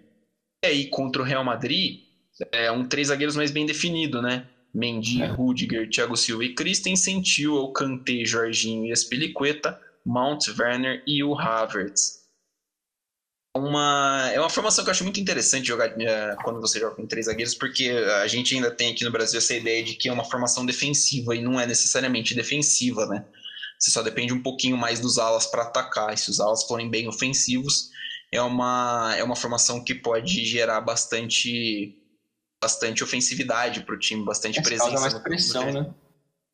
E 0.63 0.67
aí, 0.67 0.87
contra 0.87 1.21
o 1.21 1.25
Real 1.25 1.43
Madrid, 1.43 2.08
é 2.51 2.71
um 2.71 2.87
três 2.87 3.07
zagueiros 3.07 3.35
mais 3.35 3.51
bem 3.51 3.65
definido, 3.65 4.21
né? 4.21 4.47
Mendy, 4.73 5.21
é. 5.21 5.27
Rudiger, 5.27 5.89
Thiago 5.89 6.15
Silva 6.15 6.43
e 6.43 6.53
Christensen, 6.53 7.23
o 7.49 7.71
Kanté, 7.71 8.23
Jorginho 8.23 8.85
e 8.85 8.91
Espiliqueta, 8.91 9.79
Mount, 10.05 10.47
Werner 10.57 11.03
e 11.07 11.23
o 11.23 11.37
Havertz. 11.37 12.19
Uma, 13.55 14.29
é 14.31 14.39
uma 14.39 14.49
formação 14.49 14.83
que 14.83 14.89
eu 14.89 14.91
acho 14.91 15.03
muito 15.03 15.19
interessante 15.19 15.67
jogar 15.67 15.99
é, 15.99 16.35
quando 16.43 16.61
você 16.61 16.79
joga 16.79 16.95
com 16.95 17.07
três 17.07 17.25
zagueiros, 17.25 17.55
porque 17.55 17.89
a 18.21 18.27
gente 18.27 18.53
ainda 18.53 18.69
tem 18.69 18.91
aqui 18.91 19.03
no 19.03 19.11
Brasil 19.11 19.39
essa 19.39 19.55
ideia 19.55 19.83
de 19.83 19.95
que 19.95 20.07
é 20.07 20.13
uma 20.13 20.23
formação 20.23 20.65
defensiva 20.65 21.35
e 21.35 21.41
não 21.41 21.59
é 21.59 21.65
necessariamente 21.65 22.35
defensiva, 22.35 23.07
né? 23.07 23.25
Você 23.77 23.91
só 23.91 24.03
depende 24.03 24.33
um 24.33 24.43
pouquinho 24.43 24.77
mais 24.77 24.99
dos 24.99 25.17
alas 25.17 25.47
para 25.47 25.63
atacar. 25.63 26.13
E 26.13 26.17
se 26.17 26.29
os 26.29 26.39
alas 26.39 26.63
forem 26.63 26.89
bem 26.89 27.07
ofensivos, 27.07 27.89
é 28.31 28.41
uma, 28.41 29.15
é 29.17 29.23
uma 29.23 29.35
formação 29.35 29.83
que 29.83 29.95
pode 29.95 30.45
gerar 30.45 30.81
bastante 30.81 31.97
bastante 32.61 33.03
ofensividade 33.03 33.81
para 33.81 33.95
o 33.95 33.97
time, 33.97 34.23
bastante 34.23 34.57
Mas 34.57 34.67
presença. 34.67 34.99
mais 34.99 35.13
pressão, 35.19 35.71
né? 35.71 35.89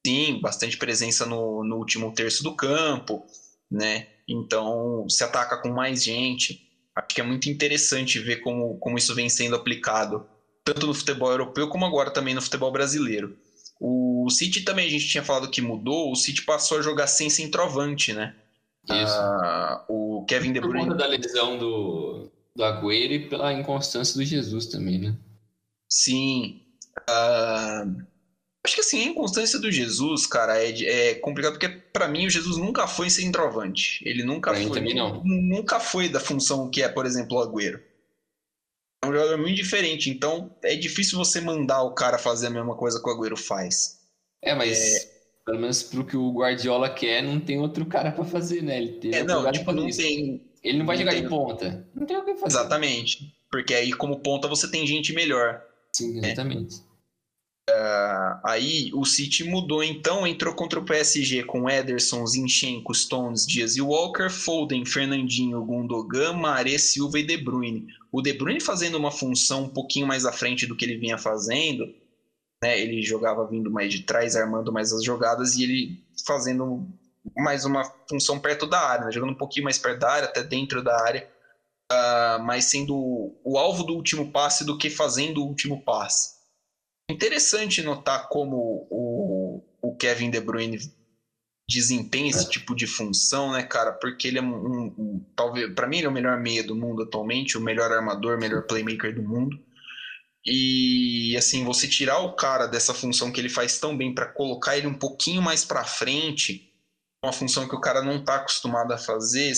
Sim, 0.06 0.40
bastante 0.40 0.78
presença 0.78 1.26
no, 1.26 1.64
no 1.64 1.78
último 1.78 2.14
terço 2.14 2.44
do 2.44 2.56
campo, 2.56 3.26
né? 3.72 4.08
Então 4.28 5.08
se 5.10 5.24
ataca 5.24 5.58
com 5.58 5.70
mais 5.70 6.04
gente. 6.04 6.62
Acho 6.96 7.08
que 7.16 7.22
é 7.22 7.24
muito 7.24 7.50
interessante 7.50 8.20
ver 8.20 8.38
como, 8.38 8.78
como 8.78 8.98
isso 8.98 9.16
vem 9.16 9.28
sendo 9.30 9.56
aplicado, 9.56 10.26
tanto 10.64 10.88
no 10.88 10.94
futebol 10.94 11.32
europeu 11.32 11.68
como 11.68 11.86
agora 11.86 12.12
também 12.12 12.34
no 12.34 12.42
futebol 12.42 12.72
brasileiro. 12.72 13.36
O 13.80 14.30
City 14.30 14.62
também 14.62 14.88
a 14.88 14.90
gente 14.90 15.08
tinha 15.08 15.24
falado 15.24 15.50
que 15.50 15.62
mudou, 15.62 16.12
o 16.12 16.16
City 16.16 16.44
passou 16.44 16.78
a 16.78 16.82
jogar 16.82 17.08
sem 17.08 17.30
centroavante, 17.30 18.14
né? 18.14 18.34
Isso. 18.86 19.14
Ah, 19.14 19.84
o 19.90 20.24
Kevin 20.28 20.54
De 20.54 20.62
Bruyne. 20.62 20.86
Por 20.86 20.94
conta 20.94 20.98
da 20.98 21.08
lesão 21.08 21.58
do, 21.58 22.32
do 22.56 22.64
Agüero 22.64 23.14
e 23.14 23.28
pela 23.28 23.52
inconstância 23.52 24.16
do 24.16 24.24
Jesus 24.24 24.68
também, 24.68 25.00
né? 25.00 25.16
Sim. 25.96 26.62
Uh, 27.10 28.06
acho 28.66 28.76
que 28.76 28.82
assim, 28.82 29.02
a 29.02 29.06
inconstância 29.06 29.58
do 29.58 29.72
Jesus, 29.72 30.28
cara, 30.28 30.62
é, 30.62 30.72
é 30.82 31.16
complicado 31.16 31.54
porque 31.54 31.70
para 31.70 32.10
mim 32.10 32.28
o 32.28 32.30
Jesus 32.30 32.58
nunca 32.58 32.86
foi 32.86 33.10
centroavante. 33.10 34.04
Ele 34.06 34.22
nunca 34.22 34.52
pra 34.52 34.60
foi. 34.62 34.84
Nunca 35.24 35.80
foi 35.80 36.10
da 36.10 36.20
função 36.20 36.70
que 36.70 36.84
é, 36.84 36.90
por 36.90 37.06
exemplo, 37.06 37.38
o 37.38 37.42
Agüero. 37.42 37.82
É 39.02 39.08
um 39.08 39.14
jogador 39.14 39.38
muito 39.38 39.56
diferente, 39.56 40.10
então 40.10 40.54
é 40.62 40.76
difícil 40.76 41.18
você 41.18 41.40
mandar 41.40 41.82
o 41.84 41.94
cara 41.94 42.18
fazer 42.18 42.48
a 42.48 42.50
mesma 42.50 42.76
coisa 42.76 43.02
que 43.02 43.10
o 43.10 43.14
Agüero 43.14 43.38
faz. 43.38 44.02
É, 44.44 44.54
mas 44.54 44.78
é... 44.78 45.12
pelo 45.46 45.62
menos 45.62 45.82
pro 45.82 46.06
que 46.06 46.18
o 46.18 46.34
Guardiola 46.34 46.90
quer, 46.90 47.24
não 47.24 47.40
tem 47.40 47.58
outro 47.58 47.86
cara 47.86 48.12
para 48.12 48.26
fazer, 48.26 48.62
né? 48.62 48.80
Ele 48.80 49.00
tem 49.00 49.16
é, 49.16 49.24
não, 49.24 49.50
tipo, 49.50 49.72
não 49.72 49.90
tem. 49.90 50.44
Ele 50.62 50.80
não 50.80 50.86
vai 50.86 50.98
não 50.98 51.04
jogar 51.04 51.14
tem... 51.14 51.24
de 51.24 51.30
ponta. 51.30 51.88
Não 51.96 52.06
tem 52.06 52.18
o 52.18 52.26
que 52.26 52.36
fazer. 52.36 52.58
Exatamente. 52.58 53.34
Porque 53.50 53.74
aí, 53.74 53.94
como 53.94 54.20
ponta, 54.20 54.50
você 54.50 54.70
tem 54.70 54.86
gente 54.86 55.14
melhor. 55.14 55.64
Sim, 55.96 56.20
né? 56.20 56.32
exatamente. 56.32 56.84
Uh, 57.70 58.38
aí 58.44 58.92
o 58.94 59.06
City 59.06 59.44
mudou 59.44 59.82
então, 59.82 60.28
entrou 60.28 60.54
contra 60.54 60.80
o 60.80 60.86
PSG 60.86 61.44
com 61.46 61.70
Ederson, 61.70 62.26
Zinchenko, 62.28 62.94
Stones, 62.94 63.48
Dias 63.48 63.76
e 63.76 63.82
Walker, 63.82 64.30
Foden, 64.30 64.86
Fernandinho, 64.86 65.64
Gundogan, 65.64 66.34
Maré, 66.34 66.78
Silva 66.78 67.20
e 67.20 67.24
De 67.24 67.38
Bruyne. 67.38 67.88
O 68.12 68.22
De 68.22 68.34
Bruyne 68.34 68.60
fazendo 68.60 68.98
uma 68.98 69.10
função 69.10 69.64
um 69.64 69.70
pouquinho 69.70 70.06
mais 70.06 70.26
à 70.26 70.32
frente 70.32 70.68
do 70.68 70.76
que 70.76 70.84
ele 70.84 70.98
vinha 70.98 71.18
fazendo, 71.18 71.86
né? 72.62 72.80
Ele 72.80 73.02
jogava 73.02 73.48
vindo 73.48 73.72
mais 73.72 73.92
de 73.92 74.04
trás, 74.04 74.36
armando 74.36 74.72
mais 74.72 74.92
as 74.92 75.04
jogadas 75.04 75.56
e 75.56 75.64
ele 75.64 76.04
fazendo 76.28 76.86
mais 77.38 77.66
uma 77.66 77.84
função 78.08 78.38
perto 78.38 78.68
da 78.68 78.80
área, 78.80 79.06
né? 79.06 79.12
jogando 79.12 79.32
um 79.32 79.38
pouquinho 79.38 79.64
mais 79.64 79.80
perto 79.80 80.00
da 80.00 80.12
área, 80.12 80.28
até 80.28 80.44
dentro 80.44 80.84
da 80.84 80.96
área 81.04 81.35
uh, 81.92 82.42
mais 82.44 82.66
sendo 82.66 83.36
o 83.44 83.58
alvo 83.58 83.84
do 83.84 83.94
último 83.94 84.32
passe 84.32 84.66
do 84.66 84.78
que 84.78 84.90
fazendo 84.90 85.42
o 85.42 85.48
último 85.48 85.84
passe. 85.84 86.36
Interessante 87.10 87.82
notar 87.82 88.28
como 88.30 88.88
o, 88.90 89.64
o 89.82 89.96
Kevin 89.96 90.32
De 90.32 90.40
Bruyne 90.40 90.80
desempenha 91.70 92.30
esse 92.30 92.50
tipo 92.50 92.76
de 92.76 92.86
função, 92.86 93.52
né, 93.52 93.64
cara? 93.64 93.92
Porque 93.92 94.28
ele 94.28 94.40
é 94.40 94.42
um, 94.42 94.86
um, 94.86 95.26
talvez 95.36 95.74
para 95.74 95.88
mim 95.88 95.98
ele 95.98 96.06
é 96.06 96.10
o 96.10 96.14
melhor 96.14 96.40
meia 96.40 96.64
do 96.64 96.76
mundo 96.76 97.04
atualmente, 97.04 97.58
o 97.58 97.62
melhor 97.62 97.92
armador, 97.92 98.40
melhor 98.40 98.64
playmaker 98.64 99.14
do 99.14 99.24
mundo. 99.24 99.58
E 100.46 101.36
assim, 101.38 101.64
você 101.64 101.88
tirar 101.88 102.20
o 102.20 102.36
cara 102.36 102.68
dessa 102.68 102.94
função 102.94 103.32
que 103.32 103.42
ele 103.42 103.50
faz 103.50 103.80
tão 103.80 103.98
bem 103.98 104.14
para 104.14 104.28
colocar 104.28 104.78
ele 104.78 104.86
um 104.86 104.98
pouquinho 104.98 105.42
mais 105.42 105.66
para 105.66 105.84
frente, 105.84 106.72
uma 107.24 107.34
função 107.34 107.68
que 107.68 107.76
o 107.76 107.82
cara 107.82 108.04
não 108.04 108.24
tá 108.24 108.36
acostumado 108.36 108.92
a 108.92 108.98
fazer, 108.98 109.52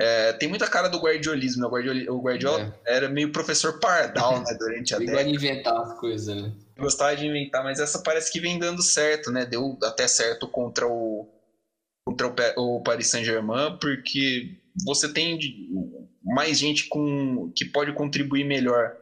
é, 0.00 0.32
tem 0.32 0.48
muita 0.48 0.66
cara 0.66 0.88
do 0.88 0.98
guardiolismo, 0.98 1.60
né? 1.60 1.68
O 1.68 1.70
Guardiola, 1.70 2.12
o 2.12 2.22
Guardiola 2.22 2.80
é. 2.86 2.96
era 2.96 3.08
meio 3.10 3.30
professor 3.30 3.78
pardal, 3.78 4.38
né, 4.40 4.56
durante 4.58 4.94
a 4.94 4.96
Ele 4.96 5.06
década. 5.06 5.28
Ele 5.28 5.36
de 5.36 5.46
inventar 5.46 5.76
as 5.76 6.00
coisas, 6.00 6.34
né? 6.34 6.52
Gostava 6.78 7.14
de 7.14 7.26
inventar, 7.26 7.62
mas 7.62 7.78
essa 7.78 8.02
parece 8.02 8.32
que 8.32 8.40
vem 8.40 8.58
dando 8.58 8.82
certo, 8.82 9.30
né? 9.30 9.44
Deu 9.44 9.78
até 9.82 10.08
certo 10.08 10.48
contra 10.48 10.88
o, 10.88 11.28
contra 12.02 12.28
o, 12.56 12.76
o 12.76 12.82
Paris 12.82 13.08
Saint-Germain, 13.08 13.76
porque 13.78 14.56
você 14.86 15.12
tem 15.12 15.38
mais 16.24 16.58
gente 16.58 16.88
com, 16.88 17.52
que 17.54 17.66
pode 17.66 17.92
contribuir 17.92 18.44
melhor 18.44 18.96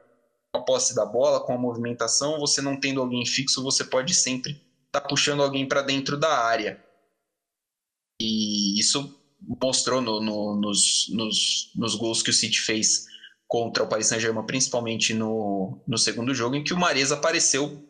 com 0.52 0.60
a 0.60 0.64
posse 0.64 0.96
da 0.96 1.06
bola, 1.06 1.38
com 1.38 1.52
a 1.52 1.58
movimentação. 1.58 2.40
Você 2.40 2.60
não 2.60 2.78
tendo 2.78 3.00
alguém 3.00 3.24
fixo, 3.24 3.62
você 3.62 3.84
pode 3.84 4.12
sempre 4.14 4.60
estar 4.88 5.00
tá 5.00 5.08
puxando 5.08 5.44
alguém 5.44 5.64
para 5.64 5.82
dentro 5.82 6.18
da 6.18 6.38
área. 6.38 6.82
E 8.20 8.80
isso 8.80 9.17
mostrou 9.40 10.00
no, 10.00 10.20
no, 10.20 10.56
nos, 10.56 11.08
nos, 11.10 11.70
nos 11.74 11.94
gols 11.94 12.22
que 12.22 12.30
o 12.30 12.32
City 12.32 12.60
fez 12.60 13.06
contra 13.46 13.82
o 13.82 13.86
Paris 13.86 14.06
Saint-Germain, 14.06 14.44
principalmente 14.46 15.14
no, 15.14 15.80
no 15.86 15.96
segundo 15.96 16.34
jogo, 16.34 16.54
em 16.54 16.62
que 16.62 16.74
o 16.74 16.76
Mares 16.76 17.10
apareceu 17.10 17.82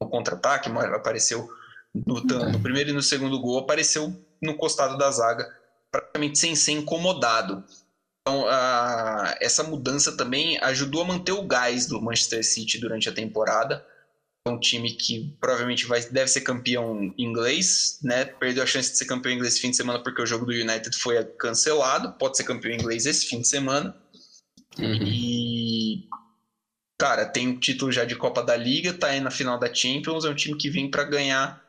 no 0.00 0.08
contra-ataque, 0.08 0.70
apareceu 0.70 1.48
no, 1.94 2.20
no, 2.22 2.60
primeiro 2.60 2.90
e 2.90 2.92
no 2.92 3.02
segundo 3.02 3.38
gol, 3.40 3.58
apareceu 3.58 4.14
no 4.42 4.56
costado 4.56 4.96
da 4.96 5.10
zaga, 5.10 5.46
praticamente 5.90 6.38
sem 6.38 6.56
ser 6.56 6.72
incomodado. 6.72 7.62
Então, 8.22 8.46
a, 8.46 9.36
essa 9.40 9.62
mudança 9.62 10.16
também 10.16 10.58
ajudou 10.62 11.02
a 11.02 11.06
manter 11.06 11.32
o 11.32 11.46
gás 11.46 11.86
do 11.86 12.00
Manchester 12.00 12.44
City 12.44 12.78
durante 12.78 13.08
a 13.08 13.12
temporada 13.12 13.84
é 14.46 14.50
um 14.50 14.60
time 14.60 14.92
que 14.92 15.34
provavelmente 15.40 15.86
vai, 15.86 16.02
deve 16.02 16.28
ser 16.28 16.42
campeão 16.42 17.14
inglês, 17.16 17.98
né? 18.02 18.26
Perdeu 18.26 18.62
a 18.62 18.66
chance 18.66 18.90
de 18.90 18.98
ser 18.98 19.06
campeão 19.06 19.32
inglês 19.32 19.54
esse 19.54 19.62
fim 19.62 19.70
de 19.70 19.76
semana 19.76 20.02
porque 20.02 20.20
o 20.20 20.26
jogo 20.26 20.44
do 20.44 20.52
United 20.52 20.94
foi 20.98 21.24
cancelado. 21.24 22.12
Pode 22.18 22.36
ser 22.36 22.44
campeão 22.44 22.74
inglês 22.74 23.06
esse 23.06 23.26
fim 23.26 23.40
de 23.40 23.48
semana. 23.48 23.96
Uhum. 24.78 25.02
E 25.02 26.08
cara, 27.00 27.24
tem 27.24 27.48
o 27.48 27.58
título 27.58 27.90
já 27.90 28.04
de 28.04 28.16
Copa 28.16 28.42
da 28.42 28.54
Liga, 28.54 28.92
tá 28.92 29.08
aí 29.08 29.20
na 29.20 29.30
final 29.30 29.58
da 29.58 29.72
Champions, 29.72 30.24
é 30.24 30.28
um 30.28 30.34
time 30.34 30.56
que 30.56 30.68
vem 30.68 30.90
para 30.90 31.04
ganhar 31.04 31.62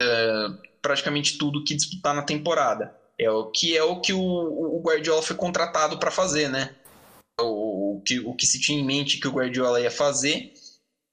uh, 0.00 0.58
praticamente 0.80 1.38
tudo 1.38 1.64
que 1.64 1.74
disputar 1.74 2.14
na 2.14 2.22
temporada. 2.22 2.94
É 3.18 3.30
o 3.30 3.50
que 3.50 3.76
é 3.76 3.82
o 3.82 4.00
que 4.00 4.12
o, 4.12 4.20
o 4.20 4.80
Guardiola 4.80 5.22
foi 5.22 5.36
contratado 5.36 5.98
para 5.98 6.10
fazer, 6.10 6.48
né? 6.48 6.74
O, 7.40 7.96
o, 7.96 8.00
que, 8.02 8.20
o 8.20 8.34
que 8.34 8.46
se 8.46 8.60
tinha 8.60 8.78
em 8.78 8.84
mente 8.84 9.18
que 9.18 9.26
o 9.26 9.32
Guardiola 9.32 9.80
ia 9.80 9.90
fazer 9.90 10.52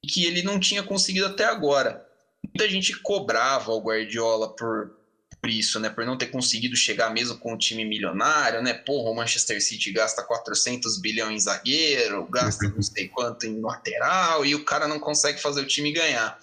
que 0.06 0.24
ele 0.24 0.42
não 0.42 0.60
tinha 0.60 0.82
conseguido 0.82 1.26
até 1.26 1.44
agora. 1.44 2.06
Muita 2.42 2.68
gente 2.68 2.96
cobrava 3.00 3.72
o 3.72 3.80
Guardiola 3.80 4.54
por, 4.54 4.96
por 5.40 5.50
isso, 5.50 5.78
né? 5.80 5.88
Por 5.90 6.04
não 6.04 6.16
ter 6.16 6.26
conseguido 6.26 6.76
chegar 6.76 7.10
mesmo 7.10 7.38
com 7.38 7.52
um 7.52 7.58
time 7.58 7.84
milionário, 7.84 8.62
né? 8.62 8.74
Porra, 8.74 9.10
o 9.10 9.14
Manchester 9.14 9.62
City 9.62 9.92
gasta 9.92 10.22
400 10.22 11.00
bilhões 11.00 11.34
em 11.34 11.44
zagueiro, 11.44 12.26
gasta 12.30 12.68
não 12.68 12.82
sei 12.82 13.08
quanto 13.08 13.46
em 13.46 13.60
lateral 13.60 14.44
e 14.44 14.54
o 14.54 14.64
cara 14.64 14.86
não 14.86 14.98
consegue 14.98 15.40
fazer 15.40 15.60
o 15.60 15.66
time 15.66 15.92
ganhar. 15.92 16.38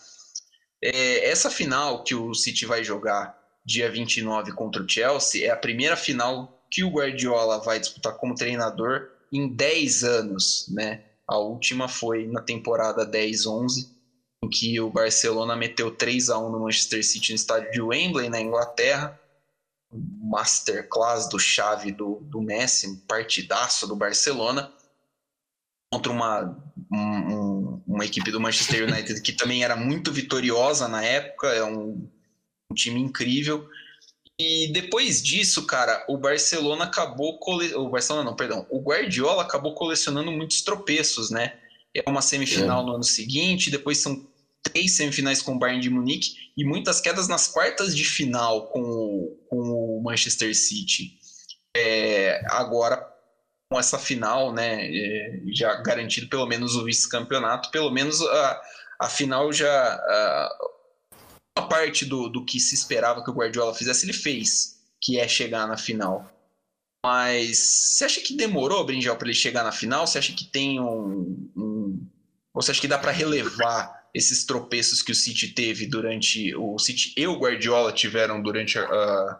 É, 0.81 1.29
essa 1.29 1.49
final 1.49 2.03
que 2.03 2.13
o 2.13 2.33
City 2.33 2.65
vai 2.65 2.83
jogar 2.83 3.37
dia 3.65 3.89
29 3.89 4.51
contra 4.51 4.83
o 4.83 4.87
Chelsea 4.87 5.47
é 5.47 5.49
a 5.49 5.57
primeira 5.57 5.95
final 5.95 6.63
que 6.69 6.83
o 6.83 6.91
Guardiola 6.91 7.59
vai 7.63 7.79
disputar 7.79 8.13
como 8.13 8.35
treinador 8.35 9.09
em 9.31 9.47
10 9.47 10.03
anos, 10.03 10.67
né? 10.69 11.03
A 11.27 11.37
última 11.37 11.87
foi 11.87 12.27
na 12.27 12.41
temporada 12.41 13.05
10-11, 13.05 13.89
em 14.43 14.49
que 14.49 14.79
o 14.79 14.89
Barcelona 14.89 15.55
meteu 15.55 15.91
3 15.91 16.29
a 16.29 16.37
1 16.37 16.51
no 16.51 16.59
Manchester 16.59 17.03
City 17.03 17.31
no 17.31 17.35
estádio 17.35 17.71
de 17.71 17.81
Wembley, 17.81 18.29
na 18.29 18.39
Inglaterra. 18.39 19.19
Masterclass 19.91 21.29
do 21.29 21.39
chave 21.39 21.91
do, 21.91 22.19
do 22.23 22.41
Messi, 22.41 22.87
um 22.87 22.97
partidaço 22.97 23.87
do 23.87 23.95
Barcelona, 23.95 24.71
contra 25.91 26.11
uma, 26.11 26.57
um, 26.91 27.81
uma 27.87 28.05
equipe 28.05 28.29
do 28.31 28.39
Manchester 28.39 28.83
United 28.83 29.21
que 29.21 29.31
também 29.31 29.63
era 29.63 29.75
muito 29.75 30.11
vitoriosa 30.11 30.87
na 30.87 31.03
época, 31.03 31.47
é 31.47 31.63
um, 31.63 32.09
um 32.69 32.75
time 32.75 32.99
incrível. 32.99 33.69
E 34.39 34.67
depois 34.73 35.23
disso, 35.23 35.65
cara, 35.65 36.03
o 36.09 36.17
Barcelona 36.17 36.85
acabou. 36.85 37.39
Cole... 37.39 37.73
O 37.75 37.89
Barcelona 37.89 38.25
não, 38.25 38.35
perdão. 38.35 38.65
O 38.69 38.81
Guardiola 38.81 39.43
acabou 39.43 39.73
colecionando 39.73 40.31
muitos 40.31 40.61
tropeços, 40.61 41.29
né? 41.29 41.57
É 41.93 42.03
uma 42.09 42.21
semifinal 42.21 42.81
é. 42.81 42.85
no 42.85 42.95
ano 42.95 43.03
seguinte, 43.03 43.71
depois 43.71 43.99
são 43.99 44.27
três 44.61 44.97
semifinais 44.97 45.41
com 45.41 45.53
o 45.53 45.59
Bayern 45.59 45.81
de 45.81 45.89
Munique 45.89 46.35
e 46.57 46.65
muitas 46.65 46.99
quedas 46.99 47.27
nas 47.27 47.47
quartas 47.47 47.95
de 47.95 48.03
final 48.03 48.67
com 48.67 48.81
o, 48.81 49.39
com 49.47 49.57
o 49.57 50.01
Manchester 50.03 50.53
City. 50.53 51.17
É, 51.77 52.41
agora, 52.49 53.05
com 53.69 53.79
essa 53.79 53.97
final, 53.97 54.51
né, 54.53 54.85
é, 54.85 55.41
já 55.53 55.75
garantido 55.75 56.27
pelo 56.27 56.45
menos 56.45 56.75
o 56.75 56.83
vice-campeonato, 56.83 57.71
pelo 57.71 57.91
menos 57.91 58.21
a, 58.21 58.61
a 58.99 59.09
final 59.09 59.53
já. 59.53 59.69
A, 59.71 60.57
parte 61.61 62.05
do, 62.05 62.27
do 62.29 62.43
que 62.43 62.59
se 62.59 62.75
esperava 62.75 63.23
que 63.23 63.29
o 63.29 63.33
Guardiola 63.33 63.73
fizesse, 63.73 64.05
ele 64.05 64.13
fez, 64.13 64.81
que 65.01 65.19
é 65.19 65.27
chegar 65.27 65.67
na 65.67 65.77
final. 65.77 66.31
Mas 67.05 67.57
você 67.57 68.05
acha 68.05 68.21
que 68.21 68.35
demorou, 68.35 68.83
Brinjal, 68.83 69.15
para 69.15 69.27
ele 69.27 69.37
chegar 69.37 69.63
na 69.63 69.71
final? 69.71 70.07
Você 70.07 70.17
acha 70.17 70.33
que 70.33 70.45
tem 70.45 70.79
um. 70.79 71.51
um... 71.55 72.07
Ou 72.53 72.61
você 72.61 72.71
acha 72.71 72.81
que 72.81 72.87
dá 72.87 72.97
para 72.97 73.11
relevar 73.11 74.09
esses 74.13 74.43
tropeços 74.45 75.01
que 75.01 75.11
o 75.11 75.15
City 75.15 75.49
teve 75.49 75.85
durante. 75.85 76.55
O 76.55 76.79
City 76.79 77.13
e 77.15 77.27
o 77.27 77.37
Guardiola 77.37 77.91
tiveram 77.91 78.41
durante 78.41 78.79
uh, 78.79 79.35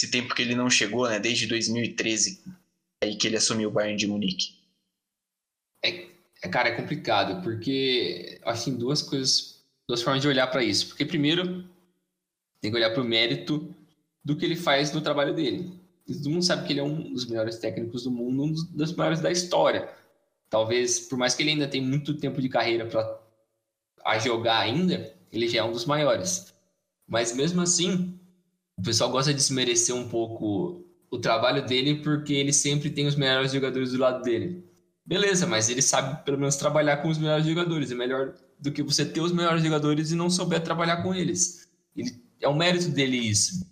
esse 0.00 0.10
tempo 0.12 0.34
que 0.34 0.42
ele 0.42 0.54
não 0.54 0.70
chegou, 0.70 1.08
né? 1.08 1.18
Desde 1.18 1.46
2013, 1.46 2.44
aí 3.02 3.16
que 3.16 3.26
ele 3.26 3.36
assumiu 3.36 3.68
o 3.68 3.72
Bayern 3.72 3.96
de 3.96 4.06
Munique. 4.06 4.54
É, 5.84 6.06
é 6.42 6.48
cara, 6.48 6.68
é 6.68 6.76
complicado, 6.76 7.42
porque 7.42 8.40
tem 8.64 8.76
duas 8.76 9.02
coisas 9.02 9.51
duas 9.88 10.02
formas 10.02 10.22
de 10.22 10.28
olhar 10.28 10.46
para 10.46 10.62
isso. 10.62 10.88
Porque, 10.88 11.04
primeiro, 11.04 11.64
tem 12.60 12.70
que 12.70 12.76
olhar 12.76 12.90
para 12.90 13.02
o 13.02 13.04
mérito 13.04 13.74
do 14.24 14.36
que 14.36 14.44
ele 14.44 14.56
faz 14.56 14.92
no 14.92 15.00
trabalho 15.00 15.34
dele. 15.34 15.80
Todo 16.06 16.30
mundo 16.30 16.44
sabe 16.44 16.66
que 16.66 16.72
ele 16.72 16.80
é 16.80 16.82
um 16.82 17.12
dos 17.12 17.26
melhores 17.26 17.56
técnicos 17.58 18.04
do 18.04 18.10
mundo, 18.10 18.44
um 18.44 18.52
dos 18.52 18.92
melhores 18.92 19.20
da 19.20 19.30
história. 19.30 19.88
Talvez, 20.48 21.00
por 21.00 21.18
mais 21.18 21.34
que 21.34 21.42
ele 21.42 21.50
ainda 21.50 21.68
tenha 21.68 21.86
muito 21.86 22.14
tempo 22.14 22.40
de 22.40 22.48
carreira 22.48 22.86
para 22.86 24.18
jogar 24.18 24.58
ainda, 24.58 25.14
ele 25.32 25.48
já 25.48 25.60
é 25.60 25.64
um 25.64 25.72
dos 25.72 25.86
maiores. 25.86 26.52
Mas 27.06 27.34
mesmo 27.34 27.60
assim, 27.60 28.18
o 28.76 28.82
pessoal 28.82 29.10
gosta 29.10 29.32
de 29.32 29.38
desmerecer 29.38 29.94
um 29.94 30.08
pouco 30.08 30.84
o 31.10 31.18
trabalho 31.18 31.64
dele 31.64 31.96
porque 31.96 32.32
ele 32.32 32.52
sempre 32.52 32.90
tem 32.90 33.06
os 33.06 33.16
melhores 33.16 33.52
jogadores 33.52 33.92
do 33.92 33.98
lado 33.98 34.22
dele. 34.22 34.64
Beleza, 35.04 35.46
mas 35.46 35.68
ele 35.68 35.82
sabe 35.82 36.24
pelo 36.24 36.38
menos 36.38 36.56
trabalhar 36.56 36.98
com 36.98 37.08
os 37.08 37.18
melhores 37.18 37.44
jogadores. 37.44 37.90
É 37.90 37.94
melhor 37.94 38.34
do 38.62 38.70
que 38.70 38.80
você 38.80 39.04
ter 39.04 39.20
os 39.20 39.32
melhores 39.32 39.60
jogadores 39.60 40.12
e 40.12 40.14
não 40.14 40.30
souber 40.30 40.62
trabalhar 40.62 41.02
com 41.02 41.12
eles. 41.12 41.68
Ele, 41.96 42.16
é 42.40 42.46
o 42.46 42.54
mérito 42.54 42.88
dele 42.90 43.16
isso. 43.16 43.66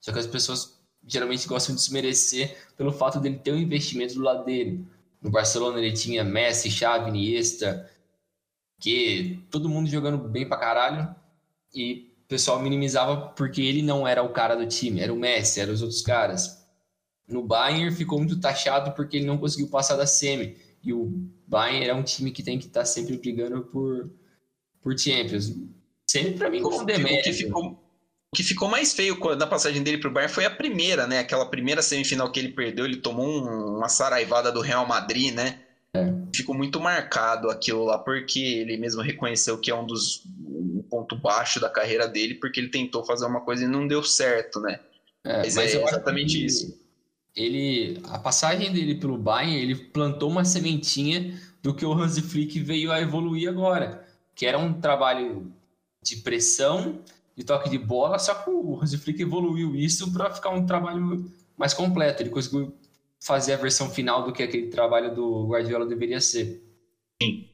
Só 0.00 0.12
que 0.12 0.18
as 0.18 0.26
pessoas 0.26 0.80
geralmente 1.06 1.46
gostam 1.46 1.76
de 1.76 1.80
desmerecer 1.80 2.56
pelo 2.76 2.92
fato 2.92 3.20
dele 3.20 3.38
ter 3.38 3.52
um 3.52 3.56
investimento 3.56 4.14
do 4.14 4.22
lado 4.22 4.44
dele. 4.44 4.84
No 5.22 5.30
Barcelona 5.30 5.78
ele 5.78 5.92
tinha 5.92 6.24
Messi, 6.24 6.68
Xavi, 6.68 7.08
Iniesta, 7.10 7.88
que 8.80 9.40
todo 9.48 9.68
mundo 9.68 9.88
jogando 9.88 10.18
bem 10.18 10.46
pra 10.46 10.58
caralho 10.58 11.14
e 11.72 12.12
o 12.24 12.28
pessoal 12.28 12.60
minimizava 12.60 13.28
porque 13.28 13.62
ele 13.62 13.80
não 13.80 14.08
era 14.08 14.24
o 14.24 14.30
cara 14.30 14.56
do 14.56 14.66
time, 14.66 15.00
era 15.00 15.14
o 15.14 15.16
Messi, 15.16 15.60
eram 15.60 15.72
os 15.72 15.82
outros 15.82 16.02
caras. 16.02 16.66
No 17.28 17.44
Bayern 17.44 17.94
ficou 17.94 18.18
muito 18.18 18.40
taxado 18.40 18.90
porque 18.92 19.18
ele 19.18 19.26
não 19.26 19.38
conseguiu 19.38 19.68
passar 19.68 19.96
da 19.96 20.06
semi. 20.06 20.56
E 20.86 20.92
o 20.92 21.28
Bayern 21.48 21.88
é 21.88 21.92
um 21.92 22.04
time 22.04 22.30
que 22.30 22.44
tem 22.44 22.60
que 22.60 22.66
estar 22.66 22.80
tá 22.80 22.86
sempre 22.86 23.16
brigando 23.16 23.62
por, 23.62 24.08
por 24.80 24.96
Champions. 24.96 25.52
Sempre 26.06 26.34
para 26.34 26.48
mim 26.48 26.62
como 26.62 26.84
demérito. 26.84 27.18
O 27.18 27.22
que 27.24 27.32
ficou, 27.32 27.64
o 27.72 28.36
que 28.36 28.42
ficou 28.44 28.68
mais 28.68 28.92
feio 28.94 29.18
na 29.36 29.48
passagem 29.48 29.82
dele 29.82 29.98
para 29.98 30.08
o 30.08 30.12
Bayern 30.12 30.32
foi 30.32 30.44
a 30.44 30.50
primeira, 30.50 31.04
né? 31.08 31.18
Aquela 31.18 31.50
primeira 31.50 31.82
semifinal 31.82 32.30
que 32.30 32.38
ele 32.38 32.52
perdeu, 32.52 32.84
ele 32.84 32.98
tomou 32.98 33.26
um, 33.26 33.78
uma 33.78 33.88
saraivada 33.88 34.52
do 34.52 34.60
Real 34.60 34.86
Madrid, 34.86 35.34
né? 35.34 35.58
É. 35.92 36.14
Ficou 36.32 36.54
muito 36.54 36.78
marcado 36.78 37.50
aquilo 37.50 37.84
lá, 37.84 37.98
porque 37.98 38.38
ele 38.38 38.76
mesmo 38.76 39.02
reconheceu 39.02 39.58
que 39.58 39.72
é 39.72 39.74
um 39.74 39.84
dos 39.84 40.24
um 40.48 40.82
ponto 40.88 41.16
baixo 41.16 41.58
da 41.58 41.68
carreira 41.68 42.06
dele, 42.06 42.34
porque 42.34 42.60
ele 42.60 42.68
tentou 42.68 43.04
fazer 43.04 43.26
uma 43.26 43.40
coisa 43.40 43.64
e 43.64 43.66
não 43.66 43.88
deu 43.88 44.04
certo, 44.04 44.60
né? 44.60 44.78
É, 45.24 45.38
mas, 45.38 45.56
mas 45.56 45.74
é 45.74 45.82
exatamente 45.82 46.44
isso 46.44 46.85
ele 47.36 48.00
a 48.04 48.18
passagem 48.18 48.72
dele 48.72 48.94
pelo 48.94 49.18
Bayern, 49.18 49.54
ele 49.54 49.74
plantou 49.74 50.30
uma 50.30 50.44
sementinha 50.44 51.38
do 51.62 51.74
que 51.74 51.84
o 51.84 51.92
Hansi 51.92 52.22
Flick 52.22 52.58
veio 52.60 52.90
a 52.90 53.00
evoluir 53.00 53.48
agora, 53.48 54.06
que 54.34 54.46
era 54.46 54.58
um 54.58 54.80
trabalho 54.80 55.52
de 56.02 56.16
pressão, 56.16 57.00
de 57.36 57.44
toque 57.44 57.68
de 57.68 57.78
bola, 57.78 58.18
só 58.18 58.34
que 58.34 58.48
o 58.48 58.80
Hansi 58.80 58.96
Flick 58.96 59.20
evoluiu 59.20 59.76
isso 59.76 60.12
para 60.12 60.30
ficar 60.30 60.50
um 60.50 60.64
trabalho 60.64 61.30
mais 61.56 61.74
completo. 61.74 62.22
Ele 62.22 62.30
conseguiu 62.30 62.74
fazer 63.20 63.54
a 63.54 63.56
versão 63.56 63.90
final 63.90 64.24
do 64.24 64.32
que 64.32 64.42
aquele 64.42 64.68
trabalho 64.68 65.14
do 65.14 65.48
Guardiola 65.48 65.84
deveria 65.84 66.20
ser. 66.20 66.62
Sim. 67.22 67.48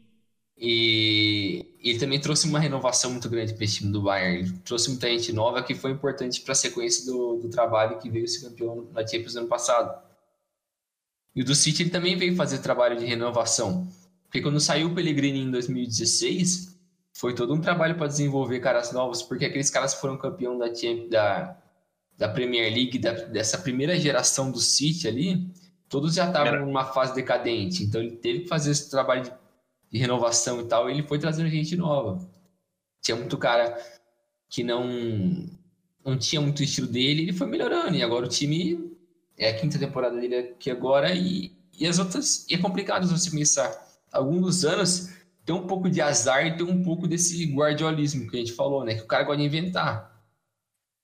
E 0.64 1.74
ele 1.82 1.98
também 1.98 2.20
trouxe 2.20 2.46
uma 2.46 2.60
renovação 2.60 3.10
muito 3.10 3.28
grande 3.28 3.52
para 3.52 3.64
esse 3.64 3.78
time 3.78 3.90
do 3.90 4.00
Bayern. 4.00 4.48
Ele 4.48 4.58
trouxe 4.58 4.90
muita 4.90 5.08
gente 5.08 5.32
nova 5.32 5.60
que 5.60 5.74
foi 5.74 5.90
importante 5.90 6.40
para 6.40 6.52
a 6.52 6.54
sequência 6.54 7.04
do, 7.04 7.38
do, 7.38 7.48
trabalho 7.48 7.98
que 7.98 8.08
veio 8.08 8.28
ser 8.28 8.48
campeão 8.48 8.86
na 8.92 9.04
Champions 9.04 9.34
ano 9.34 9.48
passado. 9.48 9.92
E 11.34 11.42
o 11.42 11.44
do 11.44 11.52
City 11.52 11.82
ele 11.82 11.90
também 11.90 12.16
veio 12.16 12.36
fazer 12.36 12.58
trabalho 12.58 12.96
de 12.96 13.04
renovação. 13.04 13.88
Porque 14.22 14.40
quando 14.40 14.60
saiu 14.60 14.86
o 14.86 14.94
Pellegrini 14.94 15.40
em 15.40 15.50
2016, 15.50 16.78
foi 17.12 17.34
todo 17.34 17.52
um 17.52 17.60
trabalho 17.60 17.96
para 17.96 18.06
desenvolver 18.06 18.60
caras 18.60 18.92
novos, 18.92 19.20
porque 19.20 19.46
aqueles 19.46 19.68
caras 19.68 19.94
foram 19.94 20.16
campeão 20.16 20.56
da, 20.56 20.66
da, 21.10 21.56
da 22.16 22.28
Premier 22.28 22.72
League, 22.72 23.00
da, 23.00 23.10
dessa 23.10 23.58
primeira 23.58 23.98
geração 23.98 24.52
do 24.52 24.60
City 24.60 25.08
ali, 25.08 25.44
todos 25.88 26.14
já 26.14 26.28
estavam 26.28 26.64
numa 26.64 26.84
fase 26.84 27.16
decadente. 27.16 27.82
Então 27.82 28.00
ele 28.00 28.12
teve 28.12 28.40
que 28.40 28.48
fazer 28.48 28.70
esse 28.70 28.88
trabalho 28.88 29.24
de, 29.24 29.41
de 29.92 29.98
renovação 29.98 30.60
e 30.60 30.64
tal, 30.64 30.88
e 30.88 30.94
ele 30.94 31.02
foi 31.02 31.18
trazendo 31.18 31.50
gente 31.50 31.76
nova. 31.76 32.18
Tinha 33.02 33.16
muito 33.16 33.36
cara 33.36 33.76
que 34.48 34.62
não 34.64 35.48
não 36.04 36.18
tinha 36.18 36.40
muito 36.40 36.62
estilo 36.64 36.88
dele, 36.88 37.22
ele 37.22 37.32
foi 37.32 37.46
melhorando, 37.46 37.94
e 37.94 38.02
agora 38.02 38.26
o 38.26 38.28
time 38.28 38.92
é 39.38 39.50
a 39.50 39.56
quinta 39.56 39.78
temporada 39.78 40.18
dele 40.20 40.36
aqui 40.36 40.68
agora, 40.70 41.14
e, 41.14 41.52
e 41.78 41.86
as 41.86 41.98
outras, 41.98 42.44
e 42.50 42.54
é 42.54 42.58
complicado 42.58 43.06
você 43.06 43.30
pensar. 43.30 43.70
Alguns 44.10 44.64
anos 44.64 45.10
tem 45.44 45.54
um 45.54 45.66
pouco 45.66 45.88
de 45.88 46.00
azar 46.00 46.46
e 46.46 46.56
tem 46.56 46.66
um 46.66 46.82
pouco 46.82 47.06
desse 47.06 47.44
guardiolismo 47.46 48.28
que 48.28 48.36
a 48.36 48.40
gente 48.40 48.52
falou, 48.52 48.84
né? 48.84 48.94
Que 48.94 49.02
o 49.02 49.06
cara 49.06 49.24
gosta 49.24 49.38
de 49.38 49.46
inventar. 49.46 50.12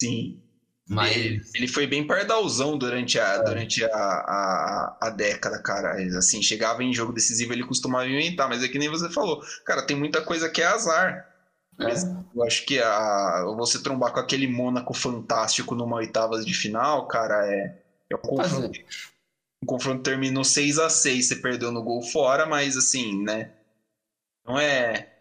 Sim. 0.02 0.42
Mas... 0.88 1.14
Ele, 1.14 1.42
ele 1.54 1.68
foi 1.68 1.86
bem 1.86 2.06
pardalzão 2.06 2.78
durante 2.78 3.18
a, 3.18 3.34
é. 3.34 3.42
durante 3.42 3.84
a, 3.84 3.88
a, 3.90 4.98
a, 5.02 5.10
década, 5.10 5.60
cara. 5.62 5.92
Assim, 6.16 6.42
chegava 6.42 6.82
em 6.82 6.94
jogo 6.94 7.12
decisivo, 7.12 7.52
ele 7.52 7.66
costumava 7.66 8.08
inventar, 8.08 8.48
mas 8.48 8.62
é 8.62 8.68
que 8.68 8.78
nem 8.78 8.88
você 8.88 9.10
falou. 9.10 9.42
Cara, 9.66 9.86
tem 9.86 9.96
muita 9.96 10.22
coisa 10.22 10.48
que 10.48 10.62
é 10.62 10.66
azar. 10.66 11.28
Mas 11.76 12.04
é. 12.04 12.16
eu 12.34 12.42
acho 12.42 12.64
que 12.64 12.80
a, 12.80 13.44
você 13.56 13.82
trombar 13.82 14.12
com 14.12 14.20
aquele 14.20 14.48
Mônaco 14.48 14.94
fantástico 14.94 15.74
numa 15.74 15.96
oitavas 15.96 16.44
de 16.44 16.54
final, 16.54 17.06
cara, 17.06 17.46
é, 17.46 17.78
é 18.10 18.16
um 18.16 18.18
confronto. 18.18 18.80
O 19.62 19.66
confronto 19.66 20.02
terminou 20.02 20.44
6 20.44 20.78
a 20.78 20.88
6 20.88 21.28
você 21.28 21.36
perdeu 21.36 21.70
no 21.70 21.82
gol 21.82 22.00
fora, 22.00 22.46
mas 22.46 22.76
assim, 22.76 23.22
né? 23.22 23.50
Não 24.46 24.58
é 24.58 25.17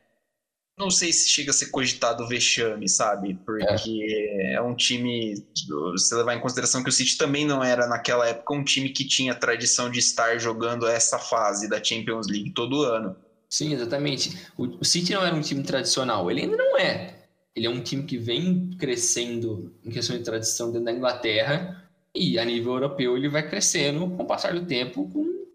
não 0.77 0.91
sei 0.91 1.11
se 1.11 1.27
chega 1.27 1.49
a 1.49 1.53
ser 1.53 1.71
cogitado 1.71 2.27
vexame, 2.27 2.87
sabe? 2.87 3.33
Porque 3.43 4.05
é. 4.09 4.53
é. 4.53 4.61
um 4.61 4.75
time. 4.75 5.43
Você 5.91 6.15
levar 6.15 6.35
em 6.35 6.39
consideração 6.39 6.83
que 6.83 6.89
o 6.89 6.91
City 6.91 7.17
também 7.17 7.45
não 7.45 7.63
era, 7.63 7.87
naquela 7.87 8.27
época, 8.27 8.53
um 8.53 8.63
time 8.63 8.89
que 8.89 9.03
tinha 9.03 9.33
tradição 9.33 9.89
de 9.89 9.97
estar 9.97 10.37
jogando 10.37 10.87
essa 10.87 11.17
fase 11.17 11.67
da 11.67 11.83
Champions 11.83 12.27
League 12.27 12.51
todo 12.51 12.83
ano. 12.83 13.15
Sim, 13.49 13.73
exatamente. 13.73 14.37
O, 14.55 14.83
City 14.85 15.13
não 15.13 15.25
era 15.25 15.35
um 15.35 15.41
time 15.41 15.63
tradicional, 15.63 16.29
ele 16.29 16.41
ainda 16.41 16.57
não 16.57 16.77
é. 16.77 17.23
Ele 17.55 17.65
é 17.65 17.69
um 17.69 17.81
time 17.81 18.03
que 18.03 18.17
vem 18.17 18.69
crescendo 18.77 19.73
em 19.83 19.89
questão 19.89 20.15
de 20.15 20.23
tradição 20.23 20.67
dentro 20.67 20.85
da 20.85 20.91
Inglaterra 20.91 21.89
e 22.13 22.37
a 22.37 22.45
nível 22.45 22.73
europeu 22.73 23.17
ele 23.17 23.29
vai 23.29 23.47
crescendo 23.47 24.07
com 24.11 24.23
o 24.23 24.27
passar 24.27 24.53
do 24.53 24.65
tempo 24.65 25.09
com, 25.09 25.47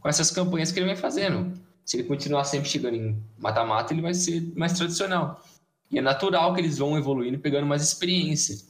com 0.00 0.08
essas 0.08 0.30
campanhas 0.30 0.72
que 0.72 0.78
ele 0.78 0.86
vem 0.86 0.96
fazendo 0.96 1.52
se 1.90 1.96
ele 1.96 2.06
continuar 2.06 2.44
sempre 2.44 2.68
chegando 2.68 2.94
em 2.94 3.20
mata-mata, 3.36 3.92
ele 3.92 4.00
vai 4.00 4.14
ser 4.14 4.40
mais 4.54 4.74
tradicional. 4.74 5.44
E 5.90 5.98
é 5.98 6.00
natural 6.00 6.54
que 6.54 6.60
eles 6.60 6.78
vão 6.78 6.96
evoluindo, 6.96 7.40
pegando 7.40 7.66
mais 7.66 7.82
experiência. 7.82 8.64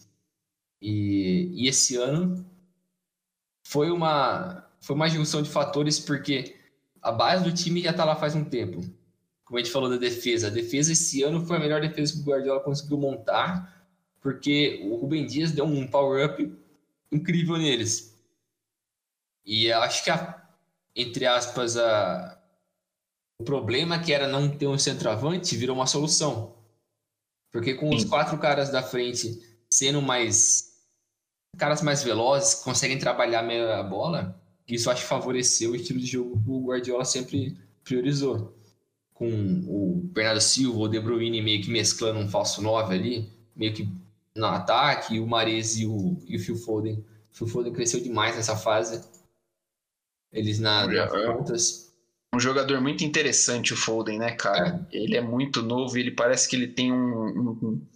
E, 0.81 1.51
e 1.53 1.69
esse 1.69 1.97
ano 1.97 2.43
foi 3.63 3.91
uma, 3.91 4.67
foi 4.81 4.97
uma 4.97 5.07
junção 5.07 5.43
de 5.43 5.51
fatores, 5.51 6.01
porque 6.01 6.57
a 7.03 7.13
base 7.13 7.45
do 7.45 7.53
time 7.53 7.83
já 7.83 7.91
está 7.91 8.07
lá 8.07 8.17
faz 8.17 8.35
um 8.35 8.43
tempo. 8.43 8.81
Como 9.45 9.59
a 9.59 9.63
gente 9.63 9.71
falou 9.71 9.91
da 9.91 9.99
defesa, 9.99 10.47
a 10.47 10.51
defesa 10.51 10.93
esse 10.93 11.23
ano 11.23 11.45
foi 11.45 11.59
a 11.59 11.61
melhor 11.61 11.83
defesa 11.83 12.15
que 12.15 12.21
o 12.21 12.25
Guardiola 12.25 12.61
conseguiu 12.61 12.97
montar, 12.97 13.87
porque 14.19 14.81
o 14.83 14.97
Rubem 14.97 15.27
Dias 15.27 15.53
deu 15.53 15.67
um 15.67 15.87
power-up 15.87 16.51
incrível 17.13 17.59
neles. 17.59 18.19
E 19.45 19.71
acho 19.71 20.05
que, 20.05 20.11
a, 20.11 20.43
entre 20.97 21.27
aspas, 21.27 21.77
a, 21.77 22.40
o 23.41 23.43
problema 23.43 23.99
que 23.99 24.13
era 24.13 24.29
não 24.29 24.51
ter 24.51 24.67
um 24.67 24.79
centroavante 24.79 25.57
virou 25.57 25.75
uma 25.75 25.87
solução. 25.87 26.55
Porque 27.51 27.75
com 27.75 27.89
os 27.89 28.05
quatro 28.05 28.39
caras 28.39 28.71
da 28.71 28.83
frente 28.83 29.41
sendo 29.69 30.03
mais. 30.03 30.75
caras 31.57 31.81
mais 31.81 32.03
velozes, 32.03 32.57
conseguem 32.57 32.99
trabalhar 32.99 33.43
melhor 33.43 33.73
a 33.73 33.83
bola, 33.83 34.39
isso 34.69 34.91
acho 34.91 35.03
que 35.03 35.09
favoreceu 35.09 35.73
o 35.73 35.77
estilo 35.77 35.99
de 35.99 36.07
jogo 36.07 36.41
que 36.43 36.51
o 36.51 36.67
Guardiola 36.67 37.05
sempre 37.05 37.57
priorizou. 37.83 38.55
Com 39.15 39.29
o 39.67 40.03
Bernardo 40.13 40.41
Silva, 40.41 40.79
o 40.79 40.89
De 40.89 41.01
Bruyne 41.01 41.43
meio 41.43 41.63
que 41.63 41.71
mesclando 41.71 42.21
um 42.21 42.29
falso 42.29 42.63
9 42.63 42.95
ali, 42.95 43.33
meio 43.57 43.73
que 43.75 43.89
no 44.37 44.47
ataque, 44.47 45.15
e 45.15 45.21
o 45.21 45.27
Mares 45.27 45.79
e 45.79 45.87
o, 45.87 46.23
e 46.27 46.37
o 46.37 46.41
Phil 46.41 46.57
Foden. 46.57 47.05
O 47.33 47.37
Phil 47.37 47.47
Foden 47.49 47.73
cresceu 47.73 48.01
demais 48.01 48.37
nessa 48.37 48.57
fase. 48.57 49.03
Eles 50.33 50.61
na, 50.61 50.87
nas 50.87 51.11
pontas 51.11 51.90
um 52.35 52.39
jogador 52.39 52.81
muito 52.81 53.05
interessante, 53.05 53.73
o 53.73 53.77
Foden, 53.77 54.19
né, 54.19 54.33
cara? 54.33 54.87
É. 54.93 54.97
Ele 54.97 55.17
é 55.17 55.21
muito 55.21 55.63
novo 55.63 55.97
e 55.97 56.01
ele 56.01 56.13
parece 56.13 56.49
que 56.49 56.55
ele 56.55 56.69
tem 56.69 56.93
um, 56.93 56.97
um, 56.97 57.87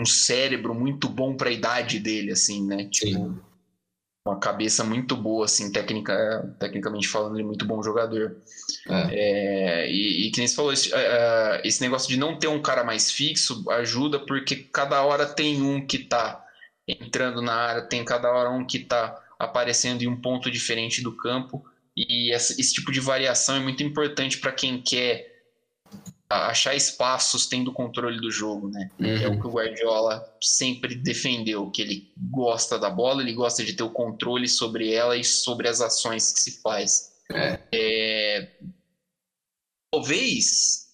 um 0.00 0.06
cérebro 0.06 0.74
muito 0.74 1.08
bom 1.08 1.36
para 1.36 1.50
a 1.50 1.52
idade 1.52 1.98
dele, 1.98 2.32
assim, 2.32 2.66
né? 2.66 2.88
Tipo, 2.88 3.18
Sim. 3.18 3.40
uma 4.26 4.38
cabeça 4.38 4.82
muito 4.82 5.14
boa, 5.14 5.44
assim, 5.44 5.70
técnica, 5.70 6.56
tecnicamente 6.58 7.06
falando, 7.06 7.36
ele 7.36 7.42
é 7.42 7.46
muito 7.46 7.66
bom 7.66 7.82
jogador. 7.82 8.38
É. 8.88 9.84
É, 9.84 9.90
e, 9.90 10.28
e 10.28 10.30
que 10.30 10.38
nem 10.38 10.48
você 10.48 10.54
falou, 10.54 10.72
esse, 10.72 10.88
uh, 10.90 11.60
esse 11.62 11.82
negócio 11.82 12.08
de 12.08 12.16
não 12.16 12.38
ter 12.38 12.48
um 12.48 12.62
cara 12.62 12.82
mais 12.82 13.10
fixo 13.10 13.68
ajuda 13.70 14.18
porque 14.18 14.56
cada 14.56 15.02
hora 15.02 15.26
tem 15.26 15.60
um 15.60 15.86
que 15.86 15.98
tá 15.98 16.42
entrando 16.86 17.42
na 17.42 17.52
área, 17.52 17.82
tem 17.82 18.02
cada 18.02 18.32
hora 18.32 18.48
um 18.48 18.66
que 18.66 18.78
tá 18.78 19.22
aparecendo 19.38 20.00
em 20.00 20.08
um 20.08 20.18
ponto 20.18 20.50
diferente 20.50 21.02
do 21.02 21.14
campo 21.14 21.62
e 22.06 22.32
essa, 22.32 22.52
esse 22.60 22.74
tipo 22.74 22.92
de 22.92 23.00
variação 23.00 23.56
é 23.56 23.60
muito 23.60 23.82
importante 23.82 24.38
para 24.38 24.52
quem 24.52 24.80
quer 24.80 25.36
achar 26.30 26.74
espaços 26.74 27.46
tendo 27.46 27.72
controle 27.72 28.20
do 28.20 28.30
jogo, 28.30 28.68
né? 28.68 28.90
Uhum. 28.98 29.06
É 29.06 29.26
o 29.26 29.30
uhum. 29.32 29.40
que 29.40 29.46
o 29.46 29.50
Guardiola 29.50 30.38
sempre 30.40 30.94
defendeu, 30.94 31.70
que 31.70 31.80
ele 31.80 32.12
gosta 32.30 32.78
da 32.78 32.90
bola, 32.90 33.22
ele 33.22 33.32
gosta 33.32 33.64
de 33.64 33.72
ter 33.72 33.82
o 33.82 33.90
controle 33.90 34.46
sobre 34.46 34.92
ela 34.92 35.16
e 35.16 35.24
sobre 35.24 35.66
as 35.68 35.80
ações 35.80 36.32
que 36.32 36.40
se 36.40 36.60
faz. 36.60 37.14
É. 37.32 37.60
É... 37.72 38.58
Talvez, 39.90 40.88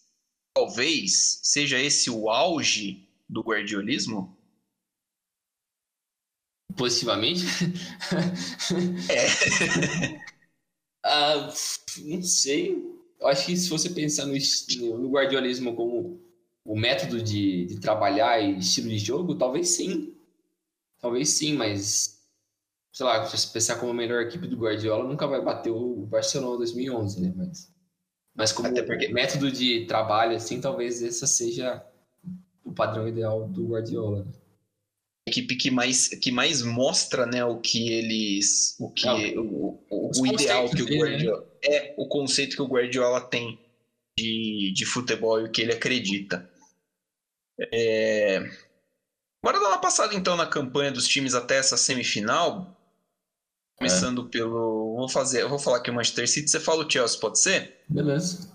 talvez 0.55 1.41
seja 1.43 1.81
esse 1.81 2.09
o 2.09 2.31
auge 2.31 3.09
do 3.29 3.43
guardiolismo? 3.43 4.39
Positivamente? 6.77 7.45
é. 9.11 10.21
Ah, 11.05 11.51
não 12.03 12.23
sei. 12.23 12.83
Eu 13.21 13.29
acho 13.29 13.47
que 13.47 13.57
se 13.57 13.69
você 13.69 13.91
pensar 13.91 14.27
no, 14.27 14.35
no 14.99 15.11
guardiolismo 15.11 15.77
como 15.77 16.21
o 16.65 16.77
método 16.77 17.23
de, 17.23 17.67
de 17.67 17.79
trabalhar 17.79 18.41
e 18.41 18.59
estilo 18.59 18.89
de 18.89 18.99
jogo, 18.99 19.37
talvez 19.37 19.69
sim. 19.69 20.15
Talvez 21.01 21.29
sim, 21.29 21.55
mas 21.55 22.15
sei 22.95 23.05
lá, 23.05 23.27
se 23.27 23.37
você 23.37 23.53
pensar 23.53 23.77
como 23.77 23.91
a 23.91 23.95
melhor 23.95 24.23
equipe 24.23 24.47
do 24.47 24.57
Guardiola, 24.57 25.07
nunca 25.07 25.27
vai 25.27 25.43
bater 25.43 25.71
o 25.71 26.07
Barcelona 26.07 26.57
2011, 26.59 27.21
né? 27.21 27.35
Mas, 27.37 27.73
mas 28.35 28.53
como 28.53 28.73
porque... 28.87 29.09
método 29.09 29.51
de 29.51 29.85
trabalho, 29.87 30.37
assim, 30.37 30.61
talvez 30.61 31.03
esse 31.03 31.27
seja 31.27 31.85
o 32.65 32.73
padrão 32.73 33.07
ideal 33.07 33.47
do 33.49 33.67
Guardiola. 33.67 34.25
Né? 34.25 34.33
Equipe 35.27 35.57
que 35.57 35.71
mais, 35.71 36.09
que 36.09 36.31
mais 36.31 36.63
mostra 36.63 37.27
né, 37.27 37.45
o 37.45 37.59
que 37.59 37.93
eles. 37.93 38.77
o 38.79 38.91
que 38.91 39.09
o, 39.09 39.81
o, 39.91 40.11
o 40.21 40.27
ideal 40.27 40.69
que 40.69 40.83
o 40.83 40.89
né? 40.89 40.97
Guardiola. 40.97 41.41
Né? 41.41 41.47
É 41.65 41.95
o 41.97 42.07
conceito 42.07 42.57
que 42.57 42.63
o 42.63 42.69
Guardiola 42.69 43.21
tem 43.21 43.59
de, 44.19 44.73
de 44.75 44.85
futebol 44.85 45.41
e 45.41 45.45
o 45.45 45.51
que 45.51 45.63
ele 45.63 45.73
acredita. 45.73 46.49
É... 47.73 48.41
Bora 49.43 49.61
dar 49.61 49.69
uma 49.69 49.81
passada 49.81 50.15
então 50.15 50.37
na 50.37 50.47
campanha 50.47 50.91
dos 50.91 51.07
times 51.09 51.35
até 51.35 51.57
essa 51.57 51.77
semifinal. 51.77 52.75
Começando 53.77 54.27
é. 54.27 54.31
pelo. 54.31 54.97
Vou 54.97 55.09
fazer. 55.09 55.47
Vou 55.47 55.59
falar 55.59 55.79
aqui 55.79 55.91
o 55.91 55.95
Manchester 55.95 56.29
City. 56.29 56.51
Você 56.51 56.61
fala 56.61 56.87
o 56.87 56.91
Chelsea, 56.91 57.21
pode 57.21 57.39
ser? 57.39 57.83
Beleza. 57.89 58.51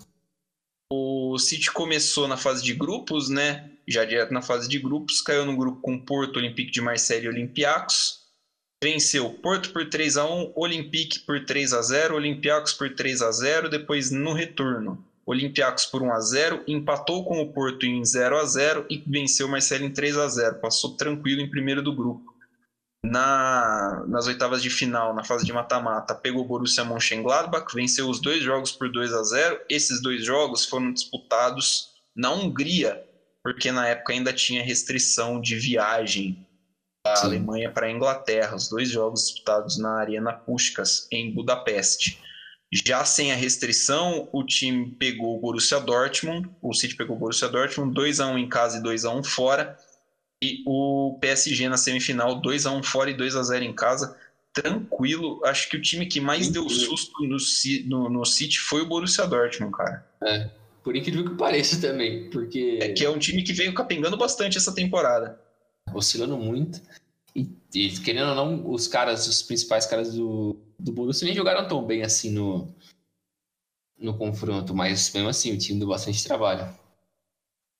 O 0.92 1.19
City 1.38 1.70
começou 1.70 2.26
na 2.26 2.36
fase 2.36 2.62
de 2.62 2.74
grupos, 2.74 3.28
né? 3.28 3.70
Já 3.86 4.04
direto 4.04 4.32
na 4.32 4.42
fase 4.42 4.68
de 4.68 4.78
grupos, 4.78 5.20
caiu 5.20 5.44
no 5.44 5.56
grupo 5.56 5.80
com 5.80 5.98
Porto, 5.98 6.36
Olympique 6.36 6.70
de 6.70 6.80
Marseille 6.80 7.26
e 7.26 7.28
Olympiacos. 7.28 8.20
Venceu 8.82 9.28
Porto 9.30 9.72
por 9.72 9.88
3 9.88 10.16
a 10.16 10.24
1, 10.24 10.52
Olympique 10.56 11.20
por 11.20 11.44
3 11.44 11.72
a 11.72 11.82
0, 11.82 12.14
Olympiacos 12.14 12.72
por 12.72 12.94
3 12.94 13.22
a 13.22 13.30
0, 13.30 13.68
depois 13.68 14.10
no 14.10 14.32
retorno 14.32 15.04
Olympiacos 15.30 15.86
por 15.86 16.02
1 16.02 16.12
a 16.12 16.20
0 16.20 16.64
empatou 16.66 17.24
com 17.24 17.40
o 17.40 17.52
Porto 17.52 17.86
em 17.86 18.04
0 18.04 18.36
a 18.36 18.44
0 18.44 18.86
e 18.90 19.02
venceu 19.06 19.46
o 19.46 19.50
Marcelo 19.50 19.84
em 19.84 19.90
3 19.90 20.16
a 20.18 20.26
0 20.26 20.56
Passou 20.56 20.96
tranquilo 20.96 21.40
em 21.40 21.48
primeiro 21.48 21.82
do 21.82 21.94
grupo. 21.94 22.29
Na, 23.02 24.04
nas 24.06 24.26
oitavas 24.26 24.62
de 24.62 24.68
final, 24.68 25.14
na 25.14 25.24
fase 25.24 25.44
de 25.44 25.52
mata-mata, 25.52 26.14
pegou 26.14 26.42
o 26.42 26.46
Borussia 26.46 26.84
Mönchengladbach, 26.84 27.74
venceu 27.74 28.08
os 28.08 28.20
dois 28.20 28.42
jogos 28.42 28.72
por 28.72 28.90
2 28.92 29.12
a 29.14 29.22
0 29.22 29.60
Esses 29.70 30.02
dois 30.02 30.24
jogos 30.24 30.66
foram 30.66 30.92
disputados 30.92 31.94
na 32.14 32.30
Hungria, 32.30 33.02
porque 33.42 33.72
na 33.72 33.88
época 33.88 34.12
ainda 34.12 34.32
tinha 34.32 34.62
restrição 34.62 35.40
de 35.40 35.56
viagem 35.56 36.46
da 37.04 37.16
Sim. 37.16 37.26
Alemanha 37.26 37.70
para 37.70 37.86
a 37.86 37.90
Inglaterra. 37.90 38.54
Os 38.54 38.68
dois 38.68 38.90
jogos 38.90 39.28
disputados 39.28 39.78
na 39.78 39.98
Arena 39.98 40.32
Puskás, 40.32 41.08
em 41.10 41.32
Budapeste. 41.32 42.20
Já 42.72 43.04
sem 43.04 43.32
a 43.32 43.36
restrição, 43.36 44.28
o 44.32 44.44
time 44.44 44.92
pegou 44.92 45.36
o 45.36 45.40
Borussia 45.40 45.80
Dortmund, 45.80 46.48
o 46.62 46.72
City 46.72 46.94
pegou 46.94 47.16
o 47.16 47.18
Borussia 47.18 47.48
Dortmund, 47.48 47.92
2 47.94 48.20
a 48.20 48.26
1 48.28 48.38
em 48.38 48.48
casa 48.48 48.78
e 48.78 48.82
2 48.82 49.04
a 49.06 49.10
1 49.10 49.24
fora. 49.24 49.76
E 50.42 50.62
o 50.66 51.18
PSG 51.20 51.68
na 51.68 51.76
semifinal, 51.76 52.40
2 52.40 52.66
a 52.66 52.72
1 52.72 52.82
fora 52.82 53.10
e 53.10 53.14
2 53.14 53.36
a 53.36 53.42
0 53.42 53.64
em 53.64 53.74
casa. 53.74 54.16
Tranquilo, 54.52 55.40
acho 55.44 55.68
que 55.68 55.76
o 55.76 55.82
time 55.82 56.06
que 56.06 56.20
mais 56.20 56.48
deu 56.48 56.68
susto 56.68 57.12
no, 57.22 57.36
no, 57.86 58.08
no 58.08 58.24
City 58.24 58.58
foi 58.58 58.82
o 58.82 58.86
Borussia 58.86 59.26
Dortmund, 59.26 59.76
cara. 59.76 60.04
É, 60.22 60.50
por 60.82 60.96
incrível 60.96 61.24
que 61.24 61.36
pareça 61.36 61.80
também, 61.80 62.30
porque... 62.30 62.78
É 62.80 62.88
que 62.92 63.04
é 63.04 63.10
um 63.10 63.18
time 63.18 63.42
que 63.42 63.52
veio 63.52 63.74
capengando 63.74 64.16
bastante 64.16 64.56
essa 64.56 64.74
temporada. 64.74 65.38
Oscilando 65.94 66.36
muito. 66.36 66.80
E, 67.36 67.48
e 67.74 67.90
querendo 68.00 68.30
ou 68.30 68.34
não, 68.34 68.70
os 68.70 68.88
caras, 68.88 69.28
os 69.28 69.42
principais 69.42 69.86
caras 69.86 70.14
do, 70.14 70.56
do 70.78 70.90
Borussia 70.90 71.26
nem 71.26 71.36
jogaram 71.36 71.68
tão 71.68 71.84
bem 71.84 72.02
assim 72.02 72.30
no, 72.30 72.74
no 73.98 74.16
confronto, 74.16 74.74
mas 74.74 75.12
mesmo 75.12 75.28
assim 75.28 75.52
o 75.52 75.58
time 75.58 75.78
deu 75.78 75.88
bastante 75.88 76.24
trabalho. 76.24 76.66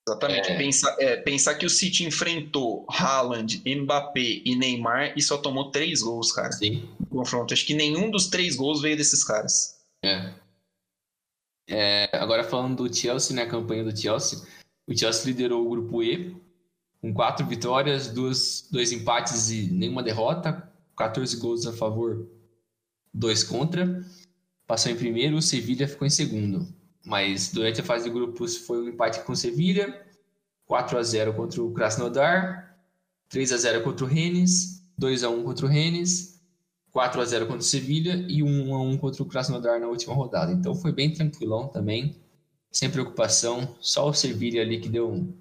Exatamente. 0.08 0.50
É... 0.50 0.56
Pensar, 0.56 0.96
é, 0.98 1.16
pensar 1.16 1.54
que 1.54 1.66
o 1.66 1.70
City 1.70 2.04
enfrentou 2.04 2.86
Haaland, 2.88 3.62
Mbappé 3.66 4.42
e 4.44 4.56
Neymar 4.56 5.14
e 5.16 5.22
só 5.22 5.38
tomou 5.38 5.70
três 5.70 6.02
gols, 6.02 6.32
cara. 6.32 6.52
Sim. 6.52 6.88
No 6.98 7.06
confronto. 7.06 7.54
Acho 7.54 7.66
que 7.66 7.74
nenhum 7.74 8.10
dos 8.10 8.28
três 8.28 8.56
gols 8.56 8.80
veio 8.80 8.96
desses 8.96 9.22
caras. 9.22 9.78
É. 10.02 10.32
é. 11.68 12.08
agora 12.12 12.42
falando 12.42 12.88
do 12.88 12.94
Chelsea, 12.94 13.36
né? 13.36 13.42
A 13.42 13.48
campanha 13.48 13.84
do 13.84 13.96
Chelsea. 13.96 14.40
O 14.86 14.98
Chelsea 14.98 15.26
liderou 15.26 15.64
o 15.64 15.70
grupo 15.70 16.02
E 16.02 16.36
com 17.00 17.14
quatro 17.14 17.46
vitórias, 17.46 18.08
duas, 18.08 18.68
dois 18.70 18.92
empates 18.92 19.50
e 19.50 19.70
nenhuma 19.70 20.02
derrota, 20.02 20.70
14 20.96 21.36
gols 21.38 21.66
a 21.66 21.72
favor, 21.72 22.28
dois 23.12 23.42
contra. 23.42 24.04
Passou 24.66 24.92
em 24.92 24.96
primeiro, 24.96 25.36
o 25.36 25.42
Sevilha 25.42 25.88
ficou 25.88 26.06
em 26.06 26.10
segundo. 26.10 26.68
Mas 27.04 27.50
durante 27.52 27.80
a 27.80 27.84
fase 27.84 28.04
de 28.04 28.10
grupos 28.10 28.56
foi 28.56 28.82
um 28.82 28.88
empate 28.88 29.22
com 29.24 29.32
o 29.32 29.36
Sevilha, 29.36 30.06
4 30.66 30.98
a 30.98 31.02
0 31.02 31.34
contra 31.34 31.62
o 31.62 31.72
Krasnodar, 31.72 32.78
3 33.28 33.52
a 33.52 33.56
0 33.56 33.82
contra 33.82 34.04
o 34.04 34.08
Rennes, 34.08 34.84
2 34.98 35.24
a 35.24 35.30
1 35.30 35.42
contra 35.42 35.66
o 35.66 35.68
Rennes, 35.68 36.40
4 36.92 37.20
a 37.20 37.24
0 37.24 37.46
contra 37.46 37.60
o 37.60 37.64
Sevilha 37.64 38.14
e 38.28 38.42
1 38.42 38.74
a 38.74 38.82
1 38.82 38.98
contra 38.98 39.22
o 39.22 39.26
Krasnodar 39.26 39.80
na 39.80 39.88
última 39.88 40.14
rodada. 40.14 40.52
Então 40.52 40.74
foi 40.74 40.92
bem 40.92 41.12
tranquilão 41.12 41.68
também, 41.68 42.16
sem 42.70 42.90
preocupação, 42.90 43.76
só 43.80 44.08
o 44.08 44.14
Sevilha 44.14 44.62
ali 44.62 44.78
que 44.78 44.88
deu 44.88 45.10
um, 45.10 45.32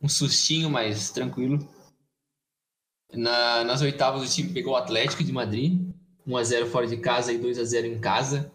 um 0.00 0.08
sustinho, 0.08 0.70
mas 0.70 1.10
tranquilo. 1.10 1.66
Na, 3.12 3.64
nas 3.64 3.80
oitavas 3.80 4.22
o 4.22 4.32
time 4.32 4.52
pegou 4.52 4.74
o 4.74 4.76
Atlético 4.76 5.24
de 5.24 5.32
Madrid, 5.32 5.80
1 6.26 6.36
a 6.36 6.44
0 6.44 6.66
fora 6.66 6.86
de 6.86 6.98
casa 6.98 7.32
e 7.32 7.38
2 7.38 7.58
a 7.58 7.64
0 7.64 7.86
em 7.86 7.98
casa 7.98 8.52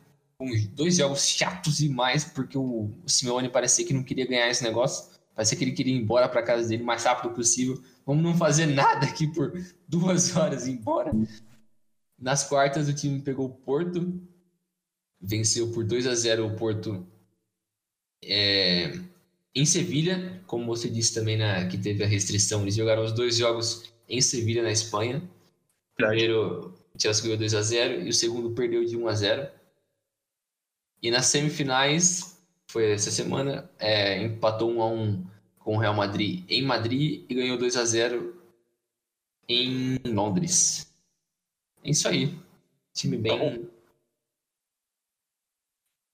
dois 0.73 0.97
jogos 0.97 1.27
chatos 1.27 1.77
demais, 1.77 2.25
porque 2.25 2.57
o, 2.57 2.91
o 3.03 3.09
Simeone 3.09 3.49
parecia 3.49 3.85
que 3.85 3.93
não 3.93 4.03
queria 4.03 4.27
ganhar 4.27 4.49
esse 4.49 4.63
negócio. 4.63 5.13
Parecia 5.35 5.57
que 5.57 5.63
ele 5.63 5.71
queria 5.71 5.93
ir 5.93 5.97
embora 5.97 6.29
para 6.29 6.43
casa 6.43 6.67
dele 6.67 6.83
o 6.83 6.85
mais 6.85 7.03
rápido 7.03 7.33
possível. 7.33 7.81
Vamos 8.05 8.23
não 8.23 8.35
fazer 8.35 8.67
nada 8.67 9.05
aqui 9.05 9.27
por 9.27 9.53
duas 9.87 10.35
horas 10.35 10.67
e 10.67 10.71
ir 10.71 10.73
embora. 10.73 11.11
Nas 12.19 12.43
quartas, 12.47 12.87
o 12.87 12.93
time 12.93 13.21
pegou 13.21 13.47
o 13.47 13.53
Porto, 13.53 14.21
venceu 15.19 15.71
por 15.71 15.83
2 15.83 16.07
a 16.07 16.15
0 16.15 16.47
o 16.47 16.55
Porto 16.55 17.05
é, 18.23 18.99
em 19.55 19.65
Sevilha, 19.65 20.41
como 20.47 20.65
você 20.65 20.89
disse 20.89 21.13
também 21.13 21.37
na, 21.37 21.67
que 21.67 21.77
teve 21.77 22.03
a 22.03 22.07
restrição. 22.07 22.61
Eles 22.61 22.75
jogaram 22.75 23.03
os 23.03 23.11
dois 23.11 23.37
jogos 23.37 23.93
em 24.07 24.21
Sevilha, 24.21 24.61
na 24.61 24.71
Espanha. 24.71 25.21
Primeiro, 25.95 26.73
o 26.93 27.01
Chelsea 27.01 27.23
ganhou 27.23 27.37
2 27.37 27.53
a 27.55 27.61
0 27.61 28.01
e 28.01 28.09
o 28.09 28.13
segundo 28.13 28.51
perdeu 28.51 28.85
de 28.85 28.95
1 28.95 29.07
a 29.07 29.13
0 29.13 29.47
e 31.03 31.11
nas 31.11 31.25
semifinais, 31.25 32.41
foi 32.71 32.93
essa 32.93 33.11
semana, 33.11 33.69
é, 33.77 34.23
empatou 34.23 34.71
1 34.71 34.81
a 34.81 34.87
1 34.87 35.25
com 35.59 35.75
o 35.75 35.77
Real 35.77 35.93
Madrid 35.93 36.45
em 36.47 36.63
Madrid 36.63 37.25
e 37.29 37.35
ganhou 37.35 37.57
2 37.57 37.75
a 37.75 37.83
0 37.83 38.41
em 39.49 39.99
Londres. 40.05 40.93
É 41.83 41.89
isso 41.89 42.07
aí. 42.07 42.33
Time 42.93 43.17
bem. 43.17 43.37
Tá 43.37 43.67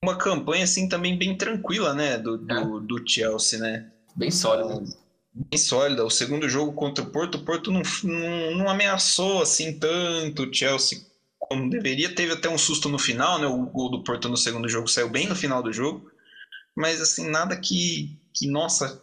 Uma 0.02 0.18
campanha 0.18 0.64
assim 0.64 0.88
também 0.88 1.16
bem 1.16 1.38
tranquila, 1.38 1.94
né? 1.94 2.18
Do, 2.18 2.36
do, 2.36 2.52
é. 2.52 2.80
do 2.80 3.08
Chelsea, 3.08 3.60
né? 3.60 3.92
Bem 4.16 4.32
sólida. 4.32 4.82
Bem 5.32 5.58
sólida. 5.58 6.04
O 6.04 6.10
segundo 6.10 6.48
jogo 6.48 6.72
contra 6.72 7.04
o 7.04 7.10
Porto, 7.10 7.36
o 7.36 7.44
Porto 7.44 7.70
não, 7.70 7.82
não, 8.02 8.56
não 8.56 8.68
ameaçou 8.68 9.40
assim 9.40 9.78
tanto 9.78 10.42
o 10.42 10.52
Chelsea 10.52 11.09
como 11.50 11.68
deveria. 11.68 12.14
Teve 12.14 12.32
até 12.32 12.48
um 12.48 12.56
susto 12.56 12.88
no 12.88 12.98
final, 12.98 13.38
né? 13.40 13.46
O 13.46 13.66
gol 13.66 13.90
do 13.90 14.04
Porto 14.04 14.28
no 14.28 14.36
segundo 14.36 14.68
jogo 14.68 14.86
saiu 14.86 15.10
bem 15.10 15.28
no 15.28 15.34
final 15.34 15.62
do 15.62 15.72
jogo. 15.72 16.10
Mas, 16.76 17.00
assim, 17.00 17.28
nada 17.28 17.56
que, 17.56 18.16
que 18.32 18.46
nossa, 18.46 19.02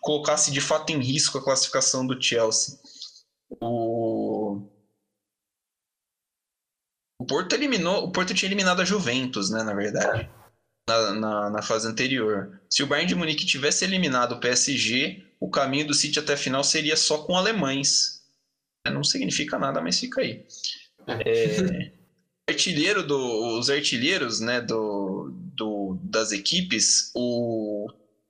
colocasse 0.00 0.50
de 0.50 0.60
fato 0.60 0.90
em 0.90 1.00
risco 1.00 1.36
a 1.36 1.44
classificação 1.44 2.06
do 2.06 2.20
Chelsea. 2.20 2.78
O, 3.60 4.66
o 7.20 7.26
Porto 7.26 7.52
eliminou, 7.52 8.04
o 8.04 8.10
Porto 8.10 8.32
tinha 8.32 8.48
eliminado 8.48 8.80
a 8.80 8.84
Juventus, 8.84 9.50
né, 9.50 9.62
na 9.62 9.74
verdade, 9.74 10.30
na, 10.88 11.12
na, 11.12 11.50
na, 11.50 11.62
fase 11.62 11.86
anterior. 11.86 12.62
Se 12.70 12.82
o 12.82 12.86
Bayern 12.86 13.06
de 13.06 13.14
Munique 13.14 13.44
tivesse 13.44 13.84
eliminado 13.84 14.32
o 14.32 14.40
PSG, 14.40 15.22
o 15.38 15.50
caminho 15.50 15.86
do 15.86 15.94
City 15.94 16.18
até 16.18 16.32
a 16.32 16.38
final 16.38 16.64
seria 16.64 16.96
só 16.96 17.18
com 17.18 17.36
alemães. 17.36 18.22
Não 18.86 19.04
significa 19.04 19.58
nada, 19.58 19.82
mas 19.82 20.00
fica 20.00 20.22
aí. 20.22 20.46
É, 21.06 21.92
artilheiro 22.48 23.02
do, 23.02 23.58
os 23.58 23.70
artilheiros 23.70 24.40
né, 24.40 24.60
do, 24.60 25.32
do, 25.54 25.98
das 26.02 26.32
equipes, 26.32 27.10
o 27.14 27.88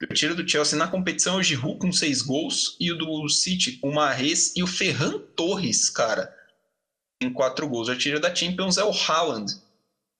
artilheiro 0.09 0.41
do 0.41 0.49
Chelsea 0.49 0.79
na 0.79 0.89
competição 0.89 1.37
é 1.37 1.39
o 1.39 1.43
Giroud 1.43 1.79
com 1.79 1.93
seis 1.93 2.23
gols 2.23 2.77
e 2.81 2.91
o 2.91 2.99
do 2.99 3.29
City 3.29 3.79
o 3.83 3.93
Marres 3.93 4.53
e 4.57 4.63
o 4.63 4.67
Ferran 4.67 5.19
Torres, 5.37 5.89
cara, 5.91 6.33
tem 7.19 7.33
quatro 7.33 7.69
gols. 7.69 7.89
O 7.89 7.93
artilheiro 7.93 8.21
da 8.21 8.35
Champions 8.35 8.79
é 8.79 8.85
o 8.85 8.91
Haaland. 8.91 9.53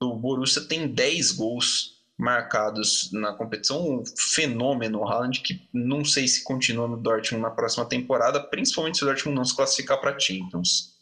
O 0.01 0.15
Borussia 0.15 0.61
tem 0.61 0.87
dez 0.87 1.31
gols 1.31 1.93
marcados 2.17 3.11
na 3.11 3.33
competição. 3.33 3.99
Um 3.99 4.03
fenômeno, 4.05 4.99
o 4.99 5.07
Haaland, 5.07 5.41
que 5.41 5.61
não 5.73 6.05
sei 6.05 6.27
se 6.27 6.43
continua 6.43 6.87
no 6.87 6.97
Dortmund 6.97 7.41
na 7.41 7.51
próxima 7.51 7.85
temporada, 7.85 8.39
principalmente 8.39 8.97
se 8.97 9.03
o 9.03 9.07
Dortmund 9.07 9.35
não 9.35 9.45
se 9.45 9.55
classificar 9.55 9.99
para 9.99 10.17
Champions. 10.17 10.92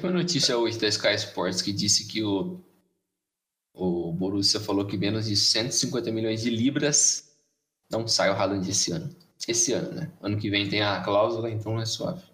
Foi 0.00 0.10
notícia 0.10 0.56
hoje 0.56 0.78
da 0.78 0.88
Sky 0.88 1.14
Sports 1.14 1.60
que 1.60 1.72
disse 1.72 2.06
que 2.06 2.22
o, 2.22 2.60
o 3.74 4.12
Borussia 4.12 4.58
falou 4.58 4.86
que 4.86 4.96
menos 4.96 5.26
de 5.26 5.36
150 5.36 6.10
milhões 6.10 6.42
de 6.42 6.50
libras 6.50 7.36
não 7.90 8.08
sai 8.08 8.30
o 8.30 8.32
Haaland 8.32 8.68
esse 8.68 8.92
ano. 8.92 9.14
Esse 9.46 9.72
ano, 9.72 9.92
né? 9.92 10.12
Ano 10.20 10.38
que 10.38 10.48
vem 10.48 10.68
tem 10.68 10.82
a 10.82 11.02
cláusula, 11.02 11.50
então 11.50 11.78
é 11.78 11.84
suave. 11.84 12.24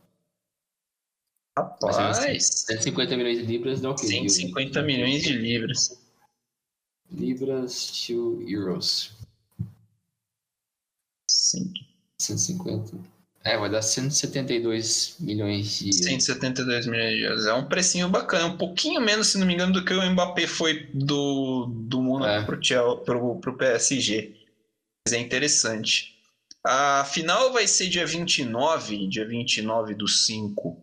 Rapaz! 1.59 1.97
Mas, 1.97 2.47
150 2.67 3.17
milhões 3.17 3.39
de 3.39 3.45
libras 3.45 3.81
dá 3.81 3.91
o 3.91 3.95
quê? 3.95 4.07
150 4.07 4.83
milhões 4.83 5.23
de 5.23 5.33
libras. 5.33 6.01
Libras 7.11 8.07
to 8.07 8.41
euros. 8.49 9.13
Sim. 11.29 11.71
150. 12.19 13.12
É, 13.45 13.57
vai 13.57 13.69
dar 13.69 13.83
172 13.83 15.17
milhões 15.19 15.81
de. 15.81 15.93
172 15.93 16.87
milhões 16.87 17.17
de 17.17 17.23
euros. 17.23 17.47
É 17.47 17.55
um 17.55 17.67
precinho 17.67 18.09
bacana, 18.09 18.47
um 18.47 18.57
pouquinho 18.57 19.01
menos, 19.01 19.29
se 19.29 19.39
não 19.39 19.47
me 19.47 19.55
engano, 19.55 19.73
do 19.73 19.85
que 19.85 19.93
o 19.93 20.11
Mbappé 20.11 20.47
foi 20.47 20.89
do, 20.95 21.67
do 21.67 22.01
Monaco 22.01 22.53
é. 22.53 22.57
pro, 22.57 22.97
pro, 22.99 23.41
pro 23.41 23.57
PSG. 23.57 24.37
Mas 25.05 25.13
é 25.15 25.19
interessante. 25.19 26.17
A 26.65 27.05
final 27.05 27.53
vai 27.53 27.67
ser 27.67 27.89
dia 27.89 28.07
29, 28.07 29.09
dia 29.09 29.27
29 29.27 29.95
do 29.95 30.07
5, 30.07 30.81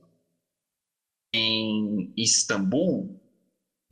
em 1.34 2.12
Istambul, 2.18 3.18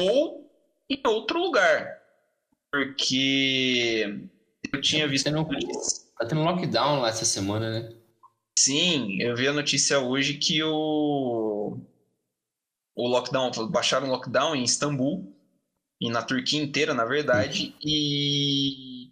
ou 0.01 0.51
em 0.89 1.01
outro 1.05 1.39
lugar. 1.39 2.01
Porque 2.69 4.27
eu 4.73 4.81
tinha 4.81 5.05
tá 5.05 5.07
visto. 5.09 5.31
Tá 6.19 6.25
tendo 6.25 6.43
lockdown 6.43 6.99
lá 6.99 7.07
essa 7.07 7.23
semana, 7.23 7.79
né? 7.79 7.96
Sim, 8.57 9.21
eu 9.21 9.35
vi 9.35 9.47
a 9.47 9.53
notícia 9.53 9.99
hoje 9.99 10.33
que 10.33 10.63
o, 10.63 11.79
o 12.95 13.07
lockdown, 13.07 13.51
baixaram 13.69 14.07
o 14.07 14.09
lockdown 14.09 14.55
em 14.55 14.63
Istambul, 14.63 15.31
e 16.01 16.09
na 16.09 16.23
Turquia 16.23 16.59
inteira, 16.59 16.91
na 16.91 17.05
verdade, 17.05 17.75
e 17.85 19.11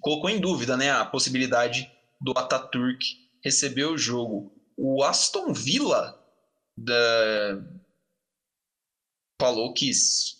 colocou 0.00 0.30
em 0.30 0.40
dúvida 0.40 0.76
né, 0.76 0.92
a 0.92 1.04
possibilidade 1.04 1.90
do 2.20 2.30
Ataturk 2.38 3.04
receber 3.44 3.86
o 3.86 3.98
jogo. 3.98 4.54
O 4.76 5.02
Aston 5.02 5.52
Villa 5.52 6.16
da... 6.78 7.60
falou 9.40 9.74
que 9.74 9.90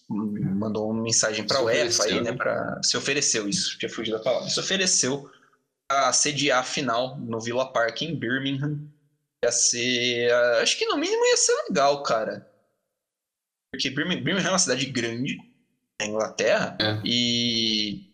mandou 0.09 0.93
uma 0.93 1.03
mensagem 1.03 1.45
para 1.45 1.59
a 1.59 1.65
UEFA 1.65 2.05
aí, 2.05 2.21
né, 2.21 2.33
para 2.33 2.81
se 2.85 2.97
ofereceu 2.97 3.49
isso, 3.49 3.77
tinha 3.79 3.91
fugido 3.91 4.17
da 4.17 4.23
palavra. 4.23 4.49
Se 4.49 4.61
ofereceu 4.61 5.29
a 6.09 6.13
sediar 6.13 6.61
a 6.61 6.65
final 6.65 7.17
no 7.19 7.41
Villa 7.41 7.71
Park 7.73 8.03
em 8.03 8.15
Birmingham. 8.19 8.79
Ia 9.45 9.53
ser, 9.53 10.33
acho 10.61 10.79
que 10.79 10.87
no 10.87 10.97
mínimo 10.97 11.25
ia 11.25 11.37
ser 11.37 11.55
legal, 11.69 12.03
cara. 12.03 12.47
Porque 13.73 13.91
Birmingham 13.91 14.39
é 14.39 14.49
uma 14.49 14.59
cidade 14.59 14.87
grande 14.87 15.37
na 16.01 16.07
Inglaterra 16.07 16.77
é. 16.81 17.01
e 17.05 18.13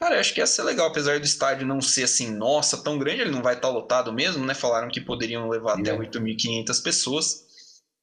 Cara, 0.00 0.20
acho 0.20 0.32
que 0.32 0.40
ia 0.40 0.46
ser 0.46 0.62
legal, 0.62 0.86
apesar 0.86 1.18
do 1.18 1.24
estádio 1.24 1.66
não 1.66 1.80
ser 1.80 2.04
assim, 2.04 2.30
nossa, 2.30 2.82
tão 2.82 2.98
grande, 2.98 3.22
ele 3.22 3.32
não 3.32 3.42
vai 3.42 3.54
estar 3.54 3.68
lotado 3.68 4.12
mesmo, 4.12 4.46
né? 4.46 4.54
Falaram 4.54 4.88
que 4.88 5.00
poderiam 5.00 5.48
levar 5.48 5.80
até 5.80 5.96
8.500 5.96 6.82
pessoas. 6.82 7.44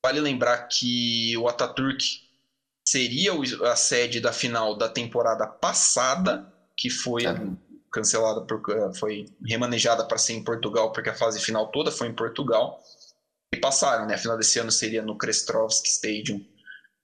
Vale 0.06 0.20
lembrar 0.20 0.68
que 0.68 1.38
o 1.38 1.48
Ataturk 1.48 2.04
seria 2.86 3.32
a 3.72 3.76
sede 3.78 4.20
da 4.20 4.34
final 4.34 4.78
da 4.78 4.90
temporada 4.90 5.48
passada, 5.48 6.54
que 6.76 6.90
foi 6.90 7.26
é. 7.26 7.34
Cancelada, 7.96 8.42
por, 8.42 8.62
foi 8.96 9.26
remanejada 9.46 10.06
para 10.06 10.18
ser 10.18 10.34
em 10.34 10.44
Portugal, 10.44 10.92
porque 10.92 11.10
a 11.10 11.16
fase 11.16 11.40
final 11.40 11.72
toda 11.72 11.90
foi 11.92 12.10
em 12.10 12.14
Portugal. 12.14 12.82
E 13.54 13.58
passaram, 13.58 14.06
né? 14.06 14.16
A 14.16 14.18
final 14.18 14.38
desse 14.38 14.60
ano 14.60 14.72
seria 14.72 15.02
no 15.02 15.18
Krestovsky 15.18 15.88
Stadium 15.88 16.46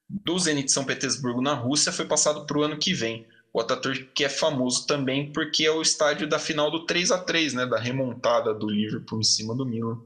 do 0.10 0.38
Zenit 0.38 0.70
São 0.70 0.84
Petersburgo, 0.84 1.42
na 1.42 1.54
Rússia, 1.54 1.94
foi 1.94 2.06
passado 2.06 2.46
para 2.46 2.58
o 2.58 2.64
ano 2.64 2.78
que 2.78 2.94
vem. 2.94 3.26
O 3.54 3.62
Ataturk 3.62 4.12
que 4.14 4.26
é 4.26 4.30
famoso 4.30 4.86
também 4.86 5.32
porque 5.32 5.66
é 5.66 5.72
o 5.72 5.82
estádio 5.82 6.28
da 6.28 6.40
final 6.40 6.70
do 6.70 6.86
3 6.86 7.12
a 7.12 7.18
3 7.18 7.54
né, 7.54 7.66
da 7.66 7.78
remontada 7.78 8.54
do 8.54 8.70
Liverpool 8.70 9.20
em 9.20 9.24
cima 9.24 9.56
do 9.56 9.66
Milan, 9.66 10.02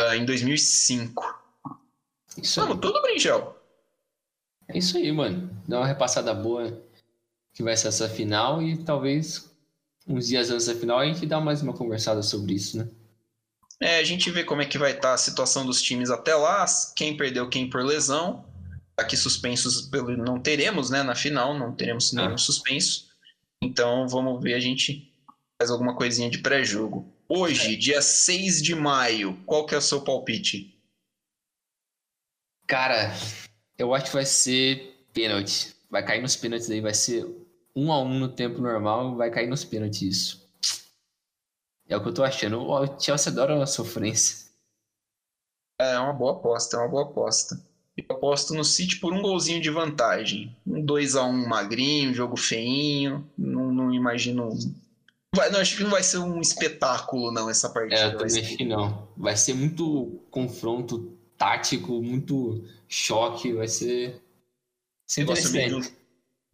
uh, 0.00 0.14
em 0.14 0.24
2005. 0.24 1.40
Isso 2.38 2.60
Vamos, 2.60 2.78
tudo, 2.80 3.00
Brinjel? 3.02 3.56
É 4.68 4.78
isso 4.78 4.96
aí, 4.96 5.10
mano. 5.12 5.50
Dá 5.66 5.78
uma 5.78 5.86
repassada 5.86 6.32
boa 6.32 6.82
que 7.52 7.62
vai 7.62 7.76
ser 7.76 7.88
essa 7.88 8.08
final 8.08 8.62
e 8.62 8.84
talvez 8.84 9.49
uns 10.10 10.26
dias 10.26 10.50
antes 10.50 10.66
da 10.66 10.74
final 10.74 10.98
a 10.98 11.06
gente 11.06 11.24
dá 11.24 11.40
mais 11.40 11.62
uma 11.62 11.72
conversada 11.72 12.22
sobre 12.22 12.54
isso, 12.54 12.78
né? 12.78 12.88
É, 13.80 13.98
a 13.98 14.04
gente 14.04 14.30
vê 14.30 14.44
como 14.44 14.60
é 14.60 14.66
que 14.66 14.76
vai 14.76 14.90
estar 14.90 15.08
tá 15.08 15.14
a 15.14 15.18
situação 15.18 15.64
dos 15.64 15.80
times 15.80 16.10
até 16.10 16.34
lá, 16.34 16.66
quem 16.94 17.16
perdeu 17.16 17.48
quem 17.48 17.70
por 17.70 17.82
lesão 17.82 18.44
aqui 18.96 19.16
suspensos 19.16 19.82
pelo, 19.82 20.14
não 20.16 20.38
teremos, 20.38 20.90
né, 20.90 21.02
na 21.02 21.14
final, 21.14 21.58
não 21.58 21.74
teremos 21.74 22.12
nenhum 22.12 22.34
ah. 22.34 22.38
suspenso. 22.38 23.08
Então 23.62 24.06
vamos 24.06 24.42
ver, 24.42 24.54
a 24.54 24.60
gente 24.60 25.10
faz 25.58 25.70
alguma 25.70 25.96
coisinha 25.96 26.28
de 26.28 26.38
pré-jogo. 26.38 27.10
Hoje, 27.28 27.74
é. 27.74 27.76
dia 27.76 28.02
6 28.02 28.62
de 28.62 28.74
maio, 28.74 29.40
qual 29.46 29.64
que 29.64 29.74
é 29.74 29.78
o 29.78 29.82
seu 29.82 30.02
palpite? 30.02 30.78
Cara, 32.66 33.14
eu 33.78 33.94
acho 33.94 34.06
que 34.06 34.12
vai 34.12 34.26
ser 34.26 35.06
pênalti. 35.12 35.74
Vai 35.88 36.04
cair 36.04 36.22
nos 36.22 36.36
pênaltis 36.36 36.70
aí, 36.70 36.80
vai 36.80 36.94
ser 36.94 37.26
um 37.74 37.92
a 37.92 38.02
um 38.02 38.18
no 38.18 38.28
tempo 38.28 38.60
normal, 38.60 39.16
vai 39.16 39.30
cair 39.30 39.46
nos 39.46 39.64
pênaltis 39.64 40.02
isso. 40.02 40.50
É 41.88 41.96
o 41.96 42.02
que 42.02 42.08
eu 42.08 42.14
tô 42.14 42.22
achando. 42.22 42.60
O 42.62 43.00
Chelsea 43.00 43.32
adora 43.32 43.60
a 43.60 43.66
sofrência. 43.66 44.48
É 45.78 45.98
uma 45.98 46.12
boa 46.12 46.32
aposta, 46.32 46.76
é 46.76 46.80
uma 46.80 46.88
boa 46.88 47.02
aposta. 47.02 47.60
Eu 47.96 48.16
aposto 48.16 48.54
no 48.54 48.64
City 48.64 49.00
por 49.00 49.12
um 49.12 49.20
golzinho 49.20 49.60
de 49.60 49.70
vantagem. 49.70 50.56
Um 50.66 50.84
2 50.84 51.16
a 51.16 51.24
1 51.24 51.48
magrinho, 51.48 52.14
jogo 52.14 52.36
feinho. 52.36 53.28
Não, 53.36 53.72
não 53.72 53.92
imagino. 53.92 54.50
Vai, 55.34 55.50
não, 55.50 55.60
acho 55.60 55.76
que 55.76 55.82
não 55.82 55.90
vai 55.90 56.02
ser 56.02 56.18
um 56.18 56.40
espetáculo, 56.40 57.32
não, 57.32 57.50
essa 57.50 57.68
partida. 57.68 58.00
É, 58.00 58.06
eu 58.06 58.18
também 58.18 58.42
acho 58.42 58.56
que 58.56 58.64
não. 58.64 59.08
Vai 59.16 59.36
ser 59.36 59.54
muito 59.54 60.22
confronto 60.30 61.16
tático, 61.36 62.02
muito 62.02 62.64
choque. 62.88 63.52
Vai 63.52 63.68
ser. 63.68 64.22
ser 65.06 65.22
interessante. 65.22 65.92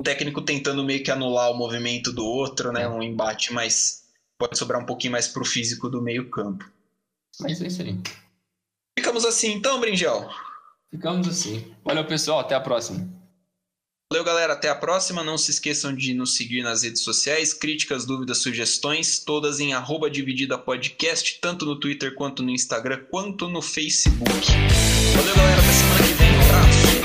Um 0.01 0.05
técnico 0.05 0.43
tentando 0.43 0.85
meio 0.85 1.03
que 1.03 1.11
anular 1.11 1.51
o 1.51 1.57
movimento 1.57 2.13
do 2.13 2.25
outro, 2.25 2.73
né? 2.73 2.83
É. 2.83 2.89
Um 2.89 3.03
embate 3.03 3.53
mais. 3.53 4.05
Pode 4.39 4.59
sobrar 4.59 4.81
um 4.81 4.87
pouquinho 4.87 5.13
mais 5.13 5.27
pro 5.27 5.45
físico 5.45 5.89
do 5.89 6.03
meio-campo. 6.03 6.71
Mas 7.41 7.61
é 7.63 7.67
isso 7.67 7.83
aí. 7.83 7.99
Ficamos 8.99 9.25
assim 9.25 9.53
então, 9.53 9.81
Brinjel? 9.81 10.29
Ficamos 10.91 11.29
assim. 11.29 11.75
Valeu, 11.85 12.07
pessoal. 12.07 12.41
Até 12.41 12.55
a 12.55 12.61
próxima. 12.61 13.09
Valeu, 14.11 14.25
galera. 14.25 14.53
Até 14.53 14.69
a 14.69 14.75
próxima. 14.75 15.25
Não 15.25 15.37
se 15.37 15.51
esqueçam 15.51 15.95
de 15.95 16.15
nos 16.15 16.37
seguir 16.37 16.63
nas 16.63 16.83
redes 16.83 17.03
sociais. 17.03 17.53
Críticas, 17.53 18.05
dúvidas, 18.05 18.39
sugestões, 18.39 19.19
todas 19.19 19.59
em 19.61 19.73
arroba 19.73 20.11
dividida 20.11 20.59
podcast, 20.59 21.39
tanto 21.41 21.65
no 21.65 21.79
Twitter 21.81 22.15
quanto 22.15 22.43
no 22.43 22.51
Instagram, 22.51 23.05
quanto 23.11 23.49
no 23.49 23.61
Facebook. 23.61 24.47
Valeu, 25.17 25.35
galera. 25.35 26.96